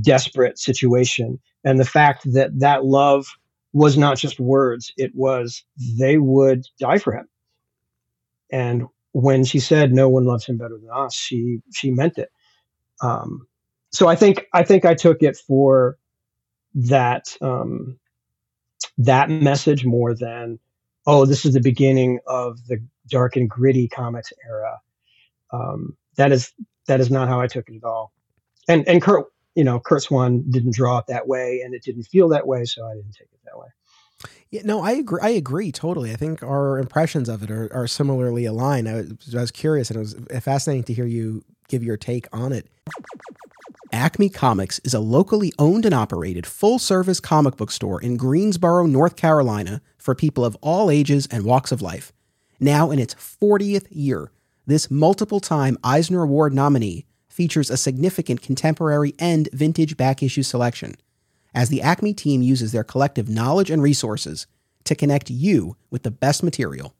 desperate 0.00 0.58
situation. 0.58 1.38
And 1.64 1.78
the 1.78 1.84
fact 1.84 2.32
that 2.32 2.58
that 2.58 2.84
love 2.84 3.26
was 3.72 3.98
not 3.98 4.16
just 4.16 4.40
words, 4.40 4.92
it 4.96 5.14
was 5.14 5.62
they 5.98 6.18
would 6.18 6.66
die 6.78 6.98
for 6.98 7.12
him. 7.12 7.28
And 8.50 8.86
when 9.12 9.44
she 9.44 9.58
said 9.58 9.92
no 9.92 10.08
one 10.08 10.24
loves 10.24 10.46
him 10.46 10.56
better 10.56 10.78
than 10.78 10.90
us, 10.92 11.14
she 11.14 11.60
she 11.74 11.90
meant 11.90 12.18
it. 12.18 12.30
Um, 13.02 13.46
so 13.92 14.08
I 14.08 14.16
think 14.16 14.46
I 14.54 14.62
think 14.62 14.84
I 14.84 14.94
took 14.94 15.22
it 15.22 15.36
for 15.36 15.98
that 16.74 17.36
um, 17.40 17.98
that 18.98 19.30
message 19.30 19.84
more 19.84 20.14
than 20.14 20.58
oh, 21.06 21.26
this 21.26 21.44
is 21.44 21.54
the 21.54 21.60
beginning 21.60 22.20
of 22.26 22.66
the 22.66 22.82
dark 23.08 23.36
and 23.36 23.48
gritty 23.48 23.88
comics 23.88 24.32
era. 24.48 24.78
Um, 25.52 25.96
that 26.16 26.32
is 26.32 26.52
that 26.86 27.00
is 27.00 27.10
not 27.10 27.28
how 27.28 27.40
I 27.40 27.46
took 27.46 27.68
it 27.68 27.76
at 27.76 27.84
all. 27.84 28.12
And 28.68 28.86
and 28.88 29.02
Curt, 29.02 29.26
you 29.54 29.64
know, 29.64 29.80
Curt 29.80 30.02
Swan 30.02 30.44
didn't 30.50 30.74
draw 30.74 30.98
it 30.98 31.06
that 31.08 31.26
way, 31.26 31.62
and 31.64 31.74
it 31.74 31.82
didn't 31.82 32.04
feel 32.04 32.28
that 32.28 32.46
way, 32.46 32.64
so 32.64 32.86
I 32.86 32.94
didn't 32.94 33.12
take 33.12 33.28
it 33.32 33.40
that 33.44 33.58
way. 33.58 33.68
Yeah, 34.50 34.62
no, 34.64 34.82
I 34.82 34.92
agree. 34.92 35.20
I 35.22 35.30
agree 35.30 35.72
totally. 35.72 36.12
I 36.12 36.16
think 36.16 36.42
our 36.42 36.78
impressions 36.78 37.28
of 37.28 37.42
it 37.42 37.50
are, 37.50 37.72
are 37.72 37.86
similarly 37.86 38.44
aligned. 38.44 38.88
I 38.88 38.94
was, 38.94 39.34
I 39.34 39.40
was 39.40 39.50
curious, 39.50 39.90
and 39.90 39.96
it 39.96 40.00
was 40.00 40.42
fascinating 40.42 40.84
to 40.84 40.92
hear 40.92 41.06
you 41.06 41.44
give 41.68 41.82
your 41.82 41.96
take 41.96 42.26
on 42.32 42.52
it. 42.52 42.66
Acme 43.92 44.28
Comics 44.28 44.78
is 44.84 44.94
a 44.94 45.00
locally 45.00 45.52
owned 45.58 45.84
and 45.84 45.94
operated 45.94 46.46
full 46.46 46.78
service 46.78 47.18
comic 47.18 47.56
book 47.56 47.72
store 47.72 48.00
in 48.00 48.16
Greensboro, 48.16 48.86
North 48.86 49.16
Carolina 49.16 49.82
for 49.98 50.14
people 50.14 50.44
of 50.44 50.56
all 50.60 50.90
ages 50.90 51.26
and 51.30 51.44
walks 51.44 51.72
of 51.72 51.82
life. 51.82 52.12
Now 52.60 52.92
in 52.92 53.00
its 53.00 53.14
40th 53.14 53.86
year, 53.90 54.30
this 54.66 54.90
multiple 54.90 55.40
time 55.40 55.76
Eisner 55.82 56.22
Award 56.22 56.54
nominee 56.54 57.04
features 57.28 57.68
a 57.68 57.76
significant 57.76 58.42
contemporary 58.42 59.14
and 59.18 59.48
vintage 59.52 59.96
back 59.96 60.22
issue 60.22 60.44
selection, 60.44 60.94
as 61.52 61.68
the 61.68 61.82
Acme 61.82 62.14
team 62.14 62.42
uses 62.42 62.70
their 62.70 62.84
collective 62.84 63.28
knowledge 63.28 63.70
and 63.70 63.82
resources 63.82 64.46
to 64.84 64.94
connect 64.94 65.30
you 65.30 65.76
with 65.90 66.04
the 66.04 66.10
best 66.12 66.44
material. 66.44 66.94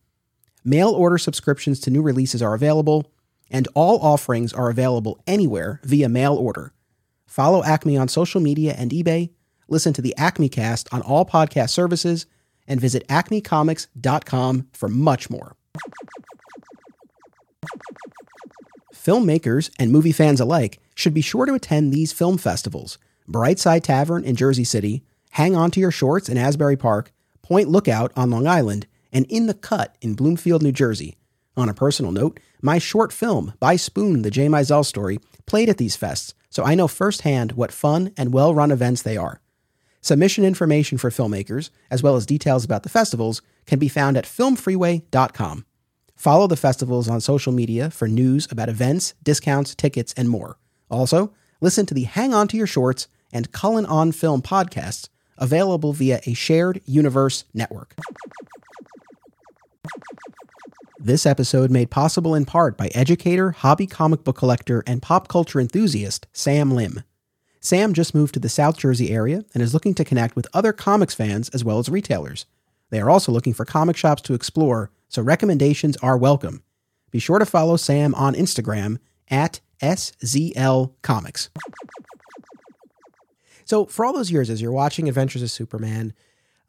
Mail 0.64 0.90
order 0.90 1.18
subscriptions 1.18 1.78
to 1.80 1.90
new 1.90 2.02
releases 2.02 2.42
are 2.42 2.54
available, 2.54 3.12
and 3.48 3.68
all 3.74 4.00
offerings 4.00 4.52
are 4.52 4.70
available 4.70 5.22
anywhere 5.26 5.80
via 5.84 6.08
mail 6.08 6.34
order 6.34 6.72
Follow 7.30 7.62
Acme 7.62 7.96
on 7.96 8.08
social 8.08 8.40
media 8.40 8.74
and 8.76 8.90
eBay, 8.90 9.30
listen 9.68 9.92
to 9.92 10.02
the 10.02 10.16
Acme 10.16 10.48
cast 10.48 10.92
on 10.92 11.00
all 11.00 11.24
podcast 11.24 11.70
services, 11.70 12.26
and 12.66 12.80
visit 12.80 13.06
acmecomics.com 13.06 14.66
for 14.72 14.88
much 14.88 15.30
more. 15.30 15.54
Filmmakers 18.92 19.70
and 19.78 19.92
movie 19.92 20.10
fans 20.10 20.40
alike 20.40 20.80
should 20.96 21.14
be 21.14 21.20
sure 21.20 21.46
to 21.46 21.54
attend 21.54 21.92
these 21.92 22.12
film 22.12 22.36
festivals 22.36 22.98
Brightside 23.28 23.84
Tavern 23.84 24.24
in 24.24 24.34
Jersey 24.34 24.64
City, 24.64 25.04
Hang 25.30 25.54
On 25.54 25.70
to 25.70 25.78
Your 25.78 25.92
Shorts 25.92 26.28
in 26.28 26.36
Asbury 26.36 26.76
Park, 26.76 27.12
Point 27.42 27.68
Lookout 27.68 28.10
on 28.16 28.30
Long 28.30 28.48
Island, 28.48 28.88
and 29.12 29.24
In 29.26 29.46
the 29.46 29.54
Cut 29.54 29.94
in 30.00 30.14
Bloomfield, 30.14 30.64
New 30.64 30.72
Jersey. 30.72 31.14
On 31.56 31.68
a 31.68 31.74
personal 31.74 32.10
note, 32.10 32.40
my 32.60 32.78
short 32.78 33.12
film, 33.12 33.54
By 33.60 33.76
Spoon, 33.76 34.22
the 34.22 34.32
J. 34.32 34.48
Mizell 34.48 34.84
story, 34.84 35.20
played 35.50 35.68
at 35.68 35.78
these 35.78 35.96
fests 35.96 36.32
so 36.48 36.62
I 36.62 36.76
know 36.76 36.86
firsthand 36.86 37.52
what 37.52 37.72
fun 37.72 38.12
and 38.16 38.32
well 38.32 38.54
run 38.54 38.70
events 38.70 39.02
they 39.02 39.16
are. 39.16 39.40
Submission 40.00 40.44
information 40.44 40.96
for 40.96 41.10
filmmakers, 41.10 41.70
as 41.90 42.04
well 42.04 42.14
as 42.14 42.24
details 42.24 42.64
about 42.64 42.84
the 42.84 42.88
festivals, 42.88 43.42
can 43.66 43.80
be 43.80 43.88
found 43.88 44.16
at 44.16 44.26
filmfreeway.com. 44.26 45.64
Follow 46.14 46.46
the 46.46 46.56
festivals 46.56 47.08
on 47.08 47.20
social 47.20 47.52
media 47.52 47.90
for 47.90 48.06
news 48.06 48.46
about 48.52 48.68
events, 48.68 49.14
discounts, 49.24 49.74
tickets, 49.74 50.14
and 50.16 50.28
more. 50.28 50.56
Also, 50.88 51.32
listen 51.60 51.84
to 51.86 51.94
the 51.94 52.04
Hang 52.04 52.32
On 52.32 52.46
to 52.46 52.56
Your 52.56 52.68
Shorts 52.68 53.08
and 53.32 53.50
Cullen 53.50 53.86
on 53.86 54.12
Film 54.12 54.42
podcasts, 54.42 55.08
available 55.36 55.92
via 55.92 56.20
a 56.26 56.34
shared 56.34 56.80
universe 56.86 57.44
network. 57.52 57.96
This 61.02 61.24
episode 61.24 61.70
made 61.70 61.90
possible 61.90 62.34
in 62.34 62.44
part 62.44 62.76
by 62.76 62.88
educator, 62.88 63.52
hobby 63.52 63.86
comic 63.86 64.22
book 64.22 64.36
collector, 64.36 64.84
and 64.86 65.00
pop 65.00 65.28
culture 65.28 65.58
enthusiast 65.58 66.26
Sam 66.34 66.72
Lim. 66.72 67.04
Sam 67.58 67.94
just 67.94 68.14
moved 68.14 68.34
to 68.34 68.40
the 68.40 68.50
South 68.50 68.76
Jersey 68.76 69.10
area 69.10 69.42
and 69.54 69.62
is 69.62 69.72
looking 69.72 69.94
to 69.94 70.04
connect 70.04 70.36
with 70.36 70.46
other 70.52 70.74
comics 70.74 71.14
fans 71.14 71.48
as 71.54 71.64
well 71.64 71.78
as 71.78 71.88
retailers. 71.88 72.44
They 72.90 73.00
are 73.00 73.08
also 73.08 73.32
looking 73.32 73.54
for 73.54 73.64
comic 73.64 73.96
shops 73.96 74.20
to 74.22 74.34
explore, 74.34 74.90
so 75.08 75.22
recommendations 75.22 75.96
are 76.02 76.18
welcome. 76.18 76.62
Be 77.10 77.18
sure 77.18 77.38
to 77.38 77.46
follow 77.46 77.78
Sam 77.78 78.14
on 78.14 78.34
Instagram 78.34 78.98
at 79.30 79.62
SZL 79.80 80.92
Comics. 81.00 81.48
So, 83.64 83.86
for 83.86 84.04
all 84.04 84.12
those 84.12 84.30
years, 84.30 84.50
as 84.50 84.60
you're 84.60 84.70
watching 84.70 85.08
Adventures 85.08 85.42
of 85.42 85.50
Superman, 85.50 86.12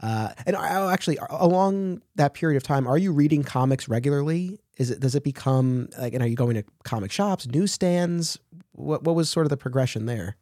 uh, 0.01 0.33
and 0.45 0.55
actually, 0.55 1.17
along 1.29 2.01
that 2.15 2.33
period 2.33 2.57
of 2.57 2.63
time, 2.63 2.87
are 2.87 2.97
you 2.97 3.11
reading 3.11 3.43
comics 3.43 3.87
regularly? 3.87 4.59
Is 4.77 4.89
it 4.89 4.99
does 4.99 5.13
it 5.13 5.23
become 5.23 5.89
like? 5.97 6.13
And 6.13 6.23
are 6.23 6.27
you 6.27 6.35
going 6.35 6.55
to 6.55 6.63
comic 6.83 7.11
shops, 7.11 7.47
newsstands? 7.47 8.39
What 8.71 9.03
what 9.03 9.15
was 9.15 9.29
sort 9.29 9.45
of 9.45 9.51
the 9.51 9.57
progression 9.57 10.07
there? 10.07 10.37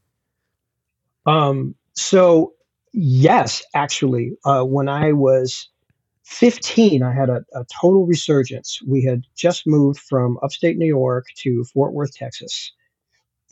Um. 1.25 1.75
So 1.93 2.53
yes, 2.93 3.61
actually, 3.73 4.37
uh, 4.45 4.63
when 4.63 4.87
I 4.87 5.11
was 5.11 5.67
15, 6.23 7.03
I 7.03 7.13
had 7.13 7.29
a, 7.29 7.43
a 7.53 7.65
total 7.81 8.05
resurgence. 8.05 8.81
We 8.87 9.03
had 9.03 9.23
just 9.35 9.67
moved 9.67 9.99
from 9.99 10.37
upstate 10.41 10.77
New 10.77 10.87
York 10.87 11.25
to 11.39 11.65
Fort 11.65 11.91
Worth, 11.93 12.15
Texas 12.15 12.71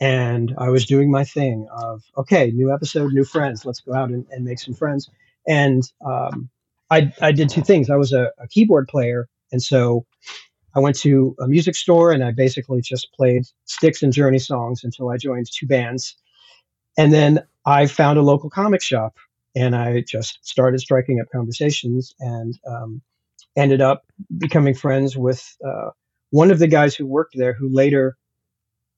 and 0.00 0.54
I 0.58 0.68
was 0.70 0.86
doing 0.86 1.10
my 1.10 1.24
thing 1.24 1.66
of 1.72 2.04
okay, 2.16 2.50
new 2.52 2.72
episode, 2.72 3.12
new 3.12 3.24
friends. 3.24 3.64
Let's 3.64 3.80
go 3.80 3.94
out 3.94 4.10
and, 4.10 4.26
and 4.30 4.44
make 4.44 4.58
some 4.58 4.74
friends. 4.74 5.10
And 5.48 5.82
um, 6.04 6.50
I 6.90 7.12
I 7.20 7.32
did 7.32 7.50
two 7.50 7.62
things. 7.62 7.90
I 7.90 7.96
was 7.96 8.12
a, 8.12 8.30
a 8.38 8.46
keyboard 8.48 8.86
player, 8.88 9.28
and 9.50 9.62
so 9.62 10.06
I 10.74 10.80
went 10.80 10.96
to 11.00 11.34
a 11.40 11.48
music 11.48 11.74
store 11.74 12.12
and 12.12 12.22
I 12.22 12.30
basically 12.30 12.80
just 12.82 13.12
played 13.12 13.44
Styx 13.64 14.02
and 14.02 14.12
Journey 14.12 14.38
songs 14.38 14.84
until 14.84 15.08
I 15.10 15.16
joined 15.16 15.46
two 15.52 15.66
bands. 15.66 16.16
And 16.96 17.12
then 17.12 17.40
I 17.66 17.86
found 17.86 18.18
a 18.18 18.22
local 18.22 18.50
comic 18.50 18.82
shop 18.82 19.16
and 19.56 19.74
I 19.74 20.02
just 20.02 20.38
started 20.42 20.78
striking 20.78 21.20
up 21.20 21.26
conversations 21.32 22.14
and 22.20 22.58
um, 22.66 23.02
ended 23.56 23.80
up 23.80 24.04
becoming 24.36 24.74
friends 24.74 25.16
with 25.16 25.56
uh, 25.66 25.90
one 26.30 26.50
of 26.50 26.60
the 26.60 26.68
guys 26.68 26.94
who 26.94 27.06
worked 27.06 27.36
there 27.36 27.54
who 27.54 27.68
later 27.68 28.16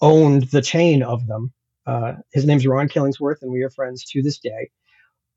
owned 0.03 0.45
the 0.45 0.63
chain 0.63 1.03
of 1.03 1.27
them. 1.27 1.53
Uh, 1.87 2.15
his 2.33 2.45
name's 2.45 2.67
Ron 2.67 2.89
Killingsworth, 2.89 3.43
and 3.43 3.51
we 3.51 3.63
are 3.63 3.71
friends 3.71 4.05
to 4.05 4.23
this 4.23 4.39
day. 4.39 4.71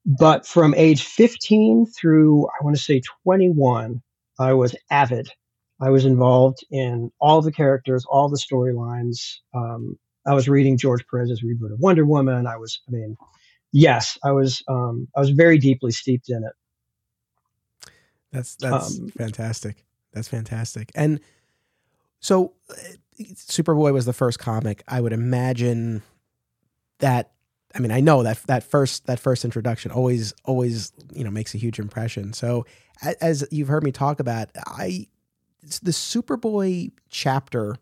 But 0.06 0.46
from 0.46 0.74
age 0.76 1.04
15 1.04 1.86
through, 1.86 2.46
I 2.48 2.64
want 2.64 2.76
to 2.76 2.82
say 2.82 3.02
21, 3.24 4.02
I 4.40 4.54
was 4.54 4.76
avid 4.92 5.30
I 5.84 5.90
was 5.90 6.06
involved 6.06 6.66
in 6.72 7.12
all 7.20 7.42
the 7.42 7.52
characters, 7.52 8.06
all 8.06 8.30
the 8.30 8.38
storylines. 8.38 9.40
Um, 9.54 9.98
I 10.26 10.34
was 10.34 10.48
reading 10.48 10.78
George 10.78 11.06
Perez's 11.12 11.44
reboot 11.44 11.74
of 11.74 11.80
Wonder 11.80 12.06
Woman. 12.06 12.48
I 12.48 12.56
was, 12.56 12.80
I 12.88 12.92
mean, 12.92 13.18
yes, 13.74 14.18
I 14.24 14.32
was, 14.32 14.64
um, 14.70 15.10
I 15.16 15.20
was 15.20 15.32
very 15.32 15.58
deeply 15.58 15.92
steeped 15.92 16.30
in 16.30 16.44
it. 16.44 17.92
That's 18.32 18.56
that's 18.56 18.98
um, 18.98 19.10
fantastic. 19.10 19.84
That's 20.14 20.28
fantastic. 20.28 20.92
And 20.96 21.20
so, 22.20 22.54
uh, 22.70 22.74
Superboy 23.20 23.94
was 23.94 24.06
the 24.06 24.14
first 24.14 24.40
comic. 24.40 24.84
I 24.88 25.02
would 25.02 25.14
imagine 25.14 26.02
that. 27.00 27.32
I 27.76 27.80
mean, 27.80 27.92
I 27.92 28.00
know 28.00 28.24
that 28.24 28.42
that 28.44 28.64
first 28.64 29.08
that 29.08 29.20
first 29.20 29.46
introduction 29.46 29.92
always 29.92 30.34
always 30.46 30.92
you 31.14 31.24
know 31.24 31.32
makes 31.32 31.56
a 31.56 31.58
huge 31.58 31.80
impression. 31.80 32.34
So, 32.34 32.66
as 33.22 33.46
you've 33.52 33.68
heard 33.68 33.84
me 33.84 33.92
talk 33.92 34.20
about, 34.20 34.50
I 34.56 35.08
the 35.82 35.92
Superboy 35.92 36.92
chapter 37.10 37.76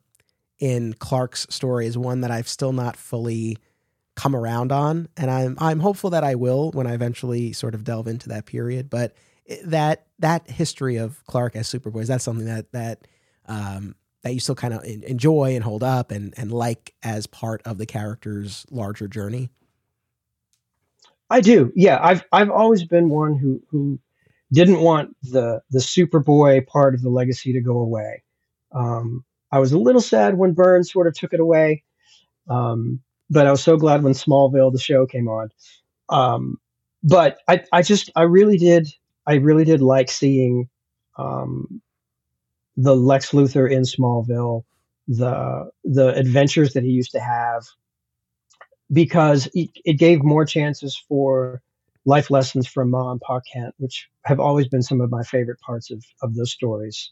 in 0.60 0.94
Clark's 0.94 1.48
story 1.50 1.88
is 1.88 1.98
one 1.98 2.22
that 2.22 2.32
I've 2.32 2.48
still 2.48 2.72
not 2.72 2.96
fully 2.96 3.58
come 4.16 4.36
around 4.36 4.72
on, 4.72 5.10
and 5.18 5.30
I'm 5.30 5.58
I'm 5.60 5.80
hopeful 5.80 6.12
that 6.12 6.24
I 6.24 6.36
will 6.36 6.72
when 6.72 6.88
I 6.88 6.94
eventually 6.94 7.54
sort 7.54 7.76
of 7.76 7.84
delve 7.84 8.08
into 8.08 8.30
that 8.30 8.46
period. 8.46 8.89
But 8.89 9.16
that 9.66 10.06
that 10.20 10.50
history 10.50 10.98
of 10.98 11.24
Clark 11.26 11.56
as 11.56 11.68
Superboy 11.68 12.04
is 12.04 12.08
that 12.08 12.22
something 12.22 12.46
that 12.46 12.72
that 12.72 13.08
um, 13.48 13.96
that 14.24 14.34
you 14.34 14.39
still 14.39 14.56
kind 14.56 14.74
of 14.74 14.84
enjoy 14.84 15.56
and 15.56 15.64
hold 15.64 15.84
up 15.84 16.12
and 16.12 16.34
and 16.38 16.52
like 16.52 16.94
as 17.04 17.28
part 17.28 17.62
of 17.66 17.78
the 17.78 17.86
character's 17.86 18.66
larger 18.70 19.08
journey. 19.08 19.50
I 21.32 21.40
do. 21.40 21.72
Yeah, 21.76 21.98
I've 22.02 22.26
I've 22.34 22.50
always 22.50 22.84
been 22.84 23.10
one 23.10 23.38
who 23.38 23.64
who 23.70 24.00
didn't 24.52 24.82
want 24.82 25.16
the 25.24 25.62
the 25.72 25.80
Superboy 25.80 26.68
part 26.68 26.94
of 26.94 27.02
the 27.02 27.10
legacy 27.10 27.54
to 27.54 27.62
go 27.62 27.78
away. 27.78 28.24
Um, 28.74 29.24
I 29.50 29.60
was 29.60 29.72
a 29.72 29.80
little 29.80 30.02
sad 30.02 30.38
when 30.38 30.54
Byrne 30.54 30.84
sort 30.84 31.08
of 31.08 31.14
took 31.16 31.32
it 31.34 31.40
away, 31.40 31.84
um, 32.50 33.00
but 33.30 33.48
I 33.48 33.52
was 33.52 33.64
so 33.64 33.78
glad 33.78 34.04
when 34.04 34.14
Smallville 34.14 34.74
the 34.74 34.80
show 34.80 35.06
came 35.06 35.30
on. 35.30 35.50
Um, 36.10 36.60
but 37.02 37.40
I 37.48 37.64
I 37.72 37.82
just 37.82 38.12
I 38.14 38.24
really 38.24 38.58
did 38.58 38.90
I 39.26 39.36
really 39.36 39.64
did 39.64 39.82
like 39.82 40.12
seeing 40.12 40.68
um, 41.18 41.82
the 42.76 42.96
Lex 42.96 43.32
Luthor 43.32 43.72
in 43.72 43.84
Smallville, 43.84 44.66
the 45.08 45.72
the 45.86 46.14
adventures 46.14 46.74
that 46.74 46.84
he 46.84 46.90
used 46.90 47.12
to 47.12 47.22
have, 47.22 47.64
because 48.92 49.48
it, 49.54 49.98
gave 49.98 50.24
more 50.24 50.46
chances 50.46 51.02
for 51.08 51.62
life 52.06 52.30
lessons 52.30 52.68
from 52.68 52.89
Ma 52.89 53.12
and 53.12 53.22
Pa 53.22 53.39
Kent, 53.52 53.74
which 53.78 54.10
have 54.26 54.39
always 54.39 54.68
been 54.68 54.82
some 54.82 55.02
of 55.02 55.12
my 55.12 55.24
favorite 55.24 55.60
parts 55.60 55.92
of, 55.92 56.04
of 56.22 56.36
those 56.36 56.52
stories. 56.52 57.12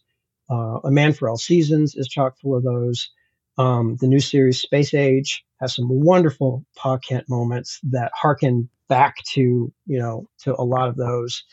Uh, 0.50 0.80
a 0.84 0.92
Man 0.92 1.14
for 1.14 1.30
All 1.30 1.38
Seasons 1.38 1.96
is 1.96 2.08
chock 2.08 2.38
full 2.40 2.56
of 2.56 2.64
those. 2.64 3.10
Um, 3.58 3.98
the 4.00 4.08
new 4.08 4.20
series 4.20 4.62
Space 4.62 4.94
Age 4.94 5.44
has 5.60 5.76
some 5.76 5.88
wonderful 5.90 6.66
Pa 6.76 6.98
Kent 6.98 7.30
moments 7.30 7.80
that 7.84 8.12
harken 8.16 8.70
back 8.88 9.18
to 9.34 9.72
you 9.86 10.00
know 10.00 10.28
to 10.40 10.56
a 10.60 10.64
lot 10.64 10.88
of 10.90 10.96
those. 10.96 11.44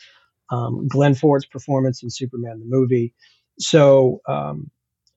Um, 0.49 0.87
Glenn 0.87 1.13
Ford's 1.13 1.45
performance 1.45 2.01
in 2.01 2.09
Superman 2.09 2.59
the 2.59 2.65
movie. 2.65 3.13
So 3.59 4.21
um, 4.27 4.71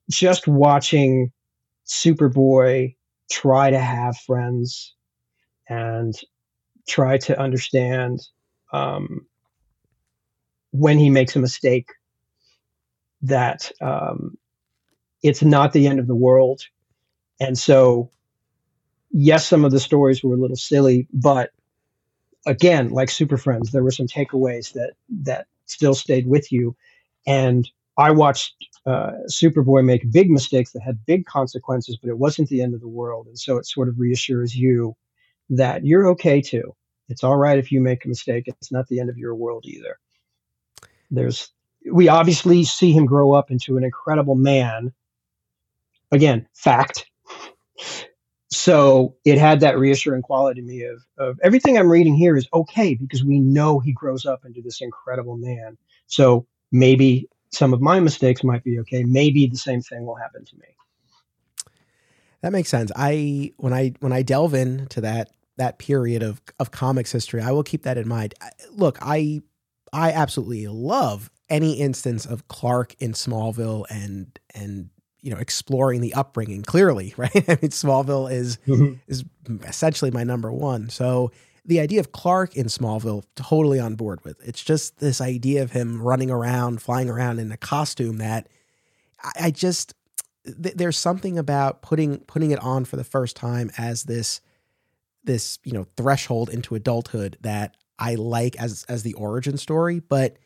just 0.09 0.47
watching 0.47 1.31
Superboy 1.87 2.95
try 3.29 3.69
to 3.71 3.79
have 3.79 4.17
friends 4.17 4.93
and 5.71 6.19
try 6.85 7.17
to 7.17 7.39
understand 7.39 8.19
um, 8.73 9.25
when 10.71 10.97
he 10.97 11.09
makes 11.09 11.37
a 11.37 11.39
mistake 11.39 11.87
that 13.21 13.71
um, 13.79 14.37
it's 15.23 15.41
not 15.41 15.71
the 15.71 15.87
end 15.87 15.99
of 15.99 16.07
the 16.07 16.15
world. 16.15 16.61
And 17.39 17.57
so, 17.57 18.11
yes, 19.11 19.47
some 19.47 19.63
of 19.63 19.71
the 19.71 19.79
stories 19.79 20.21
were 20.21 20.33
a 20.33 20.37
little 20.37 20.57
silly, 20.57 21.07
but 21.13 21.51
again, 22.45 22.89
like 22.89 23.09
Super 23.09 23.37
Friends, 23.37 23.71
there 23.71 23.83
were 23.83 23.91
some 23.91 24.07
takeaways 24.07 24.73
that 24.73 24.91
that 25.23 25.47
still 25.67 25.93
stayed 25.93 26.27
with 26.27 26.51
you. 26.51 26.75
And 27.25 27.69
I 27.97 28.11
watched 28.11 28.55
uh, 28.85 29.11
Superboy 29.29 29.85
make 29.85 30.11
big 30.11 30.29
mistakes 30.29 30.73
that 30.73 30.81
had 30.81 31.05
big 31.05 31.25
consequences, 31.25 31.97
but 32.01 32.09
it 32.09 32.17
wasn't 32.17 32.49
the 32.49 32.61
end 32.61 32.73
of 32.73 32.81
the 32.81 32.89
world. 32.89 33.27
And 33.27 33.39
so 33.39 33.57
it 33.57 33.65
sort 33.65 33.87
of 33.87 33.99
reassures 33.99 34.53
you 34.53 34.97
that 35.51 35.85
you're 35.85 36.07
okay 36.09 36.41
too. 36.41 36.75
It's 37.09 37.23
all 37.23 37.37
right 37.37 37.59
if 37.59 37.71
you 37.71 37.81
make 37.81 38.05
a 38.05 38.07
mistake. 38.07 38.45
It's 38.47 38.71
not 38.71 38.87
the 38.87 38.99
end 38.99 39.09
of 39.09 39.17
your 39.17 39.35
world 39.35 39.65
either. 39.65 39.99
There's 41.11 41.51
we 41.91 42.07
obviously 42.07 42.63
see 42.63 42.91
him 42.91 43.05
grow 43.05 43.33
up 43.33 43.51
into 43.51 43.77
an 43.77 43.83
incredible 43.83 44.35
man. 44.35 44.93
Again, 46.11 46.47
fact. 46.53 47.05
So 48.49 49.15
it 49.23 49.37
had 49.37 49.61
that 49.61 49.77
reassuring 49.77 50.23
quality 50.23 50.61
to 50.61 50.67
me 50.67 50.83
of, 50.83 51.01
of 51.17 51.39
everything 51.41 51.77
I'm 51.77 51.89
reading 51.89 52.15
here 52.15 52.35
is 52.35 52.47
okay 52.53 52.95
because 52.95 53.23
we 53.23 53.39
know 53.39 53.79
he 53.79 53.93
grows 53.93 54.25
up 54.25 54.45
into 54.45 54.61
this 54.61 54.81
incredible 54.81 55.37
man. 55.37 55.77
So 56.07 56.45
maybe 56.71 57.29
some 57.51 57.73
of 57.73 57.81
my 57.81 57.99
mistakes 57.99 58.43
might 58.43 58.63
be 58.63 58.79
okay. 58.79 59.03
Maybe 59.03 59.47
the 59.47 59.57
same 59.57 59.81
thing 59.81 60.05
will 60.05 60.15
happen 60.15 60.43
to 60.45 60.55
me. 60.57 60.67
That 62.41 62.51
makes 62.51 62.69
sense. 62.69 62.91
I 62.95 63.53
when 63.57 63.73
I 63.73 63.93
when 63.99 64.11
I 64.11 64.21
delve 64.21 64.53
into 64.53 65.01
that 65.01 65.31
that 65.61 65.77
period 65.77 66.23
of 66.23 66.41
of 66.59 66.71
comics 66.71 67.11
history. 67.11 67.39
I 67.39 67.51
will 67.51 67.63
keep 67.63 67.83
that 67.83 67.97
in 67.97 68.07
mind. 68.07 68.33
Look, 68.71 68.97
I 68.99 69.41
I 69.93 70.11
absolutely 70.11 70.67
love 70.67 71.29
any 71.49 71.73
instance 71.73 72.25
of 72.25 72.47
Clark 72.47 72.95
in 72.99 73.13
Smallville 73.13 73.85
and 73.89 74.39
and 74.55 74.89
you 75.21 75.31
know 75.31 75.37
exploring 75.37 76.01
the 76.01 76.15
upbringing 76.15 76.63
clearly, 76.63 77.13
right? 77.17 77.35
I 77.35 77.59
mean 77.61 77.69
Smallville 77.69 78.31
is 78.31 78.57
mm-hmm. 78.67 78.95
is 79.07 79.23
essentially 79.63 80.09
my 80.09 80.23
number 80.23 80.51
one. 80.51 80.89
So 80.89 81.31
the 81.63 81.79
idea 81.79 81.99
of 81.99 82.11
Clark 82.11 82.55
in 82.55 82.65
Smallville 82.65 83.23
totally 83.35 83.79
on 83.79 83.93
board 83.93 84.23
with. 84.25 84.41
It's 84.43 84.63
just 84.63 84.97
this 84.97 85.21
idea 85.21 85.61
of 85.61 85.73
him 85.73 86.01
running 86.01 86.31
around, 86.31 86.81
flying 86.81 87.07
around 87.07 87.37
in 87.37 87.51
a 87.51 87.57
costume 87.57 88.17
that 88.17 88.47
I, 89.23 89.31
I 89.41 89.51
just 89.51 89.93
th- 90.43 90.73
there's 90.75 90.97
something 90.97 91.37
about 91.37 91.83
putting 91.83 92.21
putting 92.21 92.49
it 92.49 92.59
on 92.63 92.83
for 92.83 92.95
the 92.95 93.03
first 93.03 93.35
time 93.35 93.69
as 93.77 94.05
this 94.05 94.41
this 95.23 95.59
you 95.63 95.73
know 95.73 95.85
threshold 95.97 96.49
into 96.49 96.75
adulthood 96.75 97.37
that 97.41 97.75
I 97.99 98.15
like 98.15 98.55
as 98.57 98.85
as 98.89 99.03
the 99.03 99.13
origin 99.13 99.57
story, 99.57 99.99
but 99.99 100.37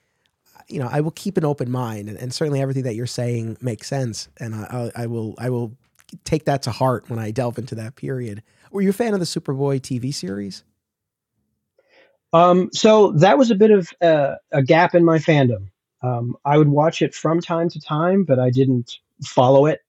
you 0.68 0.80
know 0.80 0.90
I 0.92 1.02
will 1.02 1.12
keep 1.12 1.38
an 1.38 1.46
open 1.46 1.72
mind, 1.72 2.10
and, 2.10 2.18
and 2.18 2.34
certainly 2.34 2.62
everything 2.62 2.84
that 2.84 2.96
you're 2.96 3.08
saying 3.08 3.58
makes 3.62 3.88
sense, 3.88 4.30
and 4.38 4.56
I, 4.56 4.92
I, 4.96 5.04
I 5.04 5.08
will 5.08 5.36
I 5.38 5.50
will 5.50 5.78
take 6.24 6.46
that 6.46 6.64
to 6.64 6.72
heart 6.72 7.10
when 7.10 7.20
I 7.20 7.32
delve 7.32 7.58
into 7.58 7.76
that 7.76 7.96
period. 7.96 8.44
Were 8.72 8.82
you 8.82 8.90
a 8.90 8.94
fan 8.94 9.14
of 9.14 9.20
the 9.20 9.26
Superboy 9.26 9.80
TV 9.82 10.14
series? 10.14 10.64
Um, 12.34 12.70
so 12.74 13.12
that 13.14 13.38
was 13.38 13.50
a 13.50 13.56
bit 13.56 13.72
of 13.72 13.90
uh, 14.02 14.36
a 14.52 14.62
gap 14.62 14.94
in 14.94 15.06
my 15.06 15.20
fandom. 15.20 15.70
Um, 16.02 16.36
I 16.44 16.58
would 16.58 16.68
watch 16.68 17.02
it 17.02 17.16
from 17.16 17.40
time 17.40 17.70
to 17.70 17.80
time, 17.80 18.26
but 18.26 18.40
I 18.40 18.50
didn't 18.50 19.00
follow 19.24 19.66
it. 19.66 19.80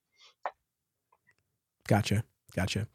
Gotcha, 1.89 2.23
gotcha. 2.55 2.87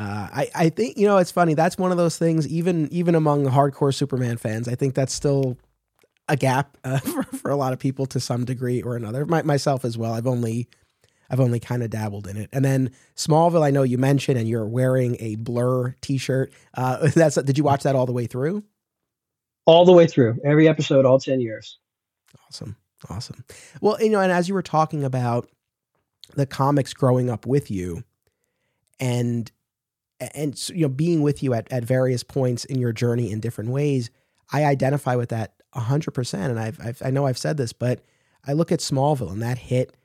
Uh, 0.00 0.28
I, 0.32 0.50
I 0.54 0.68
think 0.70 0.96
you 0.96 1.06
know 1.06 1.18
it's 1.18 1.30
funny. 1.30 1.52
That's 1.52 1.76
one 1.76 1.90
of 1.90 1.98
those 1.98 2.16
things. 2.16 2.48
Even 2.48 2.88
even 2.90 3.14
among 3.14 3.44
hardcore 3.44 3.92
Superman 3.92 4.38
fans, 4.38 4.66
I 4.66 4.74
think 4.74 4.94
that's 4.94 5.12
still 5.12 5.58
a 6.26 6.36
gap 6.36 6.78
uh, 6.84 6.98
for, 7.00 7.22
for 7.24 7.50
a 7.50 7.56
lot 7.56 7.74
of 7.74 7.78
people 7.78 8.06
to 8.06 8.20
some 8.20 8.46
degree 8.46 8.80
or 8.80 8.96
another. 8.96 9.26
My, 9.26 9.42
myself 9.42 9.84
as 9.84 9.98
well. 9.98 10.14
I've 10.14 10.26
only 10.26 10.68
I've 11.28 11.38
only 11.38 11.60
kind 11.60 11.82
of 11.82 11.90
dabbled 11.90 12.26
in 12.26 12.38
it. 12.38 12.48
And 12.50 12.64
then 12.64 12.92
Smallville, 13.14 13.62
I 13.62 13.70
know 13.70 13.82
you 13.82 13.98
mentioned, 13.98 14.38
and 14.38 14.48
you're 14.48 14.66
wearing 14.66 15.18
a 15.20 15.34
Blur 15.34 15.94
T-shirt. 16.00 16.50
Uh, 16.72 17.08
that's 17.14 17.34
did 17.34 17.58
you 17.58 17.64
watch 17.64 17.82
that 17.82 17.94
all 17.94 18.06
the 18.06 18.12
way 18.12 18.26
through? 18.26 18.64
All 19.66 19.84
the 19.84 19.92
way 19.92 20.06
through, 20.06 20.38
every 20.42 20.66
episode, 20.66 21.04
all 21.04 21.18
ten 21.18 21.42
years. 21.42 21.78
Awesome, 22.48 22.74
awesome. 23.10 23.44
Well, 23.82 23.98
you 24.00 24.08
know, 24.08 24.20
and 24.20 24.32
as 24.32 24.48
you 24.48 24.54
were 24.54 24.62
talking 24.62 25.04
about 25.04 25.50
the 26.36 26.46
comics 26.46 26.94
growing 26.94 27.28
up 27.28 27.44
with 27.44 27.70
you, 27.70 28.02
and 28.98 29.52
and 30.34 30.68
you 30.70 30.82
know 30.82 30.88
being 30.88 31.22
with 31.22 31.42
you 31.42 31.54
at, 31.54 31.70
at 31.72 31.84
various 31.84 32.22
points 32.22 32.64
in 32.64 32.78
your 32.78 32.92
journey 32.92 33.30
in 33.30 33.40
different 33.40 33.70
ways 33.70 34.10
i 34.52 34.64
identify 34.64 35.16
with 35.16 35.30
that 35.30 35.54
hundred 35.78 36.12
percent. 36.12 36.50
And 36.50 36.58
I've, 36.58 36.80
I've, 36.80 37.02
I 37.04 37.10
know 37.10 37.26
I've 37.26 37.38
said 37.38 37.56
this, 37.56 37.72
but 37.72 38.00
I 38.46 38.54
look 38.54 38.72
at 38.72 38.80
Smallville 38.80 39.30
and 39.30 39.42
that 39.42 39.58
hit 39.58 39.96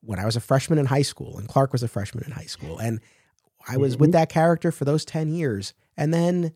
when 0.00 0.18
I 0.18 0.24
was 0.24 0.36
a 0.36 0.40
freshman 0.40 0.78
in 0.78 0.86
high 0.86 1.02
school 1.02 1.38
and 1.38 1.48
Clark 1.48 1.72
was 1.72 1.82
a 1.82 1.88
freshman 1.88 2.24
in 2.24 2.32
high 2.32 2.46
school. 2.46 2.78
And 2.78 3.00
I 3.68 3.76
was 3.76 3.94
mm-hmm. 3.94 4.00
with 4.00 4.12
that 4.12 4.30
character 4.30 4.72
for 4.72 4.84
those 4.84 5.04
10 5.04 5.28
years. 5.28 5.74
And 5.96 6.12
then 6.12 6.52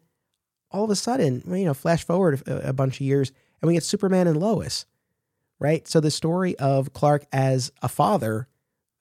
all 0.71 0.85
of 0.85 0.91
a 0.91 0.97
sudden, 0.97 1.43
you 1.47 1.65
know, 1.65 1.75
flash 1.75 2.05
forward 2.05 2.43
a, 2.47 2.71
a 2.71 2.73
bunch 2.73 2.97
of 2.97 3.03
years 3.03 3.33
and 3.61 3.69
we 3.69 3.75
get 3.75 3.85
Superman 3.85 4.27
and 4.27 4.39
Lois, 4.39 4.87
right? 5.59 5.87
So 5.87 6.01
the 6.01 6.11
story 6.11 6.57
of 6.59 6.93
Clark 6.93 7.27
as 7.33 7.71
a 7.83 7.89
father 7.89 8.49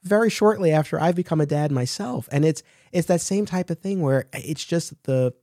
very 0.06 0.30
shortly 0.30 0.72
after 0.72 1.01
I've 1.01 1.16
become 1.16 1.41
a 1.41 1.45
dad 1.45 1.72
myself. 1.72 2.30
And 2.32 2.45
it's 2.45 2.64
it's 2.91 3.08
that 3.08 3.22
same 3.22 3.45
type 3.45 3.70
of 3.70 3.80
thing 3.80 4.01
where 4.01 4.28
it's 4.34 4.64
just 4.64 4.93
the 5.03 5.34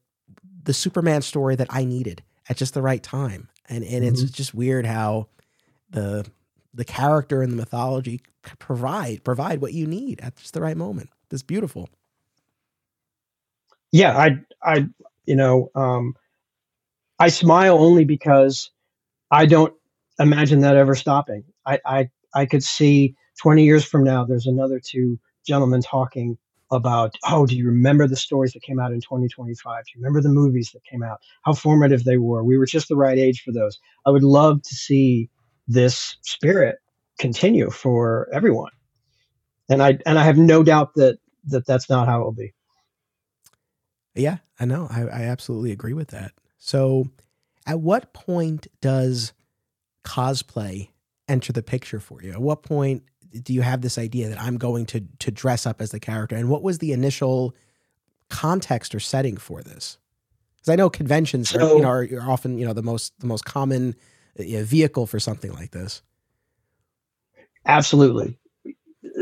the 0.63 0.73
Superman 0.73 1.23
story 1.23 1.57
that 1.57 1.67
I 1.69 1.85
needed 1.85 2.23
at 2.49 2.57
just 2.57 2.75
the 2.75 2.83
right 2.83 3.03
time. 3.03 3.49
And 3.69 3.85
and 3.85 4.05
mm-hmm. 4.05 4.15
it's 4.15 4.31
just 4.31 4.55
weird 4.55 4.87
how 4.87 5.29
the 5.91 6.27
the 6.73 6.85
character 6.85 7.43
and 7.43 7.53
the 7.53 7.57
mythology 7.57 8.21
provide 8.59 9.25
provide 9.25 9.61
what 9.61 9.73
you 9.73 9.87
need 9.87 10.21
at 10.21 10.37
just 10.37 10.55
the 10.55 10.61
right 10.61 10.77
moment. 10.77 11.11
It's 11.31 11.43
beautiful. 11.43 11.89
Yeah, 13.91 14.17
I 14.17 14.39
I 14.63 14.87
you 15.27 15.37
know, 15.37 15.71
um 15.75 16.15
I 17.19 17.29
smile 17.29 17.79
only 17.79 18.05
because 18.05 18.71
I 19.31 19.47
don't 19.47 19.75
imagine 20.19 20.61
that 20.61 20.77
ever 20.77 20.95
stopping. 20.95 21.45
I 21.67 21.81
I 21.85 22.11
I 22.35 22.47
could 22.47 22.63
see 22.63 23.17
20 23.41 23.64
years 23.64 23.85
from 23.85 24.05
now 24.05 24.24
there's 24.24 24.47
another 24.47 24.80
two 24.85 25.18
gentlemen 25.47 25.83
talking 25.83 26.37
about 26.70 27.14
oh 27.28 27.45
do 27.47 27.57
you 27.57 27.66
remember 27.66 28.07
the 28.07 28.16
stories 28.16 28.53
that 28.53 28.62
came 28.62 28.80
out 28.80 28.93
in 28.93 29.01
2025 29.01 29.85
do 29.85 29.91
you 29.95 30.03
remember 30.03 30.20
the 30.20 30.28
movies 30.28 30.70
that 30.72 30.83
came 30.85 31.03
out? 31.03 31.20
How 31.43 31.53
formative 31.53 32.05
they 32.05 32.16
were. 32.16 32.43
We 32.43 32.57
were 32.57 32.66
just 32.66 32.89
the 32.89 32.97
right 32.97 33.18
age 33.18 33.43
for 33.43 33.53
those. 33.53 33.78
I 34.07 34.11
would 34.11 34.22
love 34.22 34.62
to 34.62 34.74
see 34.74 35.28
this 35.68 36.16
spirit 36.22 36.76
continue 37.18 37.70
for 37.70 38.28
everyone. 38.33 38.72
And 39.68 39.83
i 39.83 39.99
and 40.07 40.18
i 40.18 40.24
have 40.24 40.39
no 40.39 40.62
doubt 40.62 40.95
that 40.97 41.18
that 41.45 41.66
that's 41.66 41.89
not 41.89 42.09
how 42.09 42.22
it 42.22 42.24
will 42.24 42.33
be. 42.33 42.55
Yeah 44.14 44.39
i 44.59 44.64
know. 44.64 44.87
I, 44.91 45.03
I 45.03 45.22
absolutely 45.24 45.72
agree 45.72 45.95
with 45.95 46.09
that. 46.09 46.33
So 46.59 47.07
at 47.66 47.80
what 47.80 48.12
point 48.12 48.66
does 48.80 49.33
cosplay 50.05 50.89
enter 51.28 51.53
the 51.53 51.62
picture 51.62 52.01
for 52.01 52.22
you? 52.22 52.33
At 52.33 52.41
what 52.41 52.62
point 52.62 53.05
do 53.43 53.53
you 53.53 53.62
have 53.62 53.80
this 53.80 53.99
idea 53.99 54.28
that 54.28 54.41
i'm 54.41 54.59
going 54.59 54.87
to 54.87 55.01
to 55.18 55.30
dress 55.30 55.66
up 55.66 55.80
as 55.80 55.91
the 55.91 56.01
character? 56.01 56.37
And 56.37 56.49
what 56.49 56.62
was 56.62 56.78
the 56.78 56.93
initial 56.93 57.55
context 58.28 58.95
or 58.95 59.01
setting 59.01 59.37
for 59.37 59.62
this? 59.62 59.99
Because 60.57 60.72
i 60.72 60.76
know 60.76 60.91
conventions 60.91 61.51
so, 61.51 61.59
are, 61.85 62.03
you 62.05 62.12
know, 62.12 62.20
are, 62.20 62.26
are, 62.26 62.30
often 62.30 62.59
you 62.59 62.66
know 62.66 62.72
the 62.72 62.83
most 62.83 63.18
the 63.20 63.26
most 63.26 63.45
common 63.45 63.95
you 64.39 64.59
know, 64.59 64.64
vehicle 64.64 65.07
for 65.07 65.20
something 65.20 65.53
like 65.53 65.70
this. 65.70 66.03
Absolutely. 67.66 68.39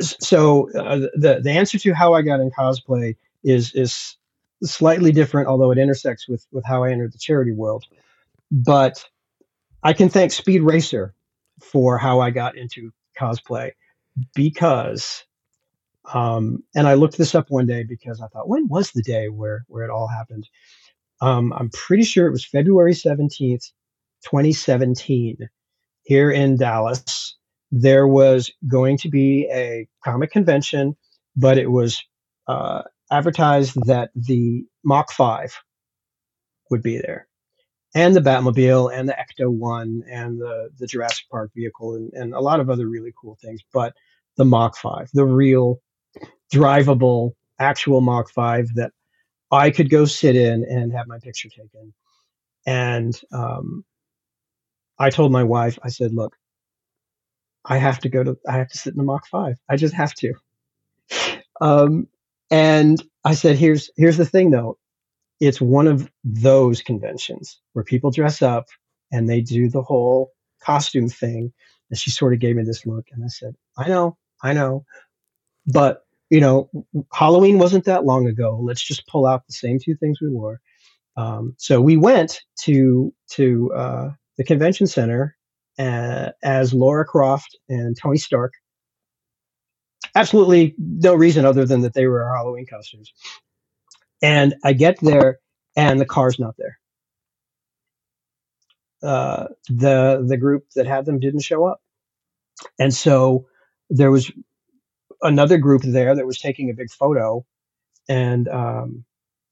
So 0.00 0.70
uh, 0.72 1.08
the 1.14 1.40
the 1.42 1.50
answer 1.50 1.78
to 1.78 1.92
how 1.92 2.14
I 2.14 2.22
got 2.22 2.40
in 2.40 2.50
cosplay 2.50 3.16
is 3.42 3.74
is 3.74 4.16
slightly 4.62 5.12
different, 5.12 5.48
although 5.48 5.70
it 5.70 5.78
intersects 5.78 6.28
with 6.28 6.46
with 6.52 6.64
how 6.64 6.84
I 6.84 6.92
entered 6.92 7.12
the 7.12 7.18
charity 7.18 7.52
world. 7.52 7.84
But 8.50 9.04
I 9.82 9.92
can 9.92 10.08
thank 10.08 10.32
Speed 10.32 10.62
Racer 10.62 11.14
for 11.61 11.98
how 11.98 12.20
I 12.20 12.30
got 12.30 12.56
into 12.56 12.92
cosplay 13.18 13.72
because 14.34 15.24
um, 16.12 16.64
and 16.74 16.88
I 16.88 16.94
looked 16.94 17.18
this 17.18 17.34
up 17.34 17.46
one 17.50 17.66
day 17.66 17.84
because 17.84 18.20
I 18.20 18.26
thought, 18.28 18.48
when 18.48 18.68
was 18.68 18.90
the 18.90 19.02
day 19.02 19.28
where 19.28 19.64
where 19.68 19.84
it 19.84 19.90
all 19.90 20.08
happened? 20.08 20.48
Um, 21.20 21.52
I'm 21.52 21.70
pretty 21.70 22.04
sure 22.04 22.26
it 22.26 22.32
was 22.32 22.44
February 22.44 22.94
17th, 22.94 23.70
2017, 24.24 25.36
here 26.02 26.30
in 26.30 26.56
Dallas 26.56 27.36
there 27.70 28.06
was 28.06 28.50
going 28.66 28.96
to 28.98 29.08
be 29.08 29.48
a 29.52 29.86
comic 30.04 30.30
convention, 30.30 30.96
but 31.36 31.58
it 31.58 31.70
was 31.70 32.02
uh, 32.48 32.82
advertised 33.11 33.76
that 33.86 34.11
the 34.14 34.64
Mach 34.84 35.12
5 35.12 35.54
would 36.70 36.82
be 36.82 36.98
there, 36.98 37.28
and 37.95 38.14
the 38.14 38.20
Batmobile, 38.20 38.97
and 38.97 39.09
the 39.09 39.14
Ecto 39.14 39.51
1, 39.51 40.05
and 40.09 40.41
the, 40.41 40.70
the 40.78 40.86
Jurassic 40.86 41.26
Park 41.30 41.51
vehicle, 41.55 41.95
and, 41.95 42.12
and 42.12 42.34
a 42.34 42.41
lot 42.41 42.61
of 42.61 42.70
other 42.70 42.88
really 42.88 43.12
cool 43.20 43.36
things. 43.43 43.61
But 43.72 43.95
the 44.36 44.45
Mach 44.45 44.76
5, 44.76 45.11
the 45.12 45.24
real 45.24 45.80
drivable, 46.53 47.32
actual 47.59 48.01
Mach 48.01 48.30
5 48.30 48.74
that 48.74 48.93
I 49.51 49.70
could 49.70 49.91
go 49.91 50.05
sit 50.05 50.36
in 50.36 50.64
and 50.64 50.93
have 50.93 51.09
my 51.09 51.18
picture 51.18 51.49
taken. 51.49 51.93
And 52.66 53.20
um, 53.32 53.84
I 54.99 55.11
told 55.11 55.32
my 55.32 55.43
wife, 55.43 55.78
I 55.82 55.88
said, 55.88 56.12
look, 56.12 56.36
I 57.64 57.78
have 57.78 57.99
to 58.01 58.09
go 58.09 58.22
to, 58.22 58.38
I 58.49 58.53
have 58.53 58.68
to 58.68 58.78
sit 58.78 58.93
in 58.93 58.99
the 58.99 59.05
Mach 59.05 59.26
5. 59.26 59.57
I 59.68 59.76
just 59.76 59.95
have 59.95 60.14
to. 60.14 60.34
Um, 61.62 62.09
and 62.51 63.05
I 63.22 63.34
said, 63.34 63.57
here's, 63.57 63.91
here's 63.95 64.16
the 64.16 64.24
thing 64.24 64.51
though. 64.51 64.78
It's 65.41 65.61
one 65.61 65.86
of 65.86 66.11
those 66.22 66.82
conventions 66.82 67.61
where 67.72 67.84
people 67.84 68.11
dress 68.11 68.43
up 68.43 68.66
and 69.11 69.28
they 69.28 69.41
do 69.41 69.68
the 69.68 69.82
whole 69.82 70.32
costume 70.62 71.09
thing. 71.09 71.53
And 71.91 71.99
she 71.99 72.11
sort 72.11 72.34
of 72.34 72.41
gave 72.41 72.57
me 72.57 72.62
this 72.62 72.86
look 72.86 73.07
and 73.12 73.24
I 73.24 73.28
said, 73.28 73.55
I 73.76 73.88
know, 73.88 74.16
I 74.43 74.53
know, 74.53 74.84
but 75.66 76.05
you 76.30 76.41
know, 76.41 76.70
Halloween 77.12 77.59
wasn't 77.59 77.84
that 77.86 78.05
long 78.05 78.28
ago. 78.28 78.61
Let's 78.62 78.82
just 78.82 79.07
pull 79.09 79.26
out 79.26 79.47
the 79.47 79.53
same 79.53 79.78
two 79.82 79.97
things 79.97 80.20
we 80.20 80.28
wore. 80.28 80.61
Um, 81.16 81.55
so 81.59 81.80
we 81.80 81.97
went 81.97 82.41
to 82.62 83.12
to 83.32 83.72
uh, 83.74 84.11
the 84.38 84.45
convention 84.45 84.86
center 84.86 85.36
uh, 85.78 86.30
as 86.43 86.72
Laura 86.72 87.05
Croft 87.05 87.59
and 87.68 87.97
Tony 88.01 88.16
Stark. 88.16 88.55
Absolutely 90.14 90.74
no 90.78 91.14
reason 91.14 91.45
other 91.45 91.64
than 91.64 91.82
that 91.82 91.95
they 91.95 92.07
were 92.07 92.22
our 92.22 92.36
Halloween 92.36 92.66
costumes. 92.66 93.12
And 94.22 94.54
I 94.64 94.72
get 94.72 94.98
there, 95.00 95.38
and 95.76 96.00
the 96.00 96.06
car's 96.06 96.38
not 96.38 96.56
there. 96.58 96.78
Uh, 99.02 99.48
the 99.68 100.24
the 100.26 100.36
group 100.36 100.66
that 100.76 100.86
had 100.86 101.06
them 101.06 101.20
didn't 101.20 101.40
show 101.40 101.64
up, 101.64 101.80
and 102.78 102.92
so 102.92 103.46
there 103.88 104.10
was 104.10 104.30
another 105.22 105.58
group 105.58 105.82
there 105.82 106.14
that 106.14 106.26
was 106.26 106.38
taking 106.38 106.70
a 106.70 106.74
big 106.74 106.90
photo, 106.90 107.44
and 108.08 108.46
um, 108.48 109.04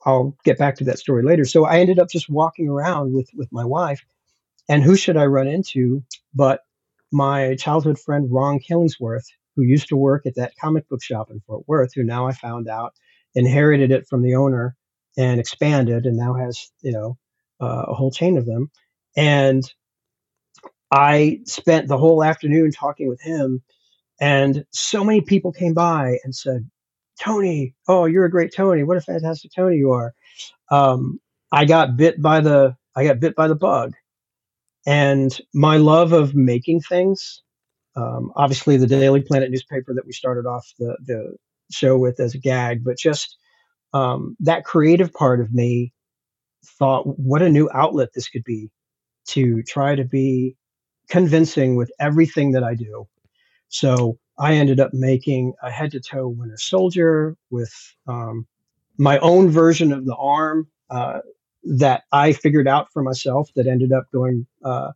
I'll 0.05 0.37
get 0.45 0.59
back 0.59 0.77
to 0.77 0.85
that 0.85 0.99
story 0.99 1.23
later. 1.23 1.47
So 1.47 1.65
I 1.65 1.79
ended 1.81 1.99
up 1.99 2.11
just 2.11 2.29
walking 2.29 2.69
around 2.69 3.15
with 3.15 3.31
with 3.35 3.51
my 3.53 3.65
wife, 3.65 4.05
and 4.69 4.83
who 4.83 4.97
should 4.97 5.17
I 5.17 5.27
run 5.27 5.49
into 5.49 6.03
but 6.35 6.61
my 7.11 7.57
childhood 7.57 7.99
friend 7.99 8.29
Ron 8.31 8.59
Killingsworth, 8.61 9.27
who 9.57 9.63
used 9.63 9.89
to 9.89 9.97
work 9.97 10.27
at 10.27 10.35
that 10.37 10.57
comic 10.61 10.89
book 10.89 11.03
shop 11.03 11.31
in 11.31 11.41
Fort 11.41 11.65
Worth, 11.67 11.95
who 11.95 12.03
now 12.03 12.27
I 12.27 12.33
found 12.33 12.69
out 12.69 12.95
inherited 13.35 13.91
it 13.91 14.07
from 14.09 14.23
the 14.23 14.35
owner 14.35 14.77
and 15.17 15.41
expanded 15.41 16.07
and 16.07 16.17
now 16.17 16.35
has, 16.35 16.71
you 16.81 16.93
know, 16.93 17.17
uh, 17.61 17.85
a 17.89 17.95
whole 17.95 18.11
chain 18.11 18.39
of 18.39 18.47
them. 18.47 18.71
And 19.17 19.65
I 20.91 21.41
spent 21.45 21.89
the 21.89 21.99
whole 21.99 22.25
afternoon 22.25 22.73
talking 22.73 23.09
with 23.09 23.21
him, 23.21 23.63
and 24.21 24.65
so 24.71 25.05
many 25.05 25.21
people 25.21 25.53
came 25.53 25.75
by 25.75 26.19
and 26.25 26.35
said, 26.35 26.69
Tony, 27.21 27.75
oh, 27.89 28.07
you're 28.07 28.25
a 28.25 28.31
great 28.31 28.55
Tony. 28.55 28.85
What 28.85 28.97
a 28.97 29.01
fantastic 29.03 29.51
Tony 29.55 29.77
you 29.77 29.91
are. 29.91 30.15
Um, 30.71 31.21
I 31.53 31.65
got 31.65 31.97
bit 31.97 32.23
by 32.23 32.41
the 32.41 32.77
I 32.97 33.05
got 33.05 33.21
bit 33.21 33.35
by 33.35 33.49
the 33.49 33.55
bug 33.55 33.95
and 34.89 35.39
my 35.53 35.77
love 35.77 36.13
of 36.13 36.35
making 36.35 36.81
things, 36.81 37.43
um, 37.95 38.33
obviously 38.37 38.79
the 38.79 38.87
Daily 38.87 39.21
Planet 39.21 39.51
newspaper 39.51 39.93
that 39.93 40.07
we 40.07 40.13
started 40.13 40.47
off 40.47 40.73
the, 40.79 40.97
the 41.05 41.37
show 41.71 41.97
with 41.99 42.21
as 42.21 42.35
a 42.35 42.39
gag, 42.39 42.85
but 42.85 42.97
just 42.99 43.37
um, 43.93 44.37
that 44.41 44.65
creative 44.65 45.13
part 45.13 45.41
of 45.41 45.53
me 45.53 45.93
thought, 46.65 47.19
what 47.19 47.43
a 47.43 47.49
new 47.49 47.69
outlet 47.73 48.11
this 48.15 48.29
could 48.29 48.45
be 48.45 48.71
to 49.27 49.63
try 49.63 49.95
to 49.95 50.05
be 50.05 50.57
convincing 51.09 51.77
with 51.77 51.91
everything 51.99 52.53
that 52.53 52.65
I 52.65 52.75
do. 52.75 53.07
So 53.69 54.19
I 54.39 54.55
ended 54.55 54.81
up 54.81 54.93
making 54.93 55.55
a 55.63 55.71
head 55.71 55.93
to 55.93 56.01
toe 56.01 56.29
Winter 56.29 56.57
Soldier 56.57 57.37
with 57.51 57.73
um, 58.07 58.47
my 58.97 59.19
own 59.19 59.51
version 59.51 59.93
of 59.93 60.05
the 60.05 60.17
arm. 60.17 60.69
Uh, 60.91 61.21
that 61.65 62.05
I 62.13 62.33
figured 62.33 62.69
out 62.69 62.93
for 62.93 63.03
myself 63.03 63.51
that 63.55 63.67
ended 63.67 63.93
up 63.93 64.11
going 64.13 64.47
uh, 64.65 64.93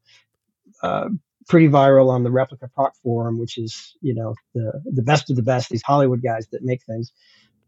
uh, 0.82 1.08
pretty 1.49 1.68
viral 1.68 2.11
on 2.11 2.22
the 2.22 2.30
Replica 2.30 2.68
Prop 2.68 2.97
forum, 3.03 3.38
which 3.38 3.59
is 3.59 3.97
you 4.01 4.14
know 4.14 4.34
the 4.55 4.82
the 4.84 5.03
best 5.03 5.30
of 5.30 5.36
the 5.36 5.43
best. 5.43 5.70
These 5.70 5.82
Hollywood 5.82 6.22
guys 6.22 6.47
that 6.53 6.62
make 6.62 6.82
things. 6.84 7.12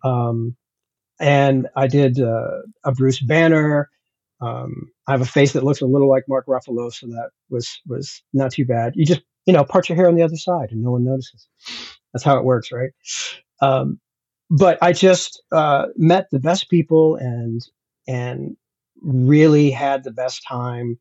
Um, 0.03 0.57
and 1.21 1.69
I 1.77 1.87
did 1.87 2.21
uh, 2.21 2.63
a 2.85 2.93
Bruce 2.93 3.21
Banner. 3.21 3.91
Um, 4.41 4.91
I 5.07 5.13
have 5.13 5.21
a 5.21 5.27
face 5.27 5.53
that 5.53 5.65
looks 5.65 5.81
a 5.81 5.87
little 5.87 6.09
like 6.09 6.25
Mark 6.29 6.47
Ruffalo, 6.47 6.93
so 6.93 7.07
that 7.07 7.31
was 7.51 7.81
was 7.87 8.23
not 8.33 8.53
too 8.53 8.65
bad. 8.65 8.95
You 8.97 9.07
just 9.07 9.23
you 9.47 9.53
know 9.53 9.65
part 9.65 9.89
your 9.89 9.97
hair 9.97 10.09
on 10.09 10.17
the 10.17 10.23
other 10.23 10.37
side, 10.37 10.71
and 10.71 10.83
no 10.83 10.91
one 10.93 11.05
notices. 11.05 11.49
That's 12.13 12.25
how 12.25 12.37
it 12.39 12.45
works, 12.45 12.71
right? 12.73 12.91
Um, 13.61 14.01
but 14.51 14.79
I 14.83 14.93
just 14.93 15.43
uh, 15.53 15.87
met 15.97 16.29
the 16.31 16.39
best 16.39 16.69
people 16.69 17.17
and 17.17 17.63
and 18.07 18.57
really 19.01 19.71
had 19.71 20.05
the 20.05 20.11
best 20.11 20.43
time 20.47 20.99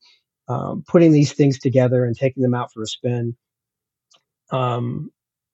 um, 0.47 0.83
putting 0.87 1.11
these 1.11 1.33
things 1.33 1.59
together 1.59 2.05
and 2.05 2.15
taking 2.15 2.43
them 2.43 2.53
out 2.53 2.71
for 2.71 2.81
a 2.81 2.87
spin. 2.87 3.35
Um, 4.51 5.11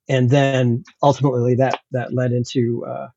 and 0.07 0.29
then 0.29 0.83
ultimately 1.03 1.55
that 1.55 1.79
that 1.91 2.13
led 2.13 2.31
into 2.31 2.85
uh, 2.85 3.07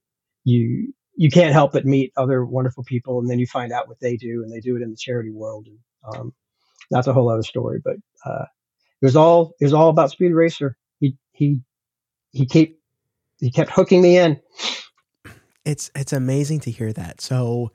you 0.45 0.93
you 1.17 1.31
can't 1.31 1.53
help 1.53 1.73
but 1.73 1.85
meet 1.85 2.13
other 2.17 2.45
wonderful 2.45 2.85
people, 2.85 3.19
and 3.19 3.29
then 3.29 3.39
you 3.39 3.47
find 3.47 3.73
out 3.73 3.89
what 3.89 4.01
they 4.01 4.17
do, 4.17 4.43
and 4.43 4.53
they 4.53 4.61
do 4.61 4.77
it 4.77 4.83
in 4.83 4.91
the 4.91 4.97
charity 4.97 5.31
world, 5.31 5.67
and 5.67 5.79
um, 6.15 6.35
that's 6.91 7.07
a 7.07 7.13
whole 7.13 7.31
other 7.31 7.43
story. 7.43 7.81
But 7.83 7.97
uh, 8.25 8.45
it 9.01 9.07
was 9.07 9.17
all 9.17 9.55
it 9.61 9.65
was 9.65 9.75
all 9.75 9.89
about 9.89 10.11
Speed 10.11 10.33
Racer. 10.33 10.77
He 11.01 11.17
he 11.33 11.61
he 12.33 12.47
kept 12.47 12.73
he 13.41 13.51
kept 13.51 13.71
hooking 13.71 14.03
me 14.03 14.19
in. 14.19 14.41
It's 15.65 15.91
it's 15.95 16.13
amazing 16.13 16.61
to 16.61 16.71
hear 16.71 16.93
that. 16.93 17.21
So 17.21 17.73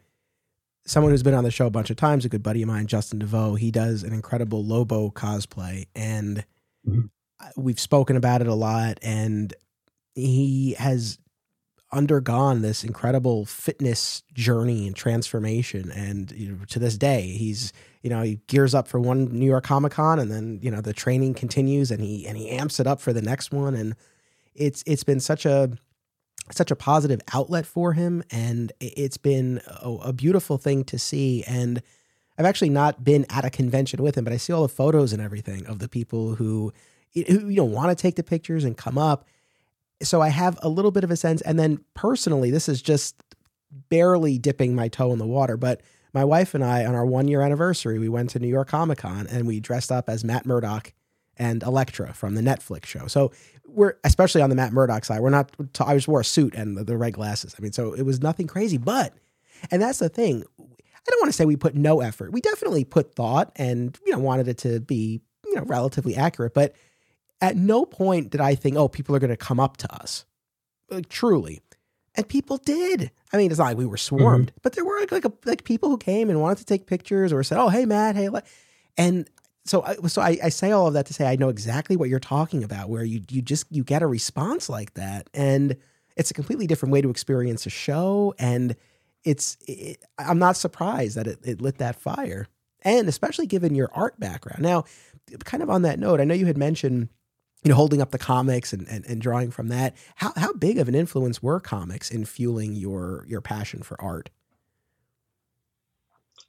someone 0.88 1.12
who's 1.12 1.24
been 1.24 1.34
on 1.34 1.44
the 1.44 1.52
show 1.52 1.68
a 1.68 1.72
bunch 1.72 1.90
of 1.90 1.98
times, 1.98 2.26
a 2.26 2.30
good 2.30 2.42
buddy 2.42 2.62
of 2.62 2.68
mine, 2.68 2.88
Justin 2.88 3.20
DeVoe, 3.20 3.56
he 3.56 3.72
does 3.72 4.04
an 4.04 4.14
incredible 4.14 4.64
Lobo 4.64 5.10
cosplay, 5.12 5.86
and 5.94 6.46
mm-hmm. 6.88 7.08
we've 7.56 7.80
spoken 7.80 8.16
about 8.16 8.42
it 8.42 8.48
a 8.48 8.54
lot. 8.54 8.98
And 9.02 9.54
he 10.16 10.76
has 10.80 11.20
undergone 11.92 12.62
this 12.62 12.84
incredible 12.84 13.46
fitness 13.46 14.24
journey 14.34 14.88
and 14.88 14.96
transformation, 14.96 15.92
and 15.92 16.32
you 16.32 16.52
know, 16.52 16.58
to 16.70 16.80
this 16.80 16.98
day, 16.98 17.22
he's 17.22 17.74
you 18.02 18.10
know 18.10 18.22
he 18.22 18.40
gears 18.48 18.74
up 18.74 18.88
for 18.88 19.00
one 19.00 19.26
New 19.26 19.46
York 19.46 19.66
Comic 19.66 19.92
Con, 19.92 20.20
and 20.20 20.32
then 20.32 20.60
you 20.62 20.72
know 20.72 20.82
the 20.82 20.94
training 20.94 21.34
continues, 21.34 21.92
and 21.92 22.02
he 22.02 22.26
and 22.26 22.38
he 22.38 22.50
amps 22.50 22.80
it 22.80 22.88
up 22.88 23.02
for 23.02 23.12
the 23.12 23.22
next 23.22 23.52
one, 23.52 23.76
and 23.76 23.96
it's 24.56 24.84
it's 24.88 25.04
been 25.04 25.20
such 25.20 25.46
a 25.46 25.72
such 26.52 26.72
a 26.72 26.76
positive 26.76 27.22
outlet 27.34 27.66
for 27.66 27.94
him 27.94 28.24
and 28.32 28.72
it's 28.80 29.18
been 29.18 29.62
a, 29.68 29.90
a, 29.90 30.14
beautiful 30.14 30.58
thing 30.58 30.84
to 30.84 30.98
see 30.98 31.44
and 31.46 31.82
i've 32.38 32.46
actually 32.46 32.70
not 32.70 33.04
been 33.04 33.26
at 33.30 33.44
a 33.44 33.50
convention 33.50 34.02
with 34.02 34.18
him 34.18 34.24
but 34.24 34.34
i 34.34 34.38
see 34.38 34.54
all 34.54 34.62
the 34.62 34.70
photos 34.70 35.14
and 35.14 35.22
everything 35.22 35.66
of 35.66 35.80
the 35.80 35.90
people 35.90 36.36
who, 36.36 36.72
who 37.14 37.50
you 37.50 37.58
know 37.58 37.66
want 37.66 37.90
to 37.96 38.02
take 38.02 38.16
the 38.16 38.24
pictures 38.24 38.64
and 38.64 38.78
come 38.78 38.98
up 38.98 39.26
so 40.02 40.22
i 40.22 40.30
have 40.30 40.58
a 40.62 40.70
little 40.70 40.92
bit 40.92 41.04
of 41.04 41.12
a 41.12 41.18
sense 41.18 41.42
and 41.42 41.60
then 41.60 41.84
personally 41.94 42.52
this 42.52 42.70
is 42.70 42.82
just 42.82 43.22
barely 43.90 44.38
dipping 44.38 44.74
my 44.74 44.88
toe 44.88 45.12
in 45.12 45.20
the 45.20 45.28
water 45.28 45.58
but 45.58 45.82
my 46.14 46.24
wife 46.24 46.56
and 46.56 46.64
i 46.64 46.86
on 46.86 46.96
our 46.96 47.06
one 47.06 47.28
year 47.28 47.42
anniversary 47.42 48.00
we 48.00 48.10
went 48.10 48.30
to 48.30 48.40
new 48.40 48.48
york 48.48 48.70
comic 48.70 49.00
con 49.00 49.28
and 49.28 49.46
we 49.46 49.60
dressed 49.60 49.92
up 49.92 50.10
as 50.10 50.24
matt 50.24 50.46
murdock 50.46 50.94
and 51.40 51.64
Elektra 51.64 52.14
from 52.14 52.36
the 52.36 52.42
Netflix 52.42 52.86
show. 52.86 53.08
So 53.08 53.32
we're 53.68 53.96
especially 54.04 54.42
on 54.42 54.50
the 54.50 54.56
Matt 54.56 54.74
Murdock 54.74 55.06
side. 55.06 55.22
We're 55.22 55.30
not. 55.30 55.52
I 55.80 55.96
just 55.96 56.08
wore 56.08 56.22
a 56.22 56.26
suit 56.26 56.56
and 56.56 56.78
the, 56.78 56.84
the 56.84 56.98
red 56.98 57.14
glasses. 57.14 57.56
I 57.58 57.62
mean, 57.62 57.74
so 57.74 57.94
it 57.94 58.04
was 58.04 58.22
nothing 58.22 58.48
crazy. 58.48 58.78
But 58.78 59.14
and 59.72 59.82
that's 59.82 60.00
the 60.00 60.10
thing. 60.10 60.44
I 60.60 61.12
don't 61.12 61.22
want 61.22 61.30
to 61.32 61.34
say 61.34 61.46
we 61.46 61.56
put 61.56 61.76
no 61.76 62.02
effort. 62.02 62.32
We 62.32 62.42
definitely 62.42 62.84
put 62.84 63.14
thought 63.14 63.52
and 63.56 63.98
you 64.06 64.12
know 64.12 64.20
wanted 64.20 64.48
it 64.48 64.58
to 64.60 64.80
be 64.80 65.22
you 65.46 65.56
know 65.56 65.64
relatively 65.64 66.16
accurate. 66.16 66.54
But 66.54 66.76
at 67.42 67.56
no 67.56 67.86
point 67.86 68.32
did 68.32 68.42
I 68.42 68.56
think, 68.56 68.78
oh, 68.78 68.88
people 68.88 69.16
are 69.16 69.20
going 69.20 69.30
to 69.30 69.38
come 69.38 69.60
up 69.60 69.78
to 69.78 69.94
us. 69.94 70.26
Like 70.90 71.10
truly. 71.10 71.62
And 72.16 72.28
people 72.28 72.58
did. 72.58 73.12
I 73.32 73.38
mean, 73.38 73.52
it's 73.52 73.60
not 73.60 73.66
like 73.66 73.78
we 73.78 73.86
were 73.86 73.98
swarmed, 73.98 74.48
mm-hmm. 74.48 74.58
but 74.64 74.74
there 74.74 74.84
were 74.84 75.00
like 75.00 75.12
like, 75.12 75.26
a, 75.26 75.32
like 75.46 75.64
people 75.66 75.90
who 75.90 75.98
came 75.98 76.30
and 76.30 76.42
wanted 76.42 76.60
to 76.60 76.66
take 76.66 76.88
pictures 76.88 77.32
or 77.32 77.44
said, 77.44 77.60
"Oh, 77.60 77.70
hey 77.70 77.86
Matt, 77.86 78.16
hey," 78.16 78.30
and 78.98 79.30
so 79.68 79.84
I, 79.84 79.96
so 80.08 80.22
I, 80.22 80.38
I, 80.44 80.50
say 80.50 80.72
all 80.72 80.88
of 80.88 80.94
that 80.94 81.06
to 81.08 81.14
say 81.14 81.28
I 81.28 81.36
know 81.36 81.50
exactly 81.50 81.96
what 81.96 82.10
you're 82.10 82.20
talking 82.20 82.64
about, 82.64 82.90
where 82.90 83.04
you 83.04 83.22
you 83.30 83.42
just 83.42 83.66
you 83.70 83.84
get 83.84 84.02
a 84.02 84.08
response 84.08 84.70
like 84.70 84.94
that, 84.94 85.30
and 85.34 85.76
it's 86.16 86.32
a 86.32 86.34
completely 86.34 86.68
different 86.68 86.94
way 86.94 87.02
to 87.02 87.10
experience 87.10 87.66
a 87.66 87.70
show, 87.70 88.34
and 88.40 88.76
it's 89.24 89.58
it, 89.68 90.04
I'm 90.18 90.40
not 90.40 90.58
surprised 90.58 91.18
that 91.18 91.28
it, 91.28 91.40
it 91.44 91.62
lit 91.62 91.78
that 91.80 91.96
fire, 91.96 92.48
and 92.82 93.08
especially 93.08 93.48
given 93.48 93.76
your 93.76 93.90
art 93.94 94.20
background. 94.20 94.62
Now, 94.62 94.86
kind 95.44 95.62
of 95.62 95.70
on 95.70 95.82
that 95.84 96.00
note, 96.00 96.22
I 96.22 96.24
know 96.24 96.34
you 96.34 96.46
had 96.46 96.58
mentioned 96.58 97.10
you 97.64 97.70
know 97.70 97.76
holding 97.76 98.02
up 98.02 98.12
the 98.12 98.18
comics 98.18 98.72
and, 98.74 98.88
and, 98.88 99.06
and 99.06 99.22
drawing 99.22 99.52
from 99.52 99.68
that. 99.70 99.96
How 100.16 100.32
how 100.36 100.54
big 100.54 100.78
of 100.78 100.88
an 100.88 100.96
influence 100.96 101.44
were 101.44 101.60
comics 101.60 102.10
in 102.10 102.26
fueling 102.26 102.74
your 102.74 103.26
your 103.28 103.42
passion 103.42 103.84
for 103.84 104.00
art? 104.02 104.30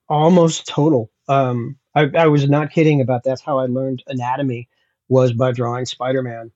Almost 0.09 0.67
total. 0.67 1.11
Um, 1.29 1.77
I, 1.95 2.11
I, 2.17 2.27
was 2.29 2.49
not 2.49 2.71
kidding 2.71 3.01
about 3.01 3.25
that's 3.25 3.43
how 3.43 3.59
I 3.59 3.67
learned 3.67 4.03
anatomy 4.07 4.69
was 5.09 5.33
by 5.33 5.53
drawing 5.53 5.85
Spider-Man. 5.85 6.51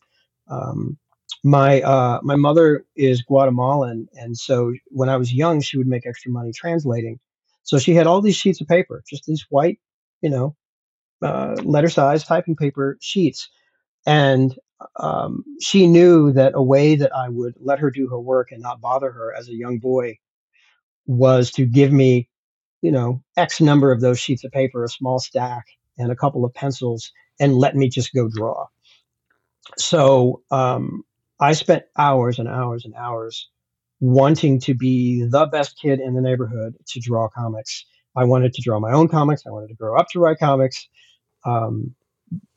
Um, 0.48 0.96
my 1.44 1.82
uh, 1.82 2.20
my 2.22 2.36
mother 2.36 2.84
is 2.96 3.22
Guatemalan, 3.22 4.08
and 4.14 4.36
so 4.38 4.72
when 4.86 5.08
I 5.08 5.16
was 5.16 5.34
young, 5.34 5.60
she 5.60 5.76
would 5.76 5.86
make 5.86 6.06
extra 6.06 6.30
money 6.30 6.52
translating. 6.52 7.18
So 7.64 7.78
she 7.78 7.94
had 7.94 8.06
all 8.06 8.20
these 8.20 8.36
sheets 8.36 8.60
of 8.60 8.68
paper, 8.68 9.02
just 9.08 9.26
these 9.26 9.44
white, 9.50 9.78
you 10.20 10.30
know, 10.30 10.56
uh, 11.20 11.56
letter 11.62 11.88
size 11.88 12.24
typing 12.24 12.56
paper 12.56 12.96
sheets, 13.00 13.50
and 14.06 14.56
um, 14.96 15.44
she 15.60 15.86
knew 15.86 16.32
that 16.32 16.52
a 16.54 16.62
way 16.62 16.94
that 16.96 17.14
I 17.14 17.28
would 17.28 17.54
let 17.60 17.78
her 17.80 17.90
do 17.90 18.08
her 18.08 18.20
work 18.20 18.52
and 18.52 18.62
not 18.62 18.80
bother 18.80 19.10
her 19.10 19.34
as 19.34 19.48
a 19.48 19.54
young 19.54 19.78
boy 19.78 20.18
was 21.06 21.50
to 21.52 21.66
give 21.66 21.92
me 21.92 22.28
you 22.82 22.92
know, 22.92 23.22
X 23.36 23.60
number 23.60 23.90
of 23.90 24.00
those 24.00 24.20
sheets 24.20 24.44
of 24.44 24.52
paper, 24.52 24.84
a 24.84 24.88
small 24.88 25.18
stack, 25.18 25.64
and 25.96 26.12
a 26.12 26.16
couple 26.16 26.44
of 26.44 26.52
pencils, 26.52 27.10
and 27.40 27.56
let 27.56 27.74
me 27.74 27.88
just 27.88 28.12
go 28.12 28.28
draw. 28.28 28.66
So 29.78 30.42
um, 30.50 31.04
I 31.40 31.52
spent 31.52 31.84
hours 31.96 32.38
and 32.38 32.48
hours 32.48 32.84
and 32.84 32.94
hours 32.94 33.48
wanting 34.00 34.58
to 34.60 34.74
be 34.74 35.24
the 35.24 35.46
best 35.46 35.78
kid 35.80 36.00
in 36.00 36.14
the 36.14 36.20
neighborhood 36.20 36.74
to 36.88 37.00
draw 37.00 37.28
comics. 37.28 37.84
I 38.16 38.24
wanted 38.24 38.52
to 38.54 38.62
draw 38.62 38.80
my 38.80 38.92
own 38.92 39.08
comics. 39.08 39.46
I 39.46 39.50
wanted 39.50 39.68
to 39.68 39.74
grow 39.74 39.96
up 39.96 40.08
to 40.08 40.20
write 40.20 40.38
comics. 40.38 40.88
Um, 41.44 41.94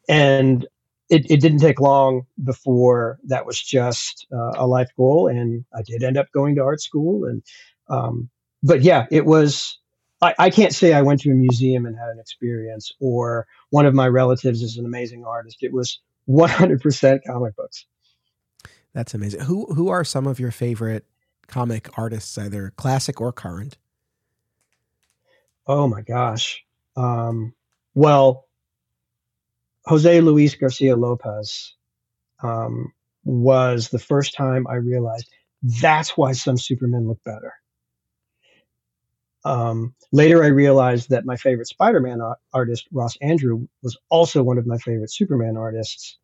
and 0.09 0.65
it, 1.09 1.29
it, 1.29 1.41
didn't 1.41 1.59
take 1.59 1.79
long 1.79 2.25
before 2.43 3.19
that 3.25 3.45
was 3.45 3.61
just 3.61 4.25
uh, 4.33 4.53
a 4.55 4.65
life 4.65 4.89
goal. 4.97 5.27
And 5.27 5.63
I 5.73 5.81
did 5.83 6.03
end 6.03 6.17
up 6.17 6.31
going 6.31 6.55
to 6.55 6.63
art 6.63 6.81
school. 6.81 7.25
And, 7.25 7.43
um, 7.89 8.29
but 8.63 8.81
yeah, 8.81 9.05
it 9.11 9.25
was, 9.25 9.77
I, 10.21 10.33
I 10.39 10.49
can't 10.49 10.73
say 10.73 10.93
I 10.93 11.01
went 11.01 11.21
to 11.21 11.31
a 11.31 11.35
museum 11.35 11.85
and 11.85 11.95
had 11.95 12.09
an 12.09 12.19
experience, 12.19 12.91
or 12.99 13.47
one 13.69 13.85
of 13.85 13.93
my 13.93 14.07
relatives 14.07 14.61
is 14.61 14.77
an 14.77 14.85
amazing 14.85 15.23
artist. 15.25 15.57
It 15.61 15.73
was 15.73 15.99
100% 16.29 17.19
comic 17.27 17.55
books. 17.55 17.85
That's 18.93 19.13
amazing. 19.13 19.41
Who 19.41 19.73
who 19.73 19.89
are 19.89 20.05
some 20.05 20.25
of 20.25 20.39
your 20.39 20.51
favorite 20.51 21.05
comic 21.47 21.89
artists, 21.97 22.37
either 22.37 22.71
classic 22.77 23.19
or 23.19 23.33
current? 23.33 23.77
Oh 25.67 25.87
my 25.87 26.01
gosh. 26.01 26.63
Um, 26.95 27.53
well, 27.93 28.45
Jose 29.85 30.21
Luis 30.21 30.55
Garcia 30.55 30.95
Lopez 30.95 31.75
um, 32.41 32.93
was 33.25 33.89
the 33.89 33.99
first 33.99 34.35
time 34.35 34.65
I 34.67 34.75
realized 34.75 35.29
that's 35.61 36.15
why 36.15 36.31
some 36.31 36.57
Supermen 36.57 37.07
look 37.07 37.23
better. 37.25 37.53
Um, 39.45 39.93
later, 40.11 40.43
I 40.43 40.47
realized 40.47 41.11
that 41.11 41.25
my 41.25 41.37
favorite 41.37 41.67
Spider 41.67 41.99
Man 41.99 42.19
artist, 42.51 42.87
Ross 42.91 43.15
Andru, 43.23 43.67
was 43.83 43.95
also 44.09 44.43
one 44.43 44.57
of 44.57 44.65
my 44.65 44.77
favorite 44.79 45.11
Superman 45.11 45.55
artists. 45.55 46.17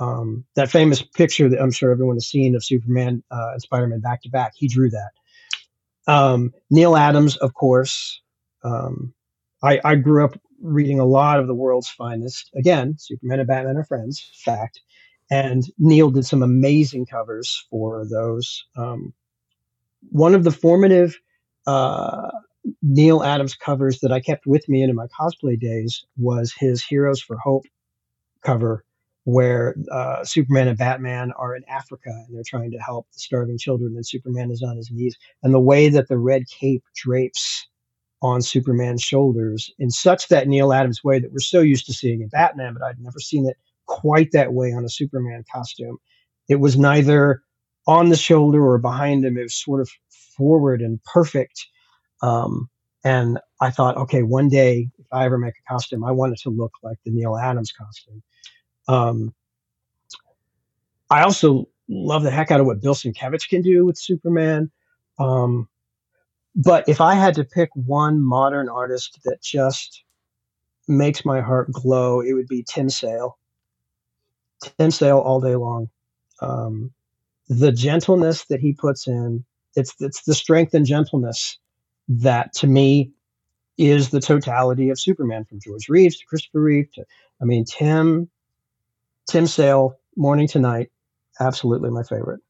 Um, 0.00 0.46
that 0.56 0.70
famous 0.70 1.02
picture 1.02 1.50
that 1.50 1.60
I'm 1.60 1.70
sure 1.70 1.92
everyone 1.92 2.16
has 2.16 2.26
seen 2.26 2.56
of 2.56 2.64
Superman 2.64 3.22
uh, 3.30 3.50
and 3.52 3.62
Spider 3.62 3.86
Man 3.86 4.00
back 4.00 4.22
to 4.22 4.30
back, 4.30 4.52
he 4.56 4.66
drew 4.66 4.90
that. 4.90 5.10
Um, 6.10 6.52
Neal 6.70 6.96
Adams, 6.96 7.36
of 7.36 7.52
course. 7.52 8.20
Um, 8.64 9.12
I, 9.62 9.80
I, 9.84 9.94
grew 9.96 10.24
up 10.24 10.40
reading 10.60 10.98
a 10.98 11.04
lot 11.04 11.38
of 11.38 11.46
the 11.46 11.54
world's 11.54 11.88
finest. 11.88 12.50
Again, 12.54 12.94
Superman 12.98 13.40
and 13.40 13.48
Batman 13.48 13.76
are 13.76 13.84
friends, 13.84 14.30
fact. 14.44 14.80
And 15.30 15.62
Neal 15.78 16.10
did 16.10 16.24
some 16.26 16.42
amazing 16.42 17.06
covers 17.06 17.66
for 17.70 18.04
those. 18.08 18.64
Um, 18.76 19.12
one 20.10 20.34
of 20.34 20.42
the 20.42 20.50
formative 20.50 21.18
uh, 21.66 22.30
Neal 22.82 23.22
Adams 23.22 23.54
covers 23.54 24.00
that 24.00 24.12
I 24.12 24.20
kept 24.20 24.46
with 24.46 24.68
me 24.68 24.82
into 24.82 24.94
my 24.94 25.06
cosplay 25.18 25.58
days 25.58 26.04
was 26.16 26.52
his 26.56 26.84
Heroes 26.84 27.20
for 27.20 27.36
Hope 27.36 27.64
cover, 28.42 28.84
where 29.24 29.76
uh, 29.90 30.24
Superman 30.24 30.68
and 30.68 30.78
Batman 30.78 31.32
are 31.32 31.54
in 31.56 31.64
Africa 31.68 32.10
and 32.10 32.34
they're 32.34 32.42
trying 32.46 32.70
to 32.72 32.78
help 32.78 33.06
the 33.12 33.18
starving 33.18 33.58
children, 33.58 33.94
and 33.94 34.06
Superman 34.06 34.50
is 34.50 34.62
on 34.62 34.76
his 34.76 34.90
knees. 34.90 35.16
And 35.42 35.54
the 35.54 35.60
way 35.60 35.88
that 35.88 36.08
the 36.08 36.18
red 36.18 36.44
cape 36.48 36.84
drapes 36.94 37.66
on 38.20 38.40
Superman's 38.40 39.02
shoulders 39.02 39.72
in 39.78 39.90
such 39.90 40.28
that 40.28 40.46
Neal 40.46 40.72
Adams 40.72 41.02
way 41.02 41.18
that 41.18 41.32
we're 41.32 41.40
so 41.40 41.60
used 41.60 41.86
to 41.86 41.92
seeing 41.92 42.20
in 42.20 42.28
Batman, 42.28 42.74
but 42.74 42.82
I'd 42.82 43.00
never 43.00 43.18
seen 43.18 43.46
it 43.46 43.56
quite 43.86 44.30
that 44.32 44.52
way 44.52 44.72
on 44.72 44.84
a 44.84 44.88
Superman 44.88 45.44
costume. 45.52 45.98
It 46.48 46.60
was 46.60 46.76
neither 46.76 47.42
on 47.86 48.10
the 48.10 48.16
shoulder 48.16 48.64
or 48.64 48.78
behind 48.78 49.24
him, 49.24 49.36
it 49.36 49.42
was 49.42 49.54
sort 49.54 49.80
of 49.80 49.90
forward 50.36 50.80
and 50.80 51.02
perfect 51.02 51.66
um, 52.22 52.68
and 53.04 53.38
I 53.60 53.70
thought, 53.70 53.96
okay, 53.96 54.22
one 54.22 54.48
day 54.48 54.88
if 54.98 55.06
I 55.12 55.24
ever 55.24 55.38
make 55.38 55.54
a 55.58 55.72
costume, 55.72 56.04
I 56.04 56.12
want 56.12 56.32
it 56.32 56.40
to 56.42 56.50
look 56.50 56.72
like 56.82 56.98
the 57.04 57.10
Neal 57.10 57.36
Adams 57.36 57.72
costume. 57.72 58.22
Um, 58.88 59.34
I 61.10 61.22
also 61.22 61.68
love 61.88 62.22
the 62.22 62.30
heck 62.30 62.50
out 62.50 62.60
of 62.60 62.66
what 62.66 62.80
Bill 62.80 62.94
Sienkiewicz 62.94 63.48
can 63.48 63.62
do 63.62 63.84
with 63.84 63.98
Superman. 63.98 64.70
Um, 65.18 65.68
but 66.54 66.88
if 66.88 67.00
I 67.00 67.14
had 67.14 67.34
to 67.34 67.44
pick 67.44 67.70
one 67.74 68.20
modern 68.20 68.68
artist 68.68 69.18
that 69.24 69.42
just 69.42 70.04
makes 70.86 71.24
my 71.24 71.40
heart 71.40 71.72
glow, 71.72 72.20
it 72.20 72.34
would 72.34 72.48
be 72.48 72.64
Tim 72.66 72.88
Sale. 72.88 73.38
Tim 74.78 74.90
Sale 74.90 75.18
all 75.18 75.40
day 75.40 75.56
long. 75.56 75.88
Um, 76.40 76.92
the 77.48 77.72
gentleness 77.72 78.44
that 78.46 78.60
he 78.60 78.72
puts 78.72 79.06
in, 79.06 79.44
it's 79.74 79.94
it's 80.00 80.22
the 80.22 80.34
strength 80.34 80.74
and 80.74 80.86
gentleness 80.86 81.58
that 82.08 82.52
to 82.54 82.66
me 82.66 83.12
is 83.78 84.10
the 84.10 84.20
totality 84.20 84.90
of 84.90 85.00
Superman 85.00 85.44
from 85.44 85.60
George 85.60 85.88
Reeves 85.88 86.18
to 86.18 86.26
Christopher 86.26 86.60
Reeve 86.60 86.92
to 86.92 87.04
I 87.40 87.44
mean 87.44 87.64
Tim 87.64 88.28
Tim 89.28 89.46
Sale, 89.46 89.96
Morning 90.16 90.48
to 90.48 90.58
Night, 90.58 90.90
absolutely 91.40 91.90
my 91.90 92.02
favorite. 92.02 92.40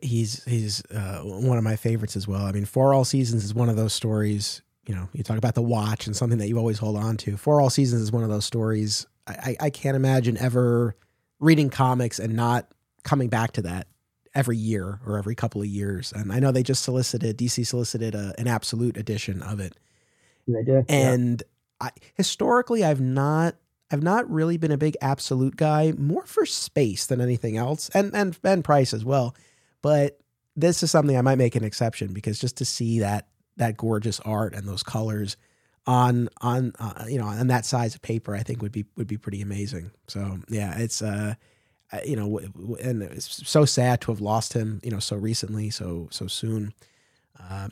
He's 0.00 0.44
he's 0.44 0.82
uh, 0.86 1.20
one 1.22 1.58
of 1.58 1.64
my 1.64 1.76
favorites 1.76 2.16
as 2.16 2.28
well. 2.28 2.44
I 2.44 2.52
mean, 2.52 2.64
For 2.64 2.94
All 2.94 3.04
Seasons 3.04 3.44
is 3.44 3.52
one 3.52 3.68
of 3.68 3.76
those 3.76 3.92
stories. 3.92 4.62
You 4.86 4.94
know, 4.94 5.08
you 5.12 5.22
talk 5.22 5.38
about 5.38 5.54
the 5.54 5.62
watch 5.62 6.06
and 6.06 6.16
something 6.16 6.38
that 6.38 6.48
you 6.48 6.58
always 6.58 6.78
hold 6.78 6.96
on 6.96 7.16
to. 7.18 7.36
For 7.36 7.60
All 7.60 7.70
Seasons 7.70 8.02
is 8.02 8.12
one 8.12 8.22
of 8.22 8.30
those 8.30 8.44
stories. 8.44 9.06
I, 9.26 9.56
I 9.60 9.70
can't 9.70 9.96
imagine 9.96 10.36
ever 10.38 10.96
reading 11.38 11.70
comics 11.70 12.18
and 12.18 12.34
not 12.34 12.68
coming 13.04 13.28
back 13.28 13.52
to 13.52 13.62
that 13.62 13.86
every 14.34 14.56
year 14.56 15.00
or 15.06 15.18
every 15.18 15.34
couple 15.34 15.60
of 15.60 15.66
years. 15.66 16.12
And 16.12 16.32
I 16.32 16.40
know 16.40 16.52
they 16.52 16.62
just 16.62 16.82
solicited 16.82 17.38
DC 17.38 17.66
solicited 17.66 18.14
a, 18.14 18.34
an 18.38 18.48
absolute 18.48 18.96
edition 18.96 19.42
of 19.42 19.60
it. 19.60 19.76
They 20.48 20.62
did, 20.62 20.86
and 20.88 21.42
yeah. 21.80 21.88
I, 21.88 21.90
historically, 22.14 22.84
I've 22.84 23.00
not 23.00 23.56
I've 23.90 24.02
not 24.02 24.28
really 24.30 24.56
been 24.56 24.72
a 24.72 24.78
big 24.78 24.96
absolute 25.00 25.56
guy, 25.56 25.92
more 25.96 26.24
for 26.26 26.46
space 26.46 27.06
than 27.06 27.20
anything 27.20 27.56
else, 27.56 27.90
and 27.90 28.14
and 28.14 28.38
and 28.42 28.64
price 28.64 28.94
as 28.94 29.04
well. 29.04 29.36
But 29.82 30.18
this 30.56 30.82
is 30.82 30.90
something 30.90 31.16
I 31.16 31.22
might 31.22 31.38
make 31.38 31.56
an 31.56 31.64
exception 31.64 32.12
because 32.12 32.38
just 32.38 32.56
to 32.58 32.64
see 32.64 33.00
that 33.00 33.28
that 33.56 33.76
gorgeous 33.76 34.18
art 34.20 34.54
and 34.54 34.66
those 34.66 34.82
colors 34.82 35.36
on 35.86 36.28
on 36.40 36.72
uh, 36.78 37.04
you 37.08 37.18
know 37.18 37.26
on 37.26 37.48
that 37.48 37.66
size 37.66 37.94
of 37.94 38.02
paper, 38.02 38.34
I 38.34 38.42
think 38.42 38.62
would 38.62 38.72
be 38.72 38.86
would 38.96 39.06
be 39.06 39.18
pretty 39.18 39.42
amazing. 39.42 39.90
So 40.08 40.38
yeah, 40.48 40.78
it's 40.78 41.02
uh 41.02 41.34
you 42.04 42.16
know 42.16 42.40
and 42.82 43.02
it's 43.02 43.48
so 43.48 43.64
sad 43.64 44.00
to 44.00 44.10
have 44.10 44.20
lost 44.20 44.54
him 44.54 44.80
you 44.82 44.90
know 44.90 44.98
so 44.98 45.16
recently 45.16 45.70
so 45.70 46.08
so 46.10 46.26
soon. 46.26 46.72
Uh, 47.38 47.68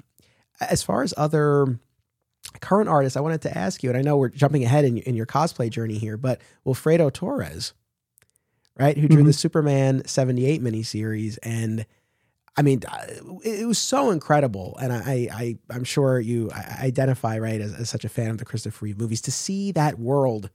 as 0.61 0.83
far 0.83 1.03
as 1.03 1.15
other 1.17 1.79
current 2.61 2.89
artists, 2.89 3.17
I 3.17 3.21
wanted 3.21 3.43
to 3.43 3.57
ask 3.57 3.83
you, 3.83 3.91
and 3.91 3.99
I 3.99 4.03
know 4.03 4.17
we're 4.17 4.29
jumping 4.29 4.65
ahead 4.65 4.85
in, 4.85 4.99
in 4.99 5.15
your 5.15 5.27
cosplay 5.27 5.71
journey 5.71 5.99
here, 5.99 6.17
but 6.17 6.41
Wilfredo 6.67 7.13
Torres, 7.13 7.73
right, 8.79 8.97
who 8.97 9.09
drew 9.09 9.19
mm-hmm. 9.19 9.27
the 9.27 9.33
Superman 9.33 10.03
78 10.07 10.63
miniseries, 10.63 11.39
and 11.43 11.87
I 12.57 12.63
mean, 12.63 12.83
it 13.45 13.67
was 13.67 13.79
so 13.79 14.11
incredible, 14.11 14.77
and 14.83 14.93
I, 14.93 15.29
I 15.33 15.59
I'm 15.71 15.85
sure 15.85 16.19
you 16.19 16.51
identify 16.53 17.39
right 17.39 17.61
as, 17.61 17.73
as 17.75 17.89
such 17.89 18.05
a 18.05 18.09
fan 18.09 18.31
of 18.31 18.39
the 18.39 18.45
Christopher 18.45 18.85
Reeve 18.85 18.99
movies. 18.99 19.23
To 19.23 19.33
see 19.33 19.73
that 19.73 19.99
world 19.99 20.51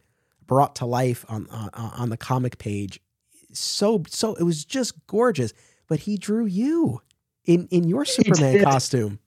brought 0.46 0.76
to 0.76 0.86
life 0.86 1.26
on 1.30 1.48
on, 1.50 1.70
on 1.74 2.10
the 2.10 2.18
comic 2.18 2.58
page, 2.58 3.00
so 3.58 4.04
so 4.08 4.36
it 4.36 4.44
was 4.44 4.66
just 4.66 4.94
gorgeous. 5.08 5.54
But 5.88 6.00
he 6.00 6.18
drew 6.18 6.46
you 6.46 7.02
in 7.46 7.68
in 7.72 7.88
your 7.88 8.06
Superman 8.06 8.64
costume. 8.64 9.20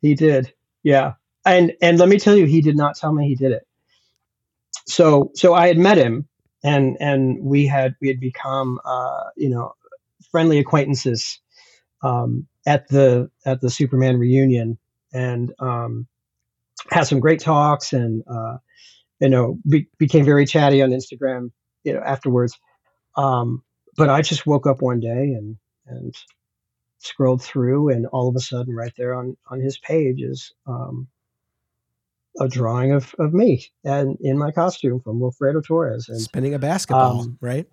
He 0.00 0.14
did, 0.14 0.52
yeah. 0.82 1.14
And 1.44 1.72
and 1.80 1.98
let 1.98 2.08
me 2.08 2.18
tell 2.18 2.36
you, 2.36 2.46
he 2.46 2.60
did 2.60 2.76
not 2.76 2.96
tell 2.96 3.12
me 3.12 3.28
he 3.28 3.34
did 3.34 3.52
it. 3.52 3.66
So 4.86 5.30
so 5.34 5.54
I 5.54 5.68
had 5.68 5.78
met 5.78 5.98
him, 5.98 6.28
and 6.62 6.96
and 7.00 7.42
we 7.42 7.66
had 7.66 7.94
we 8.00 8.08
had 8.08 8.20
become 8.20 8.78
uh, 8.84 9.24
you 9.36 9.48
know 9.48 9.72
friendly 10.30 10.58
acquaintances 10.58 11.40
um, 12.02 12.46
at 12.66 12.88
the 12.88 13.30
at 13.44 13.60
the 13.60 13.70
Superman 13.70 14.18
reunion, 14.18 14.78
and 15.12 15.52
um, 15.58 16.06
had 16.90 17.04
some 17.04 17.20
great 17.20 17.40
talks, 17.40 17.92
and 17.92 18.22
uh, 18.28 18.58
you 19.20 19.28
know 19.28 19.58
be, 19.68 19.88
became 19.98 20.24
very 20.24 20.46
chatty 20.46 20.82
on 20.82 20.90
Instagram. 20.90 21.50
You 21.84 21.94
know 21.94 22.00
afterwards, 22.00 22.58
um, 23.16 23.62
but 23.96 24.08
I 24.08 24.22
just 24.22 24.46
woke 24.46 24.66
up 24.66 24.82
one 24.82 25.00
day 25.00 25.32
and 25.32 25.56
and 25.86 26.14
scrolled 26.98 27.42
through, 27.42 27.90
and 27.90 28.06
all 28.06 28.28
of 28.28 28.36
a 28.36 28.40
sudden, 28.40 28.74
right 28.74 28.92
there 28.96 29.14
on 29.14 29.36
on 29.50 29.60
his 29.60 29.78
page 29.78 30.22
is 30.22 30.52
um, 30.66 31.08
a 32.40 32.48
drawing 32.48 32.92
of, 32.92 33.14
of 33.18 33.32
me 33.32 33.66
and 33.84 34.16
in 34.20 34.36
my 34.36 34.50
costume 34.50 35.00
from 35.00 35.20
Wilfredo 35.20 35.64
Torres 35.64 36.08
and 36.08 36.20
spinning 36.20 36.54
a 36.54 36.58
basketball, 36.58 37.22
um, 37.22 37.38
right? 37.40 37.66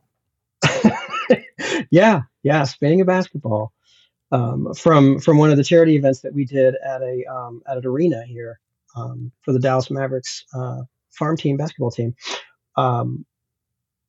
yeah, 1.92 2.22
yeah, 2.44 2.64
spinning 2.64 3.02
a 3.02 3.06
basketball 3.06 3.74
um, 4.32 4.74
from 4.74 5.20
from 5.20 5.38
one 5.38 5.52
of 5.52 5.58
the 5.58 5.64
charity 5.64 5.96
events 5.96 6.22
that 6.22 6.34
we 6.34 6.46
did 6.46 6.76
at 6.86 7.02
a 7.02 7.24
um, 7.26 7.62
at 7.68 7.78
an 7.78 7.86
arena 7.86 8.24
here 8.26 8.60
um, 8.96 9.32
for 9.42 9.52
the 9.52 9.60
Dallas 9.60 9.92
Mavericks 9.92 10.46
uh, 10.54 10.82
farm 11.12 11.38
team 11.38 11.58
basketball 11.58 11.92
team. 11.92 12.16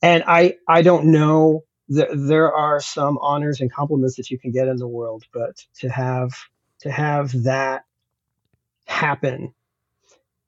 And 0.04 0.24
I 0.28 0.56
I 0.68 0.82
don't 0.82 1.06
know 1.12 1.64
that 1.90 2.10
there 2.14 2.52
are 2.54 2.80
some 2.80 3.18
honors 3.22 3.60
and 3.62 3.72
compliments 3.72 4.16
that 4.18 4.30
you 4.30 4.38
can 4.38 4.52
get 4.52 4.68
in 4.68 4.78
the 4.78 4.88
world, 4.88 5.24
but 5.34 5.56
to 5.80 5.90
have 5.90 6.32
to 6.82 6.92
have 6.92 7.32
that 7.44 7.84
happen, 8.86 9.54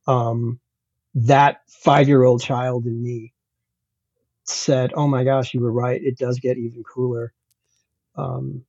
um, 0.07 0.61
that 1.15 1.63
five 1.69 2.09
year 2.09 2.25
old 2.25 2.43
child 2.43 2.87
in 2.87 3.03
me 3.03 3.33
said, 4.45 4.93
"Oh 4.95 5.09
my 5.09 5.25
gosh, 5.25 5.55
you 5.55 5.61
were 5.61 5.73
right. 5.73 6.03
It 6.03 6.19
does 6.19 6.39
get 6.41 6.59
even 6.59 6.85
cooler." 6.85 7.33
Um, 8.17 8.65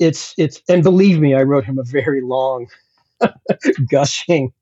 it's 0.00 0.34
it's 0.38 0.62
and 0.68 0.82
believe 0.84 1.20
me, 1.20 1.34
I 1.34 1.42
wrote 1.44 1.64
him 1.64 1.78
a 1.78 1.84
very 1.84 2.22
long, 2.22 2.68
gushing 3.90 4.52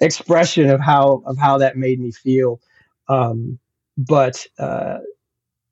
expression 0.00 0.70
of 0.70 0.80
how 0.80 1.22
of 1.26 1.38
how 1.38 1.58
that 1.58 1.76
made 1.76 2.00
me 2.00 2.12
feel. 2.12 2.60
Um, 3.08 3.58
but 3.96 4.46
uh, 4.58 4.98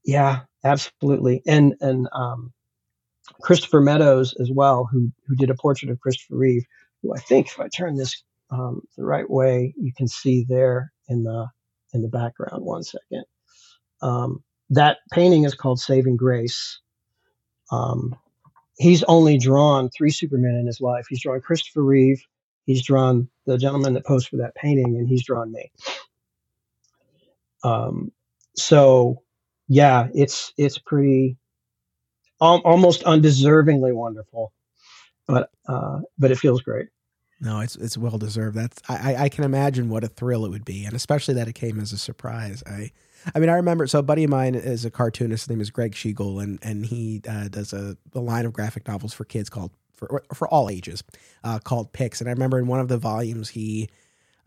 yeah, 0.05 0.41
absolutely. 0.65 1.43
And 1.47 1.75
and 1.81 2.09
um, 2.13 2.53
Christopher 3.43 3.81
Meadows 3.81 4.35
as 4.41 4.51
well, 4.51 4.89
who 4.91 5.11
who 5.27 5.37
did 5.37 5.51
a 5.51 5.55
portrait 5.55 5.91
of 5.91 6.01
Christopher 6.01 6.37
Reeve, 6.37 6.65
who 7.03 7.15
I 7.15 7.19
think 7.19 7.49
if 7.49 7.61
I 7.61 7.69
turn 7.69 7.97
this 7.97 8.23
um, 8.51 8.83
the 8.97 9.05
right 9.05 9.29
way, 9.29 9.75
you 9.79 9.93
can 9.97 10.09
see 10.09 10.45
there 10.49 10.93
in 11.09 11.25
the 11.25 11.47
in 11.93 12.03
the 12.03 12.09
background. 12.09 12.65
One 12.65 12.83
second. 12.83 13.25
Um, 14.03 14.43
that 14.71 14.99
painting 15.13 15.45
is 15.45 15.55
called 15.55 15.81
Saving 15.81 16.17
Grace. 16.17 16.81
Um, 17.71 18.17
he's 18.79 19.03
only 19.05 19.39
drawn 19.39 19.91
three 19.91 20.11
Supermen 20.11 20.57
in 20.57 20.67
his 20.67 20.81
life. 20.81 21.07
He's 21.09 21.23
drawn 21.23 21.41
Christopher 21.41 21.83
Reeve, 21.83 22.23
he's 22.67 22.85
drawn 22.85 23.29
the 23.47 23.59
gentleman 23.59 23.95
that 23.95 24.07
posed 24.07 24.29
for 24.29 24.39
that 24.39 24.55
painting, 24.55 24.97
and 24.97 25.09
he's 25.09 25.25
drawn 25.25 25.53
me. 25.53 25.71
Um, 27.65 28.13
so 28.57 29.23
yeah, 29.69 30.09
it's 30.15 30.53
it's 30.57 30.79
pretty 30.79 31.37
al- 32.41 32.63
almost 32.65 33.05
undeservingly 33.05 33.95
wonderful, 33.95 34.53
but 35.27 35.51
uh, 35.69 36.01
but 36.19 36.31
it 36.31 36.39
feels 36.39 36.63
great. 36.63 36.89
No, 37.41 37.61
it's 37.61 37.77
it's 37.77 37.97
well 37.97 38.19
deserved. 38.19 38.57
That's 38.57 38.83
I, 38.89 39.17
I 39.17 39.29
can 39.29 39.45
imagine 39.45 39.89
what 39.89 40.05
a 40.05 40.09
thrill 40.09 40.45
it 40.45 40.51
would 40.51 40.65
be, 40.65 40.85
and 40.85 40.95
especially 40.95 41.35
that 41.35 41.49
it 41.49 41.55
came 41.55 41.81
as 41.81 41.93
a 41.93 41.99
surprise. 41.99 42.63
I 42.67 42.91
I 43.35 43.39
mean, 43.39 43.49
I 43.49 43.55
remember. 43.55 43.87
So, 43.87 43.99
a 43.99 44.03
buddy 44.03 44.25
of 44.25 44.31
mine 44.31 44.55
is 44.55 44.85
a 44.85 44.91
cartoonist. 44.91 45.45
His 45.45 45.51
name 45.51 45.61
is 45.61 45.71
Gregg 45.71 45.93
Schigiel, 45.93 46.43
and 46.43 46.59
and 46.63 46.87
he 46.87 47.23
uh, 47.29 47.49
does 47.49 47.73
a, 47.73 47.97
a 48.15 48.21
line 48.21 48.45
of 48.45 48.53
graphic 48.53 48.87
novels 48.87 49.13
for 49.13 49.25
kids 49.25 49.49
called 49.49 49.73
for 49.95 50.23
for 50.35 50.49
all 50.49 50.69
ages, 50.69 51.03
uh, 51.45 51.59
called 51.59 51.93
Pix. 51.93 52.21
And 52.21 52.29
I 52.29 52.33
remember 52.33 52.59
in 52.59 52.67
one 52.67 52.81
of 52.81 52.89
the 52.89 52.99
volumes 52.99 53.51
he 53.51 53.89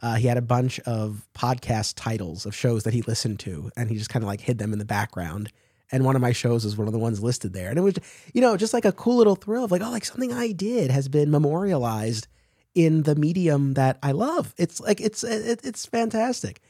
uh, 0.02 0.16
he 0.16 0.28
had 0.28 0.38
a 0.38 0.42
bunch 0.42 0.80
of 0.82 1.28
podcast 1.34 1.94
titles 1.96 2.46
of 2.46 2.56
shows 2.56 2.84
that 2.84 2.94
he 2.94 3.02
listened 3.04 3.40
to, 3.42 3.72
and 3.78 3.90
he 3.90 3.98
just 3.98 4.10
kind 4.10 4.24
of 4.24 4.28
like 4.28 4.42
hid 4.42 4.58
them 4.58 4.74
in 4.74 4.80
the 4.80 4.86
background. 4.86 5.52
And 5.92 6.04
one 6.04 6.16
of 6.16 6.22
my 6.22 6.32
shows 6.32 6.66
was 6.66 6.76
one 6.76 6.88
of 6.88 6.94
the 6.94 7.00
ones 7.00 7.22
listed 7.22 7.54
there, 7.54 7.70
and 7.70 7.78
it 7.78 7.82
was, 7.82 7.96
you 8.34 8.42
know, 8.42 8.58
just 8.58 8.74
like 8.74 8.86
a 8.86 8.92
cool 8.92 9.18
little 9.18 9.36
thrill 9.36 9.64
of 9.64 9.72
like, 9.72 9.82
oh, 9.82 9.92
like 9.92 10.06
something 10.06 10.34
I 10.34 10.52
did 10.52 10.90
has 10.92 11.08
been 11.08 11.30
memorialized 11.30 12.28
in 12.76 13.04
the 13.04 13.16
medium 13.16 13.76
that 13.76 14.00
I 14.02 14.12
love. 14.12 14.54
It's 14.58 14.80
like 14.80 15.00
it's 15.00 15.24
it, 15.24 15.62
it's 15.64 15.86
fantastic. 15.86 16.62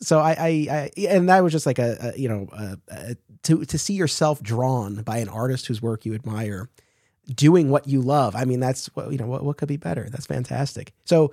So 0.00 0.18
I, 0.20 0.30
I, 0.30 0.46
I, 0.70 0.90
and 1.08 1.28
that 1.28 1.42
was 1.42 1.52
just 1.52 1.66
like 1.66 1.78
a, 1.78 2.12
a 2.14 2.18
you 2.18 2.28
know 2.28 2.48
a, 2.52 2.78
a, 2.88 3.16
to 3.44 3.64
to 3.64 3.78
see 3.78 3.94
yourself 3.94 4.42
drawn 4.42 5.02
by 5.02 5.18
an 5.18 5.28
artist 5.28 5.66
whose 5.66 5.82
work 5.82 6.04
you 6.04 6.14
admire, 6.14 6.68
doing 7.34 7.70
what 7.70 7.88
you 7.88 8.00
love. 8.00 8.36
I 8.36 8.44
mean, 8.44 8.60
that's 8.60 8.86
what 8.94 9.10
you 9.10 9.18
know. 9.18 9.26
What 9.26 9.42
what 9.42 9.56
could 9.56 9.68
be 9.68 9.76
better? 9.76 10.08
That's 10.10 10.26
fantastic. 10.26 10.92
So 11.04 11.26
uh, 11.26 11.28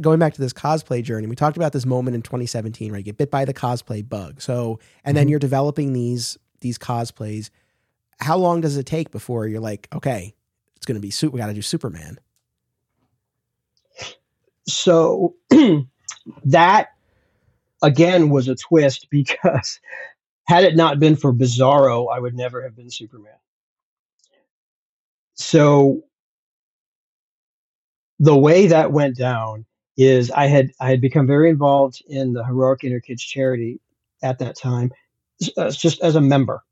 going 0.00 0.18
back 0.18 0.34
to 0.34 0.40
this 0.40 0.52
cosplay 0.52 1.02
journey, 1.02 1.26
we 1.26 1.36
talked 1.36 1.56
about 1.56 1.72
this 1.72 1.86
moment 1.86 2.14
in 2.14 2.22
2017, 2.22 2.92
right? 2.92 2.98
You 2.98 3.04
get 3.04 3.16
bit 3.16 3.30
by 3.30 3.44
the 3.44 3.54
cosplay 3.54 4.06
bug. 4.06 4.40
So, 4.40 4.78
and 5.04 5.16
then 5.16 5.24
mm-hmm. 5.24 5.30
you're 5.30 5.38
developing 5.38 5.92
these 5.92 6.38
these 6.60 6.78
cosplays. 6.78 7.50
How 8.20 8.36
long 8.36 8.60
does 8.60 8.76
it 8.76 8.84
take 8.84 9.10
before 9.10 9.46
you're 9.46 9.60
like, 9.60 9.88
okay, 9.94 10.34
it's 10.76 10.86
going 10.86 10.96
to 10.96 11.00
be 11.00 11.10
suit. 11.10 11.32
We 11.32 11.38
got 11.38 11.46
to 11.46 11.54
do 11.54 11.62
Superman. 11.62 12.18
So 14.66 15.36
that 16.44 16.88
again 17.82 18.28
was 18.28 18.48
a 18.48 18.54
twist 18.54 19.08
because 19.10 19.80
had 20.46 20.64
it 20.64 20.76
not 20.76 20.98
been 20.98 21.16
for 21.16 21.32
Bizarro, 21.32 22.14
I 22.14 22.20
would 22.20 22.34
never 22.34 22.62
have 22.62 22.76
been 22.76 22.90
Superman. 22.90 23.32
So 25.34 26.02
the 28.18 28.36
way 28.36 28.66
that 28.66 28.92
went 28.92 29.16
down 29.16 29.64
is 30.00 30.30
I 30.30 30.46
had 30.46 30.72
I 30.80 30.88
had 30.88 31.00
become 31.00 31.26
very 31.26 31.50
involved 31.50 32.02
in 32.08 32.32
the 32.32 32.44
Heroic 32.44 32.84
Inner 32.84 33.00
Kids 33.00 33.22
charity 33.22 33.80
at 34.22 34.38
that 34.38 34.56
time, 34.56 34.92
uh, 35.58 35.70
just 35.70 36.00
as 36.00 36.16
a 36.16 36.20
member. 36.22 36.62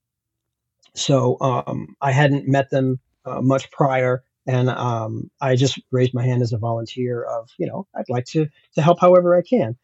So 0.94 1.38
um, 1.40 1.94
I 2.00 2.10
hadn't 2.10 2.48
met 2.48 2.70
them 2.70 3.00
uh, 3.26 3.42
much 3.42 3.70
prior, 3.70 4.24
and 4.46 4.70
um, 4.70 5.30
I 5.40 5.56
just 5.56 5.78
raised 5.90 6.14
my 6.14 6.24
hand 6.24 6.42
as 6.42 6.54
a 6.54 6.58
volunteer. 6.58 7.22
Of 7.22 7.50
you 7.58 7.66
know, 7.66 7.86
I'd 7.94 8.08
like 8.08 8.24
to 8.26 8.48
to 8.76 8.82
help 8.82 8.98
however 8.98 9.36
I 9.36 9.42
can, 9.42 9.76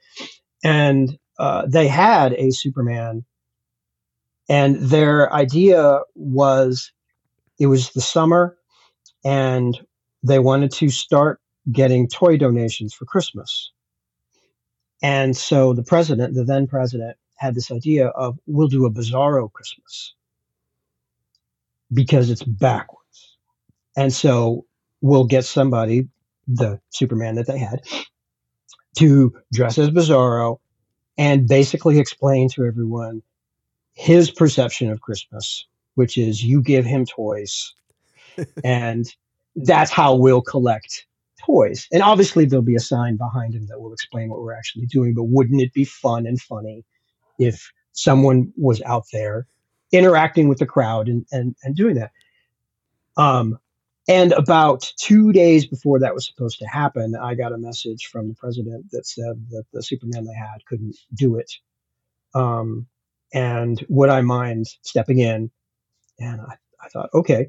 and 0.63 1.19
uh, 1.39 1.67
they 1.69 1.87
had 1.87 2.33
a 2.33 2.51
Superman, 2.51 3.25
and 4.49 4.77
their 4.77 5.31
idea 5.33 6.01
was 6.15 6.93
it 7.59 7.67
was 7.67 7.91
the 7.91 8.01
summer, 8.01 8.57
and 9.23 9.79
they 10.23 10.39
wanted 10.39 10.73
to 10.73 10.89
start 10.89 11.41
getting 11.71 12.09
toy 12.09 12.37
donations 12.37 12.95
for 12.95 13.05
Christmas. 13.05 13.73
And 15.03 15.37
so 15.37 15.73
the 15.73 15.83
president, 15.83 16.35
the 16.35 16.45
then 16.45 16.67
president, 16.67 17.17
had 17.37 17.55
this 17.55 17.71
idea 17.71 18.09
of 18.09 18.39
we'll 18.47 18.69
do 18.69 18.87
a 18.87 18.91
bizarro 18.91 19.53
Christmas 19.53 20.15
because 21.93 22.31
it's 22.31 22.43
backwards. 22.43 23.37
And 23.97 24.13
so 24.13 24.67
we'll 25.01 25.27
get 25.27 25.45
somebody, 25.45 26.09
the 26.49 26.81
Superman 26.91 27.37
that 27.37 27.47
they 27.47 27.59
had, 27.59 27.83
to 28.99 29.35
dress 29.53 29.79
as 29.79 29.91
Bizarro 29.91 30.59
and 31.19 31.49
basically 31.49 31.99
explain 31.99 32.49
to 32.51 32.65
everyone 32.65 33.23
his 33.93 34.31
perception 34.31 34.91
of 34.91 35.01
Christmas, 35.01 35.67
which 35.95 36.19
is 36.19 36.43
you 36.43 36.63
give 36.63 36.85
him 36.85 37.05
toys 37.07 37.75
and 38.65 39.15
that's 39.57 39.91
how 39.91 40.15
we'll 40.15 40.43
collect 40.43 41.07
toys. 41.45 41.87
And 41.93 42.03
obviously, 42.03 42.45
there'll 42.45 42.63
be 42.63 42.77
a 42.77 42.81
sign 42.81 43.17
behind 43.17 43.55
him 43.55 43.67
that 43.67 43.81
will 43.81 43.93
explain 43.93 44.29
what 44.29 44.41
we're 44.41 44.55
actually 44.57 44.87
doing. 44.87 45.15
But 45.15 45.25
wouldn't 45.25 45.61
it 45.61 45.73
be 45.73 45.85
fun 45.85 46.27
and 46.27 46.41
funny 46.41 46.85
if 47.39 47.73
someone 47.93 48.53
was 48.57 48.83
out 48.83 49.05
there 49.13 49.47
interacting 49.93 50.49
with 50.49 50.59
the 50.59 50.67
crowd 50.67 51.09
and, 51.09 51.27
and, 51.33 51.55
and 51.63 51.77
doing 51.77 51.97
that? 51.97 52.13
Um, 53.17 53.59
and 54.07 54.33
about 54.33 54.93
two 54.99 55.33
days 55.33 55.67
before 55.67 56.01
that 56.01 56.15
was 56.15 56.27
supposed 56.27 56.59
to 56.59 56.67
happen, 56.67 57.15
I 57.17 57.35
got 57.35 57.53
a 57.53 57.59
message 57.59 58.07
from 58.07 58.29
the 58.29 58.35
president 58.35 58.91
that 58.91 59.07
said 59.07 59.47
that 59.51 59.65
the 59.73 59.83
Superman 59.83 60.27
they 60.27 60.35
had 60.35 60.65
couldn't 60.67 60.97
do 61.15 61.37
it. 61.37 61.51
Um, 62.35 62.87
and 63.33 63.85
would 63.89 64.11
I 64.11 64.21
mind 64.21 64.67
stepping 64.83 65.21
in? 65.21 65.51
And 66.19 66.41
I, 66.41 66.57
I 66.81 66.89
thought, 66.89 67.11
okay, 67.15 67.49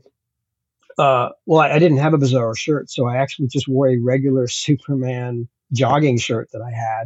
uh, 0.98 1.30
well, 1.46 1.60
I, 1.60 1.72
I, 1.72 1.80
didn't 1.80 1.98
have 1.98 2.14
a 2.14 2.18
Bizarro 2.18 2.56
shirt, 2.56 2.89
so 2.89 3.06
I 3.06 3.18
actually 3.18 3.48
just 3.48 3.68
wore 3.68 3.89
a 3.89 3.98
regular 3.98 4.48
Superman 4.48 5.48
jogging 5.74 6.18
shirt 6.18 6.50
that 6.54 6.62
I 6.62 6.72
had 6.72 7.06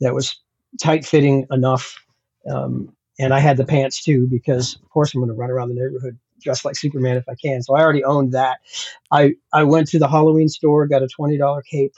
that 0.00 0.14
was 0.14 0.38
tight 0.80 1.06
fitting 1.06 1.46
enough. 1.50 1.96
Um, 2.50 2.94
and 3.18 3.32
I 3.32 3.38
had 3.38 3.56
the 3.56 3.64
pants 3.64 4.02
too, 4.02 4.26
because 4.26 4.76
of 4.76 4.88
course 4.90 5.14
I'm 5.14 5.20
going 5.20 5.28
to 5.28 5.34
run 5.34 5.50
around 5.50 5.68
the 5.68 5.74
neighborhood 5.74 6.18
dressed 6.42 6.64
like 6.64 6.76
Superman 6.76 7.16
if 7.16 7.28
I 7.28 7.34
can. 7.34 7.62
So 7.62 7.74
I 7.74 7.80
already 7.80 8.04
owned 8.04 8.32
that. 8.32 8.60
I, 9.10 9.34
I 9.52 9.64
went 9.64 9.88
to 9.88 9.98
the 9.98 10.08
Halloween 10.08 10.48
store, 10.48 10.86
got 10.86 11.02
a 11.02 11.08
$20 11.08 11.62
cape, 11.64 11.94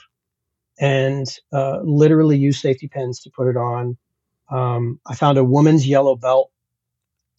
and 0.79 1.27
uh, 1.51 1.79
literally 1.83 2.37
used 2.37 2.61
safety 2.61 2.87
pins 2.87 3.21
to 3.21 3.29
put 3.29 3.47
it 3.47 3.57
on. 3.57 3.97
Um, 4.49 4.99
I 5.05 5.15
found 5.15 5.37
a 5.37 5.43
woman's 5.43 5.87
yellow 5.87 6.15
belt, 6.15 6.51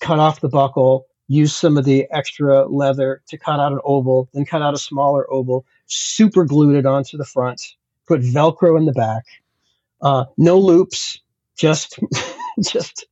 cut 0.01 0.19
off 0.19 0.41
the 0.41 0.49
buckle, 0.49 1.07
use 1.29 1.57
some 1.57 1.77
of 1.77 1.85
the 1.85 2.07
extra 2.11 2.67
leather 2.69 3.23
to 3.29 3.39
cut 3.39 3.61
out 3.61 3.73
an 3.73 3.81
oval, 3.85 4.29
then 4.35 4.45
cut 4.45 4.63
out 4.63 4.75
a 4.75 4.79
smaller 4.79 5.31
oval, 5.33 5.65
super 5.87 6.45
glued 6.45 6.77
it 6.77 6.87
onto 6.87 7.17
the 7.17 7.25
front, 7.25 7.63
put 8.07 8.21
Velcro 8.21 8.77
in 8.77 8.85
the 8.85 8.93
back, 8.93 9.25
uh, 10.03 10.25
no 10.37 10.59
loops, 10.59 11.21
just, 11.57 11.99
just, 12.63 13.07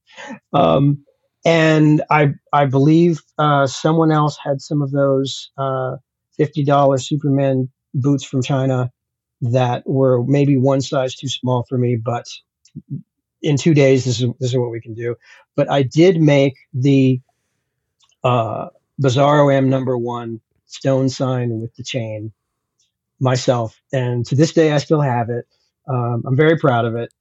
um, 0.52 1.04
and 1.44 2.02
I, 2.10 2.34
I 2.52 2.66
believe 2.66 3.20
uh, 3.38 3.66
someone 3.66 4.12
else 4.12 4.36
had 4.42 4.60
some 4.60 4.82
of 4.82 4.90
those 4.90 5.50
uh, 5.56 5.96
$50 6.38 7.02
Superman 7.02 7.70
boots 7.94 8.24
from 8.24 8.42
China 8.42 8.92
that 9.40 9.82
were 9.86 10.22
maybe 10.24 10.56
one 10.56 10.80
size 10.80 11.16
too 11.16 11.28
small 11.28 11.64
for 11.68 11.78
me, 11.78 11.96
but 11.96 12.26
in 13.42 13.56
two 13.56 13.74
days, 13.74 14.04
this 14.04 14.20
is, 14.20 14.28
this 14.38 14.50
is 14.50 14.56
what 14.56 14.70
we 14.70 14.80
can 14.80 14.94
do. 14.94 15.16
But 15.56 15.68
I 15.68 15.82
did 15.82 16.20
make 16.20 16.54
the 16.72 17.20
uh, 18.24 18.68
Bizarro 19.02 19.54
M 19.54 19.70
number 19.70 19.96
one 19.98 20.40
stone 20.66 21.08
sign 21.08 21.60
with 21.60 21.74
the 21.76 21.84
chain 21.84 22.32
myself. 23.20 23.80
And 23.92 24.24
to 24.26 24.34
this 24.34 24.52
day, 24.52 24.72
I 24.72 24.78
still 24.78 25.00
have 25.00 25.30
it. 25.30 25.46
Um, 25.88 26.22
I'm 26.26 26.36
very 26.36 26.58
proud 26.58 26.84
of 26.84 26.96
it. 26.96 27.12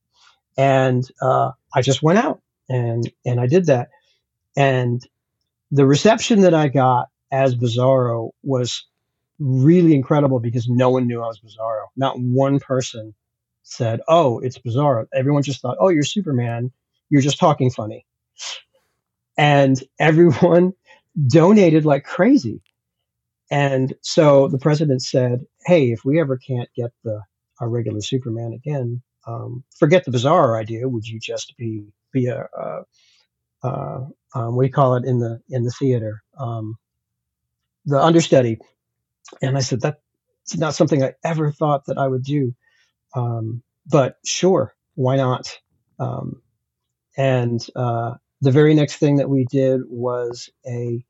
And 0.57 1.03
uh, 1.21 1.51
I 1.75 1.81
just 1.81 2.03
went 2.03 2.19
out 2.19 2.41
and, 2.69 3.11
and 3.25 3.39
I 3.39 3.47
did 3.47 3.67
that. 3.67 3.89
And 4.57 5.01
the 5.71 5.85
reception 5.85 6.41
that 6.41 6.53
I 6.53 6.67
got 6.69 7.07
as 7.31 7.55
Bizarro 7.55 8.31
was 8.43 8.85
really 9.39 9.95
incredible 9.95 10.39
because 10.39 10.69
no 10.69 10.89
one 10.91 11.07
knew 11.07 11.21
I 11.21 11.27
was 11.27 11.39
Bizarro. 11.41 11.85
Not 11.97 12.19
one 12.19 12.59
person 12.59 13.15
said, 13.63 14.01
Oh, 14.07 14.39
it's 14.39 14.59
Bizarro. 14.59 15.07
Everyone 15.13 15.43
just 15.43 15.61
thought, 15.61 15.77
Oh, 15.79 15.89
you're 15.89 16.03
Superman. 16.03 16.71
You're 17.09 17.21
just 17.21 17.39
talking 17.39 17.71
funny. 17.71 18.05
And 19.37 19.81
everyone 19.99 20.73
donated 21.27 21.85
like 21.85 22.03
crazy. 22.03 22.61
And 23.49 23.93
so 24.01 24.47
the 24.47 24.57
president 24.57 25.01
said, 25.01 25.45
"Hey, 25.65 25.91
if 25.91 26.05
we 26.05 26.19
ever 26.21 26.37
can't 26.37 26.69
get 26.75 26.91
the 27.03 27.21
our 27.59 27.69
regular 27.69 28.01
Superman 28.01 28.53
again, 28.53 29.01
um, 29.27 29.63
forget 29.77 30.05
the 30.05 30.11
bizarre 30.11 30.57
idea. 30.57 30.87
Would 30.87 31.05
you 31.05 31.19
just 31.19 31.53
be 31.57 31.85
be 32.11 32.27
a, 32.27 32.47
a, 32.57 32.81
a 33.67 34.07
um, 34.33 34.55
we 34.55 34.69
call 34.69 34.95
it 34.95 35.05
in 35.05 35.19
the 35.19 35.41
in 35.49 35.63
the 35.63 35.71
theater 35.71 36.23
um, 36.39 36.77
the 37.85 37.99
understudy?" 38.01 38.57
And 39.41 39.57
I 39.57 39.61
said, 39.61 39.81
"That's 39.81 40.57
not 40.57 40.75
something 40.75 41.03
I 41.03 41.13
ever 41.23 41.51
thought 41.51 41.85
that 41.85 41.97
I 41.97 42.07
would 42.07 42.23
do, 42.23 42.55
um, 43.15 43.63
but 43.85 44.17
sure, 44.25 44.73
why 44.95 45.17
not?" 45.17 45.59
Um, 45.99 46.41
and 47.17 47.65
uh, 47.75 48.13
the 48.41 48.51
very 48.51 48.73
next 48.73 48.97
thing 48.97 49.17
that 49.17 49.29
we 49.29 49.45
did 49.45 49.81
was 49.87 50.49
a 50.67 51.03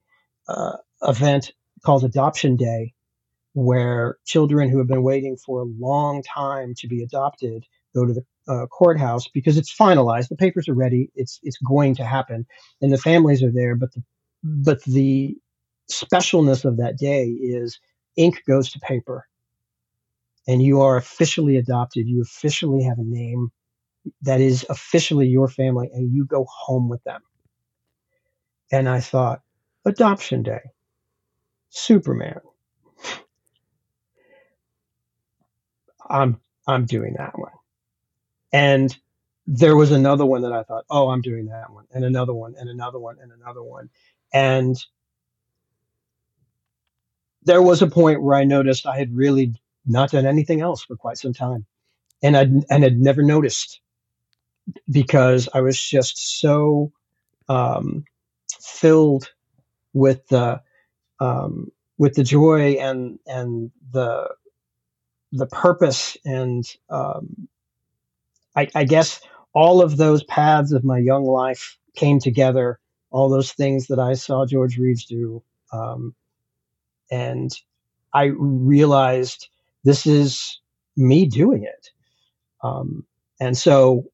uh, 0.47 0.77
event 1.03 1.53
called 1.83 2.03
Adoption 2.03 2.55
Day, 2.57 2.93
where 3.53 4.17
children 4.25 4.69
who 4.69 4.77
have 4.77 4.87
been 4.87 5.03
waiting 5.03 5.37
for 5.37 5.61
a 5.61 5.69
long 5.79 6.23
time 6.23 6.73
to 6.77 6.87
be 6.87 7.03
adopted 7.03 7.65
go 7.95 8.05
to 8.05 8.13
the 8.13 8.25
uh, 8.47 8.65
courthouse 8.67 9.27
because 9.27 9.57
it's 9.57 9.73
finalized. 9.73 10.29
The 10.29 10.35
papers 10.35 10.67
are 10.67 10.73
ready. 10.73 11.09
It's 11.15 11.39
it's 11.43 11.57
going 11.57 11.95
to 11.95 12.05
happen, 12.05 12.45
and 12.81 12.91
the 12.91 12.97
families 12.97 13.43
are 13.43 13.51
there. 13.51 13.75
But 13.75 13.93
the 13.93 14.03
but 14.43 14.83
the 14.83 15.37
specialness 15.89 16.65
of 16.65 16.77
that 16.77 16.97
day 16.97 17.25
is 17.27 17.79
ink 18.17 18.43
goes 18.47 18.71
to 18.71 18.79
paper, 18.79 19.27
and 20.47 20.61
you 20.61 20.81
are 20.81 20.97
officially 20.97 21.57
adopted. 21.57 22.07
You 22.07 22.21
officially 22.21 22.83
have 22.83 22.99
a 22.99 23.05
name 23.05 23.51
that 24.23 24.41
is 24.41 24.65
officially 24.69 25.27
your 25.27 25.47
family, 25.47 25.89
and 25.93 26.13
you 26.13 26.25
go 26.25 26.45
home 26.45 26.89
with 26.89 27.03
them. 27.03 27.21
And 28.71 28.89
I 28.89 28.99
thought, 28.99 29.41
Adoption 29.85 30.43
Day, 30.43 30.61
Superman. 31.69 32.41
I'm 36.09 36.39
I'm 36.67 36.85
doing 36.85 37.15
that 37.17 37.37
one. 37.37 37.51
And 38.53 38.95
there 39.47 39.75
was 39.75 39.91
another 39.91 40.25
one 40.25 40.41
that 40.43 40.53
I 40.53 40.63
thought, 40.63 40.85
oh, 40.89 41.09
I'm 41.09 41.21
doing 41.21 41.47
that 41.47 41.71
one, 41.71 41.85
and 41.91 42.05
another 42.05 42.33
one, 42.33 42.55
and 42.57 42.69
another 42.69 42.99
one, 42.99 43.17
and 43.21 43.31
another 43.31 43.63
one. 43.63 43.89
And 44.33 44.77
there 47.43 47.61
was 47.61 47.81
a 47.81 47.87
point 47.87 48.21
where 48.21 48.35
I 48.37 48.43
noticed 48.43 48.85
I 48.85 48.97
had 48.97 49.15
really 49.15 49.55
not 49.85 50.11
done 50.11 50.25
anything 50.25 50.61
else 50.61 50.83
for 50.83 50.95
quite 50.95 51.17
some 51.17 51.33
time. 51.33 51.65
And 52.23 52.37
I 52.37 52.41
and 52.69 52.83
had 52.83 52.99
never 52.99 53.23
noticed 53.23 53.81
because 54.91 55.49
I 55.53 55.61
was 55.61 55.79
just 55.81 56.39
so 56.39 56.91
um, 57.49 58.05
filled 58.59 59.31
with 59.93 60.27
the 60.27 60.61
um, 61.19 61.71
with 61.97 62.15
the 62.15 62.23
joy 62.23 62.73
and 62.73 63.19
and 63.27 63.71
the 63.91 64.29
the 65.31 65.47
purpose 65.47 66.17
and 66.25 66.65
um, 66.89 67.47
I, 68.55 68.67
I, 68.75 68.83
guess 68.83 69.21
all 69.53 69.81
of 69.81 69.95
those 69.95 70.23
paths 70.23 70.73
of 70.73 70.83
my 70.83 70.97
young 70.97 71.23
life 71.23 71.77
came 71.95 72.19
together. 72.19 72.79
All 73.11 73.29
those 73.29 73.53
things 73.53 73.87
that 73.87 73.99
I 73.99 74.13
saw 74.13 74.45
George 74.45 74.77
Reeves 74.77 75.05
do, 75.05 75.41
um, 75.71 76.15
and 77.09 77.51
I 78.13 78.31
realized 78.37 79.47
this 79.83 80.05
is 80.05 80.59
me 80.95 81.25
doing 81.25 81.63
it. 81.63 81.89
Um, 82.61 83.05
and 83.39 83.57
so 83.57 84.10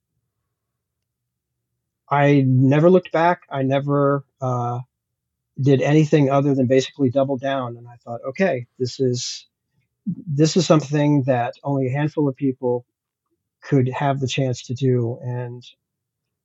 I 2.09 2.43
never 2.47 2.89
looked 2.89 3.11
back. 3.11 3.41
I 3.49 3.63
never 3.63 4.25
uh, 4.41 4.79
did 5.59 5.81
anything 5.81 6.29
other 6.29 6.55
than 6.55 6.67
basically 6.67 7.09
double 7.09 7.37
down. 7.37 7.77
And 7.77 7.87
I 7.87 7.95
thought, 7.97 8.21
okay, 8.29 8.67
this 8.79 8.99
is 8.99 9.47
this 10.25 10.55
is 10.55 10.65
something 10.65 11.23
that 11.23 11.55
only 11.63 11.87
a 11.87 11.91
handful 11.91 12.29
of 12.29 12.35
people 12.35 12.85
could 13.61 13.89
have 13.89 14.19
the 14.19 14.27
chance 14.27 14.63
to 14.63 14.73
do, 14.73 15.19
and 15.21 15.63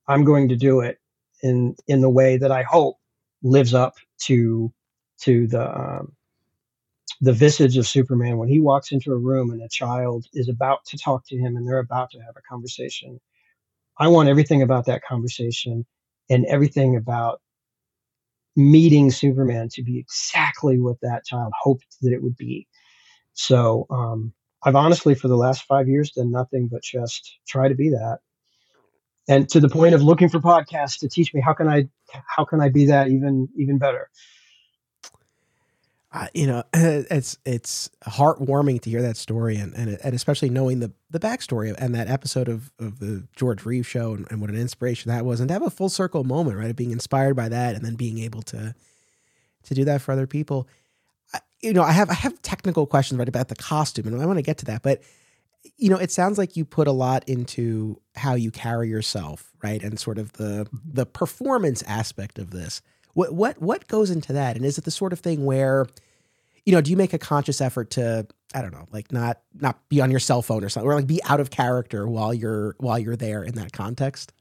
I'm 0.08 0.24
going 0.24 0.48
to 0.48 0.56
do 0.56 0.80
it 0.80 0.98
in 1.42 1.76
in 1.86 2.00
the 2.00 2.10
way 2.10 2.38
that 2.38 2.50
I 2.50 2.62
hope 2.62 2.96
lives 3.42 3.74
up 3.74 3.94
to 4.22 4.72
to 5.20 5.46
the 5.46 5.78
um, 5.78 6.12
the 7.20 7.32
visage 7.32 7.76
of 7.76 7.86
Superman 7.86 8.38
when 8.38 8.48
he 8.48 8.60
walks 8.60 8.90
into 8.90 9.12
a 9.12 9.16
room 9.16 9.50
and 9.52 9.62
a 9.62 9.68
child 9.68 10.26
is 10.34 10.48
about 10.48 10.84
to 10.86 10.98
talk 10.98 11.24
to 11.28 11.36
him 11.36 11.56
and 11.56 11.66
they're 11.66 11.78
about 11.78 12.10
to 12.10 12.18
have 12.18 12.36
a 12.36 12.42
conversation. 12.42 13.20
I 13.98 14.08
want 14.08 14.28
everything 14.28 14.62
about 14.62 14.86
that 14.86 15.02
conversation 15.04 15.86
and 16.30 16.46
everything 16.46 16.96
about 16.96 17.40
meeting 18.56 19.10
Superman 19.10 19.68
to 19.72 19.82
be 19.82 19.98
exactly 19.98 20.78
what 20.78 20.96
that 21.02 21.24
child 21.24 21.52
hoped 21.60 21.96
that 22.02 22.12
it 22.12 22.22
would 22.22 22.36
be. 22.36 22.66
So 23.32 23.86
um, 23.90 24.32
I've 24.62 24.76
honestly, 24.76 25.14
for 25.14 25.28
the 25.28 25.36
last 25.36 25.64
five 25.64 25.88
years, 25.88 26.12
done 26.12 26.30
nothing 26.30 26.68
but 26.70 26.82
just 26.82 27.38
try 27.46 27.68
to 27.68 27.74
be 27.74 27.90
that. 27.90 28.18
And 29.28 29.48
to 29.50 29.60
the 29.60 29.68
point 29.68 29.94
of 29.94 30.02
looking 30.02 30.28
for 30.28 30.40
podcasts 30.40 30.98
to 31.00 31.08
teach 31.08 31.32
me 31.32 31.40
how 31.40 31.52
can 31.54 31.68
I 31.68 31.88
how 32.26 32.44
can 32.44 32.60
I 32.60 32.68
be 32.68 32.86
that 32.86 33.08
even 33.08 33.48
even 33.56 33.78
better. 33.78 34.10
Uh, 36.12 36.26
you 36.34 36.46
know, 36.46 36.62
it's 36.74 37.38
it's 37.46 37.90
heartwarming 38.04 38.80
to 38.82 38.90
hear 38.90 39.02
that 39.02 39.16
story, 39.16 39.56
and 39.56 39.74
and, 39.74 39.98
and 40.04 40.14
especially 40.14 40.50
knowing 40.50 40.80
the 40.80 40.92
the 41.10 41.20
backstory 41.20 41.74
and 41.78 41.94
that 41.94 42.08
episode 42.08 42.48
of 42.48 42.70
of 42.78 42.98
the 42.98 43.26
George 43.34 43.64
Reeves 43.64 43.86
show, 43.86 44.12
and, 44.14 44.26
and 44.30 44.40
what 44.40 44.50
an 44.50 44.56
inspiration 44.56 45.10
that 45.10 45.24
was, 45.24 45.40
and 45.40 45.48
to 45.48 45.54
have 45.54 45.62
a 45.62 45.70
full 45.70 45.88
circle 45.88 46.24
moment, 46.24 46.58
right, 46.58 46.70
of 46.70 46.76
being 46.76 46.90
inspired 46.90 47.34
by 47.34 47.48
that, 47.48 47.74
and 47.74 47.84
then 47.84 47.94
being 47.94 48.18
able 48.18 48.42
to 48.42 48.74
to 49.64 49.74
do 49.74 49.84
that 49.84 50.02
for 50.02 50.12
other 50.12 50.26
people. 50.26 50.68
I, 51.32 51.40
you 51.62 51.72
know, 51.72 51.82
I 51.82 51.92
have 51.92 52.10
I 52.10 52.14
have 52.14 52.42
technical 52.42 52.86
questions 52.86 53.18
right 53.18 53.28
about 53.28 53.48
the 53.48 53.56
costume, 53.56 54.06
and 54.06 54.20
I 54.20 54.26
want 54.26 54.38
to 54.38 54.42
get 54.42 54.58
to 54.58 54.66
that, 54.66 54.82
but 54.82 55.02
you 55.76 55.88
know, 55.88 55.96
it 55.96 56.10
sounds 56.10 56.38
like 56.38 56.56
you 56.56 56.64
put 56.64 56.88
a 56.88 56.92
lot 56.92 57.26
into 57.28 58.00
how 58.16 58.34
you 58.34 58.50
carry 58.50 58.88
yourself, 58.88 59.50
right, 59.62 59.82
and 59.82 59.98
sort 59.98 60.18
of 60.18 60.32
the 60.32 60.66
the 60.72 61.06
performance 61.06 61.82
aspect 61.86 62.38
of 62.38 62.50
this. 62.50 62.82
What 63.14 63.34
what 63.34 63.60
what 63.60 63.88
goes 63.88 64.10
into 64.10 64.32
that? 64.32 64.56
And 64.56 64.64
is 64.64 64.78
it 64.78 64.84
the 64.84 64.90
sort 64.90 65.12
of 65.12 65.20
thing 65.20 65.44
where, 65.44 65.86
you 66.64 66.72
know, 66.72 66.80
do 66.80 66.90
you 66.90 66.96
make 66.96 67.12
a 67.12 67.18
conscious 67.18 67.60
effort 67.60 67.90
to 67.92 68.26
I 68.54 68.62
don't 68.62 68.72
know, 68.72 68.86
like 68.92 69.12
not 69.12 69.40
not 69.54 69.88
be 69.88 70.00
on 70.00 70.10
your 70.10 70.20
cell 70.20 70.42
phone 70.42 70.64
or 70.64 70.68
something, 70.68 70.90
or 70.90 70.94
like 70.94 71.06
be 71.06 71.22
out 71.24 71.40
of 71.40 71.50
character 71.50 72.06
while 72.08 72.32
you're 72.32 72.76
while 72.78 72.98
you're 72.98 73.16
there 73.16 73.42
in 73.42 73.54
that 73.54 73.72
context? 73.72 74.32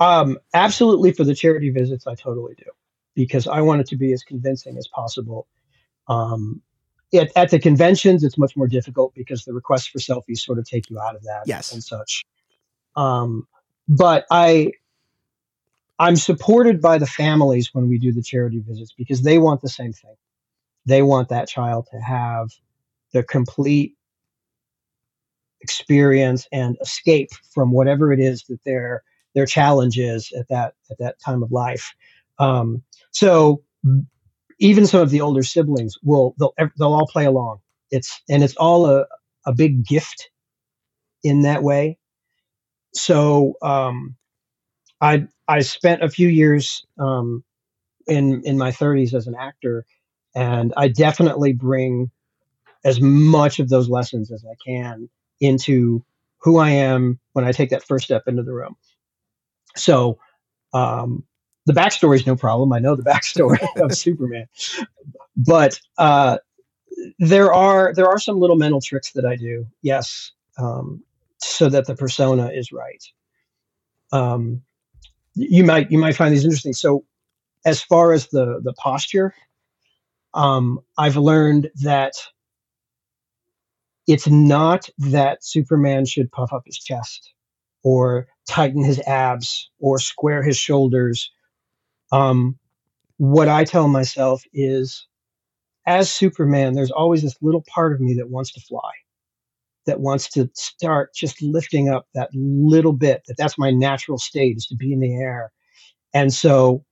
Um, 0.00 0.38
absolutely. 0.54 1.12
For 1.12 1.24
the 1.24 1.34
charity 1.34 1.70
visits, 1.70 2.06
I 2.06 2.14
totally 2.14 2.54
do 2.54 2.70
because 3.14 3.48
I 3.48 3.60
want 3.62 3.80
it 3.80 3.88
to 3.88 3.96
be 3.96 4.12
as 4.12 4.22
convincing 4.22 4.78
as 4.78 4.86
possible. 4.86 5.48
Um, 6.06 6.62
at, 7.12 7.30
at 7.36 7.50
the 7.50 7.58
conventions, 7.58 8.22
it's 8.22 8.38
much 8.38 8.56
more 8.56 8.68
difficult 8.68 9.14
because 9.14 9.44
the 9.44 9.52
requests 9.52 9.88
for 9.88 9.98
selfies 9.98 10.38
sort 10.38 10.58
of 10.58 10.66
take 10.66 10.88
you 10.88 11.00
out 11.00 11.16
of 11.16 11.22
that 11.24 11.42
yes. 11.46 11.72
and 11.72 11.82
such. 11.82 12.24
Um, 12.96 13.48
but 13.88 14.24
I 14.30 14.72
I'm 15.98 16.16
supported 16.16 16.80
by 16.80 16.98
the 16.98 17.06
families 17.06 17.70
when 17.74 17.88
we 17.88 17.98
do 17.98 18.12
the 18.12 18.22
charity 18.22 18.60
visits 18.60 18.92
because 18.96 19.22
they 19.22 19.38
want 19.38 19.62
the 19.62 19.68
same 19.68 19.92
thing. 19.92 20.14
They 20.86 21.02
want 21.02 21.30
that 21.30 21.48
child 21.48 21.88
to 21.92 21.98
have 22.00 22.50
the 23.12 23.22
complete 23.22 23.94
experience 25.60 26.48
and 26.52 26.76
escape 26.80 27.30
from 27.54 27.72
whatever 27.72 28.12
it 28.12 28.20
is 28.20 28.44
that 28.44 28.62
their 28.64 29.02
their 29.34 29.46
challenge 29.46 29.98
is 29.98 30.32
at 30.32 30.48
that 30.48 30.74
at 30.90 30.98
that 30.98 31.20
time 31.20 31.42
of 31.42 31.52
life. 31.52 31.94
Um, 32.38 32.82
so 33.12 33.62
even 34.60 34.86
some 34.86 35.00
of 35.02 35.10
the 35.10 35.22
older 35.22 35.42
siblings 35.42 35.96
will 36.02 36.34
they'll 36.38 36.54
they'll 36.78 36.94
all 36.94 37.08
play 37.08 37.26
along. 37.26 37.60
It's 37.90 38.22
and 38.28 38.44
it's 38.44 38.56
all 38.56 38.86
a 38.86 39.06
a 39.46 39.54
big 39.54 39.86
gift 39.86 40.30
in 41.24 41.42
that 41.42 41.62
way. 41.62 41.98
So 42.94 43.54
um, 43.62 44.16
I 45.00 45.26
I 45.46 45.60
spent 45.60 46.02
a 46.02 46.08
few 46.08 46.28
years 46.28 46.84
um, 46.98 47.44
in 48.06 48.42
in 48.44 48.58
my 48.58 48.70
30s 48.70 49.14
as 49.14 49.26
an 49.26 49.34
actor, 49.38 49.86
and 50.34 50.72
I 50.76 50.88
definitely 50.88 51.52
bring 51.52 52.10
as 52.84 53.00
much 53.00 53.58
of 53.58 53.68
those 53.68 53.88
lessons 53.88 54.30
as 54.30 54.44
I 54.44 54.54
can 54.64 55.08
into 55.40 56.04
who 56.38 56.58
I 56.58 56.70
am 56.70 57.18
when 57.32 57.44
I 57.44 57.52
take 57.52 57.70
that 57.70 57.84
first 57.84 58.04
step 58.04 58.24
into 58.26 58.42
the 58.42 58.52
room. 58.52 58.76
So 59.76 60.18
um, 60.72 61.24
the 61.66 61.72
backstory 61.72 62.16
is 62.16 62.26
no 62.26 62.36
problem. 62.36 62.72
I 62.72 62.78
know 62.78 62.94
the 62.96 63.02
backstory 63.10 63.60
of 63.82 63.94
Superman, 63.94 64.46
but 65.36 65.80
uh, 65.98 66.38
there 67.18 67.52
are 67.52 67.92
there 67.94 68.08
are 68.08 68.18
some 68.18 68.38
little 68.38 68.56
mental 68.56 68.80
tricks 68.80 69.12
that 69.12 69.24
I 69.24 69.36
do. 69.36 69.66
Yes, 69.82 70.32
um, 70.58 71.02
so 71.38 71.68
that 71.68 71.86
the 71.86 71.94
persona 71.94 72.50
is 72.52 72.72
right. 72.72 73.04
Um, 74.12 74.62
you 75.38 75.64
might 75.64 75.90
you 75.90 75.98
might 75.98 76.16
find 76.16 76.32
these 76.32 76.44
interesting. 76.44 76.72
So, 76.72 77.04
as 77.64 77.82
far 77.82 78.12
as 78.12 78.28
the 78.28 78.60
the 78.62 78.72
posture, 78.74 79.34
um, 80.34 80.80
I've 80.96 81.16
learned 81.16 81.70
that 81.82 82.14
it's 84.06 84.26
not 84.26 84.88
that 84.98 85.44
Superman 85.44 86.06
should 86.06 86.32
puff 86.32 86.52
up 86.52 86.62
his 86.66 86.78
chest 86.78 87.32
or 87.84 88.26
tighten 88.48 88.82
his 88.82 89.00
abs 89.00 89.70
or 89.78 89.98
square 89.98 90.42
his 90.42 90.56
shoulders. 90.56 91.30
Um, 92.10 92.58
what 93.18 93.48
I 93.48 93.64
tell 93.64 93.88
myself 93.88 94.42
is, 94.52 95.06
as 95.86 96.10
Superman, 96.10 96.72
there's 96.72 96.90
always 96.90 97.22
this 97.22 97.36
little 97.42 97.64
part 97.68 97.92
of 97.92 98.00
me 98.00 98.14
that 98.14 98.30
wants 98.30 98.52
to 98.52 98.60
fly 98.60 98.90
that 99.88 100.00
wants 100.00 100.28
to 100.28 100.48
start 100.54 101.14
just 101.14 101.42
lifting 101.42 101.88
up 101.88 102.06
that 102.14 102.28
little 102.34 102.92
bit 102.92 103.22
that 103.26 103.36
that's 103.36 103.58
my 103.58 103.70
natural 103.70 104.18
state 104.18 104.56
is 104.56 104.66
to 104.66 104.76
be 104.76 104.92
in 104.92 105.00
the 105.00 105.16
air. 105.16 105.50
And 106.14 106.32
so 106.32 106.84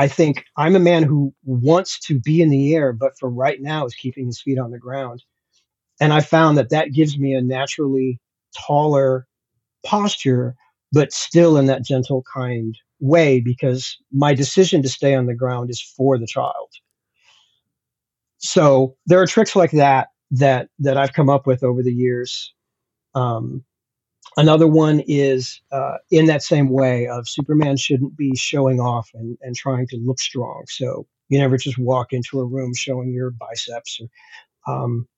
i 0.00 0.06
think 0.06 0.44
i'm 0.56 0.76
a 0.76 0.80
man 0.80 1.02
who 1.02 1.34
wants 1.44 1.98
to 1.98 2.20
be 2.20 2.40
in 2.40 2.50
the 2.50 2.74
air 2.74 2.92
but 2.92 3.18
for 3.18 3.28
right 3.28 3.60
now 3.60 3.84
is 3.84 3.94
keeping 3.94 4.26
his 4.26 4.40
feet 4.40 4.58
on 4.58 4.70
the 4.70 4.78
ground. 4.78 5.22
And 6.00 6.12
i 6.12 6.20
found 6.20 6.58
that 6.58 6.70
that 6.70 6.92
gives 6.92 7.18
me 7.18 7.34
a 7.34 7.42
naturally 7.42 8.20
taller 8.56 9.26
posture 9.84 10.54
but 10.92 11.12
still 11.12 11.56
in 11.56 11.66
that 11.66 11.84
gentle 11.84 12.24
kind 12.32 12.74
way 13.00 13.40
because 13.40 13.96
my 14.12 14.34
decision 14.34 14.82
to 14.82 14.88
stay 14.88 15.14
on 15.14 15.26
the 15.26 15.34
ground 15.34 15.70
is 15.70 15.80
for 15.80 16.18
the 16.18 16.26
child. 16.26 16.70
So 18.38 18.96
there 19.06 19.20
are 19.20 19.26
tricks 19.26 19.54
like 19.54 19.72
that 19.72 20.08
that 20.30 20.68
that 20.78 20.96
I've 20.96 21.12
come 21.12 21.30
up 21.30 21.46
with 21.46 21.62
over 21.62 21.82
the 21.82 21.92
years. 21.92 22.52
Um, 23.14 23.64
another 24.36 24.66
one 24.66 25.00
is 25.06 25.60
uh, 25.72 25.96
in 26.10 26.26
that 26.26 26.42
same 26.42 26.68
way 26.68 27.06
of 27.08 27.28
Superman 27.28 27.76
shouldn't 27.76 28.16
be 28.16 28.34
showing 28.36 28.80
off 28.80 29.10
and, 29.14 29.36
and 29.40 29.56
trying 29.56 29.86
to 29.88 29.96
look 29.96 30.20
strong. 30.20 30.64
So 30.68 31.06
you 31.28 31.38
never 31.38 31.56
just 31.56 31.78
walk 31.78 32.12
into 32.12 32.40
a 32.40 32.46
room 32.46 32.72
showing 32.74 33.12
your 33.12 33.30
biceps. 33.30 34.00
Or, 34.66 34.74
um, 34.74 35.08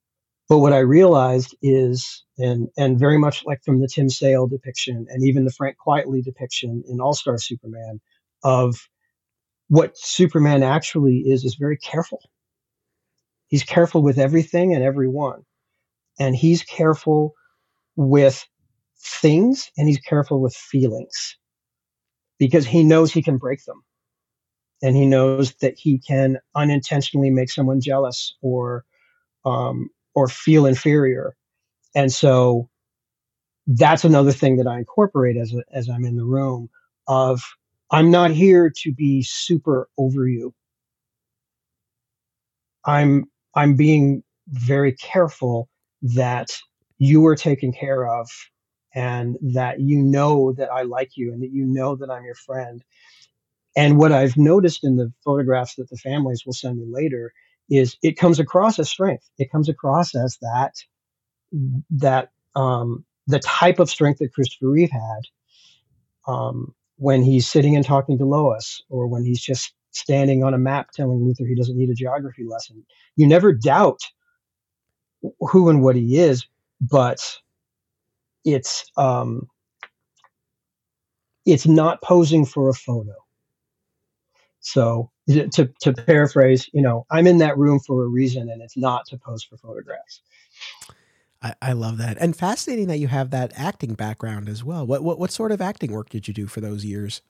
but 0.49 0.59
what 0.59 0.73
I 0.73 0.79
realized 0.81 1.57
is, 1.63 2.25
and 2.39 2.69
and 2.77 2.99
very 2.99 3.19
much 3.19 3.45
like 3.45 3.63
from 3.65 3.81
the 3.81 3.89
Tim 3.89 4.09
Sale 4.09 4.49
depiction 4.49 5.07
and 5.09 5.25
even 5.25 5.45
the 5.45 5.53
Frank 5.53 5.77
Quitely 5.85 6.23
depiction 6.23 6.83
in 6.89 7.01
All 7.01 7.15
Star 7.15 7.39
Superman, 7.39 8.01
of 8.43 8.89
what 9.69 9.97
Superman 9.97 10.65
actually 10.65 11.19
is, 11.19 11.45
is 11.45 11.55
very 11.55 11.77
careful 11.77 12.21
He's 13.51 13.65
careful 13.65 14.03
with 14.03 14.19
everything 14.19 14.75
and 14.75 14.83
everyone. 14.83 15.45
And 16.19 16.37
he's 16.37 16.63
careful 16.63 17.35
with 17.97 18.47
things 18.99 19.71
and 19.77 19.89
he's 19.89 19.99
careful 19.99 20.41
with 20.41 20.55
feelings 20.55 21.37
because 22.39 22.67
he 22.67 22.85
knows 22.85 23.13
he 23.13 23.23
can 23.23 23.39
break 23.39 23.65
them. 23.65 23.83
And 24.83 24.97
he 24.97 25.05
knows 25.05 25.55
that 25.57 25.75
he 25.77 25.99
can 25.99 26.39
unintentionally 26.55 27.29
make 27.31 27.51
someone 27.51 27.81
jealous 27.81 28.35
or 28.41 28.85
um, 29.45 29.91
or 30.15 30.29
feel 30.29 30.65
inferior. 30.65 31.35
And 31.95 32.13
so 32.13 32.71
that's 33.67 34.05
another 34.05 34.33
thing 34.33 34.57
that 34.57 34.67
I 34.67 34.79
incorporate 34.79 35.37
as 35.37 35.53
a, 35.53 35.63
as 35.73 35.89
I'm 35.89 36.05
in 36.05 36.17
the 36.17 36.25
room 36.25 36.71
of 37.09 37.43
I'm 37.91 38.11
not 38.11 38.31
here 38.31 38.73
to 38.79 38.93
be 38.93 39.23
super 39.23 39.89
over 39.99 40.29
you. 40.29 40.55
I'm 42.85 43.27
I'm 43.55 43.77
being 43.77 44.23
very 44.49 44.93
careful 44.93 45.69
that 46.03 46.57
you 46.99 47.27
are 47.27 47.37
taken 47.37 47.73
care 47.73 48.07
of 48.07 48.29
and 48.95 49.37
that 49.41 49.81
you 49.81 50.03
know 50.03 50.53
that 50.53 50.71
I 50.71 50.83
like 50.83 51.17
you 51.17 51.33
and 51.33 51.43
that 51.43 51.53
you 51.53 51.65
know 51.65 51.97
that 51.97 52.11
I'm 52.11 52.25
your 52.25 52.35
friend. 52.35 52.83
And 53.77 53.99
what 53.99 54.13
I've 54.13 54.37
noticed 54.37 54.85
in 54.85 54.97
the 54.97 55.13
photographs 55.25 55.77
that 55.77 55.89
the 55.89 55.97
families 55.97 56.45
will 56.45 56.53
send 56.53 56.79
me 56.79 56.87
later 56.89 57.33
is 57.69 57.97
it 58.03 58.19
comes 58.19 58.41
across 58.41 58.79
as 58.79 58.91
strength. 58.91 59.31
It 59.39 59.51
comes 59.51 59.69
across 59.69 60.15
as 60.15 60.37
that 60.43 60.75
that 61.91 62.31
um, 62.57 63.05
the 63.27 63.39
type 63.41 63.79
of 63.79 63.91
strength 63.91 64.19
that 64.19 64.35
Christopher 64.35 64.69
Reeve 64.69 64.91
had 64.91 65.23
um, 66.27 66.75
when 66.97 67.23
he's 67.23 67.49
sitting 67.49 67.77
and 67.77 67.85
talking 67.85 68.19
to 68.19 68.25
Lois, 68.25 68.83
or 68.89 69.07
when 69.07 69.25
he's 69.25 69.41
just 69.41 69.73
standing 69.93 70.45
on 70.45 70.55
a 70.55 70.59
map 70.59 70.91
telling 70.93 71.20
Luthor 71.20 71.49
he 71.49 71.55
doesn't 71.55 71.76
need 71.76 71.91
a 71.91 71.95
geography 71.95 72.45
lesson. 72.45 72.84
You 73.16 73.26
never 73.26 73.53
doubt 73.53 74.01
who 75.41 75.68
and 75.68 75.82
what 75.82 75.97
he 75.97 76.18
is, 76.18 76.47
but 76.80 77.38
it's 78.45 78.91
um, 78.97 79.49
it's 81.45 81.66
not 81.66 82.03
posing 82.03 82.45
for 82.45 82.68
a 82.68 82.74
photo. 82.74 83.14
So 84.61 85.11
to 85.26 85.70
to 85.80 85.93
paraphrase, 85.93 86.68
you 86.72 86.82
know, 86.82 87.07
I'm 87.11 87.26
in 87.26 87.38
that 87.38 87.57
room 87.59 87.80
for 87.80 88.05
a 88.05 88.07
reason, 88.07 88.51
and 88.51 88.62
it's 88.62 88.76
not 88.76 89.07
to 89.07 89.18
pose 89.18 89.43
for 89.43 89.57
photographs. 89.57 90.22
I, 91.43 91.55
I 91.62 91.72
love 91.72 91.97
that, 91.99 92.18
and 92.20 92.36
fascinating 92.36 92.86
that 92.88 92.99
you 92.99 93.09
have 93.09 93.30
that 93.30 93.53
acting 93.57 93.95
background 93.95 94.49
as 94.49 94.62
well. 94.62 94.86
What 94.86 95.03
what 95.03 95.18
what 95.18 95.30
sort 95.30 95.53
of 95.53 95.61
acting 95.61 95.93
work 95.93 96.11
did 96.11 96.28
you 96.28 96.34
do 96.34 96.47
for 96.47 96.61
those 96.61 96.84
years? 96.84 97.22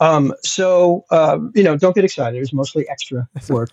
Um, 0.00 0.34
so 0.42 1.04
uh, 1.10 1.38
you 1.54 1.62
know, 1.62 1.76
don't 1.76 1.94
get 1.94 2.04
excited. 2.04 2.36
It 2.36 2.40
was 2.40 2.52
mostly 2.52 2.88
extra 2.88 3.28
work, 3.48 3.70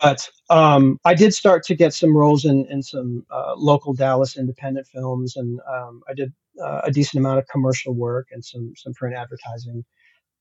but 0.00 0.28
um, 0.48 0.98
I 1.04 1.14
did 1.14 1.34
start 1.34 1.64
to 1.64 1.74
get 1.74 1.94
some 1.94 2.16
roles 2.16 2.44
in 2.44 2.66
in 2.66 2.82
some 2.82 3.24
uh, 3.30 3.54
local 3.56 3.94
Dallas 3.94 4.36
independent 4.36 4.86
films, 4.86 5.36
and 5.36 5.60
um, 5.70 6.02
I 6.08 6.14
did 6.14 6.32
uh, 6.62 6.82
a 6.84 6.90
decent 6.90 7.20
amount 7.20 7.38
of 7.38 7.46
commercial 7.48 7.94
work 7.94 8.28
and 8.32 8.44
some 8.44 8.72
some 8.76 8.94
print 8.94 9.16
advertising. 9.16 9.84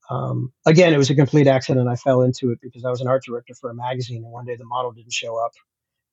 Um, 0.10 0.52
again, 0.66 0.94
it 0.94 0.98
was 0.98 1.12
a 1.12 1.16
complete 1.16 1.46
accident. 1.46 1.88
I 1.88 1.96
fell 1.96 2.24
into 2.24 2.52
it 2.52 2.60
because 2.62 2.84
I 2.84 2.90
was 2.90 3.02
an 3.02 3.08
art 3.08 3.24
director 3.24 3.54
for 3.54 3.70
a 3.70 3.76
magazine, 3.76 4.24
and 4.24 4.32
one 4.32 4.46
day 4.46 4.56
the 4.56 4.66
model 4.66 4.92
didn't 4.92 5.14
show 5.14 5.38
up, 5.38 5.52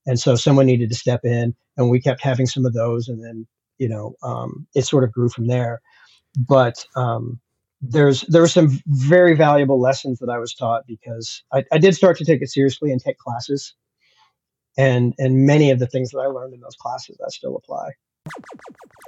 and 0.05 0.19
so 0.19 0.35
someone 0.35 0.67
needed 0.67 0.89
to 0.89 0.95
step 0.95 1.21
in, 1.25 1.55
and 1.75 1.89
we 1.89 1.99
kept 1.99 2.21
having 2.21 2.45
some 2.45 2.65
of 2.65 2.73
those, 2.73 3.07
and 3.07 3.23
then 3.23 3.47
you 3.79 3.89
know 3.89 4.13
um, 4.21 4.67
it 4.75 4.83
sort 4.83 5.03
of 5.03 5.11
grew 5.11 5.29
from 5.29 5.47
there. 5.47 5.81
But 6.37 6.85
um, 6.95 7.39
there's 7.81 8.21
there 8.21 8.41
were 8.41 8.47
some 8.47 8.79
very 8.87 9.35
valuable 9.35 9.79
lessons 9.79 10.19
that 10.19 10.29
I 10.29 10.39
was 10.39 10.53
taught 10.53 10.87
because 10.87 11.43
I, 11.53 11.63
I 11.71 11.77
did 11.77 11.95
start 11.95 12.17
to 12.17 12.25
take 12.25 12.41
it 12.41 12.49
seriously 12.49 12.91
and 12.91 13.01
take 13.01 13.17
classes, 13.17 13.75
and 14.77 15.13
and 15.17 15.45
many 15.45 15.71
of 15.71 15.79
the 15.79 15.87
things 15.87 16.11
that 16.11 16.19
I 16.19 16.27
learned 16.27 16.53
in 16.53 16.59
those 16.59 16.75
classes 16.75 17.17
I 17.23 17.29
still 17.29 17.55
apply. 17.55 17.91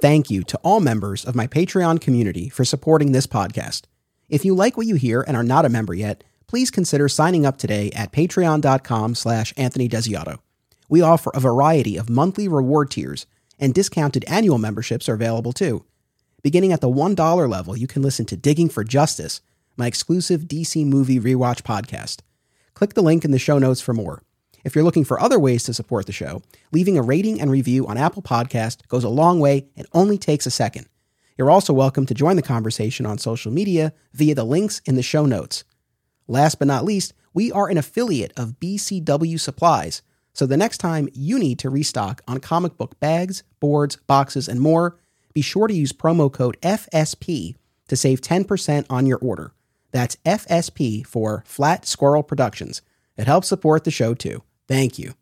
Thank 0.00 0.30
you 0.30 0.42
to 0.44 0.58
all 0.62 0.80
members 0.80 1.24
of 1.24 1.34
my 1.34 1.46
Patreon 1.46 2.00
community 2.00 2.48
for 2.48 2.64
supporting 2.64 3.12
this 3.12 3.26
podcast. 3.26 3.82
If 4.28 4.44
you 4.44 4.54
like 4.54 4.76
what 4.76 4.86
you 4.86 4.94
hear 4.94 5.22
and 5.26 5.36
are 5.36 5.42
not 5.42 5.64
a 5.64 5.68
member 5.68 5.92
yet, 5.92 6.24
please 6.46 6.70
consider 6.70 7.08
signing 7.08 7.44
up 7.44 7.58
today 7.58 7.90
at 7.94 8.12
patreon.com 8.12 9.14
slash 9.14 9.52
Anthony 9.56 9.88
Desiato. 9.88 10.38
We 10.88 11.02
offer 11.02 11.30
a 11.34 11.40
variety 11.40 11.96
of 11.96 12.08
monthly 12.08 12.48
reward 12.48 12.90
tiers, 12.90 13.26
and 13.58 13.74
discounted 13.74 14.24
annual 14.26 14.58
memberships 14.58 15.08
are 15.08 15.14
available 15.14 15.52
too. 15.52 15.84
Beginning 16.42 16.72
at 16.72 16.80
the 16.80 16.88
$1 16.88 17.48
level, 17.50 17.76
you 17.76 17.86
can 17.86 18.00
listen 18.00 18.24
to 18.26 18.36
Digging 18.36 18.70
for 18.70 18.82
Justice, 18.82 19.42
my 19.76 19.86
exclusive 19.86 20.44
DC 20.44 20.86
movie 20.86 21.20
rewatch 21.20 21.62
podcast. 21.62 22.20
Click 22.72 22.94
the 22.94 23.02
link 23.02 23.26
in 23.26 23.30
the 23.30 23.38
show 23.38 23.58
notes 23.58 23.82
for 23.82 23.92
more. 23.92 24.22
If 24.64 24.74
you're 24.74 24.84
looking 24.84 25.04
for 25.04 25.20
other 25.20 25.38
ways 25.38 25.64
to 25.64 25.74
support 25.74 26.06
the 26.06 26.12
show, 26.12 26.42
leaving 26.72 26.96
a 26.96 27.02
rating 27.02 27.42
and 27.42 27.50
review 27.50 27.86
on 27.86 27.98
Apple 27.98 28.22
Podcast 28.22 28.88
goes 28.88 29.04
a 29.04 29.10
long 29.10 29.38
way 29.38 29.68
and 29.76 29.86
only 29.92 30.16
takes 30.16 30.46
a 30.46 30.50
second. 30.50 30.86
You're 31.36 31.50
also 31.50 31.74
welcome 31.74 32.06
to 32.06 32.14
join 32.14 32.36
the 32.36 32.42
conversation 32.42 33.04
on 33.04 33.18
social 33.18 33.52
media 33.52 33.92
via 34.14 34.34
the 34.34 34.44
links 34.44 34.80
in 34.86 34.94
the 34.94 35.02
show 35.02 35.26
notes. 35.26 35.64
Last 36.26 36.58
but 36.58 36.68
not 36.68 36.86
least, 36.86 37.12
we 37.34 37.52
are 37.52 37.68
an 37.68 37.76
affiliate 37.76 38.32
of 38.38 38.58
BCW 38.60 39.38
Supplies, 39.38 40.00
so 40.32 40.46
the 40.46 40.56
next 40.56 40.78
time 40.78 41.10
you 41.12 41.38
need 41.38 41.58
to 41.58 41.68
restock 41.68 42.22
on 42.26 42.40
comic 42.40 42.78
book 42.78 42.98
bags, 42.98 43.42
boards, 43.60 43.96
boxes, 44.06 44.48
and 44.48 44.58
more, 44.60 44.96
be 45.32 45.42
sure 45.42 45.68
to 45.68 45.74
use 45.74 45.92
promo 45.92 46.32
code 46.32 46.60
FSP 46.60 47.56
to 47.88 47.96
save 47.96 48.20
10% 48.20 48.86
on 48.88 49.06
your 49.06 49.18
order. 49.18 49.52
That's 49.92 50.16
FSP 50.24 51.06
for 51.06 51.42
Flat 51.46 51.86
Squirrel 51.86 52.22
Productions. 52.22 52.82
It 53.16 53.26
helps 53.26 53.48
support 53.48 53.84
the 53.84 53.90
show 53.90 54.14
too. 54.14 54.42
Thank 54.68 54.98
you. 54.98 55.14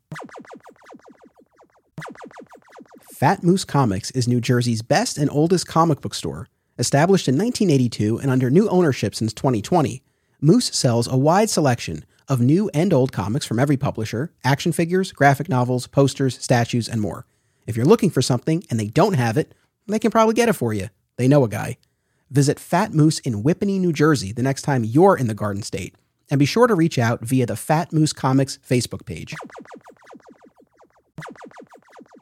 Fat 3.14 3.42
Moose 3.42 3.64
Comics 3.64 4.10
is 4.12 4.28
New 4.28 4.40
Jersey's 4.40 4.82
best 4.82 5.18
and 5.18 5.28
oldest 5.30 5.66
comic 5.66 6.00
book 6.00 6.14
store. 6.14 6.46
Established 6.78 7.26
in 7.26 7.36
1982 7.36 8.18
and 8.18 8.30
under 8.30 8.50
new 8.50 8.68
ownership 8.68 9.14
since 9.14 9.32
2020, 9.32 10.02
Moose 10.40 10.66
sells 10.66 11.08
a 11.08 11.16
wide 11.16 11.50
selection 11.50 12.04
of 12.28 12.40
new 12.40 12.70
and 12.72 12.92
old 12.92 13.10
comics 13.10 13.44
from 13.44 13.58
every 13.58 13.76
publisher, 13.76 14.32
action 14.44 14.70
figures, 14.70 15.10
graphic 15.10 15.48
novels, 15.48 15.88
posters, 15.88 16.38
statues, 16.40 16.88
and 16.88 17.00
more. 17.00 17.26
If 17.66 17.76
you're 17.76 17.86
looking 17.86 18.10
for 18.10 18.22
something 18.22 18.62
and 18.70 18.78
they 18.78 18.86
don't 18.86 19.14
have 19.14 19.36
it, 19.36 19.52
they 19.88 19.98
can 19.98 20.10
probably 20.10 20.34
get 20.34 20.48
it 20.48 20.54
for 20.54 20.72
you. 20.72 20.88
They 21.16 21.28
know 21.28 21.44
a 21.44 21.48
guy. 21.48 21.78
Visit 22.30 22.60
Fat 22.60 22.92
Moose 22.92 23.18
in 23.20 23.42
Whippany, 23.42 23.80
New 23.80 23.92
Jersey 23.92 24.32
the 24.32 24.42
next 24.42 24.62
time 24.62 24.84
you're 24.84 25.16
in 25.16 25.28
the 25.28 25.34
Garden 25.34 25.62
State. 25.62 25.94
And 26.30 26.38
be 26.38 26.44
sure 26.44 26.66
to 26.66 26.74
reach 26.74 26.98
out 26.98 27.20
via 27.20 27.46
the 27.46 27.56
Fat 27.56 27.92
Moose 27.92 28.12
Comics 28.12 28.58
Facebook 28.58 29.06
page. 29.06 29.34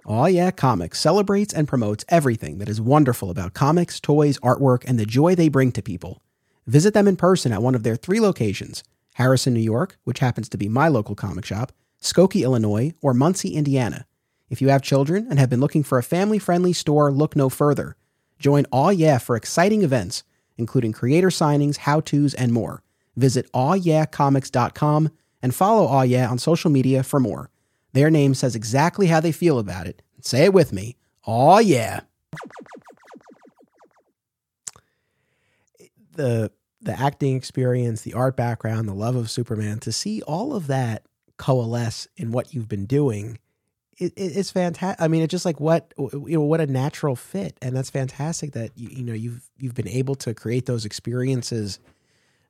Aw 0.06 0.26
Yeah 0.26 0.52
Comics 0.52 1.00
celebrates 1.00 1.52
and 1.52 1.66
promotes 1.66 2.04
everything 2.08 2.58
that 2.58 2.68
is 2.68 2.80
wonderful 2.80 3.28
about 3.28 3.54
comics, 3.54 3.98
toys, 3.98 4.38
artwork, 4.38 4.84
and 4.86 5.00
the 5.00 5.06
joy 5.06 5.34
they 5.34 5.48
bring 5.48 5.72
to 5.72 5.82
people. 5.82 6.22
Visit 6.68 6.94
them 6.94 7.08
in 7.08 7.16
person 7.16 7.52
at 7.52 7.62
one 7.62 7.74
of 7.74 7.82
their 7.82 7.96
three 7.96 8.20
locations 8.20 8.84
Harrison, 9.14 9.54
New 9.54 9.60
York, 9.60 9.98
which 10.04 10.20
happens 10.20 10.48
to 10.50 10.58
be 10.58 10.68
my 10.68 10.86
local 10.86 11.16
comic 11.16 11.44
shop, 11.44 11.72
Skokie, 12.00 12.42
Illinois, 12.44 12.92
or 13.00 13.14
Muncie, 13.14 13.54
Indiana. 13.56 14.06
If 14.48 14.62
you 14.62 14.68
have 14.68 14.82
children 14.82 15.26
and 15.28 15.38
have 15.38 15.50
been 15.50 15.60
looking 15.60 15.82
for 15.82 15.98
a 15.98 16.02
family 16.02 16.38
friendly 16.38 16.72
store, 16.72 17.10
look 17.10 17.34
no 17.34 17.48
further. 17.48 17.96
Join 18.38 18.64
Aw 18.70 18.90
Yeah 18.90 19.18
for 19.18 19.36
exciting 19.36 19.82
events, 19.82 20.22
including 20.56 20.92
creator 20.92 21.28
signings, 21.28 21.78
how 21.78 22.00
to's, 22.00 22.34
and 22.34 22.52
more. 22.52 22.82
Visit 23.16 23.50
awyeahcomics.com 23.52 25.10
and 25.42 25.54
follow 25.54 25.86
Aw 25.86 26.02
Yeah 26.02 26.30
on 26.30 26.38
social 26.38 26.70
media 26.70 27.02
for 27.02 27.18
more. 27.18 27.50
Their 27.92 28.10
name 28.10 28.34
says 28.34 28.54
exactly 28.54 29.06
how 29.06 29.20
they 29.20 29.32
feel 29.32 29.58
about 29.58 29.86
it. 29.86 30.02
Say 30.20 30.44
it 30.44 30.52
with 30.52 30.72
me. 30.72 30.96
Aw 31.24 31.58
Yeah. 31.58 32.00
The 36.12 36.50
the 36.80 36.98
acting 36.98 37.36
experience, 37.36 38.02
the 38.02 38.14
art 38.14 38.36
background, 38.36 38.88
the 38.88 38.94
love 38.94 39.16
of 39.16 39.28
Superman, 39.28 39.80
to 39.80 39.90
see 39.90 40.22
all 40.22 40.54
of 40.54 40.68
that 40.68 41.04
coalesce 41.36 42.06
in 42.16 42.30
what 42.30 42.54
you've 42.54 42.68
been 42.68 42.86
doing 42.86 43.38
it, 43.98 44.12
it's 44.16 44.50
fantastic. 44.50 45.00
I 45.02 45.08
mean, 45.08 45.22
it's 45.22 45.30
just 45.30 45.44
like 45.44 45.60
what 45.60 45.92
you 45.96 46.38
know, 46.38 46.40
what 46.42 46.60
a 46.60 46.66
natural 46.66 47.16
fit, 47.16 47.56
and 47.62 47.74
that's 47.74 47.90
fantastic 47.90 48.52
that 48.52 48.72
you 48.76 48.88
you 48.90 49.02
know 49.02 49.14
you've 49.14 49.48
you've 49.58 49.74
been 49.74 49.88
able 49.88 50.14
to 50.16 50.34
create 50.34 50.66
those 50.66 50.84
experiences 50.84 51.78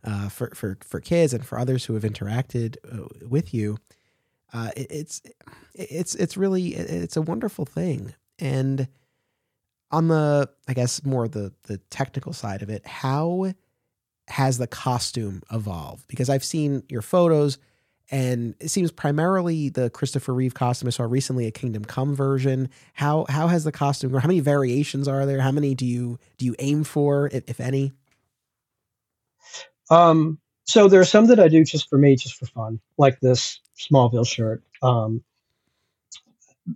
uh, 0.04 0.28
for 0.28 0.50
for 0.54 0.78
for 0.82 1.00
kids 1.00 1.32
and 1.32 1.44
for 1.44 1.58
others 1.58 1.84
who 1.84 1.94
have 1.94 2.02
interacted 2.02 2.76
uh, 2.92 3.06
with 3.28 3.54
you. 3.54 3.78
Uh, 4.52 4.70
it, 4.76 4.86
it's 4.90 5.22
it's 5.74 6.14
it's 6.14 6.36
really 6.36 6.74
it's 6.74 7.16
a 7.16 7.22
wonderful 7.22 7.64
thing, 7.64 8.14
and 8.38 8.88
on 9.90 10.08
the 10.08 10.48
I 10.66 10.74
guess 10.74 11.04
more 11.04 11.28
the 11.28 11.52
the 11.64 11.78
technical 11.90 12.32
side 12.32 12.62
of 12.62 12.70
it, 12.70 12.86
how 12.86 13.52
has 14.28 14.58
the 14.58 14.66
costume 14.66 15.42
evolved? 15.52 16.06
Because 16.08 16.28
I've 16.28 16.44
seen 16.44 16.82
your 16.88 17.02
photos 17.02 17.58
and 18.10 18.54
it 18.60 18.68
seems 18.68 18.92
primarily 18.92 19.68
the 19.68 19.90
Christopher 19.90 20.32
Reeve 20.32 20.54
costume 20.54 20.86
I 20.86 20.90
saw 20.90 21.04
recently 21.04 21.46
a 21.46 21.50
Kingdom 21.50 21.84
Come 21.84 22.14
version. 22.14 22.68
How 22.94 23.26
how 23.28 23.48
has 23.48 23.64
the 23.64 23.72
costume? 23.72 24.12
How 24.14 24.28
many 24.28 24.40
variations 24.40 25.08
are 25.08 25.26
there? 25.26 25.40
How 25.40 25.50
many 25.50 25.74
do 25.74 25.84
you 25.84 26.18
do 26.38 26.46
you 26.46 26.54
aim 26.58 26.84
for, 26.84 27.28
if, 27.32 27.44
if 27.48 27.60
any? 27.60 27.92
Um, 29.90 30.38
so 30.64 30.88
there 30.88 31.00
are 31.00 31.04
some 31.04 31.26
that 31.26 31.40
I 31.40 31.48
do 31.48 31.64
just 31.64 31.88
for 31.88 31.98
me, 31.98 32.16
just 32.16 32.36
for 32.36 32.46
fun, 32.46 32.80
like 32.98 33.20
this 33.20 33.60
Smallville 33.78 34.26
shirt. 34.26 34.62
Um, 34.82 35.22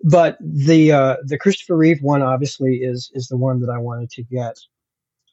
but 0.05 0.37
the 0.41 0.93
uh, 0.93 1.17
the 1.25 1.39
Christopher 1.39 1.77
Reeve 1.77 2.03
one 2.03 2.23
obviously 2.23 2.77
is 2.77 3.11
is 3.15 3.29
the 3.29 3.37
one 3.37 3.61
that 3.61 3.71
I 3.71 3.79
wanted 3.79 4.11
to 4.11 4.23
get 4.23 4.57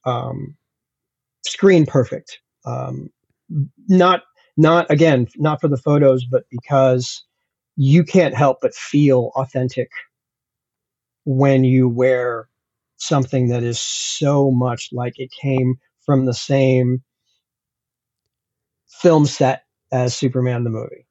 um, 0.05 0.55
screen 1.45 1.85
perfect. 1.85 2.39
Um, 2.65 3.09
not 3.87 4.23
not 4.57 4.89
again 4.89 5.27
not 5.37 5.61
for 5.61 5.67
the 5.67 5.77
photos 5.77 6.25
but 6.25 6.43
because 6.49 7.23
you 7.75 8.03
can't 8.03 8.35
help 8.35 8.57
but 8.61 8.73
feel 8.73 9.31
authentic 9.35 9.89
when 11.25 11.63
you 11.63 11.87
wear 11.87 12.47
something 12.97 13.49
that 13.49 13.63
is 13.63 13.79
so 13.79 14.49
much 14.51 14.89
like 14.91 15.19
it 15.19 15.31
came 15.31 15.75
from 16.05 16.25
the 16.25 16.33
same 16.33 17.03
film 18.87 19.25
set 19.25 19.63
as 19.91 20.15
Superman 20.15 20.63
the 20.63 20.69
movie. 20.69 21.05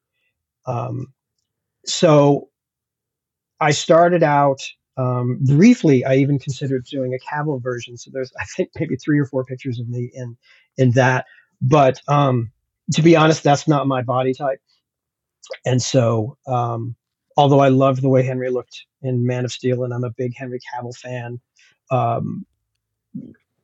Um, 0.65 1.13
so 1.85 2.49
I 3.59 3.71
started 3.71 4.23
out 4.23 4.59
um, 4.97 5.39
briefly. 5.41 6.03
I 6.03 6.15
even 6.15 6.39
considered 6.39 6.85
doing 6.85 7.13
a 7.13 7.33
Cavill 7.33 7.61
version. 7.61 7.97
So 7.97 8.11
there's 8.13 8.31
I 8.39 8.45
think 8.45 8.69
maybe 8.79 8.95
three 8.97 9.19
or 9.19 9.25
four 9.25 9.45
pictures 9.45 9.79
of 9.79 9.87
me 9.87 10.11
in 10.13 10.35
in 10.77 10.91
that. 10.91 11.25
But 11.61 12.01
um, 12.07 12.51
to 12.93 13.01
be 13.01 13.15
honest, 13.15 13.43
that's 13.43 13.67
not 13.67 13.87
my 13.87 14.01
body 14.01 14.33
type. 14.33 14.59
And 15.65 15.81
so, 15.81 16.37
um, 16.47 16.95
although 17.35 17.59
I 17.59 17.69
loved 17.69 18.01
the 18.01 18.09
way 18.09 18.23
Henry 18.23 18.49
looked 18.49 18.85
in 19.01 19.25
Man 19.25 19.45
of 19.45 19.51
Steel, 19.51 19.83
and 19.83 19.93
I'm 19.93 20.03
a 20.03 20.11
big 20.11 20.33
Henry 20.35 20.59
Cavill 20.59 20.95
fan, 20.95 21.39
um, 21.91 22.45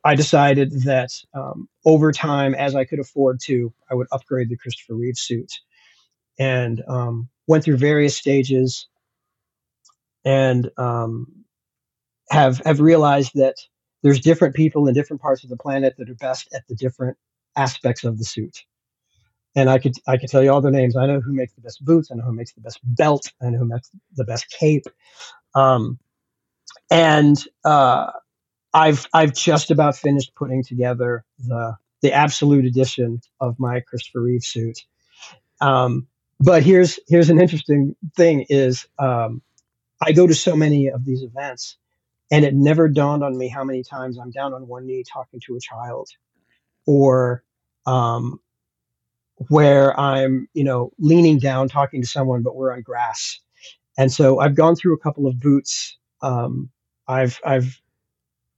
I 0.05 0.15
decided 0.15 0.83
that 0.83 1.11
um, 1.33 1.69
over 1.85 2.11
time, 2.11 2.53
as 2.55 2.75
I 2.75 2.83
could 2.83 2.99
afford 2.99 3.39
to, 3.45 3.73
I 3.89 3.95
would 3.95 4.07
upgrade 4.11 4.49
the 4.49 4.57
Christopher 4.57 4.95
Reeve 4.95 5.17
suit, 5.17 5.51
and 6.37 6.81
um, 6.87 7.29
went 7.47 7.63
through 7.63 7.77
various 7.77 8.17
stages, 8.17 8.87
and 10.25 10.69
um, 10.77 11.27
have 12.29 12.61
have 12.65 12.81
realized 12.81 13.31
that 13.35 13.55
there's 14.01 14.19
different 14.19 14.55
people 14.55 14.87
in 14.87 14.93
different 14.93 15.21
parts 15.21 15.43
of 15.43 15.49
the 15.49 15.57
planet 15.57 15.95
that 15.97 16.09
are 16.09 16.15
best 16.15 16.49
at 16.53 16.63
the 16.67 16.75
different 16.75 17.17
aspects 17.55 18.03
of 18.03 18.17
the 18.17 18.25
suit. 18.25 18.65
And 19.55 19.69
I 19.69 19.77
could 19.77 19.93
I 20.07 20.17
could 20.17 20.29
tell 20.29 20.43
you 20.43 20.51
all 20.51 20.61
their 20.61 20.71
names. 20.71 20.95
I 20.95 21.05
know 21.05 21.19
who 21.19 21.33
makes 21.33 21.53
the 21.53 21.61
best 21.61 21.83
boots. 21.85 22.09
Know 22.11 22.23
who 22.23 22.33
makes 22.33 22.53
the 22.53 22.61
best 22.61 22.79
belt. 22.83 23.31
Know 23.41 23.57
who 23.57 23.65
makes 23.65 23.89
the 24.15 24.23
best 24.23 24.49
cape. 24.49 24.85
Um, 25.55 25.99
and 26.89 27.37
uh, 27.63 28.11
I've 28.73 29.05
I've 29.13 29.33
just 29.33 29.71
about 29.71 29.95
finished 29.95 30.33
putting 30.35 30.63
together 30.63 31.23
the 31.39 31.77
the 32.01 32.13
absolute 32.13 32.65
edition 32.65 33.21
of 33.39 33.59
my 33.59 33.79
Christopher 33.81 34.21
Reeve 34.21 34.43
suit. 34.43 34.79
Um, 35.61 36.07
but 36.39 36.63
here's 36.63 36.99
here's 37.07 37.29
an 37.29 37.39
interesting 37.39 37.95
thing: 38.15 38.45
is 38.49 38.87
um, 38.99 39.41
I 40.01 40.11
go 40.11 40.27
to 40.27 40.35
so 40.35 40.55
many 40.55 40.87
of 40.87 41.05
these 41.05 41.23
events, 41.23 41.77
and 42.31 42.43
it 42.43 42.53
never 42.53 42.89
dawned 42.89 43.23
on 43.23 43.37
me 43.37 43.47
how 43.47 43.63
many 43.63 43.83
times 43.83 44.17
I'm 44.17 44.31
down 44.31 44.53
on 44.53 44.67
one 44.67 44.85
knee 44.85 45.03
talking 45.11 45.39
to 45.45 45.55
a 45.55 45.59
child, 45.59 46.09
or 46.85 47.43
um, 47.85 48.39
where 49.49 49.97
I'm 49.99 50.47
you 50.53 50.63
know 50.63 50.91
leaning 50.99 51.39
down 51.39 51.69
talking 51.69 52.01
to 52.01 52.07
someone, 52.07 52.43
but 52.43 52.55
we're 52.55 52.73
on 52.73 52.81
grass. 52.81 53.39
And 53.97 54.11
so 54.11 54.39
I've 54.39 54.55
gone 54.55 54.75
through 54.75 54.95
a 54.95 54.99
couple 54.99 55.27
of 55.27 55.39
boots. 55.39 55.97
Um, 56.21 56.69
I've 57.07 57.39
I've 57.45 57.79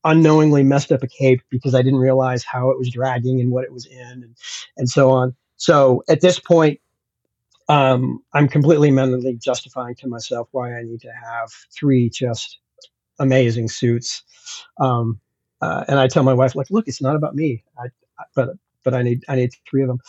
unknowingly 0.04 0.64
messed 0.64 0.92
up 0.92 1.04
a 1.04 1.08
cape 1.08 1.42
because 1.50 1.74
I 1.74 1.82
didn't 1.82 2.00
realize 2.00 2.44
how 2.44 2.70
it 2.70 2.78
was 2.78 2.90
dragging 2.92 3.42
and 3.42 3.52
what 3.52 3.64
it 3.64 3.74
was 3.74 3.86
in 3.88 4.08
and, 4.24 4.36
and 4.78 4.90
so 4.90 5.10
on. 5.10 5.36
So 5.58 6.04
at 6.08 6.22
this 6.22 6.40
point, 6.40 6.80
um, 7.68 8.20
I'm 8.34 8.48
completely 8.48 8.92
mentally 8.92 9.36
justifying 9.36 9.96
to 9.96 10.08
myself 10.08 10.48
why 10.52 10.78
I 10.78 10.84
need 10.84 11.02
to 11.02 11.12
have 11.12 11.50
three 11.74 12.10
just 12.10 12.60
amazing 13.20 13.70
suits. 13.70 14.24
Um, 14.80 15.20
uh, 15.62 15.86
and 15.88 16.00
I 16.00 16.08
tell 16.08 16.24
my 16.24 16.34
wife, 16.34 16.56
like, 16.56 16.70
look, 16.70 16.88
it's 16.88 17.02
not 17.02 17.16
about 17.16 17.36
me, 17.36 17.64
I, 17.78 17.86
I, 18.20 18.24
but 18.36 18.50
but 18.84 18.94
I 18.94 19.02
need 19.02 19.24
I 19.28 19.36
need 19.36 19.52
three 19.68 19.82
of 19.82 19.88
them. 19.88 20.00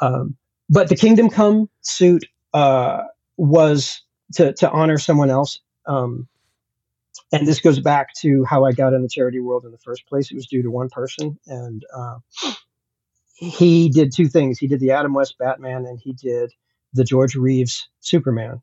Um, 0.00 0.36
but 0.68 0.88
the 0.88 0.96
Kingdom 0.96 1.30
Come 1.30 1.68
suit 1.82 2.24
uh, 2.52 3.02
was 3.36 4.02
to 4.34 4.52
to 4.54 4.70
honor 4.70 4.98
someone 4.98 5.30
else. 5.30 5.60
Um, 5.86 6.28
and 7.32 7.46
this 7.46 7.60
goes 7.60 7.80
back 7.80 8.14
to 8.20 8.44
how 8.44 8.64
I 8.64 8.72
got 8.72 8.94
in 8.94 9.02
the 9.02 9.08
charity 9.08 9.40
world 9.40 9.64
in 9.64 9.70
the 9.70 9.78
first 9.78 10.06
place. 10.06 10.30
It 10.30 10.34
was 10.34 10.46
due 10.46 10.62
to 10.62 10.70
one 10.70 10.88
person, 10.88 11.38
and 11.46 11.84
uh, 11.94 12.18
he 13.34 13.88
did 13.88 14.12
two 14.14 14.28
things. 14.28 14.58
He 14.58 14.66
did 14.66 14.80
the 14.80 14.92
Adam 14.92 15.14
West 15.14 15.36
Batman, 15.38 15.84
and 15.86 15.98
he 15.98 16.12
did 16.12 16.52
the 16.94 17.04
George 17.04 17.34
Reeves 17.34 17.88
Superman. 18.00 18.62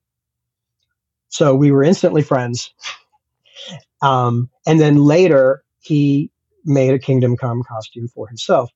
So 1.30 1.53
we 1.56 1.72
were 1.72 1.84
instantly 1.84 2.22
friends. 2.22 2.74
Um, 4.02 4.49
and 4.66 4.80
then 4.80 4.98
later, 4.98 5.64
he 5.80 6.32
made 6.64 6.94
a 6.94 6.99
Kingdom 6.99 7.38
Come 7.38 7.64
costume 7.64 8.07
for 8.07 8.28
himself. 8.28 8.72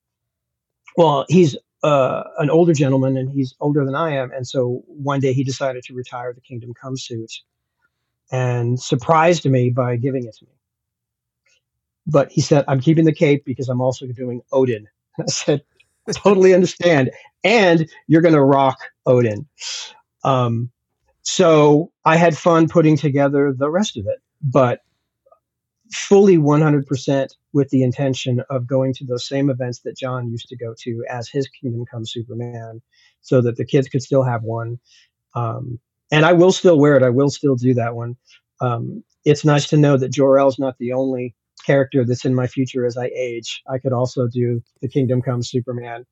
Well, 0.98 1.26
he's 1.30 1.56
uh, 1.84 2.24
an 2.38 2.50
older 2.50 2.74
gentleman, 2.74 3.18
and 3.18 3.30
he's 3.32 3.56
older 3.60 3.86
than 3.86 3.96
I 3.96 4.12
am, 4.16 4.32
and 4.32 4.48
so 4.48 4.84
one 4.88 5.20
day 5.20 5.34
he 5.34 5.44
decided 5.44 5.84
to 5.84 5.94
retire 5.94 6.34
the 6.34 6.42
Kingdom 6.42 6.74
Come 6.74 6.98
suit 6.98 7.32
and 8.32 8.80
surprised 8.80 9.46
me 9.46 9.70
by 9.70 9.96
giving 9.96 10.26
it 10.26 10.36
to 10.38 10.46
me. 10.46 10.52
But 12.06 12.32
he 12.32 12.42
said, 12.42 12.66
I'm 12.68 12.80
keeping 12.80 13.06
the 13.06 13.14
cape 13.14 13.46
because 13.46 13.70
I'm 13.70 13.82
also 13.82 14.08
doing 14.08 14.42
Odin. 14.52 14.88
I 15.20 15.26
said, 15.28 15.64
totally 16.12 16.54
understand. 16.54 17.12
And 17.44 17.90
you're 18.08 18.22
going 18.22 18.34
to 18.34 18.44
rock 18.44 18.80
Odin. 19.06 19.48
Um, 20.24 20.72
so 21.22 21.92
I 22.06 22.18
had 22.18 22.38
fun 22.38 22.68
putting 22.68 22.98
together 22.98 23.54
the 23.54 23.70
rest 23.70 23.98
of 23.98 24.08
it, 24.08 24.20
but 24.42 24.82
fully 25.92 26.38
100% 26.38 27.28
with 27.54 27.70
the 27.70 27.84
intention 27.84 28.44
of 28.50 28.68
going 28.68 28.94
to 28.94 29.06
those 29.06 29.28
same 29.28 29.50
events 29.50 29.80
that 29.80 29.98
John 29.98 30.30
used 30.30 30.48
to 30.50 30.58
go 30.58 30.74
to 30.80 31.04
as 31.10 31.30
his 31.30 31.48
Kingdom 31.48 31.86
Come 31.90 32.06
Superman 32.06 32.82
so 33.22 33.42
that 33.42 33.58
the 33.58 33.66
kids 33.66 33.88
could 33.90 34.04
still 34.04 34.24
have 34.24 34.44
one. 34.44 34.80
Um, 35.36 35.80
and 36.12 36.26
I 36.26 36.34
will 36.34 36.52
still 36.52 36.78
wear 36.78 36.96
it. 36.96 37.04
I 37.04 37.10
will 37.10 37.30
still 37.30 37.56
do 37.56 37.74
that 37.76 37.96
one. 37.96 38.16
Um, 38.62 39.04
it's 39.26 39.46
nice 39.46 39.68
to 39.70 39.78
know 39.78 39.98
that 39.98 40.10
Jor 40.12 40.40
El's 40.40 40.60
not 40.60 40.78
the 40.80 40.94
only 40.94 41.36
character 41.66 42.06
that's 42.06 42.26
in 42.26 42.36
my 42.36 42.48
future 42.48 42.86
as 42.86 42.98
I 42.98 43.12
age. 43.16 43.62
I 43.70 43.78
could 43.78 43.94
also 43.94 44.28
do 44.28 44.62
the 44.82 44.88
Kingdom 44.88 45.22
Come 45.22 45.44
Superman. 45.44 46.06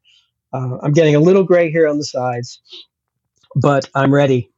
Uh, 0.53 0.77
I'm 0.81 0.93
getting 0.93 1.15
a 1.15 1.19
little 1.19 1.43
gray 1.43 1.71
here 1.71 1.87
on 1.87 1.97
the 1.97 2.05
sides, 2.05 2.61
but 3.55 3.89
I'm 3.95 4.13
ready. 4.13 4.49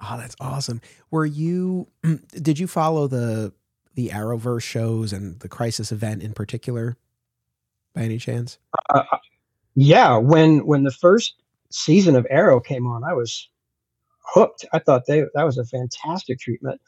Oh, 0.00 0.16
that's 0.18 0.36
awesome. 0.40 0.80
Were 1.10 1.26
you? 1.26 1.88
Did 2.30 2.58
you 2.58 2.66
follow 2.66 3.06
the 3.06 3.52
the 3.96 4.10
Arrowverse 4.10 4.62
shows 4.62 5.12
and 5.12 5.40
the 5.40 5.48
Crisis 5.48 5.90
event 5.90 6.22
in 6.22 6.32
particular, 6.32 6.96
by 7.94 8.02
any 8.02 8.18
chance? 8.18 8.58
Uh, 8.88 9.02
yeah, 9.74 10.16
when 10.16 10.64
when 10.64 10.84
the 10.84 10.92
first 10.92 11.34
season 11.70 12.14
of 12.14 12.26
Arrow 12.30 12.60
came 12.60 12.86
on, 12.86 13.02
I 13.02 13.14
was 13.14 13.48
hooked. 14.20 14.64
I 14.72 14.78
thought 14.78 15.06
they 15.06 15.24
that 15.34 15.44
was 15.44 15.58
a 15.58 15.64
fantastic 15.64 16.38
treatment. 16.38 16.80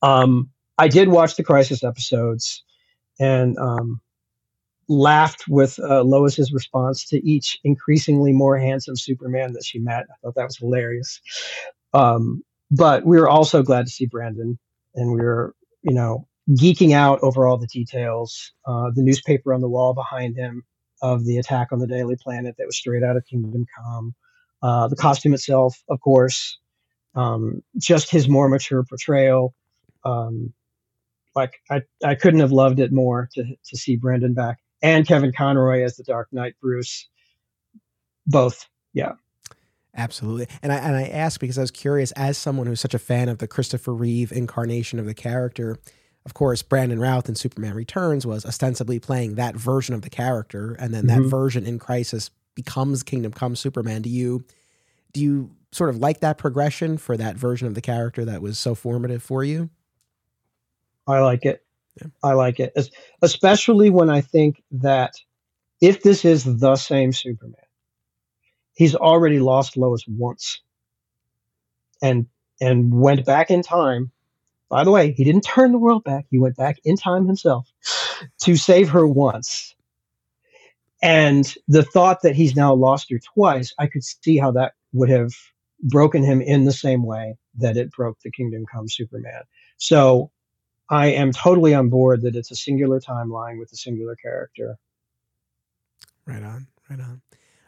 Um, 0.00 0.50
I 0.78 0.88
did 0.88 1.08
watch 1.08 1.36
the 1.36 1.44
Crisis 1.44 1.84
episodes 1.84 2.62
and 3.18 3.58
um, 3.58 4.00
laughed 4.88 5.44
with 5.48 5.78
uh, 5.78 6.02
Lois's 6.02 6.52
response 6.52 7.08
to 7.08 7.26
each 7.28 7.58
increasingly 7.64 8.32
more 8.32 8.58
handsome 8.58 8.96
Superman 8.96 9.52
that 9.54 9.64
she 9.64 9.78
met. 9.78 10.04
I 10.10 10.14
thought 10.22 10.34
that 10.36 10.44
was 10.44 10.56
hilarious. 10.56 11.20
Um, 11.94 12.44
but 12.70 13.06
we 13.06 13.18
were 13.18 13.28
also 13.28 13.62
glad 13.62 13.86
to 13.86 13.92
see 13.92 14.06
Brandon, 14.06 14.58
and 14.94 15.12
we 15.12 15.20
were, 15.20 15.54
you 15.86 15.94
know, 15.94 16.26
geeking 16.50 16.92
out 16.92 17.20
over 17.22 17.46
all 17.46 17.56
the 17.56 17.66
details. 17.68 18.52
Uh, 18.66 18.90
the 18.94 19.02
newspaper 19.02 19.54
on 19.54 19.60
the 19.60 19.68
wall 19.68 19.94
behind 19.94 20.36
him 20.36 20.64
of 21.00 21.24
the 21.24 21.38
attack 21.38 21.68
on 21.72 21.78
the 21.78 21.86
Daily 21.86 22.16
Planet 22.16 22.56
that 22.58 22.66
was 22.66 22.76
straight 22.76 23.02
out 23.02 23.16
of 23.16 23.24
Kingdom 23.26 23.64
Come. 23.78 24.14
Uh, 24.62 24.88
the 24.88 24.96
costume 24.96 25.34
itself, 25.34 25.82
of 25.88 26.00
course, 26.00 26.58
um, 27.14 27.62
just 27.78 28.10
his 28.10 28.28
more 28.28 28.48
mature 28.48 28.84
portrayal. 28.84 29.54
Um, 30.04 30.52
like 31.34 31.54
I, 31.70 31.82
I 32.02 32.14
couldn't 32.14 32.40
have 32.40 32.52
loved 32.52 32.80
it 32.80 32.92
more 32.92 33.28
to 33.34 33.44
to 33.44 33.76
see 33.76 33.96
Brandon 33.96 34.34
back 34.34 34.58
and 34.82 35.06
Kevin 35.06 35.32
Conroy 35.36 35.82
as 35.82 35.96
the 35.96 36.02
Dark 36.02 36.28
Knight 36.32 36.54
Bruce. 36.60 37.08
Both, 38.26 38.66
yeah. 38.92 39.12
Absolutely. 39.96 40.46
And 40.62 40.72
I 40.72 40.76
and 40.76 40.94
I 40.94 41.04
ask 41.04 41.40
because 41.40 41.58
I 41.58 41.62
was 41.62 41.70
curious 41.70 42.12
as 42.12 42.36
someone 42.36 42.66
who's 42.66 42.80
such 42.80 42.94
a 42.94 42.98
fan 42.98 43.28
of 43.28 43.38
the 43.38 43.48
Christopher 43.48 43.94
Reeve 43.94 44.30
incarnation 44.30 44.98
of 44.98 45.06
the 45.06 45.14
character. 45.14 45.78
Of 46.24 46.34
course, 46.34 46.60
Brandon 46.62 46.98
Routh 46.98 47.28
in 47.28 47.34
Superman 47.34 47.74
Returns 47.74 48.26
was 48.26 48.44
ostensibly 48.44 48.98
playing 48.98 49.36
that 49.36 49.54
version 49.54 49.94
of 49.94 50.02
the 50.02 50.10
character, 50.10 50.76
and 50.78 50.92
then 50.92 51.06
that 51.06 51.20
mm-hmm. 51.20 51.28
version 51.28 51.64
in 51.64 51.78
Crisis 51.78 52.30
becomes 52.54 53.02
Kingdom 53.02 53.32
Come 53.32 53.56
Superman. 53.56 54.02
Do 54.02 54.10
you 54.10 54.44
do 55.12 55.20
you 55.20 55.50
sort 55.72 55.90
of 55.90 55.96
like 55.96 56.20
that 56.20 56.36
progression 56.36 56.98
for 56.98 57.16
that 57.16 57.36
version 57.36 57.66
of 57.66 57.74
the 57.74 57.80
character 57.80 58.24
that 58.24 58.42
was 58.42 58.58
so 58.58 58.74
formative 58.74 59.22
for 59.22 59.44
you? 59.44 59.70
I 61.06 61.20
like 61.20 61.44
it. 61.44 61.62
Yeah. 62.00 62.08
I 62.22 62.32
like 62.32 62.60
it, 62.60 62.76
especially 63.22 63.88
when 63.88 64.10
I 64.10 64.20
think 64.20 64.62
that 64.72 65.14
if 65.80 66.02
this 66.02 66.24
is 66.24 66.44
the 66.44 66.76
same 66.76 67.12
Superman, 67.12 67.54
he's 68.76 68.94
already 68.94 69.40
lost 69.40 69.76
Lois 69.76 70.04
once, 70.06 70.60
and 72.00 72.26
and 72.60 72.94
went 72.94 73.26
back 73.26 73.50
in 73.50 73.62
time. 73.62 74.12
By 74.68 74.84
the 74.84 74.90
way, 74.90 75.12
he 75.12 75.24
didn't 75.24 75.42
turn 75.44 75.72
the 75.72 75.78
world 75.78 76.04
back; 76.04 76.26
he 76.30 76.38
went 76.38 76.56
back 76.56 76.78
in 76.84 76.96
time 76.96 77.26
himself 77.26 77.68
to 78.42 78.56
save 78.56 78.90
her 78.90 79.06
once. 79.06 79.74
And 81.02 81.52
the 81.68 81.82
thought 81.82 82.22
that 82.22 82.34
he's 82.34 82.56
now 82.56 82.74
lost 82.74 83.10
her 83.10 83.18
twice, 83.18 83.74
I 83.78 83.86
could 83.86 84.02
see 84.02 84.38
how 84.38 84.52
that 84.52 84.72
would 84.92 85.10
have 85.10 85.32
broken 85.82 86.24
him 86.24 86.40
in 86.40 86.64
the 86.64 86.72
same 86.72 87.04
way 87.04 87.36
that 87.58 87.76
it 87.76 87.90
broke 87.90 88.18
the 88.20 88.30
Kingdom 88.30 88.64
Come 88.72 88.88
Superman. 88.88 89.42
So 89.76 90.30
I 90.88 91.08
am 91.08 91.32
totally 91.32 91.74
on 91.74 91.90
board 91.90 92.22
that 92.22 92.34
it's 92.34 92.50
a 92.50 92.56
singular 92.56 93.00
timeline 93.00 93.58
with 93.58 93.72
a 93.72 93.76
singular 93.76 94.16
character. 94.16 94.78
Right 96.24 96.42
on, 96.42 96.66
right 96.88 97.00
on. 97.00 97.20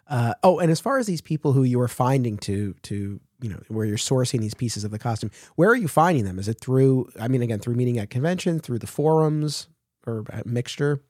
Uh, 0.09 0.35
oh, 0.43 0.59
and 0.59 0.71
as 0.71 0.81
far 0.81 0.99
as 0.99 1.07
these 1.07 1.21
people 1.21 1.53
who 1.53 1.65
you 1.65 1.81
are 1.81 1.89
finding 1.89 2.39
to 2.39 2.75
to 2.83 3.21
you 3.41 3.49
know 3.49 3.61
where 3.69 3.85
you're 3.85 3.99
sourcing 3.99 4.41
these 4.41 4.55
pieces 4.55 4.85
of 4.85 4.91
the 4.91 4.99
costume, 4.99 5.31
where 5.57 5.69
are 5.69 5.77
you 5.77 5.89
finding 5.89 6.25
them? 6.25 6.39
Is 6.39 6.49
it 6.49 6.61
through? 6.61 7.11
I 7.21 7.29
mean, 7.29 7.43
again, 7.43 7.59
through 7.59 7.75
meeting 7.75 7.99
at 7.99 8.11
convention, 8.11 8.59
through 8.59 8.79
the 8.79 8.87
forums, 8.87 9.69
or 10.07 10.25
mixture? 10.45 11.03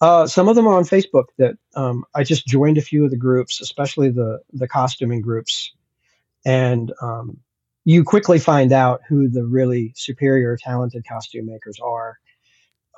Uh, 0.00 0.26
some 0.26 0.48
of 0.48 0.56
them 0.56 0.66
are 0.66 0.74
on 0.74 0.84
Facebook. 0.84 1.26
That 1.38 1.56
um, 1.76 2.04
I 2.14 2.24
just 2.24 2.46
joined 2.46 2.78
a 2.78 2.82
few 2.82 3.04
of 3.04 3.10
the 3.10 3.16
groups, 3.18 3.60
especially 3.60 4.10
the 4.10 4.40
the 4.52 4.66
costuming 4.66 5.20
groups, 5.20 5.72
and 6.46 6.92
um, 7.02 7.38
you 7.84 8.02
quickly 8.02 8.38
find 8.38 8.72
out 8.72 9.02
who 9.08 9.28
the 9.28 9.44
really 9.44 9.92
superior, 9.94 10.56
talented 10.56 11.06
costume 11.06 11.46
makers 11.46 11.78
are. 11.82 12.18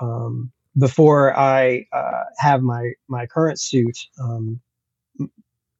Um, 0.01 0.53
before 0.79 1.37
I 1.37 1.87
uh, 1.93 2.25
have 2.39 2.63
my 2.63 2.93
my 3.09 3.27
current 3.27 3.61
suit, 3.61 3.99
um, 4.21 4.61
and 5.19 5.31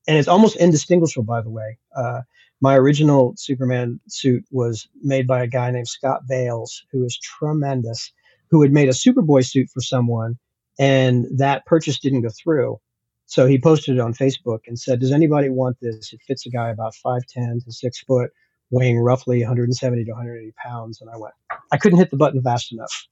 it's 0.07 0.29
almost 0.29 0.57
indistinguishable, 0.57 1.25
by 1.25 1.41
the 1.41 1.51
way. 1.51 1.79
Uh, 1.97 2.23
my 2.61 2.77
original 2.77 3.35
Superman 3.37 4.01
suit 4.09 4.45
was 4.51 4.89
made 5.03 5.27
by 5.27 5.43
a 5.43 5.47
guy 5.47 5.71
named 5.71 5.89
Scott 5.89 6.23
Bales, 6.29 6.85
who 6.93 7.05
is 7.05 7.19
tremendous, 7.19 8.13
who 8.51 8.63
had 8.63 8.73
made 8.73 8.89
a 8.89 8.93
Superboy 8.93 9.45
suit 9.47 9.69
for 9.71 9.81
someone, 9.81 10.39
and 10.79 11.27
that 11.39 11.67
purchase 11.67 11.99
didn't 11.99 12.23
go 12.23 12.31
through. 12.31 12.81
So 13.27 13.47
he 13.47 13.59
posted 13.59 13.97
it 13.97 14.01
on 14.01 14.15
Facebook 14.15 14.61
and 14.67 14.79
said, 14.79 15.01
"Does 15.01 15.13
anybody 15.13 15.49
want 15.49 15.79
this? 15.81 16.13
It 16.13 16.21
fits 16.27 16.47
a 16.47 16.51
guy 16.51 16.71
about 16.71 16.95
five 16.95 17.27
ten 17.27 17.61
to 17.65 17.73
six 17.73 18.01
foot, 18.01 18.31
weighing 18.71 18.99
roughly 18.99 19.41
170 19.41 20.05
to 20.05 20.11
180 20.13 20.53
pounds." 20.53 21.01
And 21.01 21.11
I 21.11 21.17
went, 21.17 21.35
I 21.73 21.79
couldn't 21.79 21.99
hit 21.99 22.11
the 22.11 22.17
button 22.17 22.43
fast 22.43 22.73
enough 22.73 23.09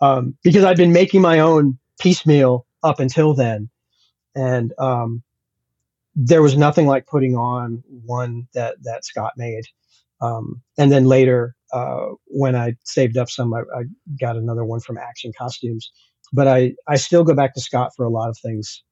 um, 0.00 0.36
because 0.42 0.64
I'd 0.64 0.76
been 0.76 0.92
making 0.92 1.20
my 1.20 1.40
own 1.40 1.78
piecemeal 1.98 2.66
up 2.82 3.00
until 3.00 3.34
then, 3.34 3.68
and 4.34 4.72
um, 4.78 5.22
there 6.14 6.42
was 6.42 6.56
nothing 6.56 6.86
like 6.86 7.06
putting 7.06 7.36
on 7.36 7.82
one 8.04 8.46
that 8.54 8.82
that 8.82 9.04
Scott 9.04 9.32
made. 9.36 9.64
Um, 10.20 10.60
and 10.76 10.92
then 10.92 11.06
later, 11.06 11.56
uh, 11.72 12.08
when 12.26 12.54
I 12.54 12.76
saved 12.84 13.16
up 13.16 13.30
some, 13.30 13.54
I, 13.54 13.60
I, 13.60 13.84
got 14.20 14.36
another 14.36 14.64
one 14.64 14.80
from 14.80 14.98
Action 14.98 15.32
Costumes. 15.36 15.90
But 16.32 16.46
I 16.46 16.74
I 16.86 16.96
still 16.96 17.24
go 17.24 17.34
back 17.34 17.54
to 17.54 17.60
Scott 17.60 17.92
for 17.96 18.04
a 18.04 18.10
lot 18.10 18.28
of 18.28 18.38
things. 18.38 18.82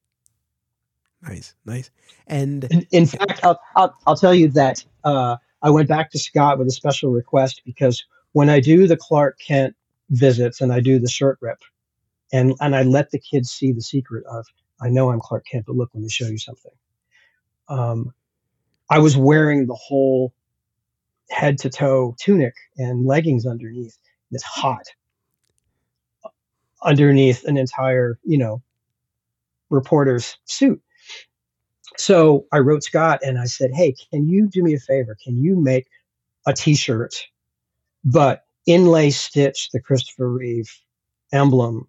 Nice, 1.23 1.55
nice. 1.65 1.91
And 2.29 2.65
in, 2.65 2.87
in 2.93 3.07
fact, 3.07 3.41
I'll, 3.43 3.61
I'll, 3.75 3.97
I'll 4.07 4.17
tell 4.17 4.35
you 4.35 4.49
that 4.51 4.85
uh, 5.05 5.37
I 5.63 5.71
went 5.71 5.89
back 5.89 6.11
to 6.13 6.19
Scott 6.19 6.59
with 6.59 6.69
a 6.69 6.73
special 6.73 7.11
request 7.11 7.63
because 7.65 8.05
when 8.33 8.49
I 8.49 8.61
do 8.61 8.87
the 8.87 8.97
Clark 8.97 9.39
Kent 9.45 9.75
visits 10.11 10.61
and 10.61 10.73
I 10.73 10.81
do 10.81 10.99
the 10.99 11.09
shirt 11.09 11.39
rip, 11.41 11.59
and 12.33 12.55
and 12.61 12.77
I 12.77 12.83
let 12.83 13.11
the 13.11 13.19
kids 13.19 13.51
see 13.51 13.73
the 13.73 13.83
secret 13.83 14.25
of 14.31 14.47
I 14.81 14.89
know 14.89 15.11
I'm 15.11 15.21
Clark 15.21 15.47
Kent, 15.51 15.67
but 15.67 15.77
look, 15.77 15.91
let 15.95 16.03
me 16.03 16.09
show 16.09 16.27
you 16.27 16.39
something. 16.39 16.73
Um, 17.69 18.15
I 18.91 19.01
was 19.01 19.17
wearing 19.17 19.67
the 19.67 19.75
whole 19.75 20.33
head 21.31 21.59
to 21.59 21.71
toe 21.71 22.15
tunic 22.19 22.55
and 22.77 23.07
leggings 23.07 23.47
underneath. 23.47 23.99
It's 24.31 24.45
hot 24.45 24.87
underneath 26.83 27.45
an 27.45 27.57
entire, 27.57 28.19
you 28.25 28.39
know, 28.39 28.63
reporter's 29.71 30.39
suit. 30.45 30.81
So 31.97 32.47
I 32.53 32.59
wrote 32.59 32.85
Scott 32.85 33.21
and 33.25 33.39
I 33.39 33.47
said, 33.47 33.71
Hey, 33.75 33.95
can 34.11 34.29
you 34.29 34.49
do 34.49 34.63
me 34.63 34.75
a 34.75 34.79
favor? 34.79 35.17
Can 35.23 35.37
you 35.37 35.61
make 35.61 35.87
a 36.47 36.53
t 36.53 36.75
shirt, 36.75 37.27
but 38.05 38.45
inlay 38.69 39.11
stitch 39.11 39.71
the 39.73 39.81
Christopher 39.81 40.31
Reeve 40.31 40.71
emblem 41.33 41.89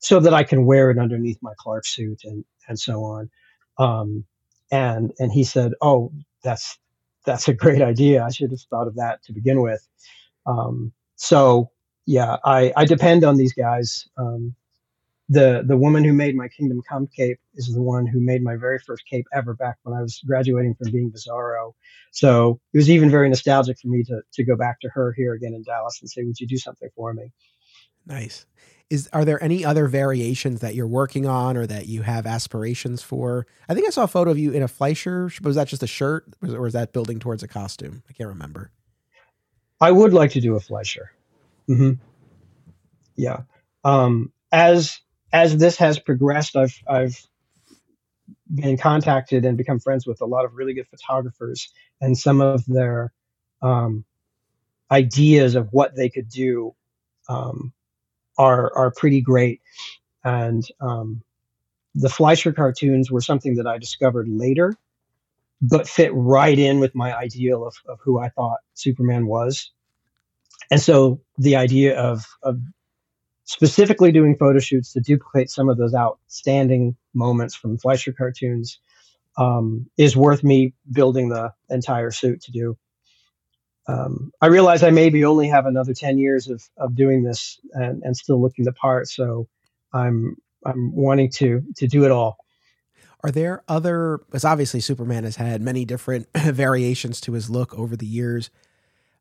so 0.00 0.20
that 0.20 0.34
I 0.34 0.44
can 0.44 0.66
wear 0.66 0.90
it 0.90 0.98
underneath 0.98 1.38
my 1.40 1.52
Clark 1.58 1.86
suit 1.86 2.20
and, 2.24 2.44
and 2.68 2.78
so 2.78 3.04
on? 3.04 3.30
Um, 3.78 4.24
and, 4.70 5.12
and 5.18 5.32
he 5.32 5.44
said, 5.44 5.72
Oh, 5.80 6.12
that's, 6.42 6.78
that's 7.24 7.48
a 7.48 7.54
great 7.54 7.80
idea. 7.82 8.24
I 8.24 8.30
should 8.30 8.50
have 8.50 8.60
thought 8.62 8.88
of 8.88 8.96
that 8.96 9.22
to 9.24 9.32
begin 9.32 9.62
with. 9.62 9.86
Um, 10.46 10.92
so 11.14 11.70
yeah, 12.06 12.36
I, 12.44 12.72
I 12.76 12.84
depend 12.84 13.24
on 13.24 13.36
these 13.36 13.52
guys. 13.52 14.08
Um, 14.18 14.54
the 15.28 15.64
the 15.66 15.76
woman 15.76 16.04
who 16.04 16.12
made 16.12 16.36
my 16.36 16.48
Kingdom 16.48 16.82
Come 16.88 17.08
cape 17.08 17.40
is 17.54 17.72
the 17.72 17.82
one 17.82 18.06
who 18.06 18.20
made 18.20 18.42
my 18.42 18.56
very 18.56 18.78
first 18.78 19.04
cape 19.08 19.26
ever 19.32 19.54
back 19.54 19.76
when 19.82 19.96
I 19.96 20.02
was 20.02 20.20
graduating 20.26 20.74
from 20.74 20.92
being 20.92 21.10
Bizarro. 21.10 21.72
So 22.12 22.60
it 22.72 22.78
was 22.78 22.90
even 22.90 23.10
very 23.10 23.28
nostalgic 23.28 23.78
for 23.80 23.88
me 23.88 24.04
to 24.04 24.20
to 24.34 24.44
go 24.44 24.56
back 24.56 24.80
to 24.80 24.88
her 24.90 25.12
here 25.16 25.34
again 25.34 25.54
in 25.54 25.64
Dallas 25.64 25.98
and 26.00 26.08
say, 26.08 26.22
"Would 26.22 26.38
you 26.38 26.46
do 26.46 26.58
something 26.58 26.88
for 26.94 27.12
me?" 27.12 27.32
Nice. 28.06 28.46
Is 28.88 29.08
are 29.12 29.24
there 29.24 29.42
any 29.42 29.64
other 29.64 29.88
variations 29.88 30.60
that 30.60 30.76
you're 30.76 30.86
working 30.86 31.26
on 31.26 31.56
or 31.56 31.66
that 31.66 31.88
you 31.88 32.02
have 32.02 32.24
aspirations 32.24 33.02
for? 33.02 33.48
I 33.68 33.74
think 33.74 33.88
I 33.88 33.90
saw 33.90 34.04
a 34.04 34.08
photo 34.08 34.30
of 34.30 34.38
you 34.38 34.52
in 34.52 34.62
a 34.62 34.68
Fleischer. 34.68 35.28
Was 35.42 35.56
that 35.56 35.66
just 35.66 35.82
a 35.82 35.88
shirt, 35.88 36.24
or 36.40 36.60
was 36.60 36.74
that 36.74 36.92
building 36.92 37.18
towards 37.18 37.42
a 37.42 37.48
costume? 37.48 38.04
I 38.08 38.12
can't 38.12 38.28
remember. 38.28 38.70
I 39.80 39.90
would 39.90 40.12
like 40.12 40.30
to 40.32 40.40
do 40.40 40.54
a 40.54 40.60
Fleischer. 40.60 41.10
Mm-hmm. 41.68 41.94
Yeah. 43.16 43.40
Um, 43.82 44.32
as 44.52 45.00
as 45.32 45.56
this 45.56 45.76
has 45.78 45.98
progressed, 45.98 46.56
I've 46.56 46.78
I've 46.86 47.20
been 48.52 48.76
contacted 48.76 49.44
and 49.44 49.56
become 49.56 49.80
friends 49.80 50.06
with 50.06 50.20
a 50.20 50.26
lot 50.26 50.44
of 50.44 50.54
really 50.54 50.74
good 50.74 50.88
photographers, 50.88 51.72
and 52.00 52.16
some 52.16 52.40
of 52.40 52.64
their 52.66 53.12
um, 53.62 54.04
ideas 54.90 55.54
of 55.54 55.68
what 55.72 55.96
they 55.96 56.08
could 56.08 56.28
do 56.28 56.74
um, 57.28 57.72
are 58.38 58.72
are 58.76 58.90
pretty 58.90 59.20
great. 59.20 59.60
And 60.24 60.66
um, 60.80 61.22
the 61.94 62.08
Fleischer 62.08 62.52
cartoons 62.52 63.10
were 63.10 63.20
something 63.20 63.56
that 63.56 63.66
I 63.66 63.78
discovered 63.78 64.28
later, 64.28 64.76
but 65.62 65.88
fit 65.88 66.10
right 66.12 66.58
in 66.58 66.78
with 66.80 66.94
my 66.94 67.16
ideal 67.16 67.66
of, 67.66 67.76
of 67.88 68.00
who 68.02 68.18
I 68.18 68.28
thought 68.28 68.58
Superman 68.74 69.26
was. 69.26 69.70
And 70.70 70.80
so 70.80 71.20
the 71.38 71.56
idea 71.56 71.98
of, 71.98 72.26
of 72.42 72.60
specifically 73.46 74.12
doing 74.12 74.36
photo 74.36 74.58
shoots 74.58 74.92
to 74.92 75.00
duplicate 75.00 75.48
some 75.48 75.68
of 75.68 75.78
those 75.78 75.94
outstanding 75.94 76.96
moments 77.14 77.54
from 77.54 77.78
Fleischer 77.78 78.12
cartoons 78.12 78.80
um, 79.38 79.88
is 79.96 80.16
worth 80.16 80.42
me 80.42 80.74
building 80.92 81.28
the 81.28 81.52
entire 81.70 82.10
suit 82.10 82.42
to 82.42 82.52
do. 82.52 82.76
Um, 83.86 84.32
I 84.40 84.48
realize 84.48 84.82
I 84.82 84.90
maybe 84.90 85.24
only 85.24 85.46
have 85.46 85.64
another 85.64 85.94
10 85.94 86.18
years 86.18 86.48
of, 86.48 86.62
of 86.76 86.96
doing 86.96 87.22
this 87.22 87.60
and, 87.72 88.02
and 88.02 88.16
still 88.16 88.42
looking 88.42 88.64
the 88.64 88.72
part. 88.72 89.08
So 89.08 89.46
I'm, 89.92 90.36
I'm 90.64 90.94
wanting 90.94 91.30
to, 91.36 91.62
to 91.76 91.86
do 91.86 92.04
it 92.04 92.10
all. 92.10 92.38
Are 93.22 93.30
there 93.30 93.62
other, 93.68 94.18
because 94.26 94.44
obviously 94.44 94.80
Superman 94.80 95.22
has 95.22 95.36
had 95.36 95.62
many 95.62 95.84
different 95.84 96.26
variations 96.36 97.20
to 97.22 97.32
his 97.32 97.48
look 97.48 97.78
over 97.78 97.96
the 97.96 98.06
years. 98.06 98.50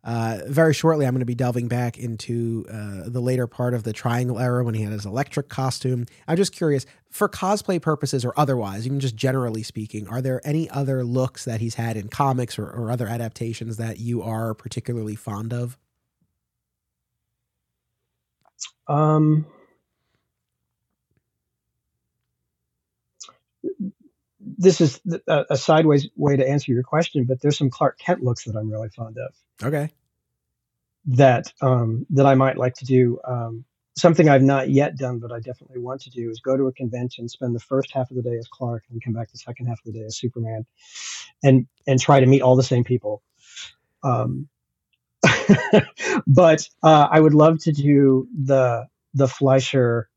Uh, 0.05 0.37
very 0.45 0.71
shortly, 0.71 1.07
I'm 1.07 1.13
going 1.13 1.21
to 1.21 1.25
be 1.25 1.33
delving 1.33 1.67
back 1.67 1.97
into 1.97 2.63
uh, 2.71 3.09
the 3.09 3.19
later 3.19 3.47
part 3.47 3.73
of 3.73 3.81
the 3.81 3.91
Triangle 3.91 4.39
era 4.39 4.63
when 4.63 4.75
he 4.75 4.83
had 4.83 4.93
his 4.93 5.05
electric 5.05 5.49
costume. 5.49 6.05
I'm 6.27 6.37
just 6.37 6.53
curious, 6.53 6.85
for 7.09 7.27
cosplay 7.27 7.81
purposes 7.81 8.23
or 8.23 8.31
otherwise, 8.37 8.85
even 8.85 8.99
just 8.99 9.15
generally 9.15 9.63
speaking, 9.63 10.07
are 10.07 10.21
there 10.21 10.41
any 10.43 10.69
other 10.69 11.03
looks 11.03 11.45
that 11.45 11.59
he's 11.59 11.73
had 11.73 11.97
in 11.97 12.09
comics 12.09 12.59
or, 12.59 12.69
or 12.69 12.91
other 12.91 13.07
adaptations 13.07 13.77
that 13.77 13.99
you 13.99 14.21
are 14.21 14.53
particularly 14.53 15.15
fond 15.15 15.51
of? 15.51 15.75
Um, 18.87 19.47
this 24.39 24.81
is 24.81 25.01
a, 25.27 25.45
a, 25.49 25.57
sideways 25.57 26.07
way 26.15 26.35
to 26.35 26.47
answer 26.47 26.71
your 26.71 26.83
question, 26.83 27.25
but 27.25 27.41
there's 27.41 27.57
some 27.57 27.71
Clark 27.71 27.97
Kent 27.97 28.23
looks 28.23 28.43
that 28.43 28.55
I'm 28.55 28.69
really 28.69 28.89
fond 28.89 29.17
of. 29.17 29.33
Okay. 29.63 29.89
That 31.05 31.51
um, 31.61 32.05
that 32.11 32.25
I 32.25 32.35
might 32.35 32.57
like 32.57 32.75
to 32.75 32.85
do. 32.85 33.19
Um, 33.27 33.65
something 33.97 34.27
I've 34.27 34.41
not 34.41 34.69
yet 34.69 34.97
done, 34.97 35.19
but 35.19 35.31
I 35.31 35.39
definitely 35.39 35.79
want 35.79 36.01
to 36.01 36.09
do 36.09 36.29
is 36.29 36.39
go 36.39 36.57
to 36.57 36.67
a 36.67 36.73
convention, 36.73 37.29
spend 37.29 37.55
the 37.55 37.59
first 37.59 37.91
half 37.93 38.09
of 38.09 38.17
the 38.17 38.23
day 38.23 38.35
as 38.37 38.47
Clark, 38.47 38.83
and 38.91 39.01
come 39.03 39.13
back 39.13 39.31
the 39.31 39.37
second 39.37 39.67
half 39.67 39.79
of 39.79 39.85
the 39.85 39.99
day 39.99 40.05
as 40.05 40.17
Superman, 40.17 40.65
and 41.43 41.67
and 41.87 41.99
try 41.99 42.19
to 42.19 42.25
meet 42.25 42.41
all 42.41 42.55
the 42.55 42.63
same 42.63 42.83
people. 42.83 43.21
Um, 44.03 44.49
but 46.27 46.67
uh, 46.83 47.07
I 47.11 47.19
would 47.19 47.33
love 47.33 47.59
to 47.63 47.71
do 47.71 48.27
the 48.35 48.87
the 49.13 49.27
Fleischer 49.27 50.09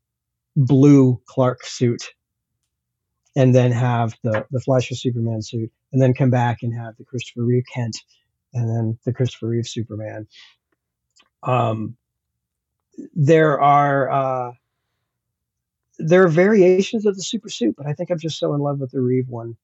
blue 0.55 1.21
Clark 1.25 1.63
suit 1.63 2.13
and 3.35 3.53
then 3.55 3.71
have 3.71 4.15
the 4.23 4.45
the 4.51 4.59
Fleischer 4.59 4.95
Superman 4.95 5.41
suit, 5.41 5.71
and 5.91 6.01
then 6.01 6.13
come 6.13 6.29
back 6.29 6.59
and 6.61 6.73
have 6.73 6.97
the 6.97 7.05
Christopher 7.05 7.43
Reeve 7.43 7.63
Kent, 7.73 7.97
and 8.53 8.69
then 8.69 8.99
the 9.05 9.13
Christopher 9.13 9.47
Reeve 9.47 9.67
Superman. 9.67 10.27
Um, 11.43 11.95
there 13.15 13.59
are 13.61 14.09
uh, 14.09 14.51
there 15.97 16.23
are 16.23 16.29
variations 16.29 17.05
of 17.05 17.15
the 17.15 17.23
super 17.23 17.49
suit, 17.49 17.75
but 17.77 17.87
I 17.87 17.93
think 17.93 18.09
I'm 18.09 18.19
just 18.19 18.39
so 18.39 18.53
in 18.53 18.61
love 18.61 18.79
with 18.79 18.91
the 18.91 19.01
Reeve 19.01 19.29
one. 19.29 19.55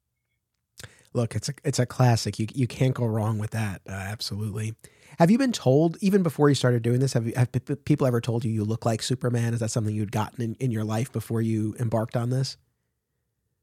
Look, 1.13 1.35
it's 1.35 1.49
a 1.49 1.53
it's 1.63 1.79
a 1.79 1.85
classic. 1.85 2.39
You 2.39 2.47
you 2.53 2.67
can't 2.67 2.93
go 2.93 3.05
wrong 3.05 3.37
with 3.37 3.51
that. 3.51 3.81
Uh, 3.87 3.93
absolutely. 3.93 4.75
Have 5.17 5.31
you 5.31 5.37
been 5.37 5.53
told 5.53 5.97
even 6.01 6.23
before 6.23 6.49
you 6.49 6.55
started 6.55 6.83
doing 6.83 6.99
this? 6.99 7.13
Have 7.13 7.25
you 7.25 7.33
have 7.35 7.49
people 7.85 8.05
ever 8.05 8.19
told 8.19 8.43
you 8.43 8.51
you 8.51 8.65
look 8.65 8.85
like 8.85 9.01
Superman? 9.01 9.53
Is 9.53 9.61
that 9.61 9.71
something 9.71 9.95
you'd 9.95 10.11
gotten 10.11 10.43
in, 10.43 10.55
in 10.55 10.71
your 10.71 10.83
life 10.83 11.11
before 11.11 11.41
you 11.41 11.73
embarked 11.79 12.17
on 12.17 12.29
this? 12.29 12.57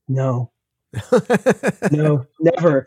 No. 0.08 0.50
no, 1.90 2.26
never. 2.40 2.86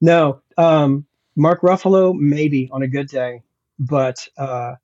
No. 0.00 0.40
Um, 0.56 1.06
Mark 1.36 1.62
Ruffalo, 1.62 2.14
maybe 2.16 2.68
on 2.72 2.82
a 2.82 2.88
good 2.88 3.08
day, 3.08 3.42
but 3.78 4.26
uh, 4.38 4.74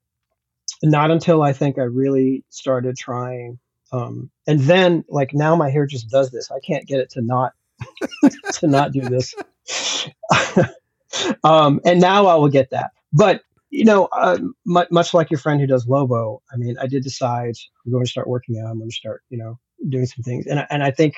not 0.83 1.11
until 1.11 1.41
I 1.41 1.53
think 1.53 1.77
I 1.77 1.83
really 1.83 2.43
started 2.49 2.97
trying. 2.97 3.59
Um, 3.91 4.29
and 4.47 4.59
then, 4.61 5.03
like 5.09 5.33
now, 5.33 5.55
my 5.55 5.69
hair 5.69 5.85
just 5.85 6.09
does 6.09 6.31
this. 6.31 6.51
I 6.51 6.59
can't 6.59 6.87
get 6.87 6.99
it 6.99 7.09
to 7.11 7.21
not 7.21 7.53
to 8.53 8.67
not 8.67 8.91
do 8.91 9.01
this. 9.01 9.35
um, 11.43 11.79
and 11.85 11.99
now 11.99 12.25
I 12.27 12.35
will 12.35 12.49
get 12.49 12.69
that. 12.71 12.91
But 13.13 13.41
you 13.69 13.85
know, 13.85 14.05
uh, 14.11 14.37
much, 14.65 14.91
much 14.91 15.13
like 15.13 15.31
your 15.31 15.39
friend 15.39 15.61
who 15.61 15.67
does 15.67 15.87
Lobo, 15.87 16.41
I 16.53 16.57
mean, 16.57 16.77
I 16.77 16.87
did 16.87 17.03
decide 17.03 17.55
I'm 17.85 17.91
going 17.91 18.03
to 18.03 18.09
start 18.09 18.27
working 18.27 18.59
out. 18.59 18.69
I'm 18.69 18.77
going 18.77 18.89
to 18.89 18.95
start, 18.95 19.23
you 19.29 19.37
know, 19.37 19.57
doing 19.87 20.05
some 20.05 20.23
things. 20.23 20.45
And 20.45 20.65
and 20.69 20.83
I 20.83 20.91
think 20.91 21.15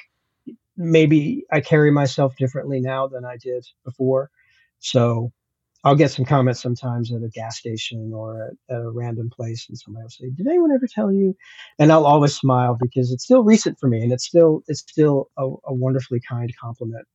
maybe 0.77 1.45
I 1.51 1.61
carry 1.61 1.91
myself 1.91 2.35
differently 2.37 2.79
now 2.79 3.07
than 3.07 3.25
I 3.25 3.37
did 3.37 3.65
before. 3.83 4.29
So 4.83 5.31
I'll 5.85 5.95
get 5.95 6.11
some 6.11 6.25
comments 6.25 6.61
sometimes 6.61 7.11
at 7.11 7.23
a 7.23 7.29
gas 7.29 7.57
station 7.57 8.11
or 8.13 8.49
at, 8.69 8.75
at, 8.75 8.81
a 8.81 8.91
random 8.91 9.29
place, 9.29 9.65
and 9.67 9.77
somebody 9.77 10.03
will 10.03 10.09
say, 10.09 10.29
"Did 10.29 10.47
anyone 10.47 10.71
ever 10.71 10.87
tell 10.87 11.11
you?" 11.11 11.35
And 11.79 11.91
I'll 11.91 12.05
always 12.05 12.35
smile 12.35 12.77
because 12.79 13.11
it's 13.11 13.23
still 13.23 13.43
recent 13.43 13.79
for 13.79 13.87
me, 13.87 14.01
and 14.03 14.11
it's 14.13 14.25
still 14.25 14.61
it's 14.67 14.81
still 14.81 15.29
a, 15.37 15.45
a 15.65 15.73
wonderfully 15.73 16.21
kind 16.29 16.53
compliment. 16.61 17.05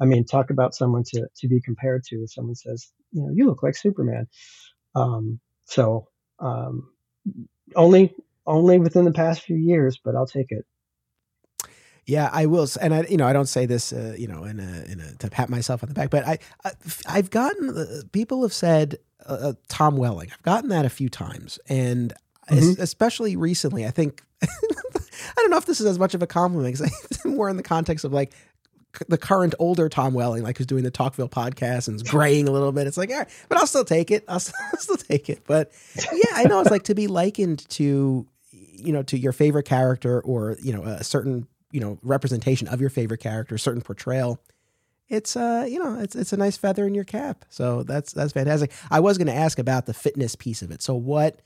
I 0.00 0.04
mean, 0.06 0.24
talk 0.24 0.50
about 0.50 0.74
someone 0.74 1.02
to 1.14 1.26
to 1.36 1.48
be 1.48 1.60
compared 1.60 2.04
to. 2.04 2.16
If 2.22 2.32
someone 2.32 2.54
says, 2.54 2.90
"You 3.12 3.22
know, 3.22 3.30
you 3.32 3.46
look 3.46 3.62
like 3.62 3.76
Superman," 3.76 4.28
um, 4.94 5.40
so 5.64 6.08
um, 6.38 6.90
only 7.76 8.14
only 8.46 8.78
within 8.78 9.04
the 9.04 9.12
past 9.12 9.42
few 9.42 9.56
years, 9.56 9.98
but 10.04 10.14
I'll 10.14 10.26
take 10.26 10.50
it. 10.50 10.64
Yeah, 12.06 12.30
I 12.32 12.46
will, 12.46 12.68
and 12.80 12.94
I, 12.94 13.02
you 13.08 13.16
know, 13.16 13.26
I 13.26 13.32
don't 13.32 13.48
say 13.48 13.66
this, 13.66 13.92
uh, 13.92 14.14
you 14.16 14.28
know, 14.28 14.44
in 14.44 14.60
a, 14.60 14.84
in 14.90 15.00
a 15.00 15.14
to 15.16 15.28
pat 15.28 15.48
myself 15.48 15.82
on 15.82 15.88
the 15.88 15.94
back, 15.94 16.10
but 16.10 16.24
I, 16.24 16.38
I 16.64 17.16
have 17.16 17.30
gotten 17.30 17.76
uh, 17.76 18.02
people 18.12 18.42
have 18.42 18.52
said 18.52 18.98
uh, 19.28 19.32
uh, 19.32 19.52
Tom 19.68 19.96
Welling. 19.96 20.30
I've 20.32 20.42
gotten 20.42 20.70
that 20.70 20.84
a 20.84 20.88
few 20.88 21.08
times, 21.08 21.58
and 21.68 22.14
mm-hmm. 22.48 22.80
especially 22.80 23.34
recently, 23.34 23.84
I 23.84 23.90
think 23.90 24.22
I 24.42 24.46
don't 25.36 25.50
know 25.50 25.56
if 25.56 25.66
this 25.66 25.80
is 25.80 25.86
as 25.86 25.98
much 25.98 26.14
of 26.14 26.22
a 26.22 26.28
compliment 26.28 26.78
because 26.78 27.24
more 27.24 27.48
in 27.48 27.56
the 27.56 27.64
context 27.64 28.04
of 28.04 28.12
like 28.12 28.32
the 29.08 29.18
current 29.18 29.54
older 29.58 29.88
Tom 29.88 30.14
Welling, 30.14 30.42
like 30.42 30.58
who's 30.58 30.66
doing 30.66 30.84
the 30.84 30.92
Talkville 30.92 31.28
podcast 31.28 31.88
and 31.88 31.96
is 31.96 32.02
graying 32.02 32.48
a 32.48 32.52
little 32.52 32.72
bit. 32.72 32.86
It's 32.86 32.96
like, 32.96 33.10
all 33.10 33.18
right, 33.18 33.28
but 33.48 33.58
I'll 33.58 33.66
still 33.66 33.84
take 33.84 34.10
it. 34.10 34.24
I'll 34.28 34.40
still, 34.40 34.54
I'll 34.72 34.78
still 34.78 34.96
take 34.96 35.28
it. 35.28 35.42
But 35.44 35.72
yeah, 35.96 36.30
I 36.34 36.44
know 36.44 36.60
it's 36.60 36.70
like 36.70 36.84
to 36.84 36.94
be 36.94 37.08
likened 37.08 37.68
to, 37.70 38.26
you 38.52 38.92
know, 38.92 39.02
to 39.04 39.18
your 39.18 39.32
favorite 39.32 39.64
character 39.64 40.20
or 40.20 40.56
you 40.62 40.72
know 40.72 40.82
a 40.82 41.02
certain 41.02 41.46
you 41.76 41.80
know 41.82 41.98
representation 42.02 42.68
of 42.68 42.80
your 42.80 42.88
favorite 42.88 43.20
character, 43.20 43.58
certain 43.58 43.82
portrayal, 43.82 44.40
it's 45.10 45.36
uh 45.36 45.66
you 45.68 45.78
know 45.78 45.98
it's 46.00 46.16
it's 46.16 46.32
a 46.32 46.38
nice 46.38 46.56
feather 46.56 46.86
in 46.86 46.94
your 46.94 47.04
cap. 47.04 47.44
So 47.50 47.82
that's 47.82 48.14
that's 48.14 48.32
fantastic. 48.32 48.72
I 48.90 49.00
was 49.00 49.18
going 49.18 49.26
to 49.26 49.34
ask 49.34 49.58
about 49.58 49.84
the 49.84 49.92
fitness 49.92 50.34
piece 50.34 50.62
of 50.62 50.70
it. 50.70 50.80
So 50.80 50.94
what 50.94 51.40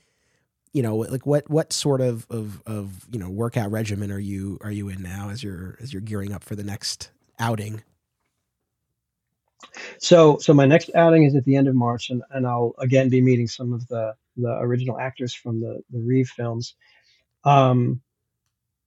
you 0.71 0.81
know 0.81 0.95
like 0.95 1.25
what 1.25 1.49
what 1.49 1.73
sort 1.73 1.99
of 1.99 2.25
of 2.29 2.63
of 2.65 3.05
you 3.11 3.19
know 3.19 3.29
workout 3.29 3.71
regimen 3.71 4.09
are 4.09 4.19
you 4.19 4.57
are 4.61 4.71
you 4.71 4.87
in 4.87 5.03
now 5.03 5.31
as 5.31 5.43
you're 5.43 5.77
as 5.81 5.91
you're 5.91 6.01
gearing 6.01 6.31
up 6.31 6.45
for 6.45 6.55
the 6.55 6.63
next 6.63 7.11
outing? 7.37 7.83
So 9.97 10.37
so 10.37 10.53
my 10.53 10.65
next 10.65 10.91
outing 10.95 11.25
is 11.25 11.35
at 11.35 11.43
the 11.43 11.57
end 11.57 11.67
of 11.67 11.75
March 11.75 12.09
and, 12.09 12.23
and 12.31 12.47
I'll 12.47 12.73
again 12.79 13.09
be 13.09 13.19
meeting 13.19 13.47
some 13.47 13.73
of 13.73 13.85
the 13.89 14.15
the 14.37 14.57
original 14.59 14.97
actors 14.97 15.33
from 15.33 15.59
the 15.59 15.83
the 15.91 15.99
Reeve 15.99 16.29
films. 16.29 16.75
Um 17.43 17.99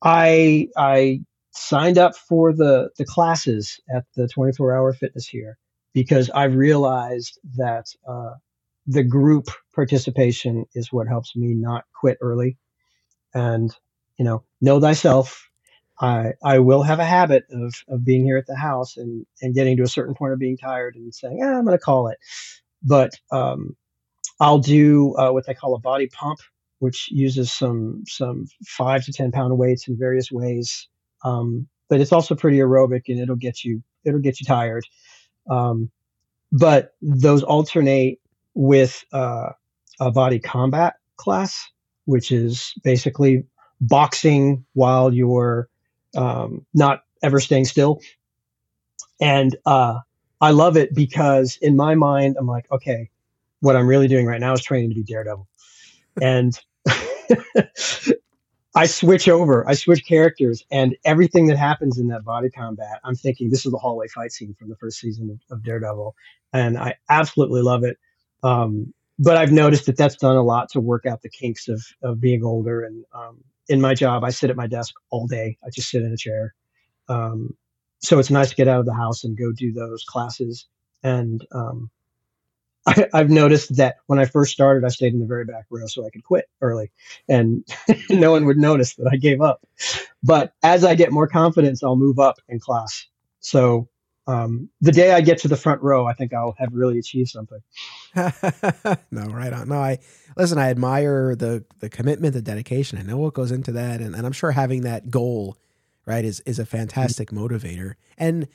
I 0.03 0.69
I 0.77 1.23
signed 1.55 1.99
up 1.99 2.17
for 2.17 2.53
the 2.53 2.91
the 2.99 3.05
classes 3.05 3.81
at 3.95 4.05
the 4.17 4.29
24 4.29 4.77
hour 4.77 4.93
fitness 4.93 5.27
here 5.27 5.59
because 5.93 6.31
I've 6.31 6.57
realized 6.57 7.39
that 7.57 7.87
uh, 8.09 8.35
the 8.87 9.05
group 9.05 9.49
participation 9.75 10.67
is 10.75 10.93
what 10.93 11.09
helps 11.09 11.37
me 11.37 11.55
not 11.55 11.85
quit 11.99 12.19
early. 12.21 12.59
And 13.35 13.75
you 14.19 14.25
know, 14.25 14.45
know 14.61 14.81
thyself. 14.81 15.49
I 16.01 16.33
I 16.43 16.59
will 16.61 16.83
have 16.83 17.01
a 17.01 17.05
habit 17.05 17.45
of 17.51 17.75
of 17.89 18.05
being 18.05 18.25
here 18.25 18.39
at 18.39 18.47
the 18.47 18.57
house 18.57 18.97
and 18.97 19.27
and 19.43 19.55
getting 19.55 19.77
to 19.79 19.85
a 19.85 19.89
certain 19.89 20.15
point 20.15 20.33
of 20.33 20.39
being 20.39 20.57
tired 20.57 20.97
and 20.97 21.15
saying, 21.15 21.41
ah, 21.43 21.59
I'm 21.59 21.65
going 21.65 21.79
to 21.79 21.85
call 21.85 22.09
it. 22.09 22.19
But 22.83 23.13
um, 23.33 23.77
I'll 24.41 24.59
do 24.59 25.15
uh, 25.17 25.31
what 25.31 25.47
they 25.47 25.55
call 25.55 25.75
a 25.75 25.81
body 25.81 26.09
pump, 26.09 26.41
which 26.81 27.09
uses 27.11 27.53
some 27.53 28.05
some 28.07 28.47
five 28.67 29.05
to 29.05 29.13
ten 29.13 29.33
pound 29.33 29.57
weights 29.59 29.89
in 29.89 29.97
various 29.99 30.31
ways 30.33 30.89
um, 31.25 31.67
but 31.89 32.01
it's 32.01 32.13
also 32.13 32.35
pretty 32.35 32.59
aerobic 32.59 33.03
and 33.09 33.19
it'll 33.19 33.37
get 33.37 33.65
you 33.65 33.83
it'll 34.05 34.21
get 34.21 34.41
you 34.41 34.47
tired. 34.47 34.85
Um, 35.49 35.91
but 36.53 36.95
those 37.03 37.43
alternate 37.43 38.21
with 38.55 39.05
uh, 39.13 39.51
a 40.01 40.11
body 40.11 40.39
combat 40.39 40.95
class, 41.17 41.69
which 42.05 42.31
is 42.31 42.75
basically 42.85 43.45
boxing 43.81 44.65
while 44.73 45.13
you're 45.13 45.69
um, 46.17 46.65
not 46.73 47.03
ever 47.23 47.41
staying 47.41 47.65
still. 47.65 48.01
And 49.21 49.57
uh, 49.67 49.99
I 50.41 50.51
love 50.51 50.77
it 50.77 50.95
because 50.95 51.59
in 51.61 51.77
my 51.77 51.95
mind, 51.95 52.37
I'm 52.39 52.47
like, 52.47 52.71
okay, 52.71 53.11
what 53.61 53.77
I'm 53.77 53.87
really 53.87 54.09
doing 54.09 54.27
right 54.27 54.41
now 54.41 54.53
is 54.53 54.63
training 54.63 54.91
to 54.91 54.95
be 54.95 55.03
Daredevil. 55.03 55.49
And 56.21 56.59
I 58.75 58.87
switch 58.87 59.29
over, 59.29 59.69
I 59.69 59.75
switch 59.75 60.05
characters, 60.07 60.65
and 60.71 60.97
everything 61.05 61.47
that 61.47 61.57
happens 61.57 61.99
in 61.99 62.09
that 62.09 62.25
body 62.25 62.51
combat, 62.51 63.01
I'm 63.05 63.15
thinking 63.15 63.51
this 63.51 63.65
is 63.65 63.73
the 63.73 63.79
hallway 63.79 64.09
fight 64.09 64.33
scene 64.33 64.55
from 64.59 64.69
the 64.69 64.77
first 64.77 64.99
season 64.99 65.31
of, 65.31 65.57
of 65.57 65.65
Daredevil, 65.65 66.15
and 66.53 66.77
I 66.77 66.95
absolutely 67.09 67.63
love 67.63 67.85
it. 67.85 67.99
Um, 68.43 68.93
but 69.19 69.37
I've 69.37 69.53
noticed 69.53 69.87
that 69.87 69.97
that's 69.97 70.17
done 70.17 70.37
a 70.37 70.43
lot 70.43 70.71
to 70.71 70.81
work 70.81 71.07
out 71.07 71.23
the 71.23 71.31
kinks 71.31 71.69
of 71.69 71.85
of 72.03 72.21
being 72.21 72.45
older. 72.45 72.83
And 72.83 73.05
um, 73.15 73.45
in 73.69 73.81
my 73.81 73.95
job, 73.95 74.25
I 74.25 74.31
sit 74.31 74.51
at 74.51 74.57
my 74.57 74.67
desk 74.67 74.95
all 75.11 75.27
day. 75.27 75.57
I 75.65 75.71
just 75.71 75.89
sit 75.89 76.03
in 76.03 76.13
a 76.13 76.17
chair. 76.17 76.55
Um, 77.09 77.57
so 78.01 78.19
it's 78.19 78.31
nice 78.31 78.51
to 78.51 78.57
get 78.57 78.69
out 78.69 78.81
of 78.81 78.87
the 78.87 78.95
house 78.95 79.25
and 79.25 79.39
go 79.39 79.53
do 79.53 79.73
those 79.73 80.05
classes. 80.05 80.67
And 81.03 81.47
um, 81.53 81.91
I, 82.87 83.09
have 83.15 83.31
noticed 83.31 83.77
that 83.77 83.97
when 84.07 84.19
I 84.19 84.27
first 84.27 84.53
started, 84.53 84.85
I 84.85 84.89
stayed 84.89 85.15
in 85.15 85.21
the 85.21 85.27
very 85.27 85.45
back 85.45 85.65
row 85.71 85.87
so 85.87 86.07
I 86.07 86.11
could 86.11 86.25
quit 86.25 86.49
early, 86.61 86.91
and 87.29 87.67
no 88.11 88.33
one 88.33 88.45
would 88.45 88.59
notice 88.59 88.95
that 88.97 89.09
I 89.11 89.17
gave 89.17 89.41
up. 89.41 89.67
But 90.23 90.53
as 90.63 90.85
I 90.85 90.95
get 90.95 91.13
more 91.13 91.27
confidence, 91.27 91.83
I'll 91.83 91.97
move 91.97 92.19
up 92.19 92.37
in 92.49 92.61
class. 92.61 93.07
So 93.41 93.89
um, 94.27 94.71
the 94.81 94.93
day 94.93 95.13
I 95.13 95.21
get 95.21 95.39
to 95.39 95.49
the 95.49 95.57
front 95.57 95.83
row, 95.83 96.07
I 96.07 96.15
think 96.15 96.33
I'll 96.33 96.55
have 96.59 96.73
really 96.73 96.99
achieved 96.99 97.31
something. 97.31 97.61
no, 99.11 99.27
right 99.27 99.53
on. 99.53 99.69
No, 99.69 99.77
I 99.77 99.99
listen. 100.37 100.59
I 100.59 100.71
admire 100.71 101.35
the 101.35 101.65
the 101.81 101.91
commitment, 101.91 102.35
the 102.35 102.43
dedication. 102.43 102.99
I 102.99 103.03
know 103.03 103.19
what 103.19 103.35
goes 103.35 103.51
into 103.51 103.73
that, 103.73 104.01
and, 104.01 104.15
and 104.15 104.25
I'm 104.27 104.33
sure 104.33 104.53
having 104.53 104.83
that 104.83 105.11
goal, 105.11 105.59
right, 106.07 106.25
is 106.25 106.41
is 106.41 106.59
a 106.59 106.67
fantastic 106.67 107.31
mm-hmm. 107.31 107.45
motivator. 107.45 107.95
And 108.17 108.49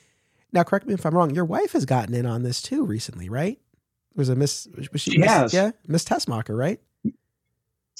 now, 0.52 0.64
correct 0.64 0.86
me 0.86 0.94
if 0.94 1.06
I'm 1.06 1.14
wrong. 1.14 1.34
Your 1.34 1.44
wife 1.44 1.72
has 1.72 1.84
gotten 1.84 2.14
in 2.14 2.26
on 2.26 2.42
this 2.42 2.60
too 2.60 2.84
recently, 2.84 3.28
right? 3.28 3.60
Was 4.16 4.28
a 4.28 4.36
Miss. 4.36 4.68
Was 4.76 5.00
she? 5.00 5.12
she 5.12 5.18
miss, 5.18 5.30
has. 5.30 5.54
Yeah, 5.54 5.70
Miss 5.86 6.04
Tessmacher, 6.04 6.56
right? 6.56 6.80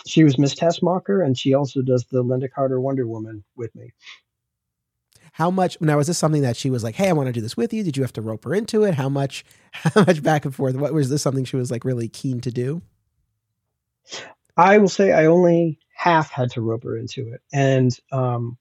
She 0.07 0.25
was 0.25 0.39
Miss 0.39 0.55
Tessmacher, 0.55 1.25
and 1.25 1.39
she 1.39 1.55
also 1.55 1.83
does 1.83 2.07
the 2.07 2.25
Lynda 2.25 2.51
Carter 2.51 2.81
Wonder 2.81 3.07
Woman 3.07 3.45
with 3.57 3.75
me. 3.75 3.93
How 5.33 5.51
much 5.51 5.81
now 5.81 5.99
is 5.99 6.07
this 6.07 6.19
something 6.19 6.43
that 6.43 6.57
she 6.57 6.71
was 6.71 6.83
like, 6.83 6.97
"Hey, 6.97 7.09
I 7.09 7.13
want 7.13 7.29
to 7.29 7.33
do 7.33 7.41
this 7.41 7.57
with 7.57 7.73
you"? 7.73 7.83
Did 7.83 7.97
you 7.97 8.03
have 8.03 8.13
to 8.15 8.23
rope 8.23 8.45
her 8.45 8.55
into 8.55 8.85
it? 8.85 8.95
How 8.95 9.09
much? 9.09 9.45
How 9.73 10.05
much 10.05 10.23
back 10.23 10.45
and 10.45 10.55
forth? 10.55 10.77
What 10.77 10.93
was 10.93 11.11
this 11.11 11.23
something 11.23 11.45
she 11.45 11.57
was 11.57 11.71
like 11.71 11.85
really 11.85 12.09
keen 12.09 12.41
to 12.41 12.51
do? 12.51 12.83
I 14.57 14.79
will 14.79 14.89
say 14.89 15.13
I 15.13 15.27
only 15.27 15.79
half 15.95 16.31
had 16.31 16.51
to 16.53 16.61
rope 16.61 16.83
her 16.85 16.97
into 16.97 17.33
it, 17.33 17.41
and 17.53 17.97
um, 18.11 18.59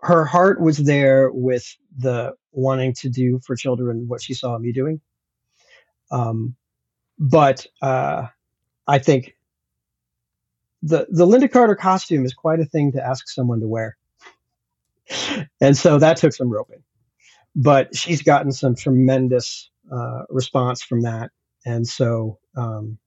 her 0.00 0.24
heart 0.24 0.60
was 0.60 0.78
there 0.78 1.30
with 1.30 1.76
the 1.96 2.34
wanting 2.52 2.94
to 2.94 3.08
do 3.08 3.40
for 3.40 3.56
children 3.56 4.06
what 4.08 4.22
she 4.22 4.34
saw 4.34 4.58
me 4.58 4.72
doing. 4.72 5.00
Um, 6.14 6.54
but 7.18 7.66
uh, 7.82 8.28
I 8.86 8.98
think 8.98 9.36
the 10.82 11.06
the 11.10 11.26
Lynda 11.26 11.50
Carter 11.50 11.74
costume 11.74 12.24
is 12.24 12.34
quite 12.34 12.60
a 12.60 12.64
thing 12.64 12.92
to 12.92 13.04
ask 13.04 13.28
someone 13.28 13.60
to 13.60 13.66
wear, 13.66 13.96
and 15.60 15.76
so 15.76 15.98
that 15.98 16.18
took 16.18 16.32
some 16.32 16.50
roping. 16.50 16.82
But 17.56 17.96
she's 17.96 18.22
gotten 18.22 18.52
some 18.52 18.74
tremendous 18.76 19.70
uh, 19.90 20.22
response 20.28 20.82
from 20.82 21.02
that, 21.02 21.30
and 21.66 21.86
so 21.86 22.38
um, 22.56 22.98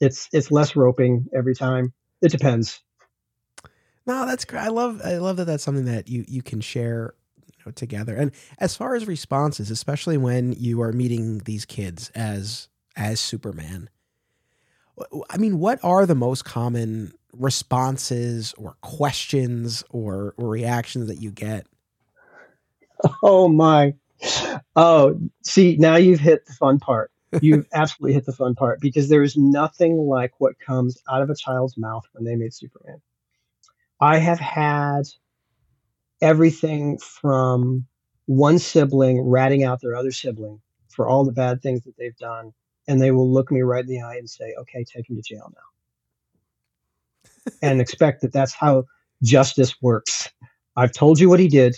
it's 0.00 0.28
it's 0.32 0.50
less 0.50 0.74
roping 0.74 1.26
every 1.34 1.54
time. 1.54 1.92
It 2.20 2.32
depends. 2.32 2.80
No, 4.04 4.26
that's 4.26 4.44
great. 4.44 4.62
I 4.62 4.68
love 4.68 5.00
I 5.04 5.18
love 5.18 5.36
that 5.36 5.44
that's 5.44 5.62
something 5.62 5.84
that 5.84 6.08
you 6.08 6.24
you 6.26 6.42
can 6.42 6.60
share 6.60 7.14
together. 7.76 8.16
And 8.16 8.32
as 8.58 8.76
far 8.76 8.94
as 8.94 9.06
responses, 9.06 9.70
especially 9.70 10.16
when 10.16 10.52
you 10.52 10.80
are 10.80 10.92
meeting 10.92 11.38
these 11.40 11.64
kids 11.64 12.10
as 12.14 12.68
as 12.96 13.20
Superman, 13.20 13.88
I 15.30 15.36
mean, 15.36 15.58
what 15.58 15.78
are 15.82 16.06
the 16.06 16.14
most 16.14 16.44
common 16.44 17.12
responses 17.32 18.54
or 18.58 18.76
questions 18.80 19.84
or, 19.90 20.34
or 20.36 20.48
reactions 20.48 21.06
that 21.08 21.20
you 21.20 21.30
get? 21.30 21.66
Oh 23.22 23.48
my. 23.48 23.94
Oh, 24.74 25.20
see, 25.44 25.76
now 25.78 25.96
you've 25.96 26.20
hit 26.20 26.46
the 26.46 26.52
fun 26.52 26.80
part. 26.80 27.12
You've 27.40 27.66
absolutely 27.72 28.14
hit 28.14 28.26
the 28.26 28.32
fun 28.32 28.54
part 28.54 28.80
because 28.80 29.08
there 29.08 29.22
is 29.22 29.36
nothing 29.36 29.96
like 29.96 30.32
what 30.38 30.58
comes 30.58 30.98
out 31.08 31.22
of 31.22 31.30
a 31.30 31.36
child's 31.36 31.76
mouth 31.76 32.04
when 32.12 32.24
they 32.24 32.34
meet 32.34 32.54
Superman. 32.54 33.00
I 34.00 34.18
have 34.18 34.40
had 34.40 35.02
everything 36.20 36.98
from 36.98 37.86
one 38.26 38.58
sibling 38.58 39.20
ratting 39.22 39.64
out 39.64 39.80
their 39.80 39.96
other 39.96 40.12
sibling 40.12 40.60
for 40.88 41.08
all 41.08 41.24
the 41.24 41.32
bad 41.32 41.62
things 41.62 41.82
that 41.84 41.96
they've 41.96 42.16
done. 42.18 42.52
And 42.88 43.00
they 43.00 43.10
will 43.10 43.30
look 43.32 43.50
me 43.50 43.62
right 43.62 43.84
in 43.84 43.90
the 43.90 44.00
eye 44.02 44.16
and 44.16 44.28
say, 44.28 44.54
okay, 44.60 44.84
take 44.84 45.08
him 45.08 45.16
to 45.16 45.22
jail 45.22 45.52
now. 45.54 47.52
and 47.62 47.80
expect 47.80 48.22
that 48.22 48.32
that's 48.32 48.54
how 48.54 48.84
justice 49.22 49.80
works. 49.82 50.30
I've 50.76 50.92
told 50.92 51.20
you 51.20 51.28
what 51.28 51.40
he 51.40 51.48
did. 51.48 51.76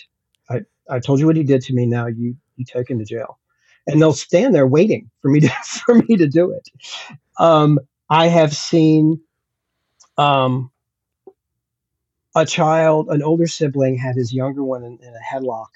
I, 0.51 0.63
I 0.89 1.01
told 1.01 1.21
you 1.21 1.27
what 1.27 1.37
he 1.37 1.45
did 1.45 1.63
to 1.63 1.75
me. 1.75 1.87
Now 1.87 2.07
you, 2.07 2.37
you 2.57 2.65
take 2.65 2.91
him 2.91 2.99
to 2.99 3.05
jail. 3.05 3.39
and 3.87 4.01
they'll 4.01 4.13
stand 4.13 4.55
there 4.55 4.67
waiting 4.67 5.11
for 5.21 5.31
me 5.31 5.41
to 5.41 5.49
for 5.65 5.97
me 5.97 6.17
to 6.17 6.29
do 6.29 6.53
it. 6.53 6.69
Um, 7.39 7.79
I 8.09 8.29
have 8.29 8.55
seen 8.55 9.21
um, 10.19 10.71
a 12.37 12.47
child, 12.47 13.09
an 13.11 13.23
older 13.23 13.47
sibling, 13.47 13.97
had 13.99 14.17
his 14.17 14.33
younger 14.33 14.65
one 14.65 14.85
in, 14.85 14.99
in 15.03 15.15
a 15.15 15.35
headlock, 15.35 15.71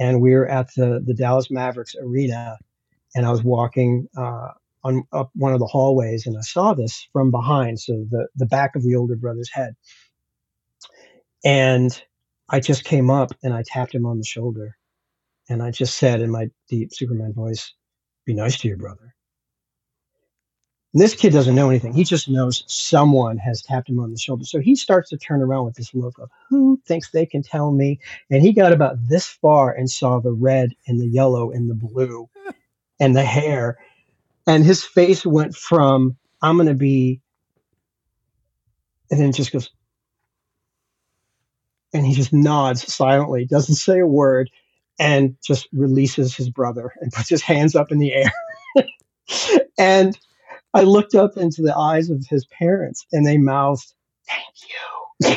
and 0.00 0.20
we 0.20 0.32
were 0.34 0.48
at 0.48 0.74
the 0.74 1.02
the 1.04 1.14
Dallas 1.14 1.50
Mavericks 1.50 1.94
arena, 2.00 2.58
and 3.14 3.26
I 3.26 3.30
was 3.30 3.42
walking 3.44 4.08
uh, 4.16 4.50
on 4.84 5.04
up 5.12 5.30
one 5.34 5.52
of 5.54 5.60
the 5.60 5.66
hallways, 5.66 6.26
and 6.26 6.36
I 6.36 6.42
saw 6.42 6.74
this 6.74 7.08
from 7.12 7.30
behind, 7.30 7.80
so 7.80 8.06
the 8.10 8.28
the 8.36 8.46
back 8.46 8.76
of 8.76 8.82
the 8.82 8.96
older 8.96 9.16
brother's 9.16 9.50
head, 9.52 9.74
and 11.44 12.02
I 12.50 12.60
just 12.60 12.84
came 12.84 13.10
up 13.10 13.32
and 13.42 13.54
I 13.54 13.62
tapped 13.66 13.94
him 13.94 14.06
on 14.06 14.18
the 14.18 14.24
shoulder, 14.24 14.76
and 15.48 15.62
I 15.62 15.70
just 15.70 15.98
said 15.98 16.20
in 16.20 16.30
my 16.30 16.50
deep 16.68 16.90
Superman 16.94 17.34
voice, 17.34 17.72
"Be 18.26 18.34
nice 18.34 18.58
to 18.60 18.68
your 18.68 18.78
brother." 18.78 19.13
And 20.94 21.02
this 21.02 21.14
kid 21.16 21.32
doesn't 21.32 21.56
know 21.56 21.70
anything. 21.70 21.92
He 21.92 22.04
just 22.04 22.28
knows 22.28 22.62
someone 22.68 23.36
has 23.38 23.60
tapped 23.60 23.88
him 23.88 23.98
on 23.98 24.12
the 24.12 24.18
shoulder. 24.18 24.44
So 24.44 24.60
he 24.60 24.76
starts 24.76 25.10
to 25.10 25.18
turn 25.18 25.42
around 25.42 25.64
with 25.64 25.74
this 25.74 25.92
look 25.92 26.16
of 26.20 26.30
who 26.48 26.80
thinks 26.86 27.10
they 27.10 27.26
can 27.26 27.42
tell 27.42 27.72
me. 27.72 27.98
And 28.30 28.42
he 28.42 28.52
got 28.52 28.72
about 28.72 29.08
this 29.08 29.26
far 29.26 29.72
and 29.72 29.90
saw 29.90 30.20
the 30.20 30.32
red 30.32 30.70
and 30.86 31.00
the 31.00 31.08
yellow 31.08 31.50
and 31.50 31.68
the 31.68 31.74
blue 31.74 32.30
and 33.00 33.16
the 33.16 33.24
hair. 33.24 33.76
And 34.46 34.64
his 34.64 34.84
face 34.84 35.26
went 35.26 35.56
from, 35.56 36.16
I'm 36.40 36.56
going 36.56 36.68
to 36.68 36.74
be, 36.74 37.20
and 39.10 39.20
then 39.20 39.32
just 39.32 39.50
goes, 39.50 39.70
and 41.92 42.06
he 42.06 42.14
just 42.14 42.32
nods 42.32 42.92
silently, 42.92 43.46
doesn't 43.46 43.76
say 43.76 43.98
a 43.98 44.06
word, 44.06 44.48
and 45.00 45.36
just 45.44 45.66
releases 45.72 46.36
his 46.36 46.50
brother 46.50 46.92
and 47.00 47.12
puts 47.12 47.28
his 47.28 47.42
hands 47.42 47.74
up 47.74 47.90
in 47.90 47.98
the 47.98 48.12
air. 48.14 48.32
and 49.78 50.16
I 50.74 50.82
looked 50.82 51.14
up 51.14 51.36
into 51.36 51.62
the 51.62 51.76
eyes 51.76 52.10
of 52.10 52.26
his 52.28 52.46
parents 52.46 53.06
and 53.12 53.26
they 53.26 53.38
mouthed, 53.38 53.94
Thank 54.28 55.36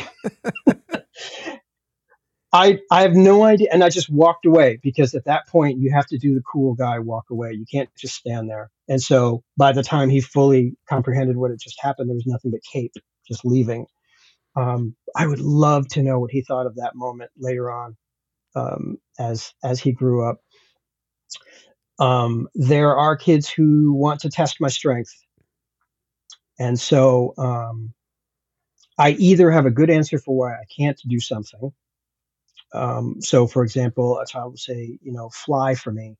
I 2.52 2.78
I 2.90 3.02
have 3.02 3.14
no 3.14 3.44
idea. 3.44 3.68
And 3.72 3.84
I 3.84 3.90
just 3.90 4.10
walked 4.10 4.46
away 4.46 4.78
because 4.82 5.14
at 5.14 5.26
that 5.26 5.46
point 5.48 5.78
you 5.78 5.92
have 5.92 6.06
to 6.06 6.18
do 6.18 6.34
the 6.34 6.42
cool 6.50 6.74
guy 6.74 6.98
walk 6.98 7.26
away. 7.30 7.52
You 7.52 7.66
can't 7.70 7.90
just 7.96 8.14
stand 8.14 8.50
there. 8.50 8.70
And 8.88 9.02
so 9.02 9.42
by 9.56 9.72
the 9.72 9.82
time 9.82 10.08
he 10.08 10.20
fully 10.20 10.76
comprehended 10.88 11.36
what 11.36 11.50
had 11.50 11.60
just 11.60 11.78
happened, 11.80 12.08
there 12.08 12.16
was 12.16 12.26
nothing 12.26 12.50
but 12.50 12.60
Cape 12.72 12.94
just 13.26 13.44
leaving. 13.44 13.86
Um, 14.56 14.96
I 15.14 15.26
would 15.26 15.40
love 15.40 15.88
to 15.88 16.02
know 16.02 16.18
what 16.18 16.30
he 16.30 16.42
thought 16.42 16.66
of 16.66 16.76
that 16.76 16.94
moment 16.94 17.30
later 17.38 17.70
on 17.70 17.96
um, 18.56 18.98
as 19.18 19.52
as 19.62 19.80
he 19.80 19.92
grew 19.92 20.28
up. 20.28 20.38
Um, 22.00 22.48
there 22.54 22.96
are 22.96 23.16
kids 23.16 23.48
who 23.50 23.92
want 23.92 24.20
to 24.20 24.30
test 24.30 24.60
my 24.60 24.68
strength 24.68 25.12
and 26.58 26.78
so 26.78 27.34
um, 27.38 27.92
I 28.98 29.10
either 29.12 29.50
have 29.50 29.66
a 29.66 29.70
good 29.70 29.90
answer 29.90 30.18
for 30.18 30.36
why 30.36 30.54
I 30.54 30.64
can't 30.76 31.00
do 31.06 31.20
something. 31.20 31.72
Um, 32.74 33.16
so, 33.20 33.46
for 33.46 33.62
example, 33.62 34.18
a 34.18 34.26
child 34.26 34.52
will 34.52 34.58
say, 34.58 34.98
you 35.00 35.12
know, 35.12 35.30
fly 35.30 35.74
for 35.74 35.92
me. 35.92 36.16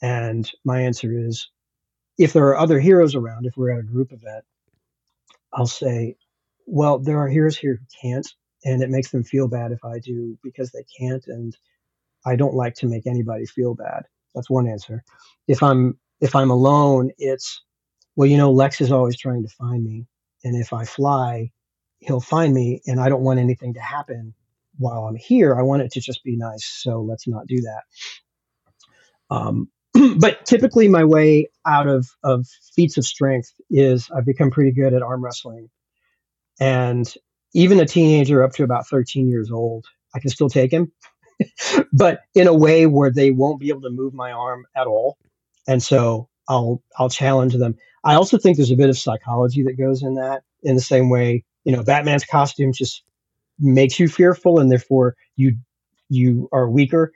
And 0.00 0.50
my 0.64 0.80
answer 0.80 1.12
is, 1.12 1.50
if 2.18 2.32
there 2.32 2.46
are 2.46 2.56
other 2.58 2.80
heroes 2.80 3.14
around, 3.14 3.46
if 3.46 3.56
we're 3.56 3.72
at 3.72 3.80
a 3.80 3.82
group 3.82 4.12
event, 4.12 4.44
I'll 5.52 5.66
say, 5.66 6.16
well, 6.66 6.98
there 6.98 7.18
are 7.18 7.28
heroes 7.28 7.56
here 7.56 7.80
who 7.80 8.08
can't, 8.08 8.26
and 8.64 8.82
it 8.82 8.90
makes 8.90 9.10
them 9.10 9.24
feel 9.24 9.48
bad 9.48 9.72
if 9.72 9.84
I 9.84 9.98
do 9.98 10.38
because 10.42 10.70
they 10.70 10.84
can't, 10.98 11.26
and 11.26 11.56
I 12.26 12.36
don't 12.36 12.54
like 12.54 12.74
to 12.76 12.86
make 12.86 13.06
anybody 13.06 13.46
feel 13.46 13.74
bad. 13.74 14.04
That's 14.34 14.50
one 14.50 14.68
answer. 14.68 15.02
If 15.46 15.62
I'm 15.62 15.98
if 16.20 16.34
I'm 16.34 16.50
alone, 16.50 17.10
it's 17.18 17.62
well, 18.18 18.26
you 18.26 18.36
know, 18.36 18.50
Lex 18.50 18.80
is 18.80 18.90
always 18.90 19.16
trying 19.16 19.44
to 19.44 19.48
find 19.48 19.84
me. 19.84 20.04
And 20.42 20.60
if 20.60 20.72
I 20.72 20.84
fly, 20.84 21.52
he'll 22.00 22.20
find 22.20 22.52
me. 22.52 22.82
And 22.84 22.98
I 22.98 23.08
don't 23.08 23.22
want 23.22 23.38
anything 23.38 23.74
to 23.74 23.80
happen 23.80 24.34
while 24.76 25.04
I'm 25.04 25.14
here. 25.14 25.54
I 25.54 25.62
want 25.62 25.82
it 25.82 25.92
to 25.92 26.00
just 26.00 26.24
be 26.24 26.36
nice. 26.36 26.66
So 26.66 27.00
let's 27.00 27.28
not 27.28 27.46
do 27.46 27.60
that. 27.60 27.82
Um, 29.30 29.68
but 30.18 30.44
typically, 30.46 30.88
my 30.88 31.04
way 31.04 31.48
out 31.64 31.86
of, 31.86 32.08
of 32.24 32.48
feats 32.74 32.96
of 32.96 33.04
strength 33.04 33.52
is 33.70 34.10
I've 34.10 34.26
become 34.26 34.50
pretty 34.50 34.72
good 34.72 34.94
at 34.94 35.02
arm 35.02 35.22
wrestling. 35.22 35.70
And 36.58 37.06
even 37.54 37.78
a 37.78 37.86
teenager 37.86 38.42
up 38.42 38.50
to 38.54 38.64
about 38.64 38.88
13 38.88 39.28
years 39.28 39.52
old, 39.52 39.86
I 40.12 40.18
can 40.18 40.30
still 40.30 40.50
take 40.50 40.72
him, 40.72 40.90
but 41.92 42.22
in 42.34 42.48
a 42.48 42.54
way 42.54 42.86
where 42.86 43.12
they 43.12 43.30
won't 43.30 43.60
be 43.60 43.68
able 43.68 43.82
to 43.82 43.90
move 43.90 44.12
my 44.12 44.32
arm 44.32 44.66
at 44.74 44.88
all. 44.88 45.18
And 45.68 45.80
so 45.80 46.28
I'll 46.48 46.82
I'll 46.98 47.10
challenge 47.10 47.54
them. 47.54 47.76
I 48.04 48.14
also 48.14 48.38
think 48.38 48.56
there's 48.56 48.70
a 48.70 48.76
bit 48.76 48.90
of 48.90 48.98
psychology 48.98 49.62
that 49.64 49.78
goes 49.78 50.02
in 50.02 50.14
that. 50.14 50.42
In 50.62 50.74
the 50.74 50.82
same 50.82 51.08
way, 51.10 51.44
you 51.64 51.72
know, 51.72 51.82
Batman's 51.84 52.24
costume 52.24 52.72
just 52.72 53.02
makes 53.58 54.00
you 54.00 54.08
fearful, 54.08 54.58
and 54.58 54.70
therefore 54.70 55.14
you 55.36 55.56
you 56.08 56.48
are 56.52 56.68
weaker. 56.68 57.12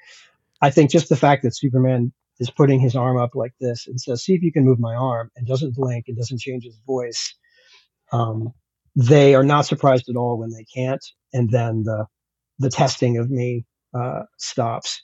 I 0.61 0.71
think 0.71 0.91
just 0.91 1.09
the 1.09 1.17
fact 1.17 1.43
that 1.43 1.57
Superman 1.57 2.13
is 2.39 2.51
putting 2.51 2.81
his 2.81 2.97
arm 2.97 3.19
up 3.19 3.31
like 3.35 3.55
this 3.61 3.87
and 3.87 4.01
says, 4.01 4.25
"See 4.25 4.35
if 4.35 4.43
you 4.43 4.53
can 4.53 4.65
move 4.65 4.79
my 4.81 4.95
arm," 4.95 5.31
and 5.37 5.47
doesn't 5.47 5.75
blink 5.75 6.07
and 6.09 6.17
doesn't 6.17 6.41
change 6.41 6.65
his 6.65 6.79
voice. 6.87 7.35
Um, 8.13 8.53
they 8.97 9.35
are 9.35 9.45
not 9.45 9.67
surprised 9.67 10.09
at 10.09 10.17
all 10.17 10.39
when 10.39 10.51
they 10.51 10.65
can't, 10.65 11.05
and 11.33 11.51
then 11.51 11.85
the 11.85 12.07
the 12.59 12.71
testing 12.71 13.19
of 13.19 13.31
me 13.31 13.65
uh, 13.95 14.23
stops. 14.39 15.03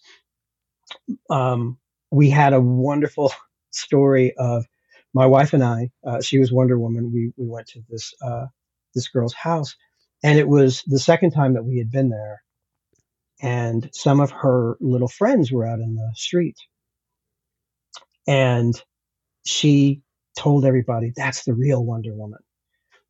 Um, 1.30 1.78
we 2.10 2.30
had 2.30 2.52
a 2.52 2.60
wonderful 2.60 3.32
story 3.70 4.34
of 4.38 4.66
my 5.14 5.26
wife 5.26 5.52
and 5.52 5.64
I. 5.64 5.90
Uh, 6.06 6.20
she 6.20 6.38
was 6.38 6.52
Wonder 6.52 6.78
Woman. 6.78 7.12
We 7.12 7.32
we 7.36 7.48
went 7.48 7.68
to 7.68 7.82
this 7.88 8.14
uh, 8.22 8.46
this 8.94 9.08
girl's 9.08 9.34
house, 9.34 9.76
and 10.22 10.38
it 10.38 10.48
was 10.48 10.82
the 10.86 10.98
second 10.98 11.32
time 11.32 11.54
that 11.54 11.64
we 11.64 11.78
had 11.78 11.90
been 11.90 12.10
there. 12.10 12.42
And 13.42 13.88
some 13.92 14.20
of 14.20 14.30
her 14.32 14.76
little 14.80 15.08
friends 15.08 15.52
were 15.52 15.66
out 15.66 15.80
in 15.80 15.94
the 15.96 16.12
street, 16.14 16.56
and 18.26 18.74
she 19.46 20.02
told 20.38 20.64
everybody 20.64 21.12
that's 21.16 21.44
the 21.44 21.54
real 21.54 21.84
Wonder 21.84 22.14
Woman 22.14 22.40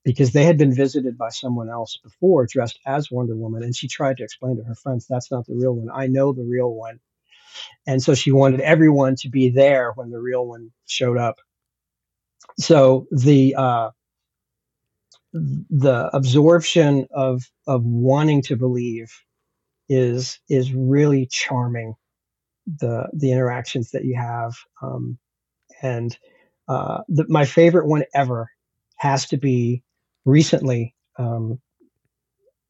because 0.05 0.33
they 0.33 0.45
had 0.45 0.59
been 0.59 0.75
visited 0.75 1.19
by 1.19 1.29
someone 1.29 1.69
else 1.69 1.99
before 2.03 2.47
dressed 2.47 2.79
as 2.87 3.11
Wonder 3.11 3.37
Woman. 3.37 3.63
And 3.63 3.77
she 3.77 3.89
tried 3.89 4.17
to 4.19 4.25
explain 4.25 4.57
to 4.57 4.65
her 4.65 4.75
friends, 4.75 5.07
that's 5.09 5.31
not 5.31 5.47
the 5.47 5.55
real 5.55 5.73
one. 5.75 5.89
I 5.95 6.07
know 6.07 6.33
the 6.33 6.45
real 6.45 6.73
one. 6.73 7.01
And 7.87 8.03
so 8.03 8.15
she 8.15 8.33
wanted 8.33 8.61
everyone 8.61 9.17
to 9.17 9.29
be 9.29 9.51
there 9.51 9.93
when 9.95 10.11
the 10.11 10.21
real 10.21 10.47
one 10.47 10.71
showed 10.87 11.19
up. 11.19 11.37
So 12.59 13.07
the 13.11 13.55
uh, 13.57 13.91
the 15.33 16.11
absorption 16.13 17.07
of 17.13 17.43
of 17.67 17.85
wanting 17.85 18.43
to 18.43 18.57
believe 18.57 19.13
is 19.89 20.41
is 20.49 20.73
really 20.73 21.27
charming. 21.27 21.95
The 22.81 23.09
the 23.15 23.33
interactions 23.33 23.93
that 23.93 24.05
you 24.05 24.17
have, 24.17 24.53
um, 24.83 25.19
and 25.81 26.17
uh, 26.69 26.99
the, 27.09 27.25
my 27.29 27.47
favorite 27.47 27.87
one 27.87 28.05
ever 28.15 28.51
has 28.97 29.27
to 29.29 29.39
be 29.39 29.83
recently. 30.27 30.95
Um, 31.19 31.61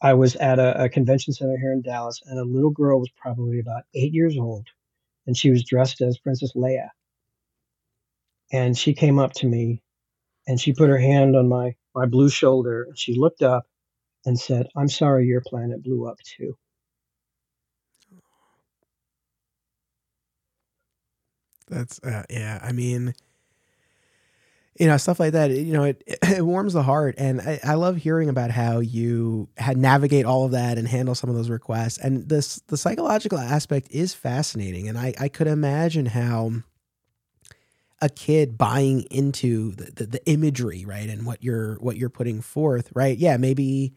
I 0.01 0.15
was 0.15 0.36
at 0.36 0.60
a, 0.60 0.85
a, 0.85 0.89
convention 0.89 1.32
center 1.32 1.59
here 1.59 1.73
in 1.73 1.82
Dallas, 1.82 2.20
and 2.24 2.39
a 2.39 2.44
little 2.44 2.70
girl 2.70 3.01
was 3.01 3.10
probably 3.16 3.59
about 3.59 3.82
eight 3.94 4.15
years 4.15 4.39
old, 4.39 4.69
and 5.28 5.36
she 5.36 5.50
was 5.50 5.62
dressed 5.62 6.00
as 6.00 6.18
Princess 6.18 6.55
Leia. 6.56 6.88
And 8.50 8.76
she 8.76 8.94
came 8.94 9.18
up 9.18 9.34
to 9.34 9.46
me 9.46 9.82
and 10.48 10.59
she 10.59 10.72
put 10.72 10.88
her 10.88 10.98
hand 10.98 11.36
on 11.36 11.48
my, 11.48 11.76
my 11.94 12.06
blue 12.06 12.30
shoulder. 12.30 12.88
She 12.96 13.14
looked 13.14 13.42
up 13.42 13.66
and 14.24 14.40
said, 14.40 14.68
I'm 14.74 14.88
sorry 14.88 15.26
your 15.26 15.42
planet 15.46 15.84
blew 15.84 16.09
up 16.09 16.16
too. 16.38 16.56
That's, 21.68 22.00
uh, 22.02 22.24
yeah, 22.30 22.59
I 22.62 22.72
mean, 22.72 23.14
you 24.78 24.86
know 24.86 24.96
stuff 24.96 25.18
like 25.18 25.32
that 25.32 25.50
you 25.50 25.72
know 25.72 25.84
it, 25.84 26.02
it 26.22 26.44
warms 26.44 26.72
the 26.72 26.82
heart. 26.82 27.16
And 27.18 27.40
I, 27.40 27.60
I, 27.62 27.74
love 27.74 27.96
hearing 27.96 28.28
about 28.28 28.50
how 28.50 28.78
you 28.78 29.48
had 29.56 29.76
navigate 29.76 30.24
all 30.24 30.44
of 30.44 30.52
that 30.52 30.78
and 30.78 30.86
handle 30.86 31.14
some 31.14 31.28
of 31.28 31.36
those 31.36 31.50
requests. 31.50 31.98
And 31.98 32.28
this 32.28 32.56
the 32.68 32.76
psychological 32.76 33.38
aspect 33.38 33.88
is 33.90 34.14
fascinating. 34.14 34.88
And 34.88 34.96
i 34.96 35.14
i 35.18 35.28
could 35.28 35.46
imagine 35.46 36.06
how 36.06 36.52
a 38.00 38.09
kid 38.09 38.56
buying 38.56 39.02
into 39.10 39.72
the, 39.72 39.90
the, 39.90 40.06
the 40.06 40.26
imagery 40.30 40.84
right 40.84 41.09
and 41.09 41.26
what 41.26 41.42
you're 41.42 41.74
what 41.76 41.96
you're 41.96 42.09
putting 42.09 42.40
forth 42.40 42.90
right? 42.94 43.18
Yeah 43.18 43.36
maybe 43.36 43.92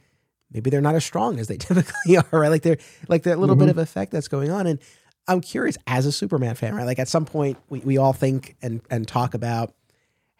maybe 0.52 0.70
they're 0.70 0.82
not 0.82 0.96
as 0.96 1.06
strong 1.06 1.40
as 1.40 1.48
they 1.48 1.58
typically 1.58 2.18
are 2.18 2.26
right? 2.32 2.50
Like 2.50 2.64
they're 2.64 2.80
like 3.08 3.24
that 3.24 3.40
little 3.40 3.56
mm-hmm. 3.56 3.66
bit 3.66 3.70
of 3.70 3.78
effect 3.78 4.12
that's 4.12 4.28
going 4.28 4.52
on. 4.52 4.68
And 4.68 4.80
i'm 5.28 5.40
curious 5.40 5.78
as 5.86 6.08
a 6.08 6.12
superman 6.12 6.56
fan 6.56 6.74
right 6.74 6.88
like 6.88 6.98
at 6.98 7.08
some 7.08 7.26
point 7.26 7.56
we, 7.70 7.80
we 7.82 8.00
all 8.00 8.12
think 8.12 8.56
and 8.64 8.82
and 8.90 9.08
talk 9.08 9.36
about 9.36 9.76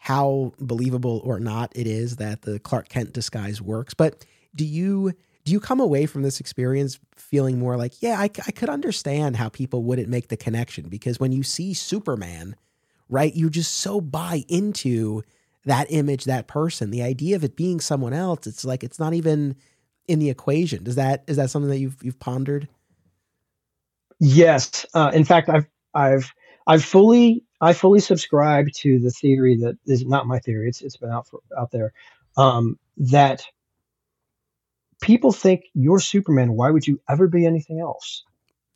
how 0.02 0.52
believable 0.58 1.20
or 1.24 1.38
not 1.38 1.70
it 1.76 1.86
is 1.86 2.16
that 2.16 2.42
the 2.42 2.58
Clark 2.58 2.88
Kent 2.88 3.12
disguise 3.12 3.62
works. 3.62 3.94
But 3.94 4.26
do 4.52 4.64
you 4.64 5.12
do 5.44 5.52
you 5.52 5.60
come 5.60 5.78
away 5.78 6.06
from 6.06 6.22
this 6.22 6.40
experience 6.40 6.98
feeling 7.14 7.60
more 7.60 7.76
like, 7.76 8.02
yeah, 8.02 8.18
I, 8.18 8.24
I 8.24 8.50
could 8.50 8.68
understand 8.68 9.36
how 9.36 9.48
people 9.48 9.84
wouldn't 9.84 10.08
make 10.08 10.26
the 10.26 10.36
connection 10.36 10.88
because 10.88 11.20
when 11.20 11.30
you 11.30 11.44
see 11.44 11.72
Superman, 11.72 12.56
right, 13.08 13.32
you 13.32 13.48
just 13.48 13.74
so 13.74 14.00
buy 14.00 14.42
into 14.48 15.22
that 15.66 15.86
image, 15.88 16.24
that 16.24 16.48
person. 16.48 16.90
The 16.90 17.02
idea 17.02 17.36
of 17.36 17.44
it 17.44 17.54
being 17.54 17.78
someone 17.78 18.12
else, 18.12 18.48
it's 18.48 18.64
like 18.64 18.82
it's 18.82 18.98
not 18.98 19.14
even 19.14 19.54
in 20.08 20.18
the 20.18 20.30
equation. 20.30 20.82
Does 20.82 20.96
that 20.96 21.22
is 21.28 21.36
that 21.36 21.48
something 21.48 21.70
that 21.70 21.78
you've 21.78 22.02
you've 22.02 22.18
pondered? 22.18 22.66
Yes. 24.18 24.84
Uh, 24.94 25.12
in 25.14 25.24
fact, 25.24 25.48
I've 25.48 25.68
I've 25.94 26.32
I've 26.66 26.84
fully 26.84 27.44
I 27.62 27.72
fully 27.72 28.00
subscribe 28.00 28.66
to 28.78 28.98
the 28.98 29.10
theory 29.10 29.56
that 29.58 29.78
is 29.86 30.04
not 30.04 30.26
my 30.26 30.40
theory. 30.40 30.68
It's 30.68 30.82
it's 30.82 30.96
been 30.96 31.10
out 31.10 31.28
for, 31.28 31.40
out 31.56 31.70
there 31.70 31.92
um, 32.36 32.78
that 32.98 33.44
people 35.00 35.32
think 35.32 35.64
you're 35.72 36.00
Superman. 36.00 36.54
Why 36.54 36.70
would 36.70 36.86
you 36.86 37.00
ever 37.08 37.28
be 37.28 37.46
anything 37.46 37.80
else? 37.80 38.24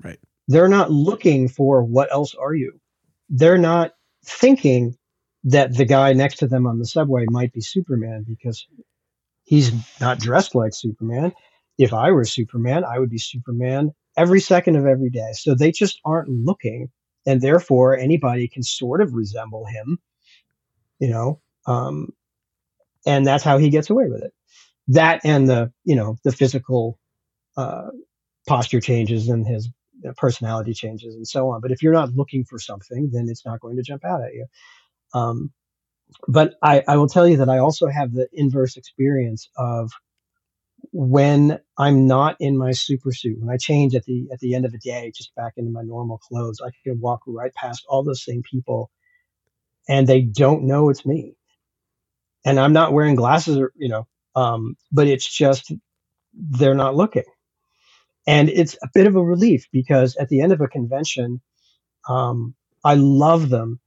Right. 0.03 0.19
They're 0.49 0.69
not 0.69 0.93
looking 0.93 1.49
for 1.49 1.83
what 1.83 2.13
else 2.13 2.35
are 2.37 2.55
you. 2.55 2.81
They're 3.29 3.59
not 3.59 3.93
thinking 4.25 4.97
that 5.45 5.77
the 5.77 5.85
guy 5.85 6.13
next 6.13 6.37
to 6.39 6.47
them 6.47 6.67
on 6.67 6.79
the 6.79 6.87
subway 6.87 7.25
might 7.29 7.53
be 7.53 7.61
Superman 7.61 8.25
because 8.27 8.67
he's 9.45 9.73
not 10.01 10.21
dressed 10.21 10.55
like 10.55 10.75
Superman. 10.75 11.33
If 11.79 11.93
I 11.93 12.13
were 12.13 12.25
Superman, 12.25 12.85
I 12.85 12.99
would 12.99 13.11
be 13.11 13.19
Superman 13.19 13.93
every 14.17 14.41
second 14.41 14.77
of 14.77 14.87
every 14.87 15.11
day. 15.11 15.33
So 15.33 15.55
they 15.55 15.73
just 15.73 16.01
aren't 16.05 16.29
looking, 16.29 16.91
and 17.27 17.41
therefore 17.41 17.97
anybody 17.97 18.49
can 18.49 18.63
sort 18.63 19.01
of 19.01 19.15
resemble 19.15 19.67
him, 19.67 19.99
you 20.99 21.09
know. 21.09 21.41
Um, 21.67 22.11
and 23.07 23.27
that's 23.27 23.45
how 23.45 23.59
he 23.59 23.71
gets 23.71 23.91
away 23.91 24.09
with 24.09 24.23
it. 24.23 24.33
That 24.89 25.21
and 25.25 25.49
the 25.49 25.73
you 25.85 25.97
know 25.97 26.17
the 26.25 26.33
physical 26.33 26.99
uh, 27.57 27.89
posture 28.47 28.81
changes 28.81 29.29
and 29.29 29.47
his 29.47 29.69
personality 30.17 30.75
changes 30.75 31.15
and 31.15 31.27
so 31.27 31.51
on. 31.51 31.61
But 31.61 31.73
if 31.73 31.83
you're 31.83 31.93
not 31.93 32.15
looking 32.15 32.45
for 32.45 32.59
something, 32.59 33.11
then 33.13 33.29
it's 33.29 33.45
not 33.45 33.61
going 33.61 33.77
to 33.77 33.83
jump 33.83 34.05
out 34.05 34.23
at 34.23 34.35
you. 34.35 34.47
Um, 35.15 35.51
but 36.29 36.55
I, 36.63 36.83
I 36.87 36.97
will 36.97 37.09
tell 37.09 37.27
you 37.27 37.37
that 37.39 37.49
I 37.49 37.59
also 37.59 37.89
have 37.89 38.13
the 38.13 38.29
inverse 38.33 38.77
experience 38.77 39.49
of 39.57 39.91
when 40.93 41.61
I'm 41.79 42.07
not 42.07 42.37
in 42.41 42.59
my 42.59 42.73
super 42.73 43.13
suit, 43.13 43.39
when 43.41 43.51
I 43.51 43.57
change 43.59 43.95
at 43.95 44.05
the 44.05 44.29
at 44.33 44.41
the 44.41 44.55
end 44.55 44.67
of 44.67 44.73
the 44.73 44.79
day, 44.79 45.13
just 45.17 45.35
back 45.37 45.55
into 45.57 45.73
my 45.73 45.83
normal 45.83 46.19
clothes, 46.19 46.61
I 46.65 46.71
can 46.85 47.01
walk 47.01 47.23
right 47.27 47.55
past 47.55 47.85
all 47.89 48.05
those 48.05 48.25
same 48.25 48.43
people, 48.43 48.91
and 49.89 50.07
they 50.07 50.23
don't 50.23 50.65
know 50.65 50.91
it's 50.91 51.07
me. 51.07 51.37
And 52.47 52.61
I'm 52.61 52.73
not 52.75 52.93
wearing 52.93 53.17
glasses, 53.17 53.59
or 53.59 53.73
you 53.77 53.89
know, 53.89 54.07
um, 54.37 54.77
but 54.93 55.09
it's 55.09 55.29
just 55.29 55.73
they're 56.35 56.75
not 56.75 56.97
looking, 56.97 57.25
and 58.27 58.49
it's 58.51 58.77
a 58.83 58.89
bit 58.95 59.07
of 59.07 59.17
a 59.17 59.25
relief 59.25 59.67
because 59.73 60.17
at 60.17 60.29
the 60.31 60.43
end 60.43 60.53
of 60.53 60.61
a 60.63 60.69
convention, 60.69 61.41
um, 62.09 62.55
I 62.85 62.95
love 62.95 63.51
them 63.51 63.81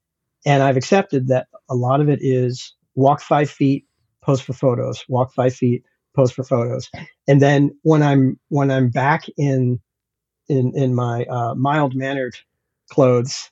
and 0.46 0.64
I've 0.64 0.78
accepted 0.78 1.28
that 1.28 1.48
a 1.70 1.76
lot 1.76 2.02
of 2.02 2.10
it 2.10 2.20
is 2.22 2.76
walk 2.96 3.22
five 3.22 3.50
feet, 3.50 3.86
pose 4.24 4.42
for 4.42 4.54
photos, 4.54 5.04
walk 5.08 5.34
five 5.34 5.54
feet, 5.54 5.84
pose 6.16 6.32
for 6.32 6.44
photos. 6.44 6.90
And 7.28 7.42
then 7.42 7.78
when 7.84 8.04
I'm 8.04 8.40
when 8.50 8.72
I'm 8.72 8.90
back 8.90 9.26
in 9.38 9.80
in 10.48 10.74
in 10.76 10.96
my 10.96 11.26
uh, 11.26 11.56
mild 11.56 11.96
mannered 11.96 12.36
clothes, 12.90 13.50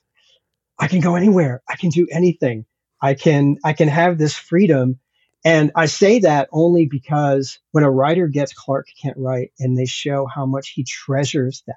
I 0.78 0.88
can 0.88 1.00
go 1.00 1.14
anywhere. 1.14 1.62
I 1.68 1.76
can 1.76 1.90
do 1.90 2.06
anything. 2.10 2.66
I 3.00 3.14
can 3.14 3.56
I 3.64 3.72
can 3.72 3.88
have 3.88 4.18
this 4.18 4.34
freedom. 4.34 4.98
And 5.44 5.70
I 5.76 5.86
say 5.86 6.18
that 6.20 6.48
only 6.52 6.86
because 6.86 7.60
when 7.70 7.84
a 7.84 7.90
writer 7.90 8.26
gets 8.26 8.52
Clark 8.52 8.88
Kent 9.00 9.16
right 9.16 9.52
and 9.58 9.78
they 9.78 9.86
show 9.86 10.26
how 10.26 10.46
much 10.46 10.70
he 10.70 10.82
treasures 10.84 11.62
that, 11.68 11.76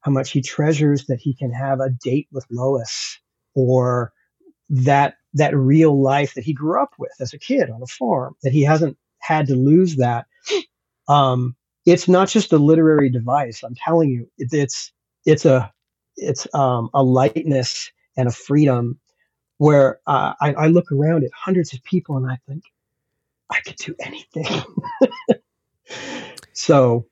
how 0.00 0.12
much 0.12 0.30
he 0.30 0.40
treasures 0.40 1.06
that 1.06 1.18
he 1.18 1.34
can 1.34 1.50
have 1.50 1.80
a 1.80 1.90
date 1.90 2.28
with 2.30 2.46
Lois 2.50 3.18
or 3.54 4.12
that 4.70 5.16
that 5.34 5.56
real 5.56 6.00
life 6.00 6.34
that 6.34 6.44
he 6.44 6.52
grew 6.52 6.80
up 6.80 6.94
with 6.98 7.12
as 7.20 7.32
a 7.32 7.38
kid 7.38 7.70
on 7.70 7.82
a 7.82 7.86
farm 7.86 8.34
that 8.42 8.52
he 8.52 8.62
hasn't 8.62 8.96
had 9.24 9.46
to 9.46 9.56
lose 9.56 9.96
that 9.96 10.26
um, 11.08 11.56
it's 11.86 12.08
not 12.08 12.28
just 12.28 12.52
a 12.52 12.58
literary 12.58 13.10
device 13.10 13.62
i'm 13.62 13.74
telling 13.74 14.10
you 14.10 14.28
it, 14.38 14.48
it's 14.52 14.92
it's 15.26 15.44
a 15.44 15.72
it's 16.16 16.46
um, 16.54 16.90
a 16.94 17.02
lightness 17.02 17.90
and 18.16 18.28
a 18.28 18.32
freedom 18.32 18.98
where 19.58 20.00
uh, 20.06 20.34
I, 20.40 20.52
I 20.54 20.66
look 20.68 20.92
around 20.92 21.24
at 21.24 21.30
hundreds 21.34 21.72
of 21.72 21.82
people 21.84 22.16
and 22.16 22.30
i 22.30 22.38
think 22.48 22.64
i 23.50 23.60
could 23.60 23.76
do 23.76 23.94
anything. 24.00 24.46
So 26.54 27.06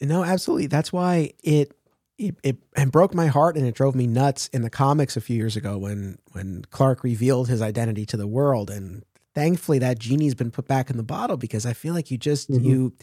no 0.00 0.24
absolutely 0.24 0.66
that's 0.66 0.92
why 0.92 1.32
it 1.42 1.72
it, 2.18 2.34
it 2.42 2.56
and 2.74 2.90
broke 2.90 3.14
my 3.14 3.28
heart 3.28 3.56
and 3.56 3.66
it 3.66 3.74
drove 3.74 3.94
me 3.94 4.06
nuts 4.06 4.48
in 4.48 4.62
the 4.62 4.70
comics 4.70 5.16
a 5.16 5.20
few 5.20 5.36
years 5.36 5.56
ago 5.56 5.78
when 5.78 6.18
when 6.32 6.64
Clark 6.70 7.04
revealed 7.04 7.48
his 7.48 7.62
identity 7.62 8.04
to 8.06 8.16
the 8.16 8.26
world 8.26 8.70
and 8.70 9.04
thankfully 9.36 9.78
that 9.78 9.98
genie's 9.98 10.34
been 10.34 10.50
put 10.50 10.66
back 10.66 10.88
in 10.88 10.96
the 10.96 11.02
bottle 11.02 11.36
because 11.36 11.66
I 11.66 11.74
feel 11.74 11.92
like 11.92 12.10
you 12.10 12.16
just 12.16 12.50
mm-hmm. 12.50 12.64
you 12.64 12.94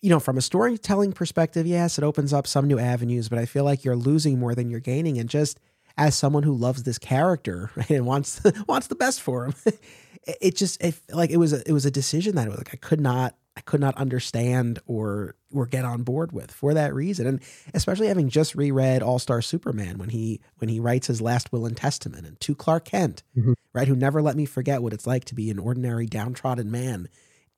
you 0.00 0.08
know 0.08 0.20
from 0.20 0.38
a 0.38 0.40
storytelling 0.40 1.12
perspective 1.12 1.66
yes 1.66 1.98
it 1.98 2.04
opens 2.04 2.32
up 2.32 2.46
some 2.46 2.68
new 2.68 2.78
avenues 2.78 3.28
but 3.28 3.40
I 3.40 3.44
feel 3.44 3.64
like 3.64 3.84
you're 3.84 3.96
losing 3.96 4.38
more 4.38 4.54
than 4.54 4.70
you're 4.70 4.78
gaining 4.78 5.18
and 5.18 5.28
just 5.28 5.58
as 5.98 6.14
someone 6.14 6.44
who 6.44 6.54
loves 6.54 6.84
this 6.84 6.96
character 6.96 7.72
right, 7.74 7.90
and 7.90 8.06
wants 8.06 8.40
wants 8.68 8.86
the 8.86 8.94
best 8.94 9.20
for 9.20 9.46
him 9.46 9.54
it, 9.66 10.38
it 10.40 10.56
just 10.56 10.80
it 10.80 10.94
like 11.10 11.30
it 11.30 11.38
was 11.38 11.52
a 11.52 11.68
it 11.68 11.72
was 11.72 11.84
a 11.84 11.90
decision 11.90 12.36
that 12.36 12.48
was 12.48 12.56
like 12.56 12.70
I 12.72 12.76
could 12.76 13.00
not 13.00 13.34
I 13.56 13.60
could 13.60 13.80
not 13.80 13.96
understand 13.96 14.80
or 14.86 15.36
or 15.52 15.66
get 15.66 15.84
on 15.84 16.02
board 16.02 16.32
with 16.32 16.50
for 16.50 16.74
that 16.74 16.92
reason. 16.92 17.26
And 17.26 17.40
especially 17.72 18.08
having 18.08 18.28
just 18.28 18.54
reread 18.54 19.02
All 19.02 19.18
Star 19.18 19.40
Superman 19.40 19.98
when 19.98 20.08
he 20.08 20.40
when 20.58 20.68
he 20.68 20.80
writes 20.80 21.06
his 21.06 21.20
last 21.20 21.52
will 21.52 21.66
and 21.66 21.76
testament 21.76 22.26
and 22.26 22.38
to 22.40 22.54
Clark 22.54 22.86
Kent, 22.86 23.22
mm-hmm. 23.36 23.52
right, 23.72 23.86
who 23.86 23.94
never 23.94 24.20
let 24.20 24.36
me 24.36 24.44
forget 24.44 24.82
what 24.82 24.92
it's 24.92 25.06
like 25.06 25.24
to 25.26 25.34
be 25.34 25.50
an 25.50 25.58
ordinary 25.58 26.06
downtrodden 26.06 26.70
man. 26.70 27.08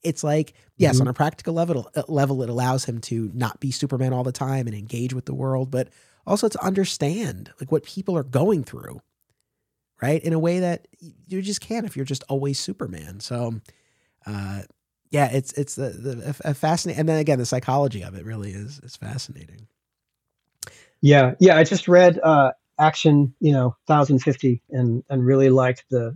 It's 0.02 0.22
like, 0.22 0.52
yes, 0.76 0.96
mm-hmm. 0.96 1.02
on 1.02 1.08
a 1.08 1.14
practical 1.14 1.54
level 1.54 1.90
uh, 1.96 2.02
level, 2.08 2.42
it 2.42 2.50
allows 2.50 2.84
him 2.84 3.00
to 3.02 3.30
not 3.32 3.60
be 3.60 3.70
Superman 3.70 4.12
all 4.12 4.24
the 4.24 4.32
time 4.32 4.66
and 4.66 4.76
engage 4.76 5.14
with 5.14 5.24
the 5.24 5.34
world, 5.34 5.70
but 5.70 5.88
also 6.26 6.48
to 6.48 6.64
understand 6.64 7.50
like 7.58 7.72
what 7.72 7.84
people 7.84 8.16
are 8.18 8.22
going 8.22 8.64
through, 8.64 9.00
right? 10.02 10.22
In 10.22 10.34
a 10.34 10.38
way 10.38 10.60
that 10.60 10.86
you 11.00 11.40
just 11.40 11.62
can't 11.62 11.86
if 11.86 11.96
you're 11.96 12.04
just 12.04 12.24
always 12.28 12.58
Superman. 12.58 13.20
So 13.20 13.54
uh, 14.26 14.62
yeah, 15.16 15.30
it's 15.32 15.52
it's 15.54 15.76
the, 15.76 15.88
the 15.88 16.36
a 16.44 16.52
fascinating, 16.52 17.00
and 17.00 17.08
then 17.08 17.16
again, 17.16 17.38
the 17.38 17.46
psychology 17.46 18.02
of 18.02 18.14
it 18.14 18.26
really 18.26 18.50
is 18.50 18.80
is 18.80 18.96
fascinating. 18.96 19.66
Yeah, 21.00 21.34
yeah. 21.40 21.56
I 21.56 21.64
just 21.64 21.88
read 21.88 22.20
uh, 22.22 22.52
Action, 22.78 23.34
you 23.40 23.52
know, 23.52 23.74
thousand 23.86 24.18
fifty, 24.18 24.62
and 24.68 25.02
and 25.08 25.24
really 25.24 25.48
liked 25.48 25.86
the 25.90 26.14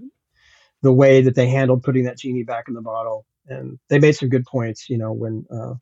the 0.82 0.93
way 0.93 1.22
that 1.22 1.35
they 1.35 1.48
handled 1.48 1.82
putting 1.82 2.05
that 2.05 2.18
genie 2.18 2.43
back 2.43 2.64
in 2.68 2.74
the 2.74 2.82
bottle, 2.82 3.24
and 3.48 3.78
they 3.89 3.98
made 3.98 4.16
some 4.16 4.28
good 4.28 4.44
points. 4.44 4.90
You 4.90 4.98
know, 4.98 5.12
when 5.12 5.47
uh, 5.51 5.74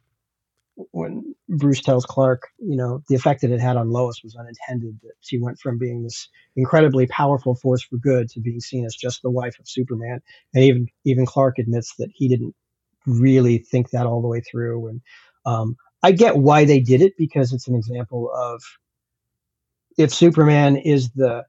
when 0.93 1.35
Bruce 1.49 1.81
tells 1.81 2.07
Clark, 2.07 2.43
you 2.59 2.77
know, 2.77 3.03
the 3.09 3.17
effect 3.17 3.41
that 3.41 3.51
it 3.51 3.61
had 3.61 3.77
on 3.77 3.91
Lois 3.91 4.23
was 4.23 4.37
unintended. 4.37 4.97
That 5.03 5.15
she 5.23 5.41
went 5.41 5.59
from 5.59 5.77
being 5.77 6.05
this 6.05 6.29
incredibly 6.55 7.09
powerful 7.09 7.57
force 7.57 7.83
for 7.83 7.97
good 7.97 8.29
to 8.31 8.41
being 8.41 8.61
seen 8.61 8.87
as 8.87 8.95
just 8.95 9.23
the 9.23 9.31
wife 9.31 9.59
of 9.59 9.69
Superman. 9.69 10.21
And 10.55 10.63
even 10.63 10.87
even 11.05 11.27
Clark 11.27 11.59
admits 11.59 11.97
that 11.97 12.11
he 12.15 12.29
didn't 12.29 12.55
really 13.09 13.59
think 13.59 13.91
that 13.91 14.07
all 14.07 14.23
the 14.23 14.29
way 14.29 14.41
through. 14.41 14.89
And 14.89 15.01
um, 15.47 15.77
I 16.03 16.13
get 16.13 16.37
why 16.37 16.65
they 16.65 16.81
did 16.81 17.03
it 17.03 17.15
because 17.17 17.53
it's 17.53 17.67
an 17.67 17.75
example 17.75 18.31
of 18.33 18.63
if 19.97 20.15
Superman 20.15 20.77
is 20.77 21.11
the 21.11 21.45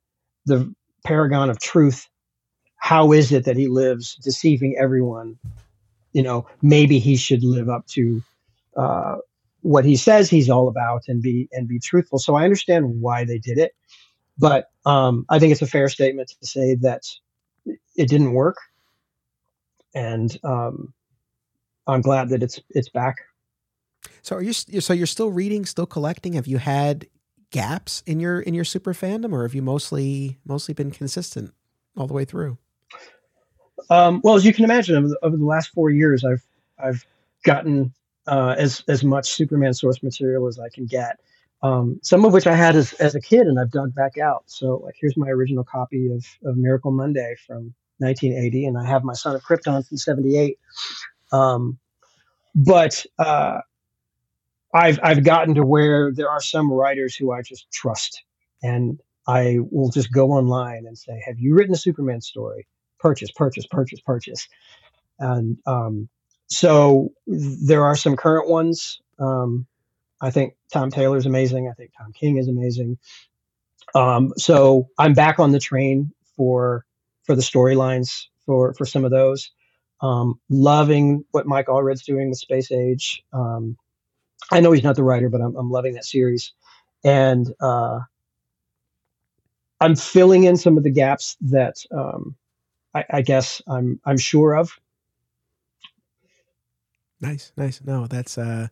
the 0.46 0.74
paragon 1.06 1.50
of 1.50 1.60
truth, 1.60 2.08
how 2.78 3.12
is 3.12 3.32
it 3.32 3.46
that 3.46 3.58
he 3.58 3.68
lives 3.68 4.16
deceiving 4.16 4.76
everyone? 4.80 5.38
You 6.14 6.24
know, 6.24 6.48
maybe 6.62 6.98
he 6.98 7.16
should 7.16 7.44
live 7.44 7.70
up 7.70 7.86
to 7.88 8.24
uh, 8.76 9.18
what 9.62 9.86
he 9.86 9.96
says 9.96 10.30
he's 10.30 10.50
all 10.50 10.68
about 10.68 11.04
and 11.08 11.22
be 11.22 11.48
and 11.52 11.68
be 11.68 11.80
truthful. 11.80 12.18
So 12.18 12.36
I 12.36 12.44
understand 12.44 13.02
why 13.02 13.26
they 13.26 13.38
did 13.38 13.60
it, 13.60 13.74
but 14.38 14.66
um, 14.86 15.26
I 15.30 15.38
think 15.38 15.52
it's 15.52 15.62
a 15.62 15.68
fair 15.68 15.90
statement 15.90 16.34
to 16.42 16.48
say 16.48 16.76
that 16.76 17.04
it 17.96 18.08
didn't 18.10 18.34
work, 18.34 18.58
and 19.94 20.36
um, 20.44 20.94
I'm 21.90 22.02
glad 22.02 22.30
that 22.30 22.44
it's 22.44 22.60
it's 22.70 22.90
back. 22.90 23.18
So 24.22 24.36
are 24.36 24.42
you 24.42 24.54
so 24.54 24.94
you're 24.94 25.08
still 25.08 25.32
reading, 25.32 25.66
still 25.66 25.86
collecting? 25.86 26.34
Have 26.34 26.48
you 26.48 26.58
had 26.58 27.08
gaps 27.52 28.04
in 28.06 28.20
your 28.20 28.40
in 28.42 28.54
your 28.54 28.66
super 28.66 28.94
fandom, 28.94 29.34
or 29.34 29.44
have 29.44 29.56
you 29.56 29.62
mostly 29.62 30.40
mostly 30.46 30.74
been 30.74 30.92
consistent 30.92 31.54
all 31.98 32.08
the 32.08 32.14
way 32.14 32.26
through? 32.26 32.58
Um, 33.90 34.22
well, 34.24 34.36
as 34.36 34.46
you 34.46 34.54
can 34.54 34.66
imagine, 34.66 34.96
over 34.96 35.08
the, 35.08 35.20
over 35.24 35.38
the, 35.38 35.46
last 35.46 35.70
four 35.70 35.90
years, 35.90 36.24
I've 36.24 36.44
I've 36.78 37.06
gotten 37.44 37.94
uh, 38.28 38.56
as 38.58 38.84
as 38.88 39.04
much 39.04 39.30
Superman 39.30 39.74
source 39.74 40.04
material 40.04 40.48
as 40.48 40.60
I 40.60 40.70
can 40.70 40.86
get. 40.86 41.20
Um, 41.62 42.00
some 42.04 42.24
of 42.24 42.32
which 42.32 42.48
I 42.48 42.56
had 42.56 42.78
as, 42.78 42.94
as 42.94 43.16
a 43.16 43.20
kid, 43.20 43.46
and 43.46 43.60
I've 43.60 43.72
dug 43.72 43.94
back 43.94 44.18
out. 44.18 44.44
So, 44.46 44.78
like, 44.78 44.96
here's 44.98 45.18
my 45.18 45.28
original 45.28 45.66
copy 45.66 46.10
of, 46.10 46.26
of 46.46 46.56
Miracle 46.56 46.92
Monday 46.92 47.36
from 47.46 47.74
1980, 47.98 48.66
and 48.66 48.78
I 48.78 48.86
have 48.86 49.04
my 49.04 49.12
Son 49.12 49.36
of 49.36 49.44
Krypton 49.44 49.86
from 49.86 49.98
'78. 49.98 50.58
Um, 51.32 51.80
but 52.56 53.06
uh, 53.18 53.60
I've 54.74 55.00
I've 55.02 55.24
gotten 55.24 55.56
to 55.56 55.66
where 55.66 56.12
there 56.12 56.30
are 56.30 56.42
some 56.42 56.72
writers 56.72 57.16
who 57.16 57.32
I 57.32 57.42
just 57.42 57.72
trust, 57.72 58.24
and 58.62 59.00
I 59.28 59.58
will 59.72 59.90
just 59.90 60.12
go 60.12 60.32
online 60.32 60.86
and 60.86 60.98
say, 60.98 61.22
"Have 61.26 61.40
you 61.40 61.56
written 61.56 61.74
a 61.74 61.78
Superman 61.78 62.22
story? 62.22 62.68
Purchase, 63.00 63.32
purchase, 63.32 63.66
purchase, 63.68 64.00
purchase." 64.02 64.48
And 65.20 65.58
um, 65.66 66.10
so 66.48 67.10
there 67.28 67.84
are 67.84 67.96
some 67.96 68.16
current 68.16 68.50
ones. 68.50 69.00
Um, 69.20 69.68
I 70.22 70.32
think 70.32 70.56
Tom 70.72 70.92
Taylor's 70.92 71.26
amazing. 71.26 71.70
I 71.70 71.74
think 71.74 71.92
Tom 71.98 72.12
King 72.14 72.38
is 72.38 72.48
amazing. 72.48 72.98
Um, 73.96 74.34
so 74.38 74.90
I'm 74.98 75.14
back 75.14 75.40
on 75.40 75.52
the 75.52 75.60
train 75.60 76.12
for 76.36 76.86
for 77.24 77.36
the 77.36 77.42
storylines 77.42 78.26
for 78.46 78.74
for 78.74 78.86
some 78.86 79.06
of 79.06 79.12
those. 79.12 79.52
Um, 80.02 80.40
loving 80.50 81.26
what 81.32 81.46
Mike 81.46 81.68
Allred's 81.68 82.04
doing 82.04 82.30
with 82.30 82.38
Space 82.38 82.72
Age. 82.72 83.24
Um, 83.34 83.78
I 84.52 84.62
know 84.62 84.72
he's 84.72 84.84
not 84.84 84.96
the 84.96 85.04
writer, 85.04 85.30
but 85.30 85.42
I'm, 85.42 85.56
I'm 85.56 85.70
loving 85.70 85.94
that 85.94 86.06
series, 86.06 86.54
and 87.04 87.54
uh, 87.62 88.00
I'm 89.82 89.96
filling 89.96 90.46
in 90.46 90.58
some 90.58 90.78
of 90.78 90.84
the 90.84 90.92
gaps 90.92 91.38
that 91.42 91.76
um, 91.92 92.36
I, 92.96 93.06
I, 93.10 93.22
guess 93.22 93.62
I'm 93.68 94.00
I'm 94.06 94.18
sure 94.18 94.56
of. 94.56 94.72
Nice, 97.22 97.52
nice. 97.58 97.82
No, 97.84 98.08
that's 98.08 98.38
uh, 98.38 98.70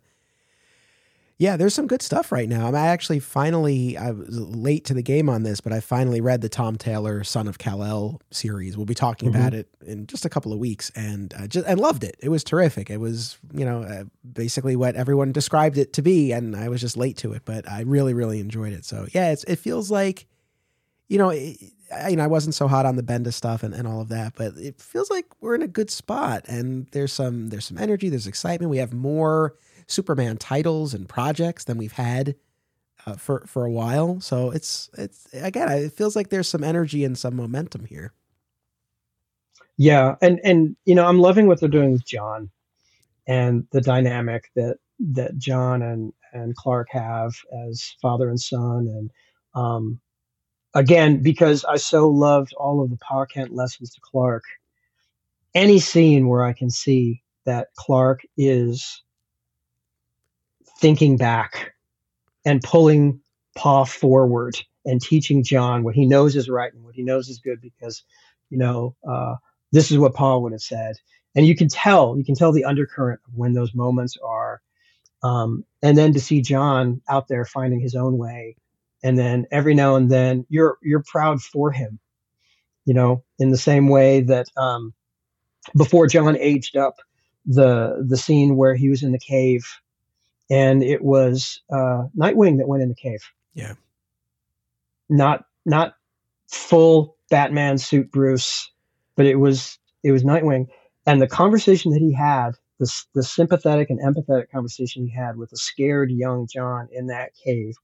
yeah, 1.39 1.55
there's 1.55 1.75
some 1.75 1.85
good 1.85 2.01
stuff 2.01 2.31
right 2.31 2.49
now. 2.49 2.63
I, 2.63 2.65
mean, 2.65 2.75
I 2.75 2.87
actually 2.87 3.19
finally 3.19 3.95
I 3.95 4.09
was 4.09 4.39
late 4.39 4.85
to 4.85 4.95
the 4.95 5.03
game 5.03 5.29
on 5.29 5.43
this, 5.43 5.61
but 5.61 5.71
I 5.71 5.81
finally 5.81 6.19
read 6.19 6.41
the 6.41 6.49
Tom 6.49 6.77
Taylor 6.77 7.23
Son 7.23 7.47
of 7.47 7.59
Kal 7.59 7.83
El 7.83 8.19
series. 8.31 8.75
We'll 8.75 8.87
be 8.87 8.95
talking 8.95 9.29
mm-hmm. 9.29 9.39
about 9.39 9.53
it 9.53 9.67
in 9.85 10.07
just 10.07 10.25
a 10.25 10.29
couple 10.29 10.51
of 10.51 10.57
weeks, 10.57 10.91
and 10.95 11.33
uh, 11.35 11.45
just 11.45 11.67
and 11.67 11.79
loved 11.79 12.03
it. 12.03 12.15
It 12.23 12.29
was 12.29 12.43
terrific. 12.43 12.89
It 12.89 12.97
was 12.97 13.37
you 13.53 13.65
know 13.65 13.83
uh, 13.83 14.05
basically 14.33 14.75
what 14.75 14.95
everyone 14.95 15.31
described 15.31 15.77
it 15.77 15.93
to 15.93 16.01
be, 16.01 16.31
and 16.31 16.55
I 16.55 16.69
was 16.69 16.81
just 16.81 16.97
late 16.97 17.17
to 17.17 17.33
it, 17.33 17.43
but 17.45 17.69
I 17.69 17.81
really 17.81 18.15
really 18.15 18.39
enjoyed 18.39 18.73
it. 18.73 18.83
So 18.83 19.05
yeah, 19.13 19.31
it's 19.31 19.43
it 19.43 19.57
feels 19.57 19.91
like 19.91 20.25
you 21.07 21.19
know. 21.19 21.29
It, 21.29 21.57
I, 21.89 22.09
you 22.09 22.17
know, 22.17 22.23
I 22.25 22.27
wasn't 22.27 22.53
so 22.53 22.67
hot 22.67 22.85
on 22.85 22.97
the 22.97 23.01
Bendis 23.01 23.31
stuff 23.31 23.63
and, 23.63 23.73
and 23.73 23.87
all 23.87 24.01
of 24.01 24.09
that, 24.09 24.33
but 24.35 24.57
it 24.57 24.81
feels 24.81 25.09
like 25.09 25.25
we're 25.39 25.55
in 25.55 25.61
a 25.61 25.69
good 25.69 25.89
spot. 25.89 26.43
And 26.45 26.85
there's 26.91 27.13
some 27.13 27.47
there's 27.47 27.63
some 27.63 27.77
energy, 27.77 28.09
there's 28.09 28.27
excitement. 28.27 28.69
We 28.69 28.79
have 28.79 28.91
more 28.91 29.55
Superman 29.87 30.37
titles 30.37 30.93
and 30.93 31.07
projects 31.07 31.63
than 31.63 31.77
we've 31.77 31.93
had 31.93 32.35
uh, 33.05 33.15
for 33.15 33.45
for 33.47 33.65
a 33.65 33.71
while. 33.71 34.19
So 34.19 34.51
it's 34.51 34.89
it's 34.97 35.27
again, 35.33 35.71
it 35.71 35.93
feels 35.93 36.15
like 36.15 36.29
there's 36.29 36.49
some 36.49 36.63
energy 36.63 37.03
and 37.03 37.17
some 37.17 37.35
momentum 37.35 37.85
here. 37.85 38.13
Yeah, 39.77 40.15
and 40.21 40.39
and 40.43 40.75
you 40.85 40.93
know, 40.93 41.05
I'm 41.05 41.19
loving 41.19 41.47
what 41.47 41.59
they're 41.59 41.69
doing 41.69 41.91
with 41.91 42.05
John 42.05 42.49
and 43.27 43.65
the 43.71 43.81
dynamic 43.81 44.51
that 44.55 44.77
that 44.99 45.37
John 45.37 45.81
and 45.81 46.11
and 46.33 46.55
Clark 46.55 46.87
have 46.91 47.33
as 47.69 47.95
father 48.01 48.29
and 48.29 48.39
son, 48.39 48.87
and 48.87 49.09
um, 49.53 49.99
again 50.73 51.21
because 51.21 51.63
I 51.63 51.77
so 51.77 52.09
loved 52.09 52.53
all 52.57 52.83
of 52.83 52.89
the 52.89 52.97
Pa 52.97 53.25
Kent 53.25 53.53
lessons 53.53 53.91
to 53.93 54.01
Clark. 54.01 54.43
Any 55.55 55.79
scene 55.79 56.27
where 56.27 56.43
I 56.43 56.53
can 56.53 56.69
see 56.69 57.23
that 57.45 57.69
Clark 57.75 58.21
is 58.35 59.01
thinking 60.79 61.17
back 61.17 61.73
and 62.45 62.61
pulling 62.61 63.19
Pa 63.55 63.83
forward 63.83 64.57
and 64.85 65.01
teaching 65.01 65.43
John 65.43 65.83
what 65.83 65.95
he 65.95 66.05
knows 66.05 66.35
is 66.35 66.49
right 66.49 66.73
and 66.73 66.83
what 66.83 66.95
he 66.95 67.03
knows 67.03 67.27
is 67.27 67.39
good 67.39 67.59
because, 67.61 68.03
you 68.49 68.57
know, 68.57 68.95
uh, 69.07 69.35
this 69.71 69.91
is 69.91 69.97
what 69.97 70.13
Pa 70.13 70.37
would 70.37 70.53
have 70.53 70.61
said. 70.61 70.95
And 71.35 71.45
you 71.45 71.55
can 71.55 71.67
tell, 71.67 72.17
you 72.17 72.23
can 72.23 72.35
tell 72.35 72.51
the 72.51 72.65
undercurrent 72.65 73.19
of 73.27 73.33
when 73.35 73.53
those 73.53 73.75
moments 73.75 74.17
are. 74.23 74.61
Um, 75.23 75.65
and 75.81 75.97
then 75.97 76.13
to 76.13 76.19
see 76.19 76.41
John 76.41 77.01
out 77.09 77.27
there 77.27 77.43
finding 77.43 77.79
his 77.79 77.95
own 77.95 78.17
way. 78.17 78.55
And 79.03 79.17
then 79.17 79.45
every 79.51 79.73
now 79.73 79.95
and 79.95 80.09
then 80.09 80.45
you're, 80.49 80.77
you're 80.81 81.03
proud 81.05 81.41
for 81.41 81.71
him, 81.71 81.99
you 82.85 82.93
know, 82.93 83.23
in 83.39 83.51
the 83.51 83.57
same 83.57 83.89
way 83.89 84.21
that, 84.21 84.47
um, 84.55 84.93
before 85.75 86.07
John 86.07 86.37
aged 86.37 86.77
up, 86.77 86.95
the, 87.45 88.05
the 88.07 88.17
scene 88.17 88.55
where 88.55 88.75
he 88.75 88.89
was 88.89 89.03
in 89.03 89.11
the 89.11 89.19
cave 89.19 89.67
and 90.49 90.83
it 90.83 91.03
was 91.03 91.61
uh, 91.71 92.03
Nightwing 92.17 92.57
that 92.57 92.67
went 92.67 92.83
in 92.83 92.89
the 92.89 92.95
cave. 92.95 93.23
Yeah. 93.53 93.73
Not 95.09 95.45
not 95.65 95.95
full 96.47 97.17
Batman 97.29 97.77
suit 97.77 98.11
Bruce, 98.11 98.71
but 99.15 99.25
it 99.25 99.35
was 99.35 99.77
it 100.03 100.11
was 100.11 100.23
Nightwing, 100.23 100.67
and 101.05 101.21
the 101.21 101.27
conversation 101.27 101.91
that 101.91 102.01
he 102.01 102.13
had, 102.13 102.51
the 102.79 102.91
the 103.13 103.23
sympathetic 103.23 103.89
and 103.89 103.99
empathetic 103.99 104.49
conversation 104.51 105.05
he 105.05 105.13
had 105.13 105.37
with 105.37 105.51
a 105.51 105.57
scared 105.57 106.11
young 106.11 106.47
John 106.51 106.87
in 106.91 107.07
that 107.07 107.31
cave, 107.43 107.75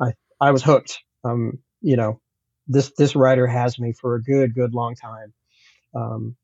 I 0.00 0.12
I 0.40 0.50
was 0.50 0.62
hooked. 0.62 0.98
Um, 1.24 1.58
you 1.80 1.96
know, 1.96 2.20
this 2.66 2.92
this 2.96 3.16
writer 3.16 3.46
has 3.46 3.78
me 3.78 3.92
for 3.92 4.14
a 4.14 4.22
good 4.22 4.54
good 4.54 4.74
long 4.74 4.94
time, 4.94 5.32
um, 5.94 6.36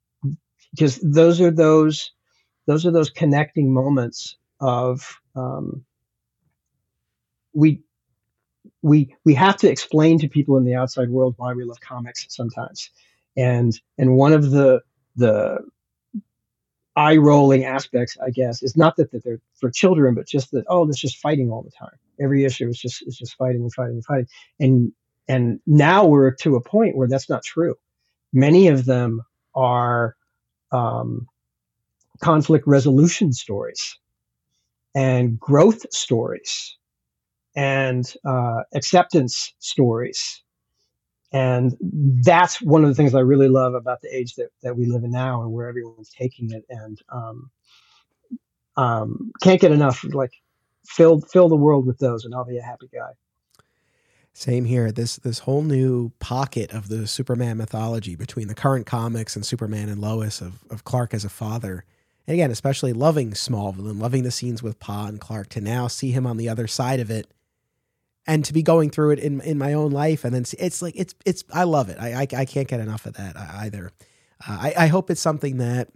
because 0.72 0.98
those 0.98 1.40
are 1.40 1.50
those 1.50 2.12
those 2.66 2.86
are 2.86 2.92
those 2.92 3.10
connecting 3.10 3.72
moments 3.72 4.36
of 4.60 5.20
um, 5.34 5.84
we 7.52 7.82
we 8.82 9.14
we 9.24 9.34
have 9.34 9.56
to 9.56 9.70
explain 9.70 10.18
to 10.18 10.28
people 10.28 10.56
in 10.56 10.64
the 10.64 10.74
outside 10.74 11.08
world 11.10 11.34
why 11.38 11.52
we 11.52 11.64
love 11.64 11.80
comics 11.80 12.26
sometimes. 12.28 12.90
And 13.36 13.78
and 13.98 14.16
one 14.16 14.32
of 14.32 14.50
the 14.50 14.82
the 15.16 15.58
eye 16.96 17.16
rolling 17.16 17.64
aspects 17.64 18.16
i 18.24 18.30
guess 18.30 18.62
is 18.62 18.76
not 18.76 18.94
that, 18.96 19.10
that 19.10 19.24
they're 19.24 19.40
for 19.56 19.68
children 19.68 20.14
but 20.14 20.28
just 20.28 20.52
that 20.52 20.64
oh 20.68 20.84
there's 20.86 20.96
just 20.98 21.18
fighting 21.18 21.50
all 21.50 21.62
the 21.62 21.70
time. 21.70 21.96
Every 22.20 22.44
issue 22.44 22.68
is 22.68 22.78
just 22.78 23.06
is 23.06 23.16
just 23.16 23.34
fighting 23.36 23.62
and 23.62 23.72
fighting 23.72 23.94
and 23.94 24.04
fighting. 24.04 24.28
And 24.60 24.92
and 25.28 25.60
now 25.66 26.04
we're 26.06 26.30
to 26.32 26.56
a 26.56 26.60
point 26.60 26.96
where 26.96 27.08
that's 27.08 27.28
not 27.28 27.42
true. 27.42 27.74
Many 28.32 28.68
of 28.68 28.84
them 28.84 29.22
are 29.54 30.16
um, 30.72 31.26
conflict 32.20 32.66
resolution 32.66 33.32
stories 33.32 33.98
and 34.94 35.38
growth 35.38 35.92
stories 35.92 36.76
and 37.56 38.12
uh, 38.24 38.62
acceptance 38.74 39.54
stories. 39.58 40.42
And 41.32 41.76
that's 42.24 42.62
one 42.62 42.84
of 42.84 42.88
the 42.88 42.94
things 42.94 43.14
I 43.14 43.20
really 43.20 43.48
love 43.48 43.74
about 43.74 44.00
the 44.02 44.14
age 44.14 44.34
that, 44.36 44.50
that 44.62 44.76
we 44.76 44.86
live 44.86 45.02
in 45.02 45.10
now 45.10 45.42
and 45.42 45.52
where 45.52 45.68
everyone's 45.68 46.10
taking 46.10 46.52
it 46.52 46.64
and 46.68 47.00
um, 47.10 47.50
um, 48.76 49.32
can't 49.42 49.60
get 49.60 49.72
enough. 49.72 50.04
Like 50.04 50.32
fill 50.86 51.20
fill 51.20 51.48
the 51.48 51.56
world 51.56 51.86
with 51.86 51.98
those, 51.98 52.24
and 52.24 52.34
I'll 52.34 52.44
be 52.44 52.58
a 52.58 52.62
happy 52.62 52.88
guy. 52.92 53.10
Same 54.32 54.64
here. 54.64 54.90
This 54.92 55.16
this 55.16 55.40
whole 55.40 55.62
new 55.62 56.10
pocket 56.18 56.72
of 56.72 56.88
the 56.88 57.06
Superman 57.06 57.56
mythology 57.56 58.16
between 58.16 58.48
the 58.48 58.54
current 58.54 58.86
comics 58.86 59.36
and 59.36 59.44
Superman 59.44 59.88
and 59.88 60.00
Lois 60.00 60.40
of, 60.40 60.64
of 60.70 60.84
Clark 60.84 61.14
as 61.14 61.24
a 61.24 61.28
father 61.28 61.84
and 62.26 62.34
again, 62.34 62.50
especially 62.50 62.92
loving 62.92 63.32
Smallville 63.32 63.90
and 63.90 64.00
loving 64.00 64.22
the 64.22 64.30
scenes 64.30 64.62
with 64.62 64.80
Pa 64.80 65.06
and 65.06 65.20
Clark, 65.20 65.48
to 65.50 65.60
now 65.60 65.88
see 65.88 66.10
him 66.10 66.26
on 66.26 66.36
the 66.36 66.48
other 66.48 66.66
side 66.66 67.00
of 67.00 67.10
it, 67.10 67.26
and 68.26 68.44
to 68.44 68.52
be 68.52 68.62
going 68.62 68.90
through 68.90 69.10
it 69.10 69.18
in 69.18 69.40
in 69.42 69.58
my 69.58 69.72
own 69.74 69.90
life, 69.90 70.24
and 70.24 70.34
then 70.34 70.44
see, 70.44 70.56
it's 70.58 70.80
like 70.80 70.94
it's 70.96 71.14
it's 71.24 71.44
I 71.52 71.64
love 71.64 71.88
it. 71.88 71.98
I 72.00 72.22
I, 72.22 72.26
I 72.36 72.44
can't 72.44 72.68
get 72.68 72.80
enough 72.80 73.06
of 73.06 73.14
that 73.14 73.36
either. 73.36 73.90
Uh, 74.46 74.58
I 74.60 74.74
I 74.76 74.86
hope 74.86 75.10
it's 75.10 75.20
something 75.20 75.58
that. 75.58 75.88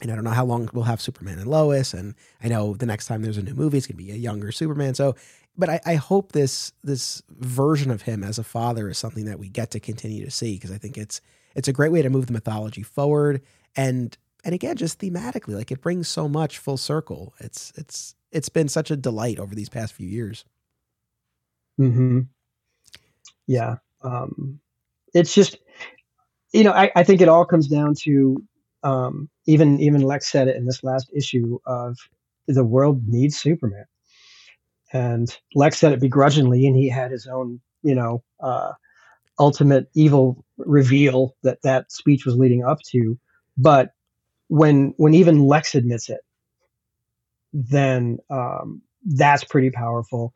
And 0.00 0.12
I 0.12 0.14
don't 0.14 0.22
know 0.22 0.30
how 0.30 0.44
long 0.44 0.70
we'll 0.72 0.84
have 0.84 1.00
Superman 1.00 1.40
and 1.40 1.50
Lois, 1.50 1.92
and 1.92 2.14
I 2.40 2.46
know 2.46 2.74
the 2.74 2.86
next 2.86 3.06
time 3.06 3.22
there's 3.22 3.36
a 3.36 3.42
new 3.42 3.54
movie, 3.54 3.78
it's 3.78 3.88
gonna 3.88 3.96
be 3.96 4.12
a 4.12 4.14
younger 4.14 4.52
Superman. 4.52 4.94
So, 4.94 5.16
but 5.56 5.68
I, 5.68 5.80
I 5.84 5.94
hope 5.96 6.30
this 6.30 6.70
this 6.84 7.20
version 7.30 7.90
of 7.90 8.02
him 8.02 8.22
as 8.22 8.38
a 8.38 8.44
father 8.44 8.88
is 8.88 8.96
something 8.96 9.24
that 9.24 9.40
we 9.40 9.48
get 9.48 9.72
to 9.72 9.80
continue 9.80 10.24
to 10.24 10.30
see 10.30 10.54
because 10.54 10.70
I 10.70 10.78
think 10.78 10.96
it's 10.96 11.20
it's 11.56 11.66
a 11.66 11.72
great 11.72 11.90
way 11.90 12.00
to 12.02 12.10
move 12.10 12.28
the 12.28 12.32
mythology 12.32 12.84
forward 12.84 13.42
and 13.74 14.16
and 14.48 14.54
again, 14.54 14.76
just 14.76 14.98
thematically, 14.98 15.54
like 15.54 15.70
it 15.70 15.82
brings 15.82 16.08
so 16.08 16.26
much 16.26 16.56
full 16.56 16.78
circle. 16.78 17.34
It's 17.38 17.70
it's 17.76 18.14
it's 18.32 18.48
been 18.48 18.68
such 18.68 18.90
a 18.90 18.96
delight 18.96 19.38
over 19.38 19.54
these 19.54 19.68
past 19.68 19.92
few 19.92 20.08
years. 20.08 20.46
Hmm. 21.76 22.20
Yeah. 23.46 23.76
Um, 24.00 24.58
it's 25.12 25.34
just, 25.34 25.58
you 26.54 26.64
know, 26.64 26.72
I, 26.72 26.90
I 26.96 27.04
think 27.04 27.20
it 27.20 27.28
all 27.28 27.44
comes 27.44 27.68
down 27.68 27.94
to 28.04 28.42
um, 28.84 29.28
even 29.44 29.80
even 29.80 30.00
Lex 30.00 30.32
said 30.32 30.48
it 30.48 30.56
in 30.56 30.64
this 30.64 30.82
last 30.82 31.10
issue 31.14 31.58
of 31.66 31.98
the 32.46 32.64
world 32.64 33.06
needs 33.06 33.38
Superman, 33.38 33.84
and 34.94 35.38
Lex 35.54 35.76
said 35.76 35.92
it 35.92 36.00
begrudgingly, 36.00 36.66
and 36.66 36.74
he 36.74 36.88
had 36.88 37.10
his 37.10 37.26
own, 37.26 37.60
you 37.82 37.94
know, 37.94 38.22
uh, 38.40 38.72
ultimate 39.38 39.90
evil 39.92 40.42
reveal 40.56 41.36
that 41.42 41.60
that 41.64 41.92
speech 41.92 42.24
was 42.24 42.36
leading 42.36 42.64
up 42.64 42.78
to. 42.92 43.18
But 43.58 43.92
when 44.48 44.94
when 44.96 45.14
even 45.14 45.46
Lex 45.46 45.74
admits 45.74 46.08
it, 46.08 46.20
then 47.52 48.18
um, 48.30 48.82
that's 49.04 49.44
pretty 49.44 49.70
powerful. 49.70 50.32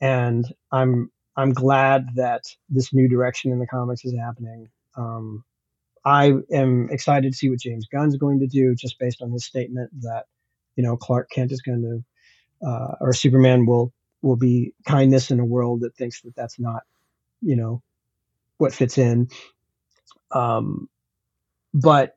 And 0.00 0.46
I'm 0.72 1.10
I'm 1.36 1.52
glad 1.52 2.08
that 2.16 2.42
this 2.68 2.92
new 2.92 3.08
direction 3.08 3.52
in 3.52 3.58
the 3.58 3.66
comics 3.66 4.04
is 4.04 4.14
happening. 4.14 4.68
Um, 4.96 5.44
I 6.04 6.32
am 6.52 6.88
excited 6.90 7.32
to 7.32 7.36
see 7.36 7.50
what 7.50 7.60
James 7.60 7.86
Gunn's 7.90 8.16
going 8.16 8.40
to 8.40 8.46
do, 8.46 8.74
just 8.74 8.98
based 8.98 9.22
on 9.22 9.30
his 9.30 9.44
statement 9.44 9.90
that 10.02 10.24
you 10.76 10.82
know 10.82 10.96
Clark 10.96 11.30
Kent 11.30 11.52
is 11.52 11.62
going 11.62 11.82
to 11.82 12.66
uh, 12.66 12.94
or 13.00 13.12
Superman 13.12 13.66
will 13.66 13.92
will 14.22 14.36
be 14.36 14.74
kindness 14.84 15.30
in 15.30 15.40
a 15.40 15.44
world 15.44 15.80
that 15.80 15.94
thinks 15.96 16.20
that 16.22 16.34
that's 16.36 16.58
not, 16.58 16.82
you 17.40 17.56
know, 17.56 17.82
what 18.58 18.74
fits 18.74 18.98
in. 18.98 19.28
Um, 20.32 20.88
but 21.72 22.16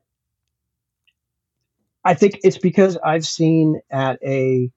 I 2.04 2.14
think 2.14 2.40
it's 2.44 2.58
because 2.58 2.96
I've 2.98 3.24
seen 3.24 3.80
at 3.90 4.18
a 4.22 4.70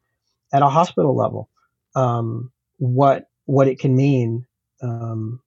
at 0.54 0.62
a 0.62 0.70
hospital 0.70 1.16
level 1.16 1.50
um, 1.96 2.52
what 2.78 3.26
what 3.46 3.68
it 3.68 3.80
can 3.80 3.96
mean. 3.96 4.46
Um, 4.82 5.42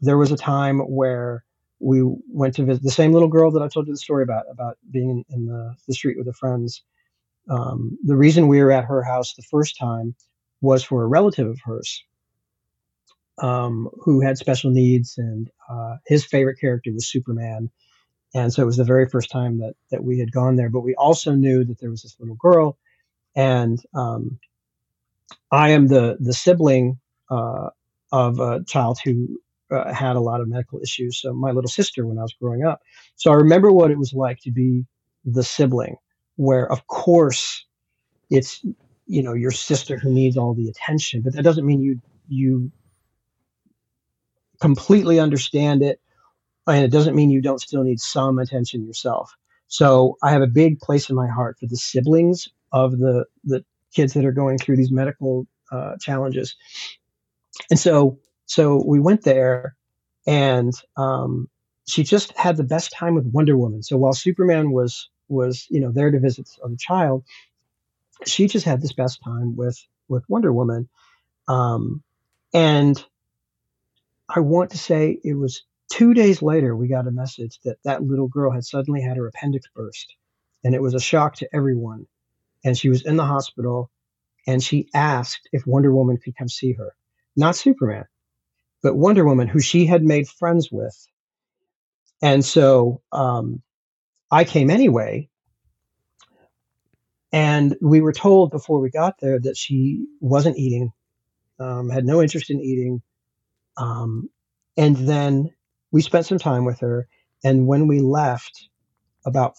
there 0.00 0.18
was 0.18 0.32
a 0.32 0.36
time 0.36 0.80
where 0.80 1.44
we 1.80 2.02
went 2.28 2.54
to 2.54 2.64
visit 2.64 2.82
the 2.82 2.90
same 2.90 3.12
little 3.12 3.28
girl 3.28 3.50
that 3.50 3.62
I 3.62 3.68
told 3.68 3.86
you 3.86 3.92
the 3.92 3.98
story 3.98 4.22
about 4.22 4.44
about 4.50 4.78
being 4.90 5.24
in, 5.28 5.46
the, 5.46 5.74
the 5.86 5.94
street 5.94 6.16
with 6.16 6.26
her 6.26 6.32
friends. 6.32 6.82
Um, 7.50 7.98
the 8.04 8.16
reason 8.16 8.48
we 8.48 8.62
were 8.62 8.72
at 8.72 8.84
her 8.84 9.02
house 9.02 9.34
the 9.34 9.42
first 9.42 9.78
time 9.78 10.14
was 10.62 10.82
for 10.82 11.02
a 11.02 11.06
relative 11.06 11.46
of 11.46 11.58
hers 11.62 12.02
um, 13.42 13.88
who 14.00 14.20
had 14.20 14.38
special 14.38 14.70
needs, 14.70 15.18
and 15.18 15.50
uh, 15.68 15.96
his 16.06 16.24
favorite 16.24 16.58
character 16.60 16.92
was 16.92 17.08
Superman. 17.10 17.70
And 18.34 18.52
so 18.52 18.62
it 18.62 18.66
was 18.66 18.76
the 18.76 18.84
very 18.84 19.08
first 19.08 19.30
time 19.30 19.58
that 19.60 19.74
that 19.90 20.04
we 20.04 20.18
had 20.18 20.32
gone 20.32 20.56
there. 20.56 20.70
But 20.70 20.80
we 20.80 20.94
also 20.96 21.32
knew 21.32 21.64
that 21.64 21.80
there 21.80 21.90
was 21.90 22.02
this 22.02 22.16
little 22.18 22.36
girl, 22.36 22.78
and 23.36 23.80
um, 23.94 24.38
I 25.50 25.70
am 25.70 25.88
the 25.88 26.16
the 26.20 26.32
sibling 26.32 26.98
uh, 27.30 27.70
of 28.12 28.40
a 28.40 28.64
child 28.64 28.98
who 29.04 29.40
uh, 29.70 29.92
had 29.92 30.16
a 30.16 30.20
lot 30.20 30.40
of 30.40 30.48
medical 30.48 30.80
issues. 30.80 31.20
So 31.20 31.32
my 31.32 31.52
little 31.52 31.70
sister 31.70 32.06
when 32.06 32.18
I 32.18 32.22
was 32.22 32.34
growing 32.34 32.64
up. 32.64 32.82
So 33.16 33.30
I 33.30 33.36
remember 33.36 33.72
what 33.72 33.90
it 33.90 33.98
was 33.98 34.12
like 34.12 34.40
to 34.42 34.50
be 34.50 34.84
the 35.24 35.44
sibling, 35.44 35.96
where 36.36 36.70
of 36.70 36.86
course 36.86 37.64
it's 38.30 38.64
you 39.06 39.22
know 39.22 39.34
your 39.34 39.52
sister 39.52 39.98
who 39.98 40.10
needs 40.12 40.36
all 40.36 40.54
the 40.54 40.68
attention, 40.68 41.22
but 41.22 41.34
that 41.34 41.42
doesn't 41.44 41.66
mean 41.66 41.80
you 41.82 42.00
you 42.28 42.72
completely 44.60 45.20
understand 45.20 45.82
it 45.82 46.00
and 46.66 46.84
it 46.84 46.90
doesn't 46.90 47.14
mean 47.14 47.30
you 47.30 47.42
don't 47.42 47.60
still 47.60 47.82
need 47.82 48.00
some 48.00 48.38
attention 48.38 48.86
yourself. 48.86 49.34
So 49.68 50.16
I 50.22 50.30
have 50.30 50.42
a 50.42 50.46
big 50.46 50.78
place 50.80 51.10
in 51.10 51.16
my 51.16 51.28
heart 51.28 51.58
for 51.58 51.66
the 51.66 51.76
siblings 51.76 52.48
of 52.72 52.98
the 52.98 53.24
the 53.44 53.64
kids 53.94 54.14
that 54.14 54.24
are 54.24 54.32
going 54.32 54.58
through 54.58 54.76
these 54.76 54.90
medical 54.90 55.46
uh, 55.70 55.96
challenges. 56.00 56.56
And 57.70 57.78
so 57.78 58.18
so 58.46 58.82
we 58.86 59.00
went 59.00 59.22
there, 59.22 59.76
and 60.26 60.72
um, 60.96 61.48
she 61.86 62.02
just 62.02 62.36
had 62.36 62.56
the 62.56 62.64
best 62.64 62.92
time 62.92 63.14
with 63.14 63.26
Wonder 63.32 63.56
Woman. 63.56 63.82
So 63.82 63.96
while 63.96 64.12
Superman 64.12 64.72
was 64.72 65.08
was 65.28 65.66
you 65.70 65.80
know 65.80 65.90
there 65.90 66.10
to 66.10 66.20
visit 66.20 66.48
the 66.62 66.76
child, 66.76 67.24
she 68.26 68.46
just 68.46 68.64
had 68.64 68.80
this 68.80 68.92
best 68.92 69.20
time 69.22 69.56
with 69.56 69.78
with 70.08 70.24
Wonder 70.28 70.52
Woman. 70.52 70.88
Um, 71.48 72.02
and 72.52 73.02
I 74.28 74.40
want 74.40 74.70
to 74.70 74.78
say 74.78 75.18
it 75.24 75.34
was 75.34 75.62
two 75.90 76.14
days 76.14 76.42
later, 76.42 76.74
we 76.76 76.88
got 76.88 77.06
a 77.06 77.12
message 77.12 77.58
that 77.64 77.78
that 77.84 78.02
little 78.02 78.28
girl 78.28 78.50
had 78.50 78.64
suddenly 78.64 79.02
had 79.02 79.16
her 79.16 79.26
appendix 79.26 79.66
burst. 79.74 80.14
And 80.62 80.74
it 80.74 80.82
was 80.82 80.94
a 80.94 81.00
shock 81.00 81.36
to 81.36 81.48
everyone. 81.54 82.06
And 82.64 82.76
she 82.76 82.88
was 82.88 83.04
in 83.04 83.16
the 83.16 83.26
hospital 83.26 83.90
and 84.46 84.62
she 84.62 84.88
asked 84.94 85.48
if 85.52 85.66
Wonder 85.66 85.92
Woman 85.94 86.18
could 86.18 86.36
come 86.36 86.48
see 86.48 86.72
her. 86.72 86.94
Not 87.36 87.56
Superman, 87.56 88.04
but 88.82 88.96
Wonder 88.96 89.24
Woman, 89.24 89.48
who 89.48 89.60
she 89.60 89.86
had 89.86 90.02
made 90.02 90.28
friends 90.28 90.70
with. 90.70 90.96
And 92.22 92.44
so 92.44 93.02
um, 93.12 93.62
I 94.30 94.44
came 94.44 94.70
anyway. 94.70 95.28
And 97.32 97.76
we 97.82 98.00
were 98.00 98.12
told 98.12 98.52
before 98.52 98.80
we 98.80 98.90
got 98.90 99.18
there 99.20 99.40
that 99.40 99.56
she 99.56 100.06
wasn't 100.20 100.56
eating, 100.56 100.92
um, 101.58 101.90
had 101.90 102.04
no 102.04 102.22
interest 102.22 102.50
in 102.50 102.60
eating. 102.60 103.02
Um, 103.76 104.30
and 104.76 104.96
then 104.96 105.50
we 105.94 106.02
spent 106.02 106.26
some 106.26 106.40
time 106.40 106.64
with 106.64 106.80
her. 106.80 107.06
And 107.44 107.68
when 107.68 107.86
we 107.86 108.00
left, 108.00 108.68
about 109.24 109.54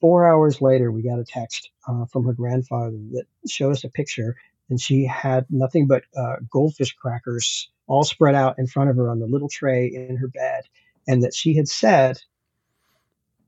four 0.00 0.26
hours 0.26 0.62
later, 0.62 0.90
we 0.90 1.02
got 1.02 1.18
a 1.18 1.24
text 1.24 1.70
uh, 1.86 2.06
from 2.06 2.24
her 2.24 2.32
grandfather 2.32 2.96
that 3.12 3.26
showed 3.46 3.72
us 3.72 3.84
a 3.84 3.90
picture, 3.90 4.34
and 4.70 4.80
she 4.80 5.04
had 5.04 5.44
nothing 5.50 5.86
but 5.86 6.04
uh, 6.16 6.36
goldfish 6.50 6.94
crackers 6.94 7.70
all 7.86 8.02
spread 8.02 8.34
out 8.34 8.58
in 8.58 8.66
front 8.66 8.88
of 8.88 8.96
her 8.96 9.10
on 9.10 9.20
the 9.20 9.26
little 9.26 9.50
tray 9.50 9.88
in 9.88 10.16
her 10.16 10.28
bed, 10.28 10.62
and 11.06 11.22
that 11.22 11.34
she 11.34 11.54
had 11.54 11.68
said, 11.68 12.18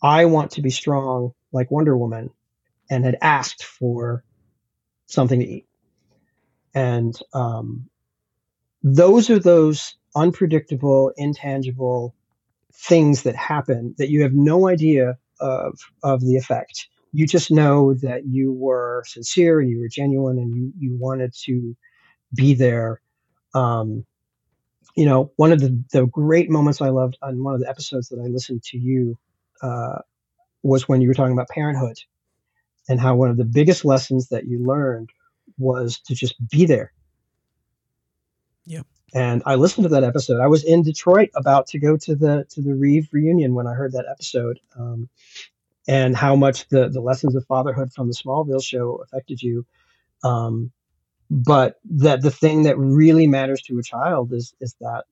I 0.02 0.26
want 0.26 0.50
to 0.52 0.62
be 0.62 0.70
strong 0.70 1.32
like 1.52 1.70
Wonder 1.70 1.96
Woman, 1.96 2.28
and 2.90 3.06
had 3.06 3.16
asked 3.22 3.64
for 3.64 4.24
something 5.06 5.40
to 5.40 5.46
eat. 5.46 5.66
And 6.74 7.18
um, 7.32 7.88
those 8.84 9.30
are 9.30 9.38
those 9.38 9.96
unpredictable, 10.14 11.10
intangible 11.16 12.14
things 12.72 13.22
that 13.22 13.34
happen 13.34 13.94
that 13.98 14.10
you 14.10 14.22
have 14.22 14.34
no 14.34 14.68
idea 14.68 15.16
of 15.40 15.78
of 16.02 16.20
the 16.20 16.36
effect. 16.36 16.86
You 17.12 17.26
just 17.26 17.50
know 17.50 17.94
that 17.94 18.26
you 18.26 18.52
were 18.52 19.04
sincere 19.06 19.60
you 19.60 19.80
were 19.80 19.88
genuine 19.88 20.38
and 20.38 20.54
you 20.54 20.72
you 20.78 20.96
wanted 20.96 21.32
to 21.44 21.74
be 22.34 22.54
there. 22.54 23.00
Um, 23.54 24.04
you 24.96 25.06
know, 25.06 25.32
one 25.36 25.52
of 25.52 25.60
the, 25.60 25.82
the 25.92 26.06
great 26.06 26.50
moments 26.50 26.80
I 26.80 26.90
loved 26.90 27.16
on 27.22 27.42
one 27.42 27.54
of 27.54 27.60
the 27.60 27.68
episodes 27.68 28.08
that 28.10 28.20
I 28.20 28.26
listened 28.26 28.62
to 28.64 28.78
you 28.78 29.18
uh, 29.62 29.98
was 30.62 30.88
when 30.88 31.00
you 31.00 31.08
were 31.08 31.14
talking 31.14 31.32
about 31.32 31.48
parenthood 31.48 31.96
and 32.88 33.00
how 33.00 33.14
one 33.16 33.30
of 33.30 33.36
the 33.36 33.44
biggest 33.44 33.84
lessons 33.84 34.28
that 34.28 34.46
you 34.46 34.64
learned 34.64 35.10
was 35.58 35.98
to 36.00 36.14
just 36.14 36.34
be 36.48 36.66
there. 36.66 36.92
Yep. 38.66 38.86
And 39.14 39.42
I 39.46 39.54
listened 39.54 39.84
to 39.84 39.90
that 39.90 40.04
episode. 40.04 40.40
I 40.40 40.48
was 40.48 40.64
in 40.64 40.82
Detroit 40.82 41.30
about 41.36 41.68
to 41.68 41.78
go 41.78 41.96
to 41.98 42.16
the 42.16 42.46
to 42.50 42.62
the 42.62 42.74
Reeve 42.74 43.08
reunion 43.12 43.54
when 43.54 43.66
I 43.66 43.74
heard 43.74 43.92
that 43.92 44.06
episode, 44.10 44.58
um, 44.76 45.08
and 45.86 46.16
how 46.16 46.34
much 46.34 46.68
the 46.68 46.88
the 46.88 47.00
lessons 47.00 47.36
of 47.36 47.46
fatherhood 47.46 47.92
from 47.92 48.08
the 48.08 48.14
Smallville 48.14 48.64
show 48.64 49.00
affected 49.04 49.40
you. 49.40 49.66
Um, 50.24 50.72
but 51.30 51.76
that 51.90 52.22
the 52.22 52.30
thing 52.30 52.64
that 52.64 52.76
really 52.78 53.26
matters 53.26 53.62
to 53.62 53.78
a 53.78 53.82
child 53.82 54.32
is 54.32 54.54
is 54.60 54.74
that 54.80 55.04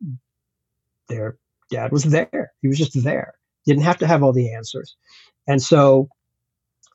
their 1.09 1.37
dad 1.70 1.93
was 1.93 2.05
there. 2.05 2.53
He 2.61 2.69
was 2.69 2.79
just 2.79 3.01
there. 3.05 3.35
Didn't 3.66 3.85
have 3.85 3.99
to 3.99 4.07
have 4.09 4.24
all 4.24 4.33
the 4.33 4.55
answers, 4.55 4.97
and 5.47 5.62
so 5.62 6.09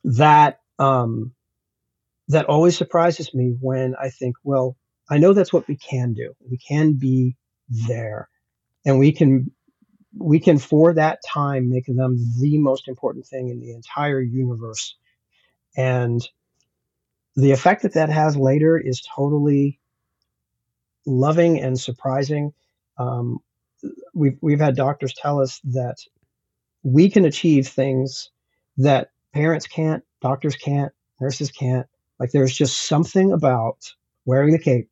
that 0.04 0.60
um, 0.78 1.32
that 2.28 2.44
always 2.46 2.76
surprises 2.76 3.32
me 3.34 3.56
when 3.58 3.94
I 4.00 4.10
think, 4.10 4.36
well, 4.44 4.76
I 5.10 5.18
know 5.18 5.32
that's 5.32 5.52
what 5.52 5.68
we 5.68 5.76
can 5.76 6.12
do. 6.12 6.34
We 6.50 6.58
can 6.58 6.94
be 6.94 7.36
there, 7.88 8.28
and 8.84 8.98
we 8.98 9.12
can 9.12 9.50
we 10.16 10.40
can 10.40 10.58
for 10.58 10.94
that 10.94 11.20
time 11.26 11.68
make 11.68 11.86
them 11.86 12.16
the 12.40 12.58
most 12.58 12.88
important 12.88 13.26
thing 13.26 13.48
in 13.48 13.60
the 13.60 13.72
entire 13.72 14.20
universe, 14.20 14.96
and 15.76 16.26
the 17.36 17.52
effect 17.52 17.82
that 17.82 17.94
that 17.94 18.10
has 18.10 18.36
later 18.36 18.76
is 18.78 19.02
totally 19.14 19.78
loving 21.06 21.60
and 21.60 21.78
surprising. 21.78 22.52
Um, 22.98 23.38
we've 24.12 24.38
we've 24.42 24.60
had 24.60 24.76
doctors 24.76 25.14
tell 25.14 25.40
us 25.40 25.60
that 25.64 25.96
we 26.82 27.10
can 27.10 27.24
achieve 27.24 27.68
things 27.68 28.30
that 28.76 29.10
parents 29.32 29.66
can't, 29.66 30.04
doctors 30.20 30.56
can't, 30.56 30.92
nurses 31.20 31.50
can't. 31.50 31.86
Like 32.18 32.30
there's 32.32 32.56
just 32.56 32.86
something 32.88 33.32
about 33.32 33.94
wearing 34.24 34.52
the 34.52 34.58
cape 34.58 34.88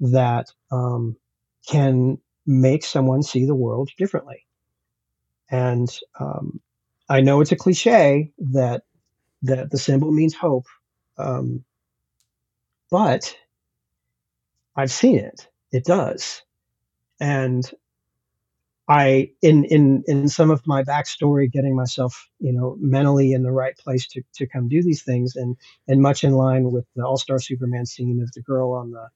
that 0.00 0.52
um, 0.70 1.16
can 1.68 2.18
make 2.46 2.84
someone 2.84 3.22
see 3.22 3.44
the 3.46 3.54
world 3.54 3.90
differently. 3.98 4.46
And 5.50 5.88
um, 6.18 6.60
I 7.08 7.20
know 7.20 7.40
it's 7.40 7.52
a 7.52 7.56
cliche 7.56 8.32
that 8.38 8.82
that 9.42 9.70
the 9.70 9.78
symbol 9.78 10.10
means 10.10 10.34
hope, 10.34 10.66
um, 11.16 11.64
but 12.90 13.36
I've 14.76 14.92
seen 14.92 15.18
it. 15.18 15.48
It 15.72 15.84
does, 15.84 16.42
and 17.20 17.70
I 18.88 19.30
in 19.42 19.64
in 19.64 20.04
in 20.06 20.28
some 20.28 20.50
of 20.50 20.66
my 20.66 20.82
backstory, 20.82 21.50
getting 21.50 21.76
myself 21.76 22.28
you 22.40 22.52
know 22.52 22.76
mentally 22.80 23.32
in 23.32 23.42
the 23.42 23.52
right 23.52 23.76
place 23.76 24.06
to 24.08 24.22
to 24.34 24.46
come 24.46 24.68
do 24.68 24.82
these 24.82 25.02
things, 25.02 25.36
and 25.36 25.56
and 25.88 26.02
much 26.02 26.24
in 26.24 26.32
line 26.32 26.70
with 26.72 26.86
the 26.96 27.04
All 27.04 27.18
Star 27.18 27.38
Superman 27.38 27.86
scene 27.86 28.20
of 28.22 28.32
the 28.32 28.42
girl 28.42 28.72
on 28.72 28.90
the 28.90 29.08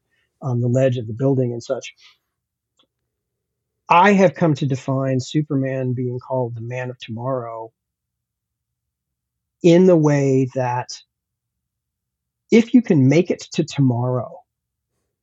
on 0.42 0.60
the 0.60 0.68
ledge 0.68 0.96
of 0.96 1.06
the 1.06 1.14
building 1.14 1.52
and 1.52 1.62
such. 1.62 1.94
I 3.88 4.12
have 4.12 4.34
come 4.34 4.54
to 4.54 4.66
define 4.66 5.20
Superman 5.20 5.92
being 5.92 6.18
called 6.18 6.54
the 6.54 6.60
man 6.62 6.90
of 6.90 6.98
tomorrow 6.98 7.72
in 9.62 9.86
the 9.86 9.96
way 9.96 10.48
that 10.54 10.98
if 12.50 12.74
you 12.74 12.82
can 12.82 13.08
make 13.08 13.30
it 13.30 13.40
to 13.52 13.64
tomorrow, 13.64 14.40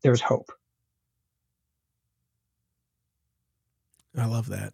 there's 0.04 0.22
hope. 0.22 0.52
I 4.18 4.26
love 4.26 4.50
that. 4.50 4.74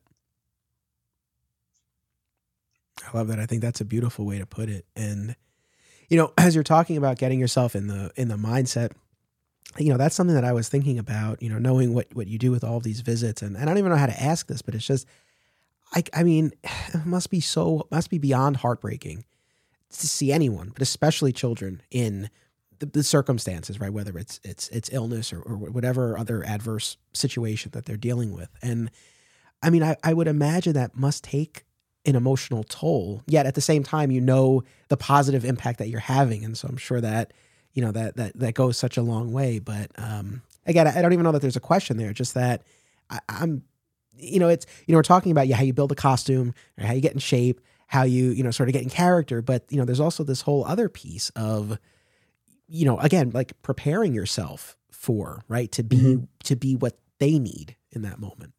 I 3.06 3.18
love 3.18 3.28
that. 3.28 3.40
I 3.40 3.46
think 3.46 3.62
that's 3.62 3.82
a 3.82 3.86
beautiful 3.86 4.26
way 4.26 4.40
to 4.40 4.46
put 4.46 4.70
it. 4.70 4.86
And 4.96 5.36
you 6.10 6.18
know, 6.18 6.34
as 6.38 6.56
you're 6.56 6.64
talking 6.64 6.98
about 6.98 7.18
getting 7.18 7.40
yourself 7.40 7.76
in 7.76 7.88
the 7.88 8.12
in 8.16 8.28
the 8.28 8.36
mindset, 8.36 8.92
you 9.78 9.90
know, 9.90 9.98
that's 9.98 10.16
something 10.16 10.36
that 10.36 10.46
I 10.46 10.54
was 10.54 10.70
thinking 10.70 11.00
about, 11.00 11.42
you 11.42 11.50
know, 11.50 11.60
knowing 11.60 11.94
what 11.94 12.08
what 12.14 12.28
you 12.28 12.38
do 12.38 12.52
with 12.52 12.64
all 12.64 12.80
these 12.80 13.02
visits 13.02 13.42
and, 13.42 13.56
and 13.56 13.64
I 13.64 13.66
don't 13.68 13.78
even 13.78 13.92
know 13.92 13.98
how 13.98 14.06
to 14.06 14.24
ask 14.24 14.48
this, 14.48 14.62
but 14.62 14.76
it's 14.76 14.86
just 14.86 15.06
I 15.94 16.04
I 16.14 16.24
mean, 16.24 16.52
it 16.64 17.06
must 17.06 17.30
be 17.30 17.40
so 17.40 17.88
must 17.92 18.10
be 18.10 18.18
beyond 18.18 18.58
heartbreaking 18.58 19.26
to 19.90 20.08
see 20.08 20.32
anyone, 20.32 20.70
but 20.70 20.82
especially 20.82 21.32
children 21.32 21.82
in 21.92 22.30
the, 22.80 22.86
the 22.86 23.04
circumstances, 23.04 23.80
right? 23.80 23.94
Whether 23.94 24.18
it's 24.18 24.40
it's 24.44 24.68
it's 24.70 24.90
illness 24.92 25.32
or, 25.32 25.42
or 25.42 25.56
whatever 25.56 26.18
other 26.18 26.44
adverse 26.46 26.98
situation 27.14 27.72
that 27.72 27.86
they're 27.86 27.98
dealing 27.98 28.34
with. 28.34 28.50
And 28.62 28.92
I 29.62 29.70
mean, 29.70 29.84
I, 29.84 29.96
I 30.04 30.14
would 30.14 30.28
imagine 30.28 30.74
that 30.74 30.96
must 30.96 31.24
take 31.24 31.64
an 32.06 32.16
emotional 32.16 32.64
toll. 32.64 33.22
Yet 33.28 33.46
at 33.46 33.56
the 33.56 33.62
same 33.62 33.84
time, 33.84 34.12
you 34.12 34.22
know 34.22 34.64
the 34.90 34.98
positive 34.98 35.46
impact 35.46 35.80
that 35.80 35.90
you're 35.90 36.00
having, 36.00 36.44
and 36.44 36.58
so 36.58 36.68
I'm 36.68 36.78
sure 36.78 37.02
that 37.02 37.34
you 37.76 37.84
know 37.84 37.92
that 37.92 38.16
that 38.16 38.40
that 38.40 38.54
goes 38.56 38.78
such 38.78 38.98
a 38.98 39.04
long 39.04 39.32
way. 39.32 39.60
But 39.60 39.92
um, 39.98 40.42
again, 40.66 40.88
I 40.88 41.02
don't 41.02 41.14
even 41.14 41.24
know 41.24 41.32
that 41.32 41.42
there's 41.42 41.56
a 41.56 41.62
question 41.62 41.98
there. 41.98 42.14
Just 42.14 42.34
that 42.34 42.64
I, 43.10 43.20
am 43.30 43.64
you 44.18 44.40
know, 44.40 44.48
it's 44.48 44.66
you 44.88 44.94
know 44.94 44.98
we're 44.98 45.04
talking 45.04 45.32
about 45.32 45.48
yeah 45.48 45.58
how 45.58 45.64
you 45.64 45.74
build 45.74 45.92
a 45.92 45.96
costume, 45.96 46.54
how 46.80 46.94
you 46.94 47.02
get 47.02 47.14
in 47.14 47.20
shape, 47.20 47.62
how 47.88 48.04
you 48.04 48.32
you 48.32 48.44
know 48.44 48.52
sort 48.52 48.70
of 48.70 48.74
get 48.74 48.82
in 48.82 48.90
character, 48.90 49.42
but 49.42 49.66
you 49.70 49.78
know 49.78 49.86
there's 49.86 50.00
also 50.00 50.24
this 50.24 50.42
whole 50.42 50.66
other 50.66 50.90
piece 50.90 51.30
of 51.36 51.78
you 52.68 52.86
know 52.86 52.98
again 53.00 53.32
like 53.32 53.62
preparing 53.62 54.14
yourself 54.14 54.76
for 54.92 55.44
right 55.48 55.72
to 55.74 55.84
be 55.84 55.98
mm-hmm. 55.98 56.24
to 56.44 56.56
be 56.56 56.76
what 56.76 56.98
they 57.20 57.38
need 57.38 57.76
in 57.92 58.02
that 58.04 58.20
moment. 58.20 58.54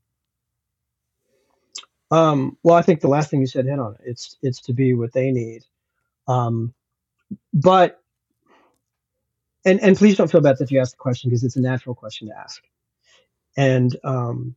Um, 2.10 2.56
well, 2.62 2.76
I 2.76 2.82
think 2.82 3.00
the 3.00 3.08
last 3.08 3.30
thing 3.30 3.40
you 3.40 3.46
said 3.46 3.66
hit 3.66 3.78
on 3.78 3.94
it. 3.94 4.00
It's 4.04 4.36
it's 4.42 4.60
to 4.62 4.72
be 4.72 4.94
what 4.94 5.12
they 5.12 5.32
need. 5.32 5.64
Um, 6.28 6.74
but 7.52 8.00
and 9.66 9.80
and 9.82 9.96
please 9.96 10.16
don't 10.16 10.30
feel 10.30 10.40
bad 10.40 10.56
if 10.60 10.70
you 10.70 10.80
ask 10.80 10.92
the 10.92 10.96
question 10.96 11.28
because 11.28 11.44
it's 11.44 11.56
a 11.56 11.60
natural 11.60 11.94
question 11.94 12.28
to 12.28 12.34
ask. 12.36 12.62
And 13.56 13.94
um, 14.04 14.56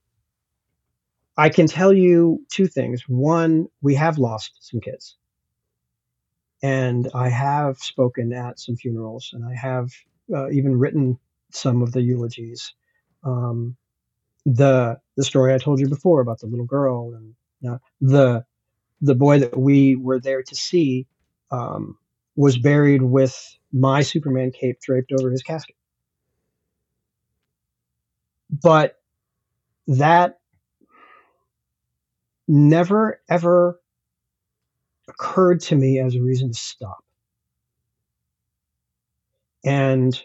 I 1.38 1.49
can 1.49 1.68
tell 1.68 1.91
you 1.94 2.45
two 2.49 2.68
things. 2.68 3.03
One, 3.07 3.68
we 3.81 3.95
have 3.95 4.18
lost 4.18 4.57
some 4.61 4.80
kids, 4.80 5.18
and 6.64 7.10
I 7.14 7.30
have 7.30 7.80
spoken 7.80 8.31
at 8.34 8.60
some 8.60 8.77
funerals, 8.77 9.31
and 9.34 9.44
I 9.44 9.56
have 9.56 9.90
uh, 10.34 10.49
even 10.52 10.77
written 10.80 11.19
some 11.52 11.81
of 11.81 11.91
the 11.91 12.02
eulogies. 12.02 12.73
Um, 13.23 13.76
the 14.45 14.99
the 15.18 15.23
story 15.23 15.53
I 15.53 15.57
told 15.57 15.81
you 15.81 15.90
before 15.90 16.22
about 16.22 16.40
the 16.40 16.48
little 16.48 16.65
girl 16.65 17.14
and 17.14 17.36
now, 17.61 17.80
the 18.02 18.45
the 19.02 19.15
boy 19.15 19.40
that 19.40 19.57
we 19.57 19.95
were 19.95 20.19
there 20.19 20.44
to 20.44 20.56
see 20.56 21.07
um, 21.52 21.98
was 22.36 22.57
buried 22.57 23.02
with 23.02 23.57
my 23.71 24.01
Superman 24.01 24.51
cape 24.51 24.79
draped 24.81 25.11
over 25.11 25.29
his 25.29 25.43
casket. 25.43 25.75
But 28.49 28.95
that 29.87 30.39
never 32.47 33.21
ever 33.29 33.79
occurred 35.07 35.61
to 35.61 35.75
me 35.75 35.99
as 35.99 36.15
a 36.15 36.21
reason 36.21 36.49
to 36.49 36.57
stop. 36.57 37.03
And 39.63 40.19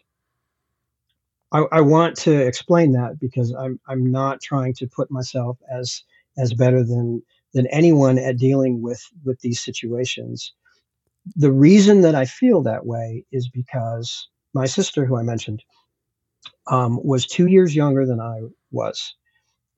I, 1.53 1.65
I, 1.73 1.81
want 1.81 2.17
to 2.19 2.33
explain 2.47 2.93
that 2.93 3.19
because 3.21 3.53
I'm 3.53 3.81
I'm 3.87 4.11
not 4.11 4.41
trying 4.41 4.75
to 4.75 4.87
put 4.87 5.11
myself 5.11 5.59
as 5.71 6.03
as 6.39 6.53
better 6.53 6.85
than 6.85 7.23
than 7.53 7.67
anyone 7.69 8.19
at 8.19 8.39
dealing 8.39 8.83
with 8.83 9.03
with 9.25 9.41
these 9.41 9.61
situations. 9.61 10.53
The 11.37 11.53
reason 11.53 12.03
that 12.03 12.15
I 12.15 12.25
feel 12.25 12.63
that 12.63 12.87
way 12.87 13.25
is 13.33 13.49
because 13.49 14.29
my 14.53 14.67
sister, 14.67 15.05
who 15.05 15.17
I 15.17 15.23
mentioned, 15.23 15.63
um, 16.67 17.01
was 17.03 17.27
two 17.27 17.47
years 17.47 17.75
younger 17.75 18.07
than 18.07 18.21
I 18.21 18.43
was, 18.71 19.15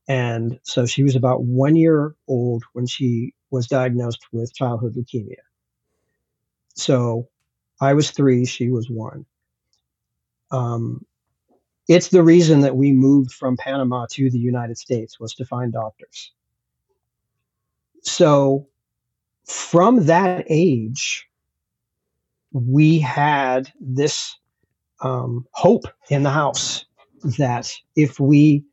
and 0.09 0.59
so 0.63 0.87
she 0.87 1.03
was 1.03 1.17
about 1.17 1.45
one 1.45 1.77
year 1.77 2.15
old 2.29 2.65
when 2.73 2.87
she 2.87 3.35
was 3.51 3.67
diagnosed 3.67 4.27
with 4.33 4.55
childhood 4.55 4.95
leukemia. 4.95 5.43
So 6.75 7.29
I 7.81 7.95
was 7.95 8.11
three, 8.11 8.45
she 8.45 8.71
was 8.71 8.91
one. 8.91 9.25
Um, 10.51 11.05
it's 11.89 12.09
the 12.09 12.23
reason 12.23 12.61
that 12.63 12.77
we 12.77 12.93
moved 12.93 13.33
from 13.33 13.57
Panama 13.57 14.07
to 14.13 14.31
the 14.31 14.39
United 14.39 14.79
States 14.79 15.21
was 15.21 15.35
to 15.35 15.45
find 15.45 15.73
doctors 15.73 16.33
so 18.07 18.69
from 19.45 20.07
that 20.07 20.47
age, 20.49 21.29
we 22.65 22.99
had 22.99 23.71
this 23.81 24.37
um, 25.03 25.47
hope 25.53 25.85
in 26.09 26.23
the 26.23 26.31
house 26.31 26.87
that 27.39 27.71
if 27.95 28.19
we 28.19 28.65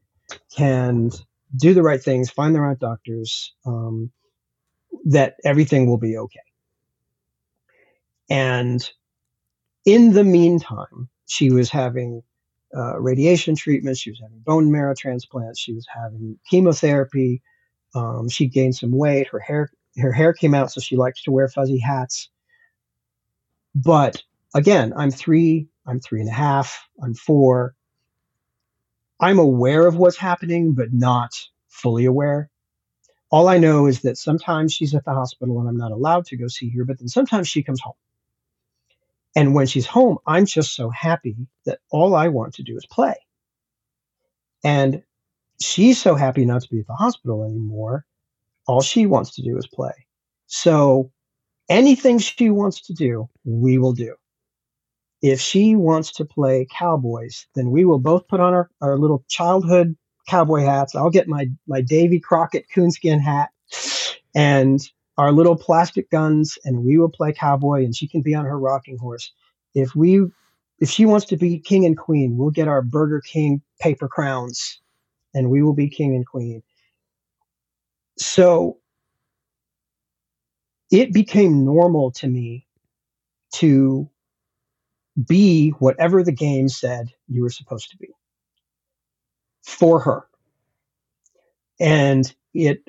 can 0.56 1.12
do 1.56 1.74
the 1.74 1.84
right 1.84 2.02
things, 2.02 2.30
find 2.30 2.56
the 2.56 2.62
right 2.62 2.80
doctors, 2.80 3.54
um, 3.66 4.10
that 5.06 5.36
everything 5.44 5.88
will 5.88 5.98
be 5.98 6.18
okay. 6.18 6.40
And 8.30 8.90
in 9.86 10.14
the 10.14 10.24
meantime, 10.24 11.10
she 11.28 11.52
was 11.52 11.70
having 11.70 12.24
uh, 12.76 13.00
radiation 13.00 13.56
treatment, 13.56 13.98
she 13.98 14.12
was 14.12 14.20
having 14.22 14.40
bone 14.40 14.72
marrow 14.72 14.96
transplants, 14.98 15.60
she 15.60 15.74
was 15.74 15.86
having 15.94 16.40
chemotherapy, 16.50 17.42
um, 17.96 18.30
she 18.30 18.48
gained 18.48 18.76
some 18.76 18.92
weight. 18.92 19.28
Her 19.28 19.40
hair 19.40 19.70
her 19.98 20.12
hair 20.12 20.34
came 20.34 20.56
out, 20.56 20.72
so 20.72 20.82
she 20.82 20.96
likes 20.96 21.22
to 21.24 21.32
wear 21.32 21.48
fuzzy 21.48 21.78
hats. 21.78 22.30
But 23.76 24.22
again, 24.54 24.94
I'm 24.96 25.12
three. 25.12 25.68
I'm 25.86 26.00
three 26.00 26.22
and 26.22 26.30
a 26.30 26.34
half. 26.34 26.88
I'm 27.02 27.14
four. 27.14 27.76
I'm 29.20 29.40
aware 29.40 29.88
of 29.88 29.96
what's 29.98 30.18
happening, 30.18 30.74
but 30.74 30.94
not 30.94 31.40
fully 31.70 32.06
aware. 32.06 32.50
All 33.32 33.48
I 33.48 33.58
know 33.58 33.88
is 33.88 34.02
that 34.02 34.18
sometimes 34.18 34.74
she's 34.74 34.94
at 34.94 35.06
the 35.06 35.14
hospital 35.14 35.60
and 35.60 35.68
I'm 35.68 35.78
not 35.78 35.92
allowed 35.92 36.26
to 36.28 36.38
go 36.38 36.48
see 36.48 36.70
her, 36.72 36.86
but 36.86 37.00
then 37.00 37.08
sometimes 37.08 37.48
she 37.48 37.64
comes 37.64 37.82
home. 37.82 37.96
And 39.36 39.56
when 39.56 39.66
she's 39.66 39.88
home, 39.88 40.20
I'm 40.28 40.46
just 40.46 40.76
so 40.76 40.90
happy 40.90 41.36
that 41.66 41.80
all 41.90 42.16
I 42.16 42.28
want 42.28 42.56
to 42.56 42.64
do 42.64 42.78
is 42.78 42.86
play. 42.86 43.16
And 44.64 45.04
she's 45.60 46.00
so 46.00 46.16
happy 46.16 46.46
not 46.46 46.62
to 46.62 46.70
be 46.70 46.80
at 46.82 46.88
the 46.88 46.94
hospital 46.94 47.44
anymore. 47.44 48.06
All 48.68 48.82
she 48.82 49.08
wants 49.08 49.36
to 49.36 49.42
do 49.42 49.58
is 49.58 49.66
play. 49.68 50.06
So 50.46 51.12
anything 51.70 52.20
she 52.20 52.50
wants 52.50 52.82
to 52.88 52.94
do, 52.94 53.30
we 53.46 53.78
will 53.78 53.94
do. 53.94 54.16
If 55.22 55.40
she 55.40 55.76
wants 55.76 56.12
to 56.14 56.26
play 56.26 56.68
cowboys, 56.70 57.48
then 57.56 57.72
we 57.72 57.86
will 57.86 58.00
both 58.00 58.28
put 58.28 58.40
on 58.40 58.54
our, 58.54 58.70
our 58.82 58.98
little 58.98 59.24
childhood 59.30 59.96
cowboy 60.28 60.62
hats. 60.62 60.96
I'll 60.96 61.10
get 61.10 61.28
my, 61.28 61.48
my 61.68 61.82
Davy 61.82 62.20
Crockett 62.20 62.66
coonskin 62.70 63.20
hat 63.20 63.50
and 64.36 64.82
our 65.18 65.32
little 65.32 65.56
plastic 65.56 66.10
guns 66.10 66.58
and 66.66 66.84
we 66.84 66.98
will 66.98 67.10
play 67.10 67.32
cowboy 67.32 67.84
and 67.84 67.96
she 67.96 68.08
can 68.08 68.22
be 68.22 68.34
on 68.36 68.46
her 68.46 68.60
rocking 68.60 68.98
horse. 68.98 69.32
If 69.76 69.96
we 69.96 70.26
if 70.80 70.90
she 70.90 71.06
wants 71.06 71.26
to 71.28 71.38
be 71.38 71.60
king 71.60 71.86
and 71.86 71.98
queen, 71.98 72.36
we'll 72.36 72.50
get 72.50 72.68
our 72.68 72.82
Burger 72.82 73.22
King 73.22 73.62
paper 73.80 74.08
crowns 74.08 74.82
and 75.34 75.50
we 75.50 75.62
will 75.62 75.74
be 75.74 75.88
king 75.88 76.16
and 76.16 76.26
queen. 76.26 76.62
So 78.18 78.78
it 80.94 81.12
became 81.12 81.66
normal 81.66 82.12
to 82.12 82.28
me 82.28 82.68
to 83.56 84.08
be 85.28 85.72
whatever 85.72 86.24
the 86.24 86.32
game 86.32 86.70
said 86.70 87.12
you 87.28 87.42
were 87.42 87.50
supposed 87.50 87.90
to 87.90 87.98
be 87.98 88.10
for 89.66 90.00
her. 90.00 90.28
And 91.80 92.32
it 92.54 92.88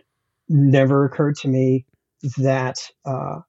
never 0.51 1.07
occurred 1.07 1.37
to 1.37 1.49
me 1.49 1.87
that 2.37 2.77
uh, 3.07 3.41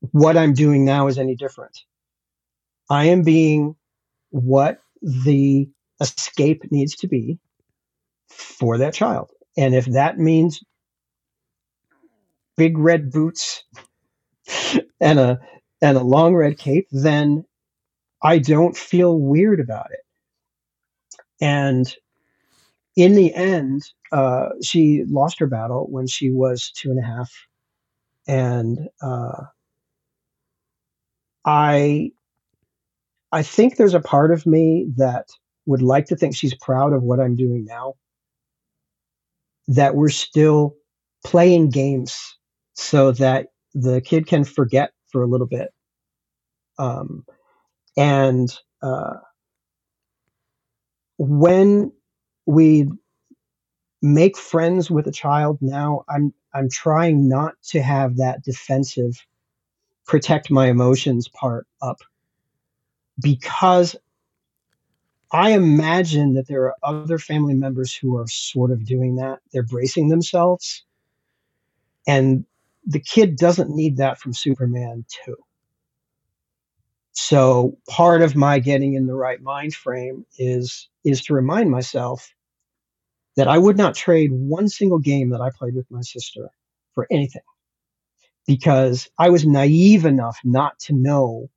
what 0.00 0.38
I'm 0.38 0.54
doing 0.54 0.86
now 0.86 1.08
is 1.08 1.18
any 1.18 1.36
different. 1.36 1.78
I 2.88 3.08
am 3.08 3.24
being 3.24 3.76
what 4.30 4.78
the 5.02 5.68
escape 6.00 6.62
needs 6.70 6.96
to 6.96 7.08
be 7.08 7.38
for 8.30 8.78
that 8.78 8.94
child. 8.94 9.32
And 9.58 9.74
if 9.74 9.84
that 9.86 10.18
means 10.18 10.62
big 12.58 12.76
red 12.76 13.10
boots 13.10 13.64
and 15.00 15.18
a 15.18 15.40
and 15.80 15.96
a 15.96 16.02
long 16.02 16.34
red 16.34 16.58
cape, 16.58 16.88
then 16.92 17.44
I 18.22 18.38
don't 18.38 18.76
feel 18.76 19.18
weird 19.18 19.60
about 19.60 19.90
it. 19.92 20.00
And 21.40 21.94
in 22.96 23.14
the 23.14 23.32
end, 23.32 23.84
uh, 24.12 24.50
she 24.62 25.04
lost 25.06 25.38
her 25.38 25.46
battle 25.46 25.86
when 25.88 26.08
she 26.08 26.30
was 26.30 26.72
two 26.74 26.90
and 26.90 26.98
a 26.98 27.06
half, 27.06 27.32
and 28.26 28.88
uh, 29.00 29.44
I 31.44 32.10
I 33.32 33.42
think 33.42 33.76
there's 33.76 33.94
a 33.94 34.00
part 34.00 34.32
of 34.32 34.46
me 34.46 34.88
that 34.96 35.28
would 35.66 35.82
like 35.82 36.06
to 36.06 36.16
think 36.16 36.34
she's 36.34 36.54
proud 36.54 36.92
of 36.92 37.02
what 37.02 37.20
I'm 37.20 37.36
doing 37.36 37.64
now. 37.64 37.94
That 39.68 39.94
we're 39.94 40.08
still 40.08 40.76
playing 41.24 41.70
games 41.70 42.37
so 42.78 43.10
that 43.10 43.48
the 43.74 44.00
kid 44.00 44.26
can 44.28 44.44
forget 44.44 44.92
for 45.10 45.22
a 45.22 45.26
little 45.26 45.48
bit. 45.48 45.74
Um, 46.78 47.24
and 47.96 48.48
uh, 48.80 49.14
when 51.16 51.92
we 52.46 52.88
make 54.00 54.38
friends 54.38 54.90
with 54.92 55.08
a 55.08 55.12
child 55.12 55.58
now, 55.60 56.04
I'm 56.08 56.32
I'm 56.54 56.70
trying 56.70 57.28
not 57.28 57.54
to 57.70 57.82
have 57.82 58.18
that 58.18 58.44
defensive 58.44 59.26
protect 60.06 60.50
my 60.50 60.68
emotions 60.68 61.28
part 61.28 61.66
up 61.82 61.98
because 63.20 63.96
I 65.32 65.50
imagine 65.50 66.34
that 66.34 66.46
there 66.46 66.62
are 66.62 66.76
other 66.82 67.18
family 67.18 67.54
members 67.54 67.92
who 67.92 68.16
are 68.16 68.28
sort 68.28 68.70
of 68.70 68.86
doing 68.86 69.16
that. 69.16 69.40
They're 69.52 69.64
bracing 69.64 70.08
themselves. 70.08 70.84
And 72.06 72.46
the 72.88 73.00
kid 73.00 73.36
doesn't 73.36 73.70
need 73.70 73.98
that 73.98 74.18
from 74.18 74.32
Superman 74.32 75.04
too. 75.24 75.36
So 77.12 77.76
part 77.88 78.22
of 78.22 78.34
my 78.34 78.58
getting 78.58 78.94
in 78.94 79.06
the 79.06 79.14
right 79.14 79.40
mind 79.40 79.74
frame 79.74 80.24
is 80.38 80.88
is 81.04 81.22
to 81.24 81.34
remind 81.34 81.70
myself 81.70 82.32
that 83.36 83.46
I 83.46 83.58
would 83.58 83.76
not 83.76 83.94
trade 83.94 84.30
one 84.32 84.68
single 84.68 84.98
game 84.98 85.30
that 85.30 85.40
I 85.40 85.50
played 85.50 85.74
with 85.74 85.90
my 85.90 86.00
sister 86.00 86.48
for 86.94 87.06
anything. 87.10 87.42
Because 88.46 89.08
I 89.18 89.28
was 89.28 89.46
naive 89.46 90.06
enough 90.06 90.38
not 90.42 90.78
to 90.80 90.94
know 90.94 91.50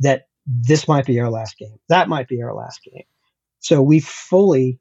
that 0.00 0.26
this 0.46 0.88
might 0.88 1.06
be 1.06 1.20
our 1.20 1.30
last 1.30 1.56
game. 1.58 1.78
That 1.88 2.08
might 2.08 2.26
be 2.26 2.42
our 2.42 2.54
last 2.54 2.82
game. 2.82 3.04
So 3.60 3.82
we 3.82 4.00
fully 4.00 4.80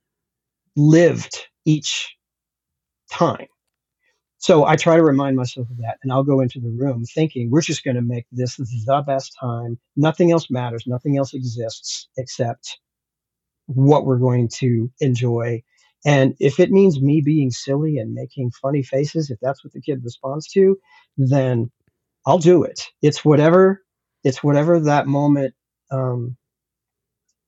lived 0.75 1.47
each 1.65 2.17
time. 3.11 3.47
So 4.45 4.63
I 4.63 4.75
try 4.75 4.95
to 4.95 5.01
remind 5.01 5.35
myself 5.37 5.71
of 5.71 5.77
that, 5.77 5.97
and 6.03 6.11
I'll 6.13 6.23
go 6.23 6.39
into 6.39 6.59
the 6.59 6.69
room 6.69 7.03
thinking 7.03 7.49
we're 7.49 7.61
just 7.61 7.83
going 7.83 7.95
to 7.95 8.03
make 8.03 8.27
this 8.31 8.57
the 8.57 9.03
best 9.07 9.35
time. 9.41 9.79
Nothing 9.95 10.31
else 10.31 10.51
matters. 10.51 10.83
Nothing 10.85 11.17
else 11.17 11.33
exists 11.33 12.07
except 12.15 12.77
what 13.65 14.05
we're 14.05 14.19
going 14.19 14.47
to 14.59 14.91
enjoy. 14.99 15.63
And 16.05 16.35
if 16.39 16.59
it 16.59 16.69
means 16.69 17.01
me 17.01 17.23
being 17.25 17.49
silly 17.49 17.97
and 17.97 18.13
making 18.13 18.51
funny 18.61 18.83
faces, 18.83 19.31
if 19.31 19.39
that's 19.41 19.63
what 19.63 19.73
the 19.73 19.81
kid 19.81 20.01
responds 20.03 20.47
to, 20.49 20.77
then 21.17 21.71
I'll 22.27 22.37
do 22.37 22.61
it. 22.61 22.85
It's 23.01 23.25
whatever. 23.25 23.81
It's 24.23 24.43
whatever 24.43 24.79
that 24.79 25.07
moment 25.07 25.55
um, 25.89 26.37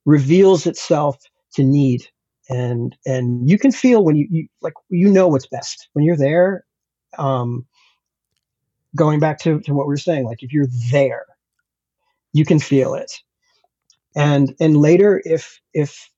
reveals 0.03 0.65
itself 0.65 1.17
to 1.53 1.63
need 1.63 2.07
and 2.49 2.95
and 3.05 3.47
you 3.49 3.59
can 3.59 3.71
feel 3.71 4.03
when 4.03 4.15
you, 4.15 4.27
you 4.31 4.47
like 4.61 4.73
you 4.89 5.11
know 5.11 5.27
what's 5.27 5.47
best 5.47 5.89
when 5.93 6.05
you're 6.05 6.17
there 6.17 6.63
um 7.17 7.65
going 8.95 9.19
back 9.19 9.39
to, 9.39 9.59
to 9.61 9.73
what 9.73 9.87
we 9.87 9.91
were 9.91 9.97
saying 9.97 10.25
like 10.25 10.43
if 10.43 10.53
you're 10.53 10.67
there 10.91 11.25
you 12.33 12.45
can 12.45 12.59
feel 12.59 12.95
it 12.95 13.11
and 14.15 14.55
and 14.59 14.77
later 14.77 15.21
if 15.25 15.61
if 15.73 16.09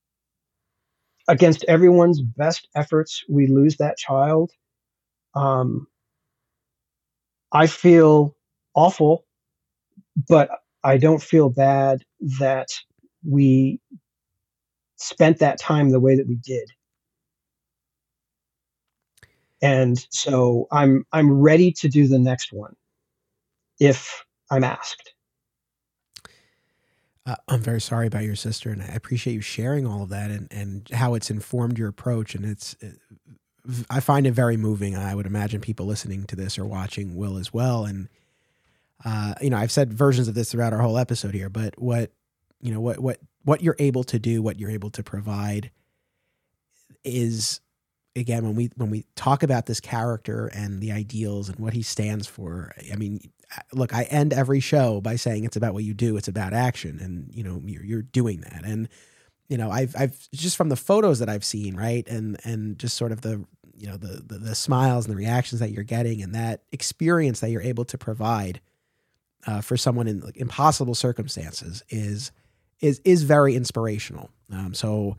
against 1.28 1.64
everyone's 1.68 2.22
best 2.22 2.68
efforts 2.76 3.24
we 3.30 3.48
lose 3.48 3.78
that 3.78 3.98
child 3.98 4.52
um 5.36 5.88
i 7.52 7.68
feel 7.68 8.36
awful 8.76 9.26
but 10.28 10.50
i 10.84 10.98
don't 10.98 11.22
feel 11.22 11.50
bad 11.50 12.04
that 12.40 12.68
we 13.28 13.80
spent 14.98 15.40
that 15.40 15.60
time 15.60 15.90
the 15.90 16.00
way 16.00 16.16
that 16.16 16.28
we 16.28 16.36
did. 16.36 16.70
And 19.62 19.98
so 20.10 20.68
I'm 20.72 21.06
I'm 21.12 21.32
ready 21.32 21.72
to 21.74 21.90
do 21.90 22.08
the 22.08 22.20
next 22.20 22.54
one 22.54 22.76
if 23.80 24.26
I'm 24.50 24.64
asked. 24.64 25.14
Uh, 27.26 27.36
I'm 27.48 27.62
very 27.62 27.82
sorry 27.82 28.08
about 28.08 28.24
your 28.24 28.36
sister, 28.36 28.72
and 28.72 28.82
I 28.82 28.88
appreciate 28.88 29.34
you 29.34 29.42
sharing 29.42 29.86
all 29.86 30.02
of 30.02 30.10
that 30.10 30.32
and, 30.32 30.48
and 30.52 30.90
how 30.90 31.14
it's 31.14 31.30
informed 31.30 31.78
your 31.78 31.90
approach. 31.90 32.34
And 32.34 32.44
it's, 32.44 32.76
it, 32.80 32.98
I 33.90 34.00
find 34.00 34.26
it 34.26 34.32
very 34.32 34.58
moving. 34.58 34.96
I 34.96 35.14
would 35.14 35.28
imagine 35.28 35.62
people 35.62 35.86
listening 35.86 36.24
to 36.26 36.36
this 36.36 36.58
or 36.58 36.66
watching 36.66 37.16
will 37.16 37.38
as 37.38 37.54
well. 37.54 37.86
And, 37.86 38.10
uh, 39.06 39.36
you 39.42 39.52
know, 39.52 39.58
I've 39.58 39.72
said 39.72 39.94
versions 39.94 40.28
of 40.28 40.34
this 40.34 40.52
throughout 40.52 40.74
our 40.74 40.82
whole 40.82 40.98
episode 40.98 41.36
here, 41.36 41.50
but 41.50 41.80
what, 41.80 42.12
you 42.62 42.74
know, 42.74 42.80
what, 42.80 43.00
what 43.00 43.20
what 43.44 43.62
you're 43.62 43.76
able 43.80 44.04
to 44.06 44.18
do, 44.18 44.42
what 44.42 44.60
you're 44.60 44.72
able 44.72 44.90
to 44.92 45.04
provide 45.04 45.70
is 47.04 47.62
again 48.20 48.44
when 48.44 48.56
we 48.56 48.70
when 48.76 48.90
we 48.90 49.06
talk 49.16 49.44
about 49.44 49.66
this 49.66 49.80
character 49.80 50.48
and 50.48 50.82
the 50.82 50.92
ideals 50.92 51.50
and 51.50 51.60
what 51.60 51.74
he 51.74 51.82
stands 51.82 52.28
for 52.28 52.72
i 52.92 52.96
mean 52.96 53.20
look 53.74 53.94
i 53.94 54.04
end 54.04 54.34
every 54.34 54.60
show 54.60 55.02
by 55.02 55.16
saying 55.16 55.44
it's 55.44 55.56
about 55.56 55.74
what 55.74 55.84
you 55.84 55.94
do 55.94 56.18
it's 56.18 56.28
about 56.28 56.54
action 56.54 57.00
and 57.02 57.30
you 57.34 57.44
know 57.44 57.62
you're, 57.66 57.84
you're 57.84 58.02
doing 58.02 58.42
that 58.42 58.64
and 58.66 58.88
you 59.48 59.58
know 59.58 59.72
i've 59.72 59.96
i've 59.98 60.30
just 60.32 60.56
from 60.56 60.70
the 60.70 60.76
photos 60.76 61.20
that 61.20 61.30
i've 61.30 61.44
seen 61.44 61.76
right 61.76 62.08
and 62.08 62.38
and 62.44 62.78
just 62.78 62.96
sort 62.96 63.12
of 63.12 63.22
the 63.22 63.44
you 63.76 63.88
know 63.88 63.98
the, 63.98 64.22
the 64.28 64.38
the, 64.38 64.56
smiles 64.56 65.06
and 65.06 65.14
the 65.14 65.18
reactions 65.18 65.62
that 65.62 65.72
you're 65.72 65.84
getting 65.84 66.22
and 66.22 66.36
that 66.36 66.62
experience 66.72 67.40
that 67.40 67.50
you're 67.50 67.62
able 67.62 67.86
to 67.86 67.98
provide 67.98 68.60
uh, 69.48 69.62
for 69.62 69.78
someone 69.78 70.08
in 70.08 70.20
like, 70.20 70.38
impossible 70.38 70.96
circumstances 70.96 71.84
is 71.90 72.32
is 72.82 73.02
is 73.04 73.24
very 73.24 73.56
inspirational. 73.56 74.30
Um, 74.52 74.74
so, 74.74 75.18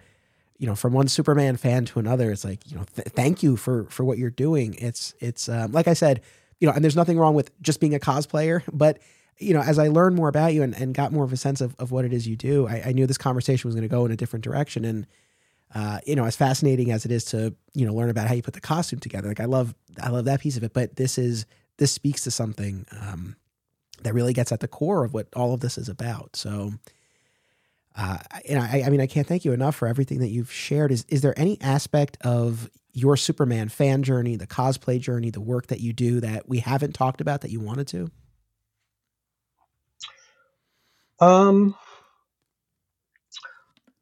you 0.60 0.66
know, 0.66 0.74
from 0.74 0.92
one 0.92 1.08
Superman 1.08 1.56
fan 1.56 1.86
to 1.86 1.98
another, 1.98 2.30
it's 2.30 2.44
like 2.44 2.70
you 2.70 2.76
know, 2.76 2.84
th- 2.94 3.08
thank 3.08 3.42
you 3.42 3.56
for 3.56 3.86
for 3.86 4.04
what 4.04 4.18
you're 4.18 4.28
doing. 4.28 4.74
It's 4.74 5.14
it's 5.18 5.48
um, 5.48 5.72
like 5.72 5.88
I 5.88 5.94
said, 5.94 6.20
you 6.58 6.68
know, 6.68 6.74
and 6.74 6.84
there's 6.84 6.94
nothing 6.94 7.18
wrong 7.18 7.34
with 7.34 7.50
just 7.62 7.80
being 7.80 7.94
a 7.94 7.98
cosplayer, 7.98 8.62
but 8.72 8.98
you 9.38 9.54
know, 9.54 9.62
as 9.62 9.78
I 9.78 9.88
learned 9.88 10.16
more 10.16 10.28
about 10.28 10.52
you 10.52 10.62
and, 10.62 10.74
and 10.74 10.94
got 10.94 11.12
more 11.12 11.24
of 11.24 11.32
a 11.32 11.36
sense 11.36 11.62
of, 11.62 11.74
of 11.78 11.90
what 11.90 12.04
it 12.04 12.12
is 12.12 12.28
you 12.28 12.36
do, 12.36 12.68
I, 12.68 12.82
I 12.88 12.92
knew 12.92 13.06
this 13.06 13.16
conversation 13.16 13.66
was 13.66 13.74
going 13.74 13.88
to 13.88 13.92
go 13.92 14.04
in 14.04 14.12
a 14.12 14.16
different 14.16 14.44
direction. 14.44 14.84
And, 14.84 15.06
uh, 15.74 16.00
you 16.04 16.14
know, 16.14 16.26
as 16.26 16.36
fascinating 16.36 16.90
as 16.90 17.06
it 17.06 17.10
is 17.10 17.24
to, 17.26 17.54
you 17.72 17.86
know, 17.86 17.94
learn 17.94 18.10
about 18.10 18.28
how 18.28 18.34
you 18.34 18.42
put 18.42 18.52
the 18.52 18.60
costume 18.60 19.00
together, 19.00 19.28
like 19.28 19.40
I 19.40 19.46
love, 19.46 19.74
I 20.02 20.10
love 20.10 20.26
that 20.26 20.40
piece 20.40 20.58
of 20.58 20.62
it, 20.62 20.74
but 20.74 20.96
this 20.96 21.16
is, 21.16 21.46
this 21.78 21.90
speaks 21.90 22.22
to 22.24 22.30
something, 22.30 22.84
um, 23.00 23.34
that 24.02 24.12
really 24.12 24.34
gets 24.34 24.52
at 24.52 24.60
the 24.60 24.68
core 24.68 25.06
of 25.06 25.14
what 25.14 25.28
all 25.34 25.54
of 25.54 25.60
this 25.60 25.78
is 25.78 25.88
about. 25.88 26.36
So, 26.36 26.74
uh, 27.96 28.18
and 28.48 28.58
I, 28.58 28.84
I 28.86 28.90
mean, 28.90 29.00
I 29.00 29.06
can't 29.06 29.26
thank 29.26 29.44
you 29.44 29.52
enough 29.52 29.74
for 29.76 29.88
everything 29.88 30.20
that 30.20 30.28
you've 30.28 30.52
shared. 30.52 30.92
Is 30.92 31.04
is 31.08 31.22
there 31.22 31.38
any 31.38 31.60
aspect 31.60 32.18
of 32.22 32.70
your 32.92 33.16
Superman 33.16 33.68
fan 33.68 34.02
journey, 34.02 34.36
the 34.36 34.46
cosplay 34.46 35.00
journey, 35.00 35.30
the 35.30 35.40
work 35.40 35.68
that 35.68 35.80
you 35.80 35.92
do 35.92 36.20
that 36.20 36.48
we 36.48 36.58
haven't 36.58 36.94
talked 36.94 37.20
about 37.20 37.40
that 37.42 37.50
you 37.50 37.60
wanted 37.60 37.86
to? 37.88 38.10
Um, 41.20 41.74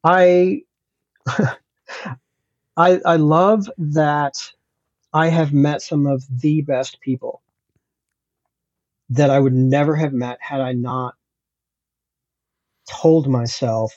I, 0.05 0.63
I, 1.27 1.57
I 2.77 3.17
love 3.17 3.69
that 3.79 4.53
I 5.13 5.29
have 5.29 5.53
met 5.53 5.83
some 5.83 6.07
of 6.07 6.25
the 6.41 6.63
best 6.63 7.01
people 7.01 7.43
that 9.11 9.31
I 9.31 9.39
would 9.39 9.55
never 9.55 9.97
have 9.97 10.13
met 10.13 10.39
had 10.41 10.61
I 10.61 10.73
not 10.73 11.15
told 12.91 13.29
myself 13.29 13.93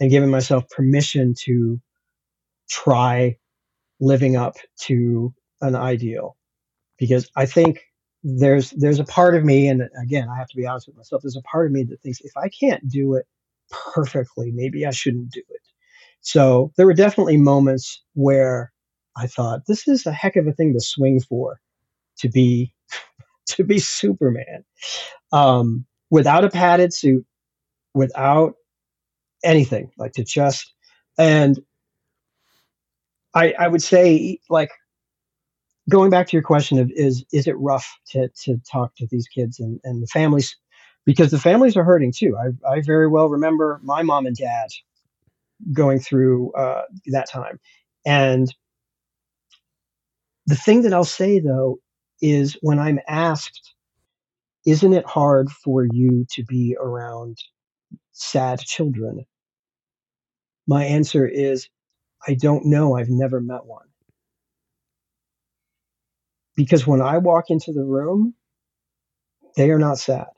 and 0.00 0.10
given 0.10 0.30
myself 0.30 0.68
permission 0.70 1.34
to 1.44 1.80
try 2.68 3.36
living 4.00 4.36
up 4.36 4.56
to 4.80 5.34
an 5.60 5.76
ideal. 5.76 6.36
Because 6.98 7.28
i 7.36 7.46
think 7.46 7.80
there's 8.24 8.70
there's 8.72 9.00
a 9.00 9.04
part 9.04 9.34
of 9.34 9.44
me 9.44 9.68
and 9.68 9.82
again 10.00 10.28
i 10.28 10.36
have 10.36 10.48
to 10.48 10.56
be 10.56 10.66
honest 10.66 10.86
with 10.86 10.96
myself 10.96 11.22
there's 11.22 11.36
a 11.36 11.42
part 11.42 11.66
of 11.66 11.72
me 11.72 11.82
that 11.82 12.00
thinks 12.02 12.20
if 12.20 12.30
i 12.36 12.48
can't 12.48 12.88
do 12.88 13.14
it 13.14 13.26
perfectly 13.70 14.52
maybe 14.52 14.86
i 14.86 14.90
shouldn't 14.90 15.30
do 15.32 15.42
it. 15.48 15.60
So 16.20 16.72
there 16.76 16.86
were 16.86 16.94
definitely 16.94 17.36
moments 17.36 18.02
where 18.14 18.72
i 19.16 19.26
thought 19.26 19.66
this 19.66 19.88
is 19.88 20.06
a 20.06 20.12
heck 20.12 20.36
of 20.36 20.46
a 20.46 20.52
thing 20.52 20.72
to 20.74 20.80
swing 20.80 21.20
for 21.20 21.58
to 22.18 22.28
be 22.28 22.74
to 23.48 23.64
be 23.64 23.78
superman. 23.78 24.64
Um, 25.32 25.86
without 26.10 26.44
a 26.44 26.50
padded 26.50 26.92
suit 26.94 27.24
without 27.94 28.54
anything, 29.44 29.90
like 29.98 30.12
to 30.12 30.24
just 30.24 30.72
and 31.18 31.60
I 33.34 33.54
I 33.58 33.68
would 33.68 33.82
say 33.82 34.38
like 34.48 34.70
going 35.90 36.10
back 36.10 36.28
to 36.28 36.36
your 36.36 36.42
question 36.42 36.78
of 36.78 36.90
is 36.94 37.24
is 37.32 37.46
it 37.46 37.58
rough 37.58 37.90
to 38.10 38.28
to 38.44 38.58
talk 38.70 38.94
to 38.96 39.06
these 39.10 39.26
kids 39.28 39.58
and, 39.60 39.80
and 39.84 40.02
the 40.02 40.06
families 40.06 40.56
because 41.04 41.30
the 41.30 41.38
families 41.38 41.76
are 41.76 41.84
hurting 41.84 42.12
too. 42.12 42.36
I 42.38 42.76
I 42.76 42.80
very 42.82 43.08
well 43.08 43.28
remember 43.28 43.80
my 43.82 44.02
mom 44.02 44.26
and 44.26 44.36
dad 44.36 44.68
going 45.72 45.98
through 46.00 46.52
uh, 46.52 46.82
that 47.06 47.28
time. 47.30 47.60
And 48.04 48.52
the 50.46 50.56
thing 50.56 50.82
that 50.82 50.92
I'll 50.92 51.04
say 51.04 51.38
though 51.38 51.78
is 52.20 52.56
when 52.62 52.78
I'm 52.78 53.00
asked, 53.08 53.74
isn't 54.66 54.92
it 54.92 55.06
hard 55.06 55.50
for 55.50 55.86
you 55.92 56.26
to 56.32 56.44
be 56.44 56.76
around 56.80 57.38
sad 58.12 58.60
children? 58.60 59.26
My 60.66 60.84
answer 60.84 61.26
is 61.26 61.68
I 62.26 62.34
don't 62.34 62.66
know. 62.66 62.96
I've 62.96 63.10
never 63.10 63.40
met 63.40 63.66
one. 63.66 63.86
Because 66.56 66.86
when 66.86 67.02
I 67.02 67.18
walk 67.18 67.46
into 67.50 67.72
the 67.72 67.84
room, 67.84 68.28
They 69.56 69.70
are 69.70 69.78
not 69.78 69.98
sad. 69.98 70.28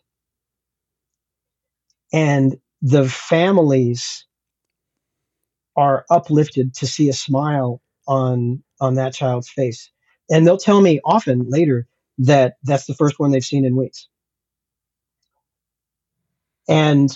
And 2.12 2.56
the 2.82 3.08
families 3.08 4.26
are 5.76 6.04
uplifted 6.10 6.74
to 6.76 6.86
see 6.86 7.08
a 7.08 7.14
smile 7.14 7.82
on 8.08 8.62
on 8.80 8.94
that 8.96 9.14
child's 9.14 9.50
face. 9.50 9.90
And 10.30 10.46
they'll 10.46 10.58
tell 10.58 10.80
me 10.80 11.00
often 11.04 11.48
later 11.50 11.86
that 12.18 12.54
that's 12.64 12.86
the 12.86 12.94
first 12.94 13.18
one 13.18 13.30
they've 13.30 13.44
seen 13.44 13.64
in 13.64 13.76
weeks. 13.76 14.08
And 16.68 17.10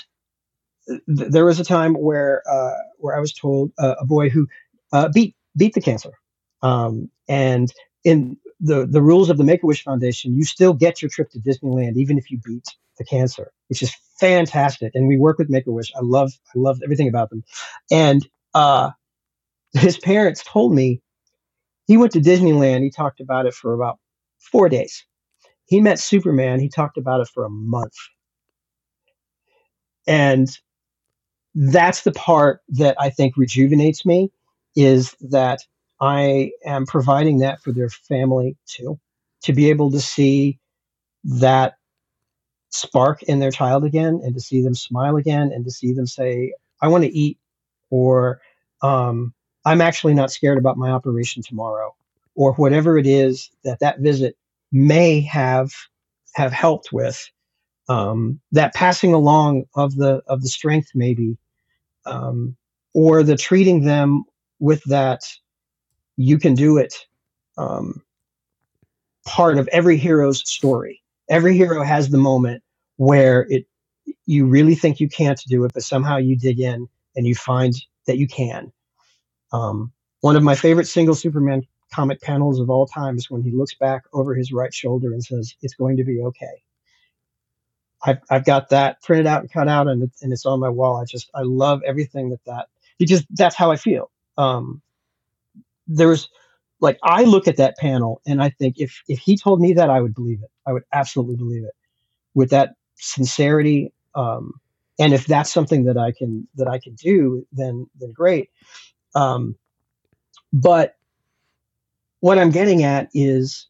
th- 0.88 1.30
there 1.30 1.44
was 1.44 1.60
a 1.60 1.64
time 1.64 1.94
where 1.94 2.42
uh, 2.50 2.74
where 2.98 3.16
I 3.16 3.20
was 3.20 3.32
told 3.32 3.72
uh, 3.78 3.94
a 4.00 4.06
boy 4.06 4.28
who 4.30 4.46
uh, 4.92 5.08
beat 5.08 5.36
beat 5.56 5.74
the 5.74 5.80
cancer, 5.80 6.12
um, 6.62 7.10
and 7.28 7.72
in 8.04 8.36
the 8.60 8.86
the 8.86 9.02
rules 9.02 9.30
of 9.30 9.38
the 9.38 9.44
Make 9.44 9.62
a 9.62 9.66
Wish 9.66 9.84
Foundation, 9.84 10.36
you 10.36 10.44
still 10.44 10.72
get 10.74 11.02
your 11.02 11.10
trip 11.10 11.30
to 11.30 11.40
Disneyland 11.40 11.96
even 11.96 12.18
if 12.18 12.30
you 12.30 12.38
beat 12.44 12.66
the 12.98 13.04
cancer, 13.04 13.52
which 13.68 13.82
is 13.82 13.94
fantastic. 14.18 14.92
And 14.94 15.08
we 15.08 15.16
work 15.18 15.38
with 15.38 15.50
Make 15.50 15.66
a 15.66 15.72
Wish. 15.72 15.92
I 15.94 16.00
love 16.02 16.32
I 16.54 16.58
love 16.58 16.80
everything 16.84 17.08
about 17.08 17.30
them. 17.30 17.44
And 17.90 18.26
uh, 18.54 18.90
his 19.72 19.98
parents 19.98 20.42
told 20.44 20.74
me 20.74 21.00
he 21.86 21.96
went 21.96 22.12
to 22.12 22.20
Disneyland. 22.20 22.82
He 22.82 22.90
talked 22.90 23.20
about 23.20 23.46
it 23.46 23.54
for 23.54 23.72
about 23.74 23.98
four 24.38 24.68
days. 24.68 25.04
He 25.66 25.80
met 25.80 25.98
Superman. 25.98 26.60
He 26.60 26.68
talked 26.68 26.98
about 26.98 27.20
it 27.20 27.28
for 27.28 27.44
a 27.44 27.50
month. 27.50 27.94
And 30.06 30.48
that's 31.54 32.02
the 32.02 32.12
part 32.12 32.60
that 32.68 32.96
I 33.00 33.10
think 33.10 33.36
rejuvenates 33.36 34.04
me 34.06 34.30
is 34.76 35.16
that 35.20 35.60
I 36.00 36.52
am 36.64 36.86
providing 36.86 37.38
that 37.38 37.60
for 37.60 37.72
their 37.72 37.88
family 37.88 38.56
too, 38.66 38.98
to 39.42 39.52
be 39.52 39.70
able 39.70 39.90
to 39.90 40.00
see 40.00 40.58
that 41.24 41.74
spark 42.70 43.22
in 43.24 43.38
their 43.40 43.50
child 43.50 43.84
again 43.84 44.20
and 44.22 44.34
to 44.34 44.40
see 44.40 44.62
them 44.62 44.74
smile 44.74 45.16
again 45.16 45.50
and 45.52 45.64
to 45.64 45.70
see 45.70 45.92
them 45.92 46.06
say, 46.06 46.52
I 46.80 46.88
want 46.88 47.04
to 47.04 47.10
eat 47.10 47.38
or 47.90 48.40
um, 48.82 49.34
I'm 49.64 49.80
actually 49.80 50.14
not 50.14 50.30
scared 50.30 50.58
about 50.58 50.76
my 50.76 50.90
operation 50.90 51.42
tomorrow 51.42 51.94
or 52.34 52.52
whatever 52.54 52.98
it 52.98 53.06
is 53.06 53.50
that 53.64 53.80
that 53.80 54.00
visit 54.00 54.36
may 54.70 55.20
have 55.22 55.72
have 56.34 56.52
helped 56.52 56.92
with 56.92 57.30
um, 57.88 58.40
that 58.52 58.74
passing 58.74 59.14
along 59.14 59.64
of 59.74 59.96
the 59.96 60.22
of 60.26 60.42
the 60.42 60.48
strength 60.48 60.90
maybe 60.94 61.38
um, 62.06 62.56
or 62.94 63.22
the 63.22 63.36
treating 63.36 63.84
them 63.84 64.24
with 64.60 64.82
that 64.84 65.22
you 66.16 66.38
can 66.38 66.54
do 66.54 66.78
it 66.78 66.94
um, 67.56 68.02
part 69.26 69.58
of 69.58 69.68
every 69.68 69.96
hero's 69.96 70.48
story. 70.48 71.02
Every 71.28 71.56
hero 71.56 71.82
has 71.82 72.08
the 72.08 72.18
moment 72.18 72.62
where 72.96 73.46
it 73.48 73.66
you 74.26 74.46
really 74.46 74.74
think 74.74 75.00
you 75.00 75.08
can't 75.08 75.40
do 75.48 75.64
it 75.64 75.72
but 75.74 75.82
somehow 75.82 76.16
you 76.16 76.36
dig 76.36 76.60
in 76.60 76.88
and 77.14 77.26
you 77.26 77.34
find 77.34 77.74
that 78.06 78.18
you 78.18 78.26
can. 78.26 78.72
Um, 79.52 79.92
one 80.20 80.36
of 80.36 80.42
my 80.42 80.54
favorite 80.54 80.86
single 80.86 81.14
superman 81.14 81.62
comic 81.92 82.20
panels 82.20 82.58
of 82.60 82.68
all 82.68 82.86
time 82.86 83.16
is 83.16 83.30
when 83.30 83.42
he 83.42 83.50
looks 83.50 83.74
back 83.74 84.02
over 84.12 84.34
his 84.34 84.52
right 84.52 84.74
shoulder 84.74 85.12
and 85.12 85.22
says 85.24 85.54
it's 85.62 85.74
going 85.74 85.96
to 85.96 86.04
be 86.04 86.20
okay 86.20 86.62
I've, 88.02 88.18
I've 88.30 88.44
got 88.44 88.68
that 88.70 89.02
printed 89.02 89.26
out 89.26 89.40
and 89.40 89.52
cut 89.52 89.68
out 89.68 89.88
and, 89.88 90.04
it, 90.04 90.10
and 90.22 90.32
it's 90.32 90.46
on 90.46 90.60
my 90.60 90.68
wall. 90.68 90.96
I 90.96 91.04
just, 91.04 91.30
I 91.34 91.42
love 91.42 91.82
everything 91.84 92.30
that 92.30 92.44
that, 92.46 92.68
because 92.98 93.24
that's 93.30 93.56
how 93.56 93.70
I 93.70 93.76
feel. 93.76 94.10
Um, 94.36 94.82
there's 95.86 96.28
like, 96.80 96.98
I 97.02 97.24
look 97.24 97.48
at 97.48 97.56
that 97.56 97.76
panel 97.76 98.20
and 98.26 98.42
I 98.42 98.50
think 98.50 98.76
if, 98.78 99.02
if 99.08 99.18
he 99.18 99.36
told 99.36 99.60
me 99.60 99.72
that, 99.74 99.90
I 99.90 100.00
would 100.00 100.14
believe 100.14 100.42
it. 100.42 100.50
I 100.66 100.72
would 100.72 100.84
absolutely 100.92 101.36
believe 101.36 101.64
it 101.64 101.74
with 102.34 102.50
that 102.50 102.74
sincerity. 102.96 103.92
Um, 104.14 104.60
and 104.98 105.12
if 105.12 105.26
that's 105.26 105.52
something 105.52 105.84
that 105.84 105.96
I 105.96 106.12
can, 106.12 106.46
that 106.56 106.68
I 106.68 106.78
can 106.78 106.94
do, 106.94 107.46
then, 107.52 107.88
then 108.00 108.12
great. 108.12 108.50
Um, 109.14 109.56
but 110.52 110.96
what 112.20 112.38
I'm 112.38 112.50
getting 112.50 112.82
at 112.82 113.08
is 113.14 113.67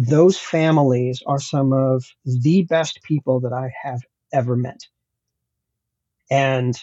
those 0.00 0.38
families 0.38 1.22
are 1.26 1.38
some 1.38 1.74
of 1.74 2.06
the 2.24 2.62
best 2.62 3.02
people 3.02 3.40
that 3.40 3.52
I 3.52 3.70
have 3.82 4.00
ever 4.32 4.56
met. 4.56 4.86
And 6.30 6.74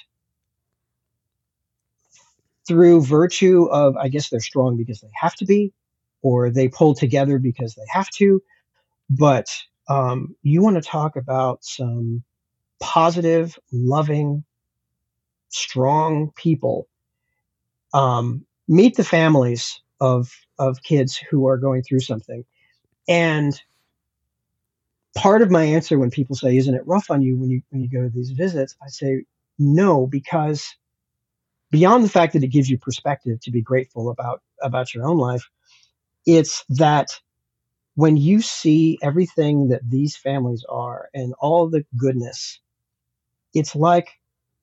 through 2.67 3.01
virtue 3.01 3.65
of, 3.71 3.97
I 3.97 4.09
guess 4.09 4.29
they're 4.29 4.39
strong 4.39 4.77
because 4.77 5.01
they 5.01 5.09
have 5.19 5.33
to 5.37 5.45
be, 5.45 5.73
or 6.21 6.51
they 6.51 6.67
pull 6.67 6.93
together 6.93 7.39
because 7.39 7.73
they 7.73 7.85
have 7.89 8.07
to. 8.17 8.39
But 9.09 9.47
um, 9.89 10.35
you 10.43 10.61
want 10.61 10.75
to 10.75 10.87
talk 10.87 11.15
about 11.15 11.63
some 11.63 12.23
positive, 12.79 13.57
loving, 13.71 14.43
strong 15.49 16.29
people. 16.35 16.87
Um, 17.95 18.45
meet 18.67 18.95
the 18.95 19.03
families 19.03 19.81
of 19.99 20.29
of 20.59 20.83
kids 20.83 21.17
who 21.17 21.47
are 21.47 21.57
going 21.57 21.81
through 21.81 22.01
something 22.01 22.43
and 23.07 23.59
part 25.15 25.41
of 25.41 25.51
my 25.51 25.63
answer 25.63 25.97
when 25.99 26.11
people 26.11 26.35
say, 26.35 26.57
"Isn't 26.57 26.75
it 26.75 26.85
rough 26.87 27.09
on 27.11 27.21
you 27.21 27.37
when 27.37 27.49
you 27.49 27.61
when 27.69 27.81
you 27.81 27.89
go 27.89 28.03
to 28.03 28.09
these 28.09 28.31
visits?" 28.31 28.75
I 28.83 28.89
say, 28.89 29.25
"No," 29.59 30.07
because 30.07 30.75
beyond 31.71 32.03
the 32.03 32.09
fact 32.09 32.33
that 32.33 32.43
it 32.43 32.47
gives 32.47 32.69
you 32.69 32.77
perspective 32.77 33.39
to 33.41 33.51
be 33.51 33.61
grateful 33.61 34.09
about 34.09 34.41
about 34.61 34.93
your 34.93 35.05
own 35.05 35.17
life, 35.17 35.49
it's 36.25 36.65
that 36.69 37.19
when 37.95 38.17
you 38.17 38.41
see 38.41 38.99
everything 39.01 39.69
that 39.69 39.81
these 39.89 40.15
families 40.15 40.63
are 40.69 41.09
and 41.13 41.33
all 41.39 41.69
the 41.69 41.85
goodness, 41.97 42.59
it's 43.53 43.75
like 43.75 44.09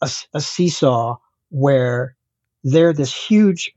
a, 0.02 0.10
a 0.34 0.40
seesaw 0.40 1.16
where 1.50 2.16
they're 2.64 2.92
this 2.92 3.14
huge 3.14 3.72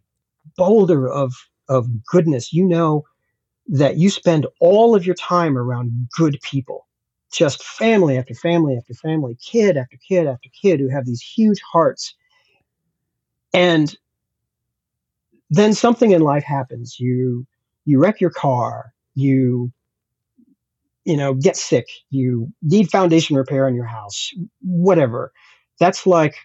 boulder 0.57 1.09
of 1.09 1.33
of 1.69 1.87
goodness. 2.05 2.53
You 2.53 2.65
know 2.67 3.05
that 3.69 3.97
you 3.97 4.09
spend 4.09 4.47
all 4.59 4.95
of 4.95 5.05
your 5.05 5.15
time 5.15 5.57
around 5.57 6.09
good 6.15 6.37
people, 6.41 6.87
just 7.31 7.63
family 7.63 8.17
after 8.17 8.33
family 8.33 8.77
after 8.77 8.93
family, 8.93 9.35
kid 9.43 9.77
after 9.77 9.97
kid 10.07 10.27
after 10.27 10.49
kid 10.61 10.79
who 10.79 10.89
have 10.89 11.05
these 11.05 11.21
huge 11.21 11.59
hearts. 11.71 12.15
And 13.53 13.95
then 15.49 15.73
something 15.73 16.11
in 16.11 16.21
life 16.21 16.43
happens. 16.43 16.99
You 16.99 17.45
you 17.85 17.99
wreck 17.99 18.19
your 18.21 18.31
car, 18.31 18.93
you 19.15 19.71
you 21.05 21.15
know, 21.15 21.33
get 21.33 21.55
sick, 21.55 21.85
you 22.09 22.51
need 22.61 22.89
foundation 22.91 23.37
repair 23.37 23.65
on 23.65 23.75
your 23.75 23.85
house, 23.85 24.31
whatever. 24.61 25.31
That's 25.79 26.05
like 26.05 26.35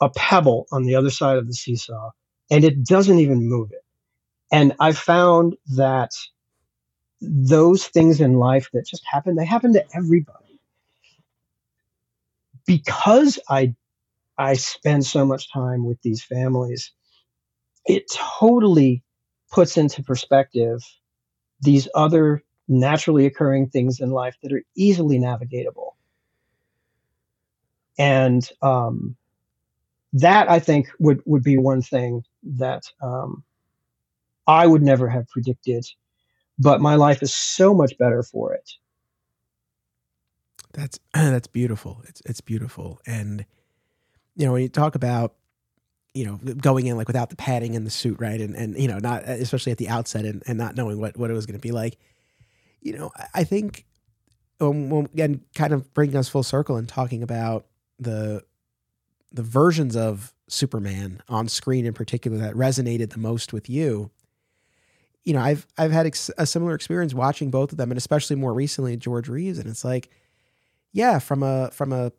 a 0.00 0.10
pebble 0.10 0.66
on 0.72 0.84
the 0.84 0.96
other 0.96 1.10
side 1.10 1.38
of 1.38 1.46
the 1.46 1.54
seesaw 1.54 2.10
and 2.50 2.64
it 2.64 2.84
doesn't 2.84 3.20
even 3.20 3.48
move 3.48 3.70
it. 3.72 3.84
And 4.52 4.74
I 4.80 4.92
found 4.92 5.56
that 5.76 6.10
those 7.22 7.86
things 7.86 8.20
in 8.20 8.34
life 8.34 8.68
that 8.72 8.86
just 8.86 9.04
happen, 9.06 9.36
they 9.36 9.44
happen 9.44 9.72
to 9.74 9.84
everybody. 9.94 10.60
Because 12.66 13.38
I 13.48 13.74
I 14.38 14.54
spend 14.54 15.04
so 15.06 15.24
much 15.24 15.52
time 15.52 15.84
with 15.84 16.00
these 16.02 16.22
families, 16.22 16.92
it 17.86 18.04
totally 18.12 19.02
puts 19.50 19.76
into 19.76 20.02
perspective 20.02 20.80
these 21.60 21.88
other 21.94 22.42
naturally 22.68 23.26
occurring 23.26 23.68
things 23.68 24.00
in 24.00 24.10
life 24.10 24.36
that 24.42 24.52
are 24.52 24.62
easily 24.76 25.18
navigatable. 25.18 25.92
And 27.98 28.48
um, 28.62 29.16
that 30.14 30.50
I 30.50 30.58
think 30.58 30.90
would 30.98 31.22
would 31.26 31.42
be 31.42 31.58
one 31.58 31.82
thing 31.82 32.24
that 32.42 32.84
um, 33.00 33.44
I 34.46 34.66
would 34.66 34.82
never 34.82 35.08
have 35.08 35.28
predicted 35.28 35.86
but 36.58 36.80
my 36.80 36.94
life 36.94 37.22
is 37.22 37.34
so 37.34 37.74
much 37.74 37.96
better 37.98 38.22
for 38.22 38.54
it. 38.54 38.70
That's 40.72 40.98
that's 41.14 41.46
beautiful. 41.46 42.02
It's 42.08 42.22
it's 42.26 42.40
beautiful. 42.40 43.00
And 43.06 43.44
you 44.36 44.46
know, 44.46 44.52
when 44.52 44.62
you 44.62 44.68
talk 44.68 44.94
about 44.94 45.34
you 46.14 46.26
know 46.26 46.36
going 46.54 46.86
in 46.86 46.96
like 46.96 47.08
without 47.08 47.30
the 47.30 47.36
padding 47.36 47.74
in 47.74 47.84
the 47.84 47.90
suit, 47.90 48.20
right? 48.20 48.40
And 48.40 48.54
and 48.56 48.76
you 48.78 48.88
know, 48.88 48.98
not 48.98 49.24
especially 49.24 49.72
at 49.72 49.78
the 49.78 49.88
outset 49.88 50.24
and, 50.24 50.42
and 50.46 50.58
not 50.58 50.76
knowing 50.76 50.98
what 50.98 51.16
what 51.16 51.30
it 51.30 51.34
was 51.34 51.46
going 51.46 51.58
to 51.58 51.62
be 51.62 51.72
like. 51.72 51.98
You 52.80 52.98
know, 52.98 53.12
I 53.32 53.44
think 53.44 53.86
um, 54.60 54.92
again, 55.12 55.42
kind 55.54 55.72
of 55.72 55.92
bringing 55.94 56.16
us 56.16 56.28
full 56.28 56.42
circle 56.42 56.76
and 56.76 56.88
talking 56.88 57.22
about 57.22 57.66
the 57.98 58.44
the 59.30 59.42
versions 59.42 59.96
of 59.96 60.34
Superman 60.48 61.22
on 61.28 61.48
screen 61.48 61.86
in 61.86 61.94
particular 61.94 62.36
that 62.38 62.54
resonated 62.54 63.10
the 63.10 63.18
most 63.18 63.52
with 63.52 63.70
you 63.70 64.10
you 65.24 65.32
know, 65.32 65.40
I've 65.40 65.66
I've 65.78 65.92
had 65.92 66.06
ex- 66.06 66.30
a 66.38 66.46
similar 66.46 66.74
experience 66.74 67.14
watching 67.14 67.50
both 67.50 67.72
of 67.72 67.78
them, 67.78 67.90
and 67.90 67.98
especially 67.98 68.36
more 68.36 68.52
recently 68.52 68.96
George 68.96 69.28
Reeves, 69.28 69.58
and 69.58 69.68
it's 69.68 69.84
like, 69.84 70.10
yeah, 70.92 71.18
from 71.18 71.42
a 71.42 71.70
from 71.70 71.92
a 71.92 72.12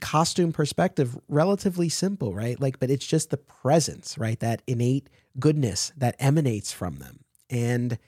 costume 0.00 0.52
perspective, 0.52 1.18
relatively 1.28 1.88
simple, 1.88 2.34
right? 2.34 2.58
Like, 2.60 2.78
but 2.78 2.90
it's 2.90 3.06
just 3.06 3.30
the 3.30 3.36
presence, 3.36 4.18
right? 4.18 4.38
That 4.40 4.62
innate 4.66 5.08
goodness 5.38 5.92
that 5.96 6.16
emanates 6.18 6.72
from 6.72 6.96
them, 6.96 7.20
and 7.48 7.98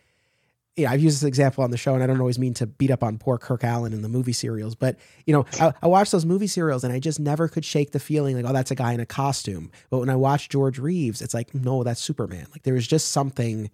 yeah, 0.77 0.91
I've 0.91 1.01
used 1.01 1.19
this 1.19 1.29
example 1.29 1.63
on 1.63 1.71
the 1.71 1.77
show, 1.77 1.95
and 1.95 2.03
I 2.03 2.07
don't 2.07 2.19
always 2.21 2.39
mean 2.39 2.53
to 2.55 2.67
beat 2.67 2.91
up 2.91 3.05
on 3.05 3.17
poor 3.17 3.39
Kirk 3.39 3.63
Alyn 3.63 3.93
in 3.93 4.03
the 4.03 4.09
movie 4.09 4.33
serials, 4.33 4.75
but 4.75 4.97
you 5.25 5.33
know, 5.33 5.47
I, 5.61 5.73
I 5.83 5.87
watched 5.87 6.13
those 6.13 6.27
movie 6.27 6.49
serials, 6.49 6.85
and 6.85 6.93
I 6.93 6.99
just 6.99 7.19
never 7.19 7.49
could 7.49 7.65
shake 7.65 7.93
the 7.93 8.01
feeling 8.01 8.37
like, 8.37 8.45
oh, 8.45 8.53
that's 8.53 8.73
a 8.73 8.75
guy 8.75 8.93
in 8.93 9.01
a 9.01 9.07
costume. 9.07 9.71
But 9.89 10.01
when 10.01 10.11
I 10.11 10.17
watch 10.17 10.51
George 10.51 10.79
Reeves, 10.79 11.23
it's 11.23 11.33
like, 11.33 11.55
no, 11.55 11.83
that's 11.83 12.01
Superman. 12.01 12.47
Like 12.51 12.65
there 12.65 12.77
is 12.77 12.87
just 12.87 13.13
something 13.13 13.71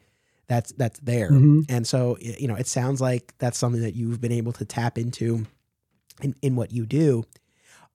that's 0.51 0.72
that's 0.72 0.98
there, 0.98 1.31
Mhm. 1.31 1.64
and 1.70 1.86
so 1.86 2.18
you 2.20 2.47
know, 2.48 2.56
it 2.56 2.66
sounds 2.66 3.01
like 3.01 3.32
that's 3.39 3.56
something 3.56 3.81
that 3.82 3.94
you've 3.94 4.20
been 4.20 4.32
able 4.32 4.52
to 4.55 4.64
tap 4.66 4.98
into 4.98 5.47
in 6.20 6.35
in 6.43 6.56
what 6.56 6.72
you 6.72 6.85
do. 6.85 7.24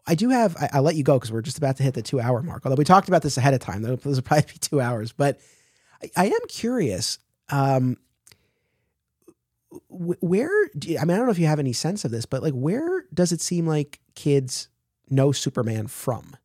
I 0.07 0.15
do 0.15 0.29
have. 0.29 0.55
I, 0.57 0.69
I'll 0.73 0.81
let 0.83 0.95
you 0.95 1.03
go 1.03 1.15
because 1.17 1.31
we're 1.31 1.41
just 1.41 1.57
about 1.57 1.75
to 1.77 1.83
hit 1.83 1.93
the 1.95 2.01
two 2.01 2.19
hour 2.21 2.41
mark. 2.41 2.61
Although 2.65 2.77
we 2.77 2.85
talked 2.85 3.07
about 3.09 3.23
this 3.23 3.37
ahead 3.37 3.53
of 3.53 3.59
time, 3.59 3.81
though 3.81 3.95
this 3.97 4.05
will 4.05 4.21
probably 4.23 4.45
be 4.53 4.57
two 4.59 4.79
hours. 4.79 5.11
But 5.11 5.39
I, 6.01 6.09
I 6.15 6.25
am 6.27 6.39
curious. 6.47 7.19
Um, 7.49 7.97
wh- 9.89 10.21
where 10.23 10.67
do 10.77 10.89
you- 10.91 10.97
I 10.99 11.05
mean, 11.05 11.15
I 11.15 11.17
don't 11.17 11.25
know 11.25 11.31
if 11.31 11.39
you 11.39 11.47
have 11.47 11.59
any 11.59 11.73
sense 11.73 12.05
of 12.05 12.11
this, 12.11 12.25
but 12.25 12.41
like, 12.41 12.53
where 12.53 13.05
does 13.13 13.31
it 13.31 13.41
seem 13.41 13.67
like 13.67 13.99
kids 14.15 14.69
know 15.09 15.31
Superman 15.31 15.87
from, 15.87 16.35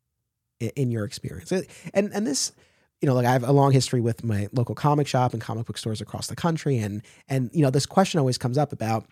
in, 0.58 0.70
in 0.76 0.90
your 0.90 1.04
experience? 1.04 1.52
And 1.52 2.12
and 2.12 2.26
this, 2.26 2.52
you 3.00 3.06
know, 3.08 3.14
like 3.14 3.26
I 3.26 3.32
have 3.32 3.44
a 3.44 3.52
long 3.52 3.72
history 3.72 4.00
with 4.00 4.22
my 4.24 4.48
local 4.52 4.74
comic 4.74 5.06
shop 5.06 5.32
and 5.32 5.40
comic 5.40 5.66
book 5.66 5.78
stores 5.78 6.00
across 6.00 6.26
the 6.26 6.36
country, 6.36 6.78
and 6.78 7.02
and 7.28 7.50
you 7.52 7.62
know, 7.62 7.70
this 7.70 7.86
question 7.86 8.18
always 8.20 8.38
comes 8.38 8.58
up 8.58 8.72
about 8.72 9.06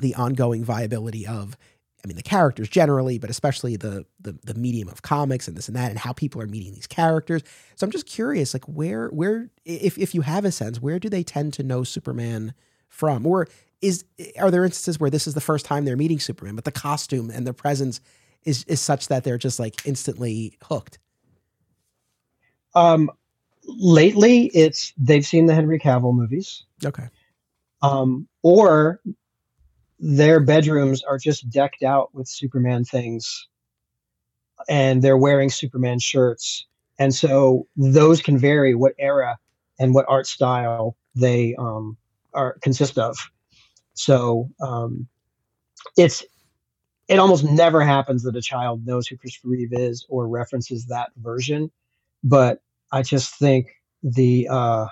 the 0.00 0.14
ongoing 0.14 0.64
viability 0.64 1.26
of 1.26 1.56
I 2.04 2.06
mean, 2.06 2.16
the 2.16 2.22
characters 2.22 2.68
generally, 2.68 3.18
but 3.18 3.30
especially 3.30 3.76
the, 3.76 4.04
the 4.20 4.38
the 4.44 4.54
medium 4.54 4.88
of 4.88 5.02
comics 5.02 5.48
and 5.48 5.56
this 5.56 5.68
and 5.68 5.76
that, 5.76 5.90
and 5.90 5.98
how 5.98 6.12
people 6.12 6.40
are 6.42 6.46
meeting 6.46 6.74
these 6.74 6.86
characters. 6.86 7.42
So 7.76 7.86
I'm 7.86 7.90
just 7.90 8.06
curious, 8.06 8.52
like 8.52 8.64
where 8.66 9.08
where 9.08 9.50
if 9.64 9.96
if 9.96 10.14
you 10.14 10.20
have 10.20 10.44
a 10.44 10.52
sense, 10.52 10.80
where 10.82 10.98
do 10.98 11.08
they 11.08 11.22
tend 11.22 11.54
to 11.54 11.62
know 11.62 11.82
Superman 11.82 12.52
from, 12.88 13.26
or 13.26 13.48
is 13.80 14.04
are 14.38 14.50
there 14.50 14.64
instances 14.64 15.00
where 15.00 15.10
this 15.10 15.26
is 15.26 15.34
the 15.34 15.40
first 15.40 15.64
time 15.64 15.86
they're 15.86 15.96
meeting 15.96 16.20
Superman, 16.20 16.54
but 16.54 16.64
the 16.64 16.72
costume 16.72 17.30
and 17.30 17.46
the 17.46 17.54
presence 17.54 18.00
is 18.44 18.64
is 18.64 18.80
such 18.80 19.08
that 19.08 19.24
they're 19.24 19.38
just 19.38 19.58
like 19.58 19.86
instantly 19.86 20.58
hooked? 20.64 20.98
Um, 22.74 23.10
lately, 23.66 24.46
it's 24.54 24.92
they've 24.96 25.24
seen 25.24 25.46
the 25.46 25.54
Henry 25.54 25.78
Cavill 25.78 26.14
movies, 26.14 26.64
Okay, 26.84 27.08
um, 27.82 28.28
or 28.42 29.00
their 29.98 30.40
bedrooms 30.40 31.02
are 31.02 31.18
just 31.18 31.48
decked 31.50 31.82
out 31.82 32.14
with 32.14 32.28
Superman 32.28 32.84
things, 32.84 33.48
and 34.68 35.02
they're 35.02 35.18
wearing 35.18 35.50
Superman 35.50 35.98
shirts, 35.98 36.66
and 36.98 37.14
so 37.14 37.66
those 37.76 38.20
can 38.20 38.38
vary 38.38 38.74
what 38.74 38.94
era 38.98 39.38
and 39.78 39.94
what 39.94 40.06
art 40.08 40.26
style 40.26 40.96
they 41.14 41.54
um, 41.56 41.96
are 42.32 42.58
consist 42.62 42.98
of. 42.98 43.16
So 43.94 44.50
um, 44.60 45.06
it's 45.96 46.24
it 47.08 47.18
almost 47.18 47.44
never 47.44 47.82
happens 47.82 48.22
that 48.22 48.36
a 48.36 48.42
child 48.42 48.86
knows 48.86 49.06
who 49.06 49.16
Christopher 49.16 49.48
Reeve 49.48 49.72
is 49.72 50.06
or 50.08 50.26
references 50.26 50.86
that 50.86 51.10
version, 51.16 51.70
but 52.22 52.62
I 52.94 53.02
just 53.02 53.36
think 53.40 53.68
the 54.04 54.48
uh, 54.50 54.86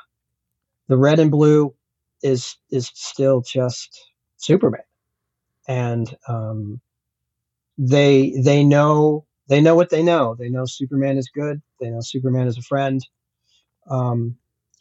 the 0.88 0.98
red 0.98 1.20
and 1.20 1.30
blue 1.30 1.74
is 2.22 2.56
is 2.70 2.90
still 2.94 3.42
just 3.42 4.10
Superman, 4.38 4.82
and 5.68 6.16
um, 6.28 6.80
they 7.78 8.32
they 8.42 8.64
know 8.64 9.26
they 9.48 9.60
know 9.60 9.76
what 9.76 9.90
they 9.90 10.02
know. 10.02 10.36
They 10.38 10.50
know 10.50 10.64
Superman 10.66 11.18
is 11.18 11.30
good. 11.34 11.62
They 11.80 11.90
know 11.90 12.00
Superman 12.00 12.48
is 12.48 12.58
a 12.58 12.62
friend. 12.62 13.06
Um, 13.90 14.36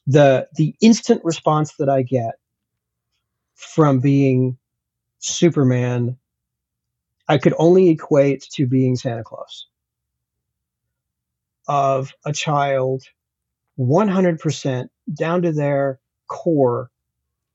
the 0.08 0.48
the 0.56 0.76
instant 0.82 1.22
response 1.24 1.76
that 1.78 1.90
I 1.90 2.04
get 2.04 2.36
from 3.56 4.00
being 4.00 4.58
Superman, 5.20 6.18
I 7.28 7.38
could 7.38 7.54
only 7.60 7.90
equate 7.90 8.44
to 8.54 8.68
being 8.68 8.96
Santa 8.96 9.24
Claus. 9.24 9.68
Of 11.68 12.14
a 12.26 12.34
child, 12.34 13.04
100% 13.80 14.88
down 15.18 15.42
to 15.44 15.52
their 15.52 16.00
core, 16.28 16.90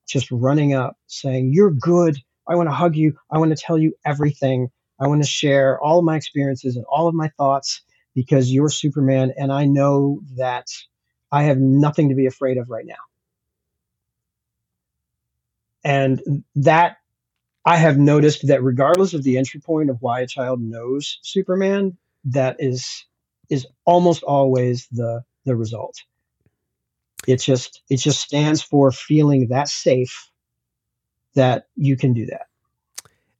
just 0.08 0.30
running 0.30 0.74
up 0.74 0.96
saying, 1.06 1.52
You're 1.52 1.70
good. 1.72 2.16
I 2.48 2.54
want 2.54 2.68
to 2.68 2.74
hug 2.74 2.96
you. 2.96 3.16
I 3.30 3.38
want 3.38 3.56
to 3.56 3.62
tell 3.62 3.78
you 3.78 3.94
everything. 4.04 4.70
I 5.00 5.08
want 5.08 5.22
to 5.22 5.28
share 5.28 5.80
all 5.80 5.98
of 5.98 6.04
my 6.04 6.16
experiences 6.16 6.76
and 6.76 6.84
all 6.88 7.08
of 7.08 7.14
my 7.14 7.28
thoughts 7.36 7.82
because 8.14 8.52
you're 8.52 8.70
Superman. 8.70 9.32
And 9.36 9.52
I 9.52 9.66
know 9.66 10.20
that 10.36 10.68
I 11.30 11.44
have 11.44 11.58
nothing 11.58 12.08
to 12.08 12.14
be 12.14 12.26
afraid 12.26 12.56
of 12.56 12.70
right 12.70 12.86
now. 12.86 12.94
And 15.84 16.44
that 16.56 16.96
I 17.64 17.76
have 17.76 17.98
noticed 17.98 18.46
that 18.46 18.62
regardless 18.62 19.12
of 19.12 19.22
the 19.22 19.36
entry 19.38 19.60
point 19.60 19.90
of 19.90 20.00
why 20.00 20.20
a 20.20 20.26
child 20.26 20.60
knows 20.60 21.18
Superman, 21.22 21.96
that 22.24 22.56
is 22.58 23.04
is 23.50 23.66
almost 23.84 24.22
always 24.22 24.88
the 24.92 25.22
the 25.44 25.56
result. 25.56 25.96
It 27.26 27.40
just 27.40 27.82
it 27.90 27.98
just 27.98 28.20
stands 28.20 28.62
for 28.62 28.90
feeling 28.92 29.48
that 29.48 29.68
safe 29.68 30.30
that 31.34 31.66
you 31.76 31.96
can 31.96 32.12
do 32.14 32.26
that. 32.26 32.46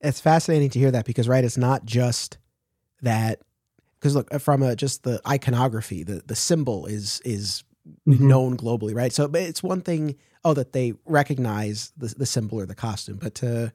it's 0.00 0.20
fascinating 0.20 0.70
to 0.70 0.78
hear 0.78 0.90
that 0.90 1.04
because 1.06 1.28
right, 1.28 1.44
it's 1.44 1.56
not 1.58 1.84
just 1.84 2.38
that 3.02 3.40
because 3.98 4.14
look 4.14 4.32
from 4.40 4.62
a 4.62 4.76
just 4.76 5.02
the 5.04 5.20
iconography, 5.28 6.02
the 6.02 6.22
the 6.26 6.36
symbol 6.36 6.86
is 6.86 7.20
is 7.24 7.64
Mhm. 8.08 8.20
known 8.20 8.56
globally, 8.56 8.94
right? 8.94 9.12
So 9.12 9.28
but 9.28 9.42
it's 9.42 9.62
one 9.62 9.80
thing, 9.80 10.16
oh, 10.44 10.54
that 10.54 10.72
they 10.72 10.94
recognize 11.06 11.92
the, 11.96 12.08
the 12.08 12.26
symbol 12.26 12.60
or 12.60 12.66
the 12.66 12.74
costume, 12.74 13.18
but 13.20 13.34
to 13.36 13.72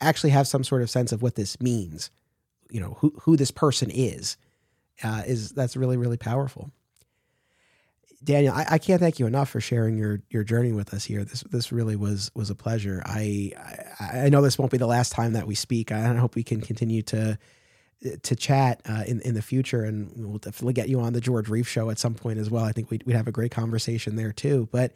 actually 0.00 0.30
have 0.30 0.46
some 0.46 0.64
sort 0.64 0.82
of 0.82 0.90
sense 0.90 1.12
of 1.12 1.22
what 1.22 1.36
this 1.36 1.60
means, 1.60 2.10
you 2.70 2.80
know, 2.80 2.96
who 3.00 3.14
who 3.22 3.36
this 3.36 3.50
person 3.50 3.90
is, 3.90 4.36
uh, 5.02 5.22
is 5.26 5.50
that's 5.50 5.76
really 5.76 5.96
really 5.96 6.16
powerful. 6.16 6.70
Daniel, 8.24 8.54
I, 8.54 8.66
I 8.70 8.78
can't 8.78 9.00
thank 9.00 9.18
you 9.18 9.26
enough 9.26 9.48
for 9.50 9.60
sharing 9.60 9.98
your 9.98 10.20
your 10.30 10.42
journey 10.42 10.72
with 10.72 10.92
us 10.94 11.04
here. 11.04 11.24
This 11.24 11.42
this 11.50 11.70
really 11.70 11.96
was 11.96 12.30
was 12.34 12.50
a 12.50 12.54
pleasure. 12.54 13.02
I 13.04 13.52
I, 14.00 14.20
I 14.24 14.28
know 14.28 14.42
this 14.42 14.58
won't 14.58 14.72
be 14.72 14.78
the 14.78 14.86
last 14.86 15.12
time 15.12 15.34
that 15.34 15.46
we 15.46 15.54
speak. 15.54 15.92
I 15.92 16.02
hope 16.14 16.34
we 16.34 16.42
can 16.42 16.60
continue 16.60 17.02
to 17.02 17.38
to 18.22 18.36
chat 18.36 18.80
uh, 18.88 19.04
in 19.06 19.20
in 19.20 19.34
the 19.34 19.42
future, 19.42 19.84
and 19.84 20.12
we'll 20.16 20.38
definitely 20.38 20.74
get 20.74 20.88
you 20.88 21.00
on 21.00 21.12
the 21.12 21.20
George 21.20 21.48
Reeves 21.48 21.68
show 21.68 21.90
at 21.90 21.98
some 21.98 22.14
point 22.14 22.38
as 22.38 22.50
well. 22.50 22.64
I 22.64 22.72
think 22.72 22.90
we'd, 22.90 23.04
we'd 23.04 23.16
have 23.16 23.28
a 23.28 23.32
great 23.32 23.50
conversation 23.52 24.16
there 24.16 24.32
too. 24.32 24.68
But 24.70 24.92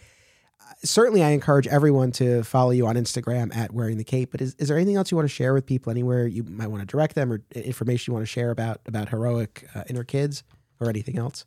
certainly, 0.82 1.22
I 1.22 1.30
encourage 1.30 1.66
everyone 1.66 2.12
to 2.12 2.42
follow 2.42 2.70
you 2.70 2.86
on 2.86 2.96
Instagram 2.96 3.54
at 3.54 3.72
Wearing 3.72 3.98
the 3.98 4.04
Cape. 4.04 4.30
But 4.30 4.40
is, 4.40 4.54
is 4.58 4.68
there 4.68 4.76
anything 4.76 4.96
else 4.96 5.10
you 5.10 5.16
want 5.16 5.28
to 5.28 5.34
share 5.34 5.54
with 5.54 5.66
people? 5.66 5.90
Anywhere 5.90 6.26
you 6.26 6.42
might 6.44 6.68
want 6.68 6.82
to 6.82 6.86
direct 6.86 7.14
them, 7.14 7.32
or 7.32 7.42
information 7.54 8.12
you 8.12 8.14
want 8.14 8.22
to 8.24 8.30
share 8.30 8.50
about 8.50 8.80
about 8.86 9.08
heroic 9.08 9.66
uh, 9.74 9.84
inner 9.88 10.04
kids, 10.04 10.42
or 10.80 10.88
anything 10.88 11.18
else? 11.18 11.44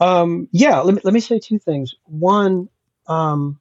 Um, 0.00 0.48
yeah, 0.52 0.78
let 0.80 0.94
me, 0.94 1.00
let 1.04 1.12
me 1.12 1.20
say 1.20 1.38
two 1.38 1.58
things. 1.58 1.94
One, 2.04 2.68
um, 3.08 3.58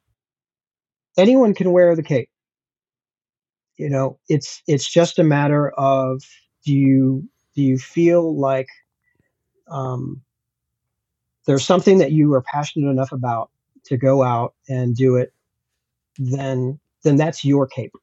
anyone 1.17 1.53
can 1.53 1.71
wear 1.71 1.95
the 1.95 2.03
cape. 2.03 2.29
You 3.77 3.89
know, 3.89 4.19
it's 4.27 4.61
it's 4.67 4.89
just 4.89 5.19
a 5.19 5.23
matter 5.23 5.69
of 5.69 6.23
do 6.65 6.73
you 6.73 7.29
do 7.55 7.61
you 7.61 7.77
feel 7.77 8.37
like 8.37 8.67
um, 9.69 10.21
there's 11.45 11.65
something 11.65 11.99
that 11.99 12.11
you 12.11 12.33
are 12.33 12.41
passionate 12.41 12.89
enough 12.89 13.11
about 13.11 13.49
to 13.87 13.97
go 13.97 14.23
out 14.23 14.53
and 14.69 14.95
do 14.95 15.15
it, 15.15 15.33
then 16.17 16.79
then 17.03 17.15
that's 17.15 17.45
your 17.45 17.67
cape. 17.67 17.93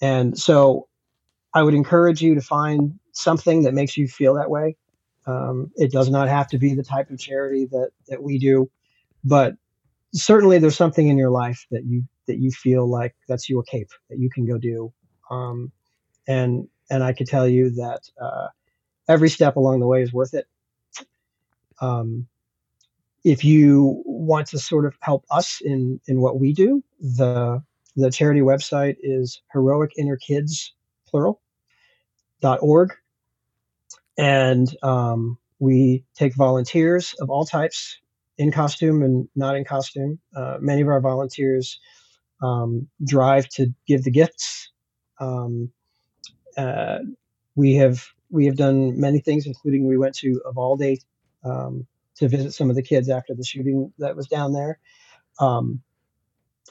And 0.00 0.36
so, 0.38 0.88
I 1.54 1.62
would 1.62 1.74
encourage 1.74 2.22
you 2.22 2.34
to 2.34 2.40
find 2.40 2.98
something 3.12 3.62
that 3.62 3.74
makes 3.74 3.96
you 3.96 4.08
feel 4.08 4.34
that 4.34 4.50
way. 4.50 4.76
Um, 5.26 5.70
it 5.76 5.92
does 5.92 6.10
not 6.10 6.28
have 6.28 6.48
to 6.48 6.58
be 6.58 6.74
the 6.74 6.82
type 6.82 7.10
of 7.10 7.18
charity 7.18 7.66
that 7.66 7.90
that 8.08 8.22
we 8.22 8.38
do, 8.38 8.70
but 9.24 9.54
certainly 10.14 10.58
there's 10.58 10.76
something 10.76 11.08
in 11.08 11.16
your 11.16 11.30
life 11.30 11.66
that 11.70 11.84
you 11.84 12.04
that 12.26 12.38
you 12.38 12.50
feel 12.50 12.88
like 12.88 13.14
that's 13.28 13.48
your 13.48 13.62
cape 13.62 13.90
that 14.10 14.18
you 14.18 14.30
can 14.30 14.46
go 14.46 14.58
do. 14.58 14.92
Um, 15.30 15.72
and 16.26 16.68
and 16.90 17.02
I 17.02 17.12
can 17.12 17.26
tell 17.26 17.48
you 17.48 17.70
that 17.70 18.00
uh, 18.20 18.48
every 19.08 19.28
step 19.28 19.56
along 19.56 19.80
the 19.80 19.86
way 19.86 20.02
is 20.02 20.12
worth 20.12 20.34
it. 20.34 20.46
Um, 21.80 22.26
if 23.24 23.44
you 23.44 24.02
want 24.04 24.48
to 24.48 24.58
sort 24.58 24.86
of 24.86 24.96
help 25.00 25.24
us 25.30 25.60
in 25.60 26.00
in 26.06 26.20
what 26.20 26.40
we 26.40 26.52
do, 26.52 26.82
the 27.00 27.62
the 27.96 28.10
charity 28.10 28.40
website 28.40 28.96
is 29.02 29.42
heroic 29.52 29.92
inner 29.96 30.16
kids 30.16 30.74
plural 31.06 31.40
dot 32.40 32.58
org 32.62 32.94
and 34.18 34.74
um, 34.82 35.38
we 35.58 36.04
take 36.14 36.34
volunteers 36.34 37.14
of 37.20 37.30
all 37.30 37.44
types 37.44 37.98
in 38.38 38.50
costume 38.50 39.02
and 39.02 39.28
not 39.36 39.56
in 39.56 39.64
costume. 39.64 40.18
Uh, 40.34 40.58
many 40.60 40.82
of 40.82 40.88
our 40.88 41.00
volunteers 41.00 41.78
um, 42.42 42.88
drive 43.04 43.48
to 43.48 43.72
give 43.86 44.04
the 44.04 44.10
gifts. 44.10 44.70
Um, 45.20 45.70
uh, 46.56 46.98
we 47.54 47.74
have 47.74 48.06
we 48.30 48.46
have 48.46 48.56
done 48.56 48.98
many 48.98 49.20
things, 49.20 49.46
including 49.46 49.86
we 49.86 49.98
went 49.98 50.14
to 50.16 50.40
Uvalde 50.46 50.98
um, 51.44 51.86
to 52.16 52.28
visit 52.28 52.52
some 52.52 52.70
of 52.70 52.76
the 52.76 52.82
kids 52.82 53.08
after 53.08 53.34
the 53.34 53.44
shooting 53.44 53.92
that 53.98 54.16
was 54.16 54.26
down 54.26 54.52
there. 54.52 54.78
Um, 55.40 55.82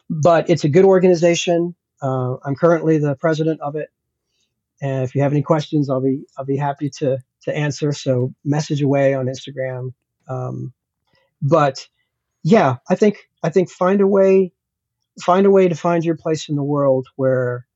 but 0.09 0.49
it's 0.49 0.63
a 0.63 0.69
good 0.69 0.85
organization. 0.85 1.76
Uh, 2.01 2.35
I'm 2.43 2.55
currently 2.55 2.97
the 2.97 3.15
president 3.15 3.61
of 3.61 3.76
it, 3.76 3.89
and 4.81 5.03
if 5.03 5.15
you 5.15 5.22
have 5.22 5.31
any 5.31 5.41
questions, 5.41 5.89
I'll 5.89 6.01
be 6.01 6.23
I'll 6.38 6.45
be 6.45 6.57
happy 6.57 6.89
to 6.97 7.19
to 7.43 7.55
answer. 7.55 7.91
So 7.91 8.34
message 8.43 8.81
away 8.81 9.13
on 9.13 9.27
Instagram. 9.27 9.93
Um, 10.27 10.73
but 11.41 11.88
yeah, 12.43 12.77
I 12.89 12.95
think 12.95 13.30
I 13.43 13.49
think 13.49 13.69
find 13.69 14.01
a 14.01 14.07
way 14.07 14.51
find 15.19 15.45
a 15.45 15.51
way 15.51 15.68
to 15.68 15.76
find 15.76 16.03
your 16.03 16.15
place 16.15 16.49
in 16.49 16.55
the 16.55 16.63
world 16.63 17.07
where 17.15 17.68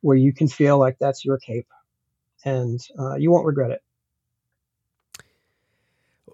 where 0.00 0.16
you 0.16 0.32
can 0.32 0.48
feel 0.48 0.78
like 0.78 0.96
that's 0.98 1.24
your 1.24 1.38
cape, 1.38 1.68
and 2.44 2.80
uh, 2.98 3.16
you 3.16 3.30
won't 3.30 3.46
regret 3.46 3.70
it. 3.70 3.82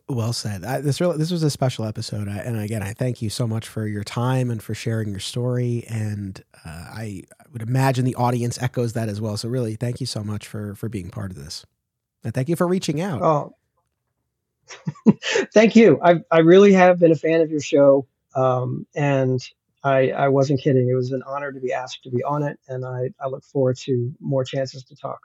Well 0.08 0.34
said. 0.34 0.64
I, 0.64 0.82
this 0.82 1.00
really 1.00 1.16
this 1.16 1.30
was 1.30 1.42
a 1.42 1.50
special 1.50 1.86
episode, 1.86 2.28
and 2.28 2.58
again, 2.58 2.82
I 2.82 2.92
thank 2.92 3.22
you 3.22 3.30
so 3.30 3.46
much 3.46 3.66
for 3.66 3.86
your 3.86 4.04
time 4.04 4.50
and 4.50 4.62
for 4.62 4.74
sharing 4.74 5.08
your 5.08 5.18
story. 5.18 5.84
And 5.88 6.42
uh, 6.64 6.68
I, 6.68 7.22
I 7.40 7.44
would 7.52 7.62
imagine 7.62 8.04
the 8.04 8.14
audience 8.16 8.60
echoes 8.60 8.92
that 8.92 9.08
as 9.08 9.18
well. 9.18 9.38
So 9.38 9.48
really, 9.48 9.76
thank 9.76 10.00
you 10.00 10.06
so 10.06 10.22
much 10.22 10.46
for 10.46 10.74
for 10.74 10.90
being 10.90 11.08
part 11.08 11.30
of 11.30 11.38
this, 11.38 11.64
and 12.22 12.34
thank 12.34 12.50
you 12.50 12.56
for 12.56 12.68
reaching 12.68 13.00
out. 13.00 13.22
Oh, 13.22 13.56
thank 15.54 15.74
you. 15.74 15.98
I 16.02 16.20
I 16.30 16.40
really 16.40 16.74
have 16.74 16.98
been 16.98 17.12
a 17.12 17.16
fan 17.16 17.40
of 17.40 17.50
your 17.50 17.60
show, 17.60 18.06
um, 18.34 18.86
and 18.94 19.40
I 19.82 20.10
I 20.10 20.28
wasn't 20.28 20.60
kidding. 20.60 20.86
It 20.86 20.94
was 20.94 21.12
an 21.12 21.22
honor 21.26 21.50
to 21.50 21.60
be 21.60 21.72
asked 21.72 22.04
to 22.04 22.10
be 22.10 22.22
on 22.22 22.42
it, 22.42 22.58
and 22.68 22.84
I 22.84 23.08
I 23.18 23.28
look 23.28 23.44
forward 23.44 23.78
to 23.84 24.12
more 24.20 24.44
chances 24.44 24.84
to 24.84 24.96
talk. 24.96 25.20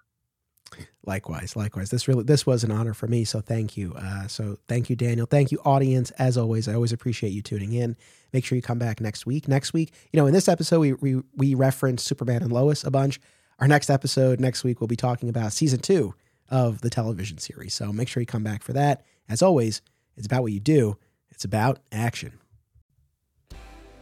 Likewise, 1.05 1.55
likewise. 1.55 1.89
This 1.89 2.07
really 2.07 2.23
this 2.23 2.45
was 2.45 2.63
an 2.63 2.71
honor 2.71 2.93
for 2.93 3.07
me. 3.07 3.23
So 3.23 3.41
thank 3.41 3.77
you. 3.77 3.93
Uh, 3.95 4.27
so 4.27 4.57
thank 4.67 4.89
you, 4.89 4.95
Daniel. 4.95 5.25
Thank 5.25 5.51
you, 5.51 5.59
audience. 5.65 6.11
As 6.11 6.37
always, 6.37 6.67
I 6.67 6.73
always 6.73 6.91
appreciate 6.91 7.29
you 7.29 7.41
tuning 7.41 7.73
in. 7.73 7.95
Make 8.33 8.45
sure 8.45 8.55
you 8.55 8.61
come 8.61 8.79
back 8.79 9.01
next 9.01 9.25
week. 9.25 9.47
Next 9.47 9.73
week, 9.73 9.93
you 10.11 10.19
know, 10.19 10.27
in 10.27 10.33
this 10.33 10.47
episode, 10.47 10.79
we 10.79 10.93
we 10.93 11.21
we 11.35 11.55
referenced 11.55 12.05
Superman 12.05 12.43
and 12.43 12.51
Lois 12.51 12.83
a 12.83 12.91
bunch. 12.91 13.19
Our 13.59 13.67
next 13.67 13.89
episode 13.89 14.39
next 14.39 14.63
week, 14.63 14.79
we'll 14.79 14.87
be 14.87 14.95
talking 14.95 15.29
about 15.29 15.51
season 15.51 15.79
two 15.79 16.13
of 16.49 16.81
the 16.81 16.89
television 16.89 17.37
series. 17.37 17.73
So 17.73 17.91
make 17.91 18.07
sure 18.07 18.21
you 18.21 18.27
come 18.27 18.43
back 18.43 18.63
for 18.63 18.73
that. 18.73 19.03
As 19.27 19.41
always, 19.41 19.81
it's 20.15 20.25
about 20.25 20.43
what 20.43 20.51
you 20.51 20.59
do. 20.59 20.97
It's 21.29 21.43
about 21.43 21.79
action. 21.91 22.39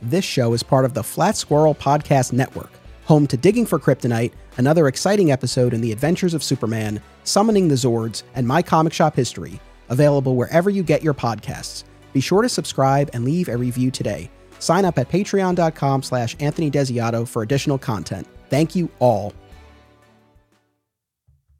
This 0.02 0.26
show 0.26 0.54
is 0.54 0.62
part 0.62 0.86
of 0.86 0.94
the 0.94 1.04
Flat 1.04 1.36
Squirrel 1.36 1.74
Podcast 1.74 2.34
Network 2.34 2.72
home 3.08 3.26
to 3.26 3.38
Digging 3.38 3.66
for 3.66 3.80
Kryptonite, 3.80 4.34
another 4.58 4.88
exciting 4.88 5.32
episode 5.32 5.74
in 5.74 5.82
the 5.82 5.92
adventures 5.92 6.34
of 6.34 6.44
Superman, 6.44 7.02
Summoning 7.24 7.68
the 7.68 7.76
Zords, 7.76 8.24
and 8.36 8.48
My 8.48 8.62
Comic 8.62 8.94
Shop 8.94 9.16
History, 9.16 9.60
available 9.90 10.36
wherever 10.36 10.70
you 10.70 10.84
get 10.84 11.04
your 11.04 11.14
podcasts. 11.14 11.84
Be 12.14 12.20
sure 12.20 12.42
to 12.42 12.50
subscribe 12.50 13.10
and 13.14 13.24
leave 13.24 13.48
a 13.48 13.58
review 13.58 13.92
today. 13.92 14.30
Sign 14.60 14.86
up 14.86 14.98
at 14.98 15.10
patreon.com 15.10 16.04
slash 16.04 16.36
Anthony 16.40 16.72
Desiato 16.72 17.28
for 17.28 17.44
additional 17.44 17.78
content. 17.78 18.28
Thank 18.50 18.76
you 18.76 18.90
all 19.00 19.34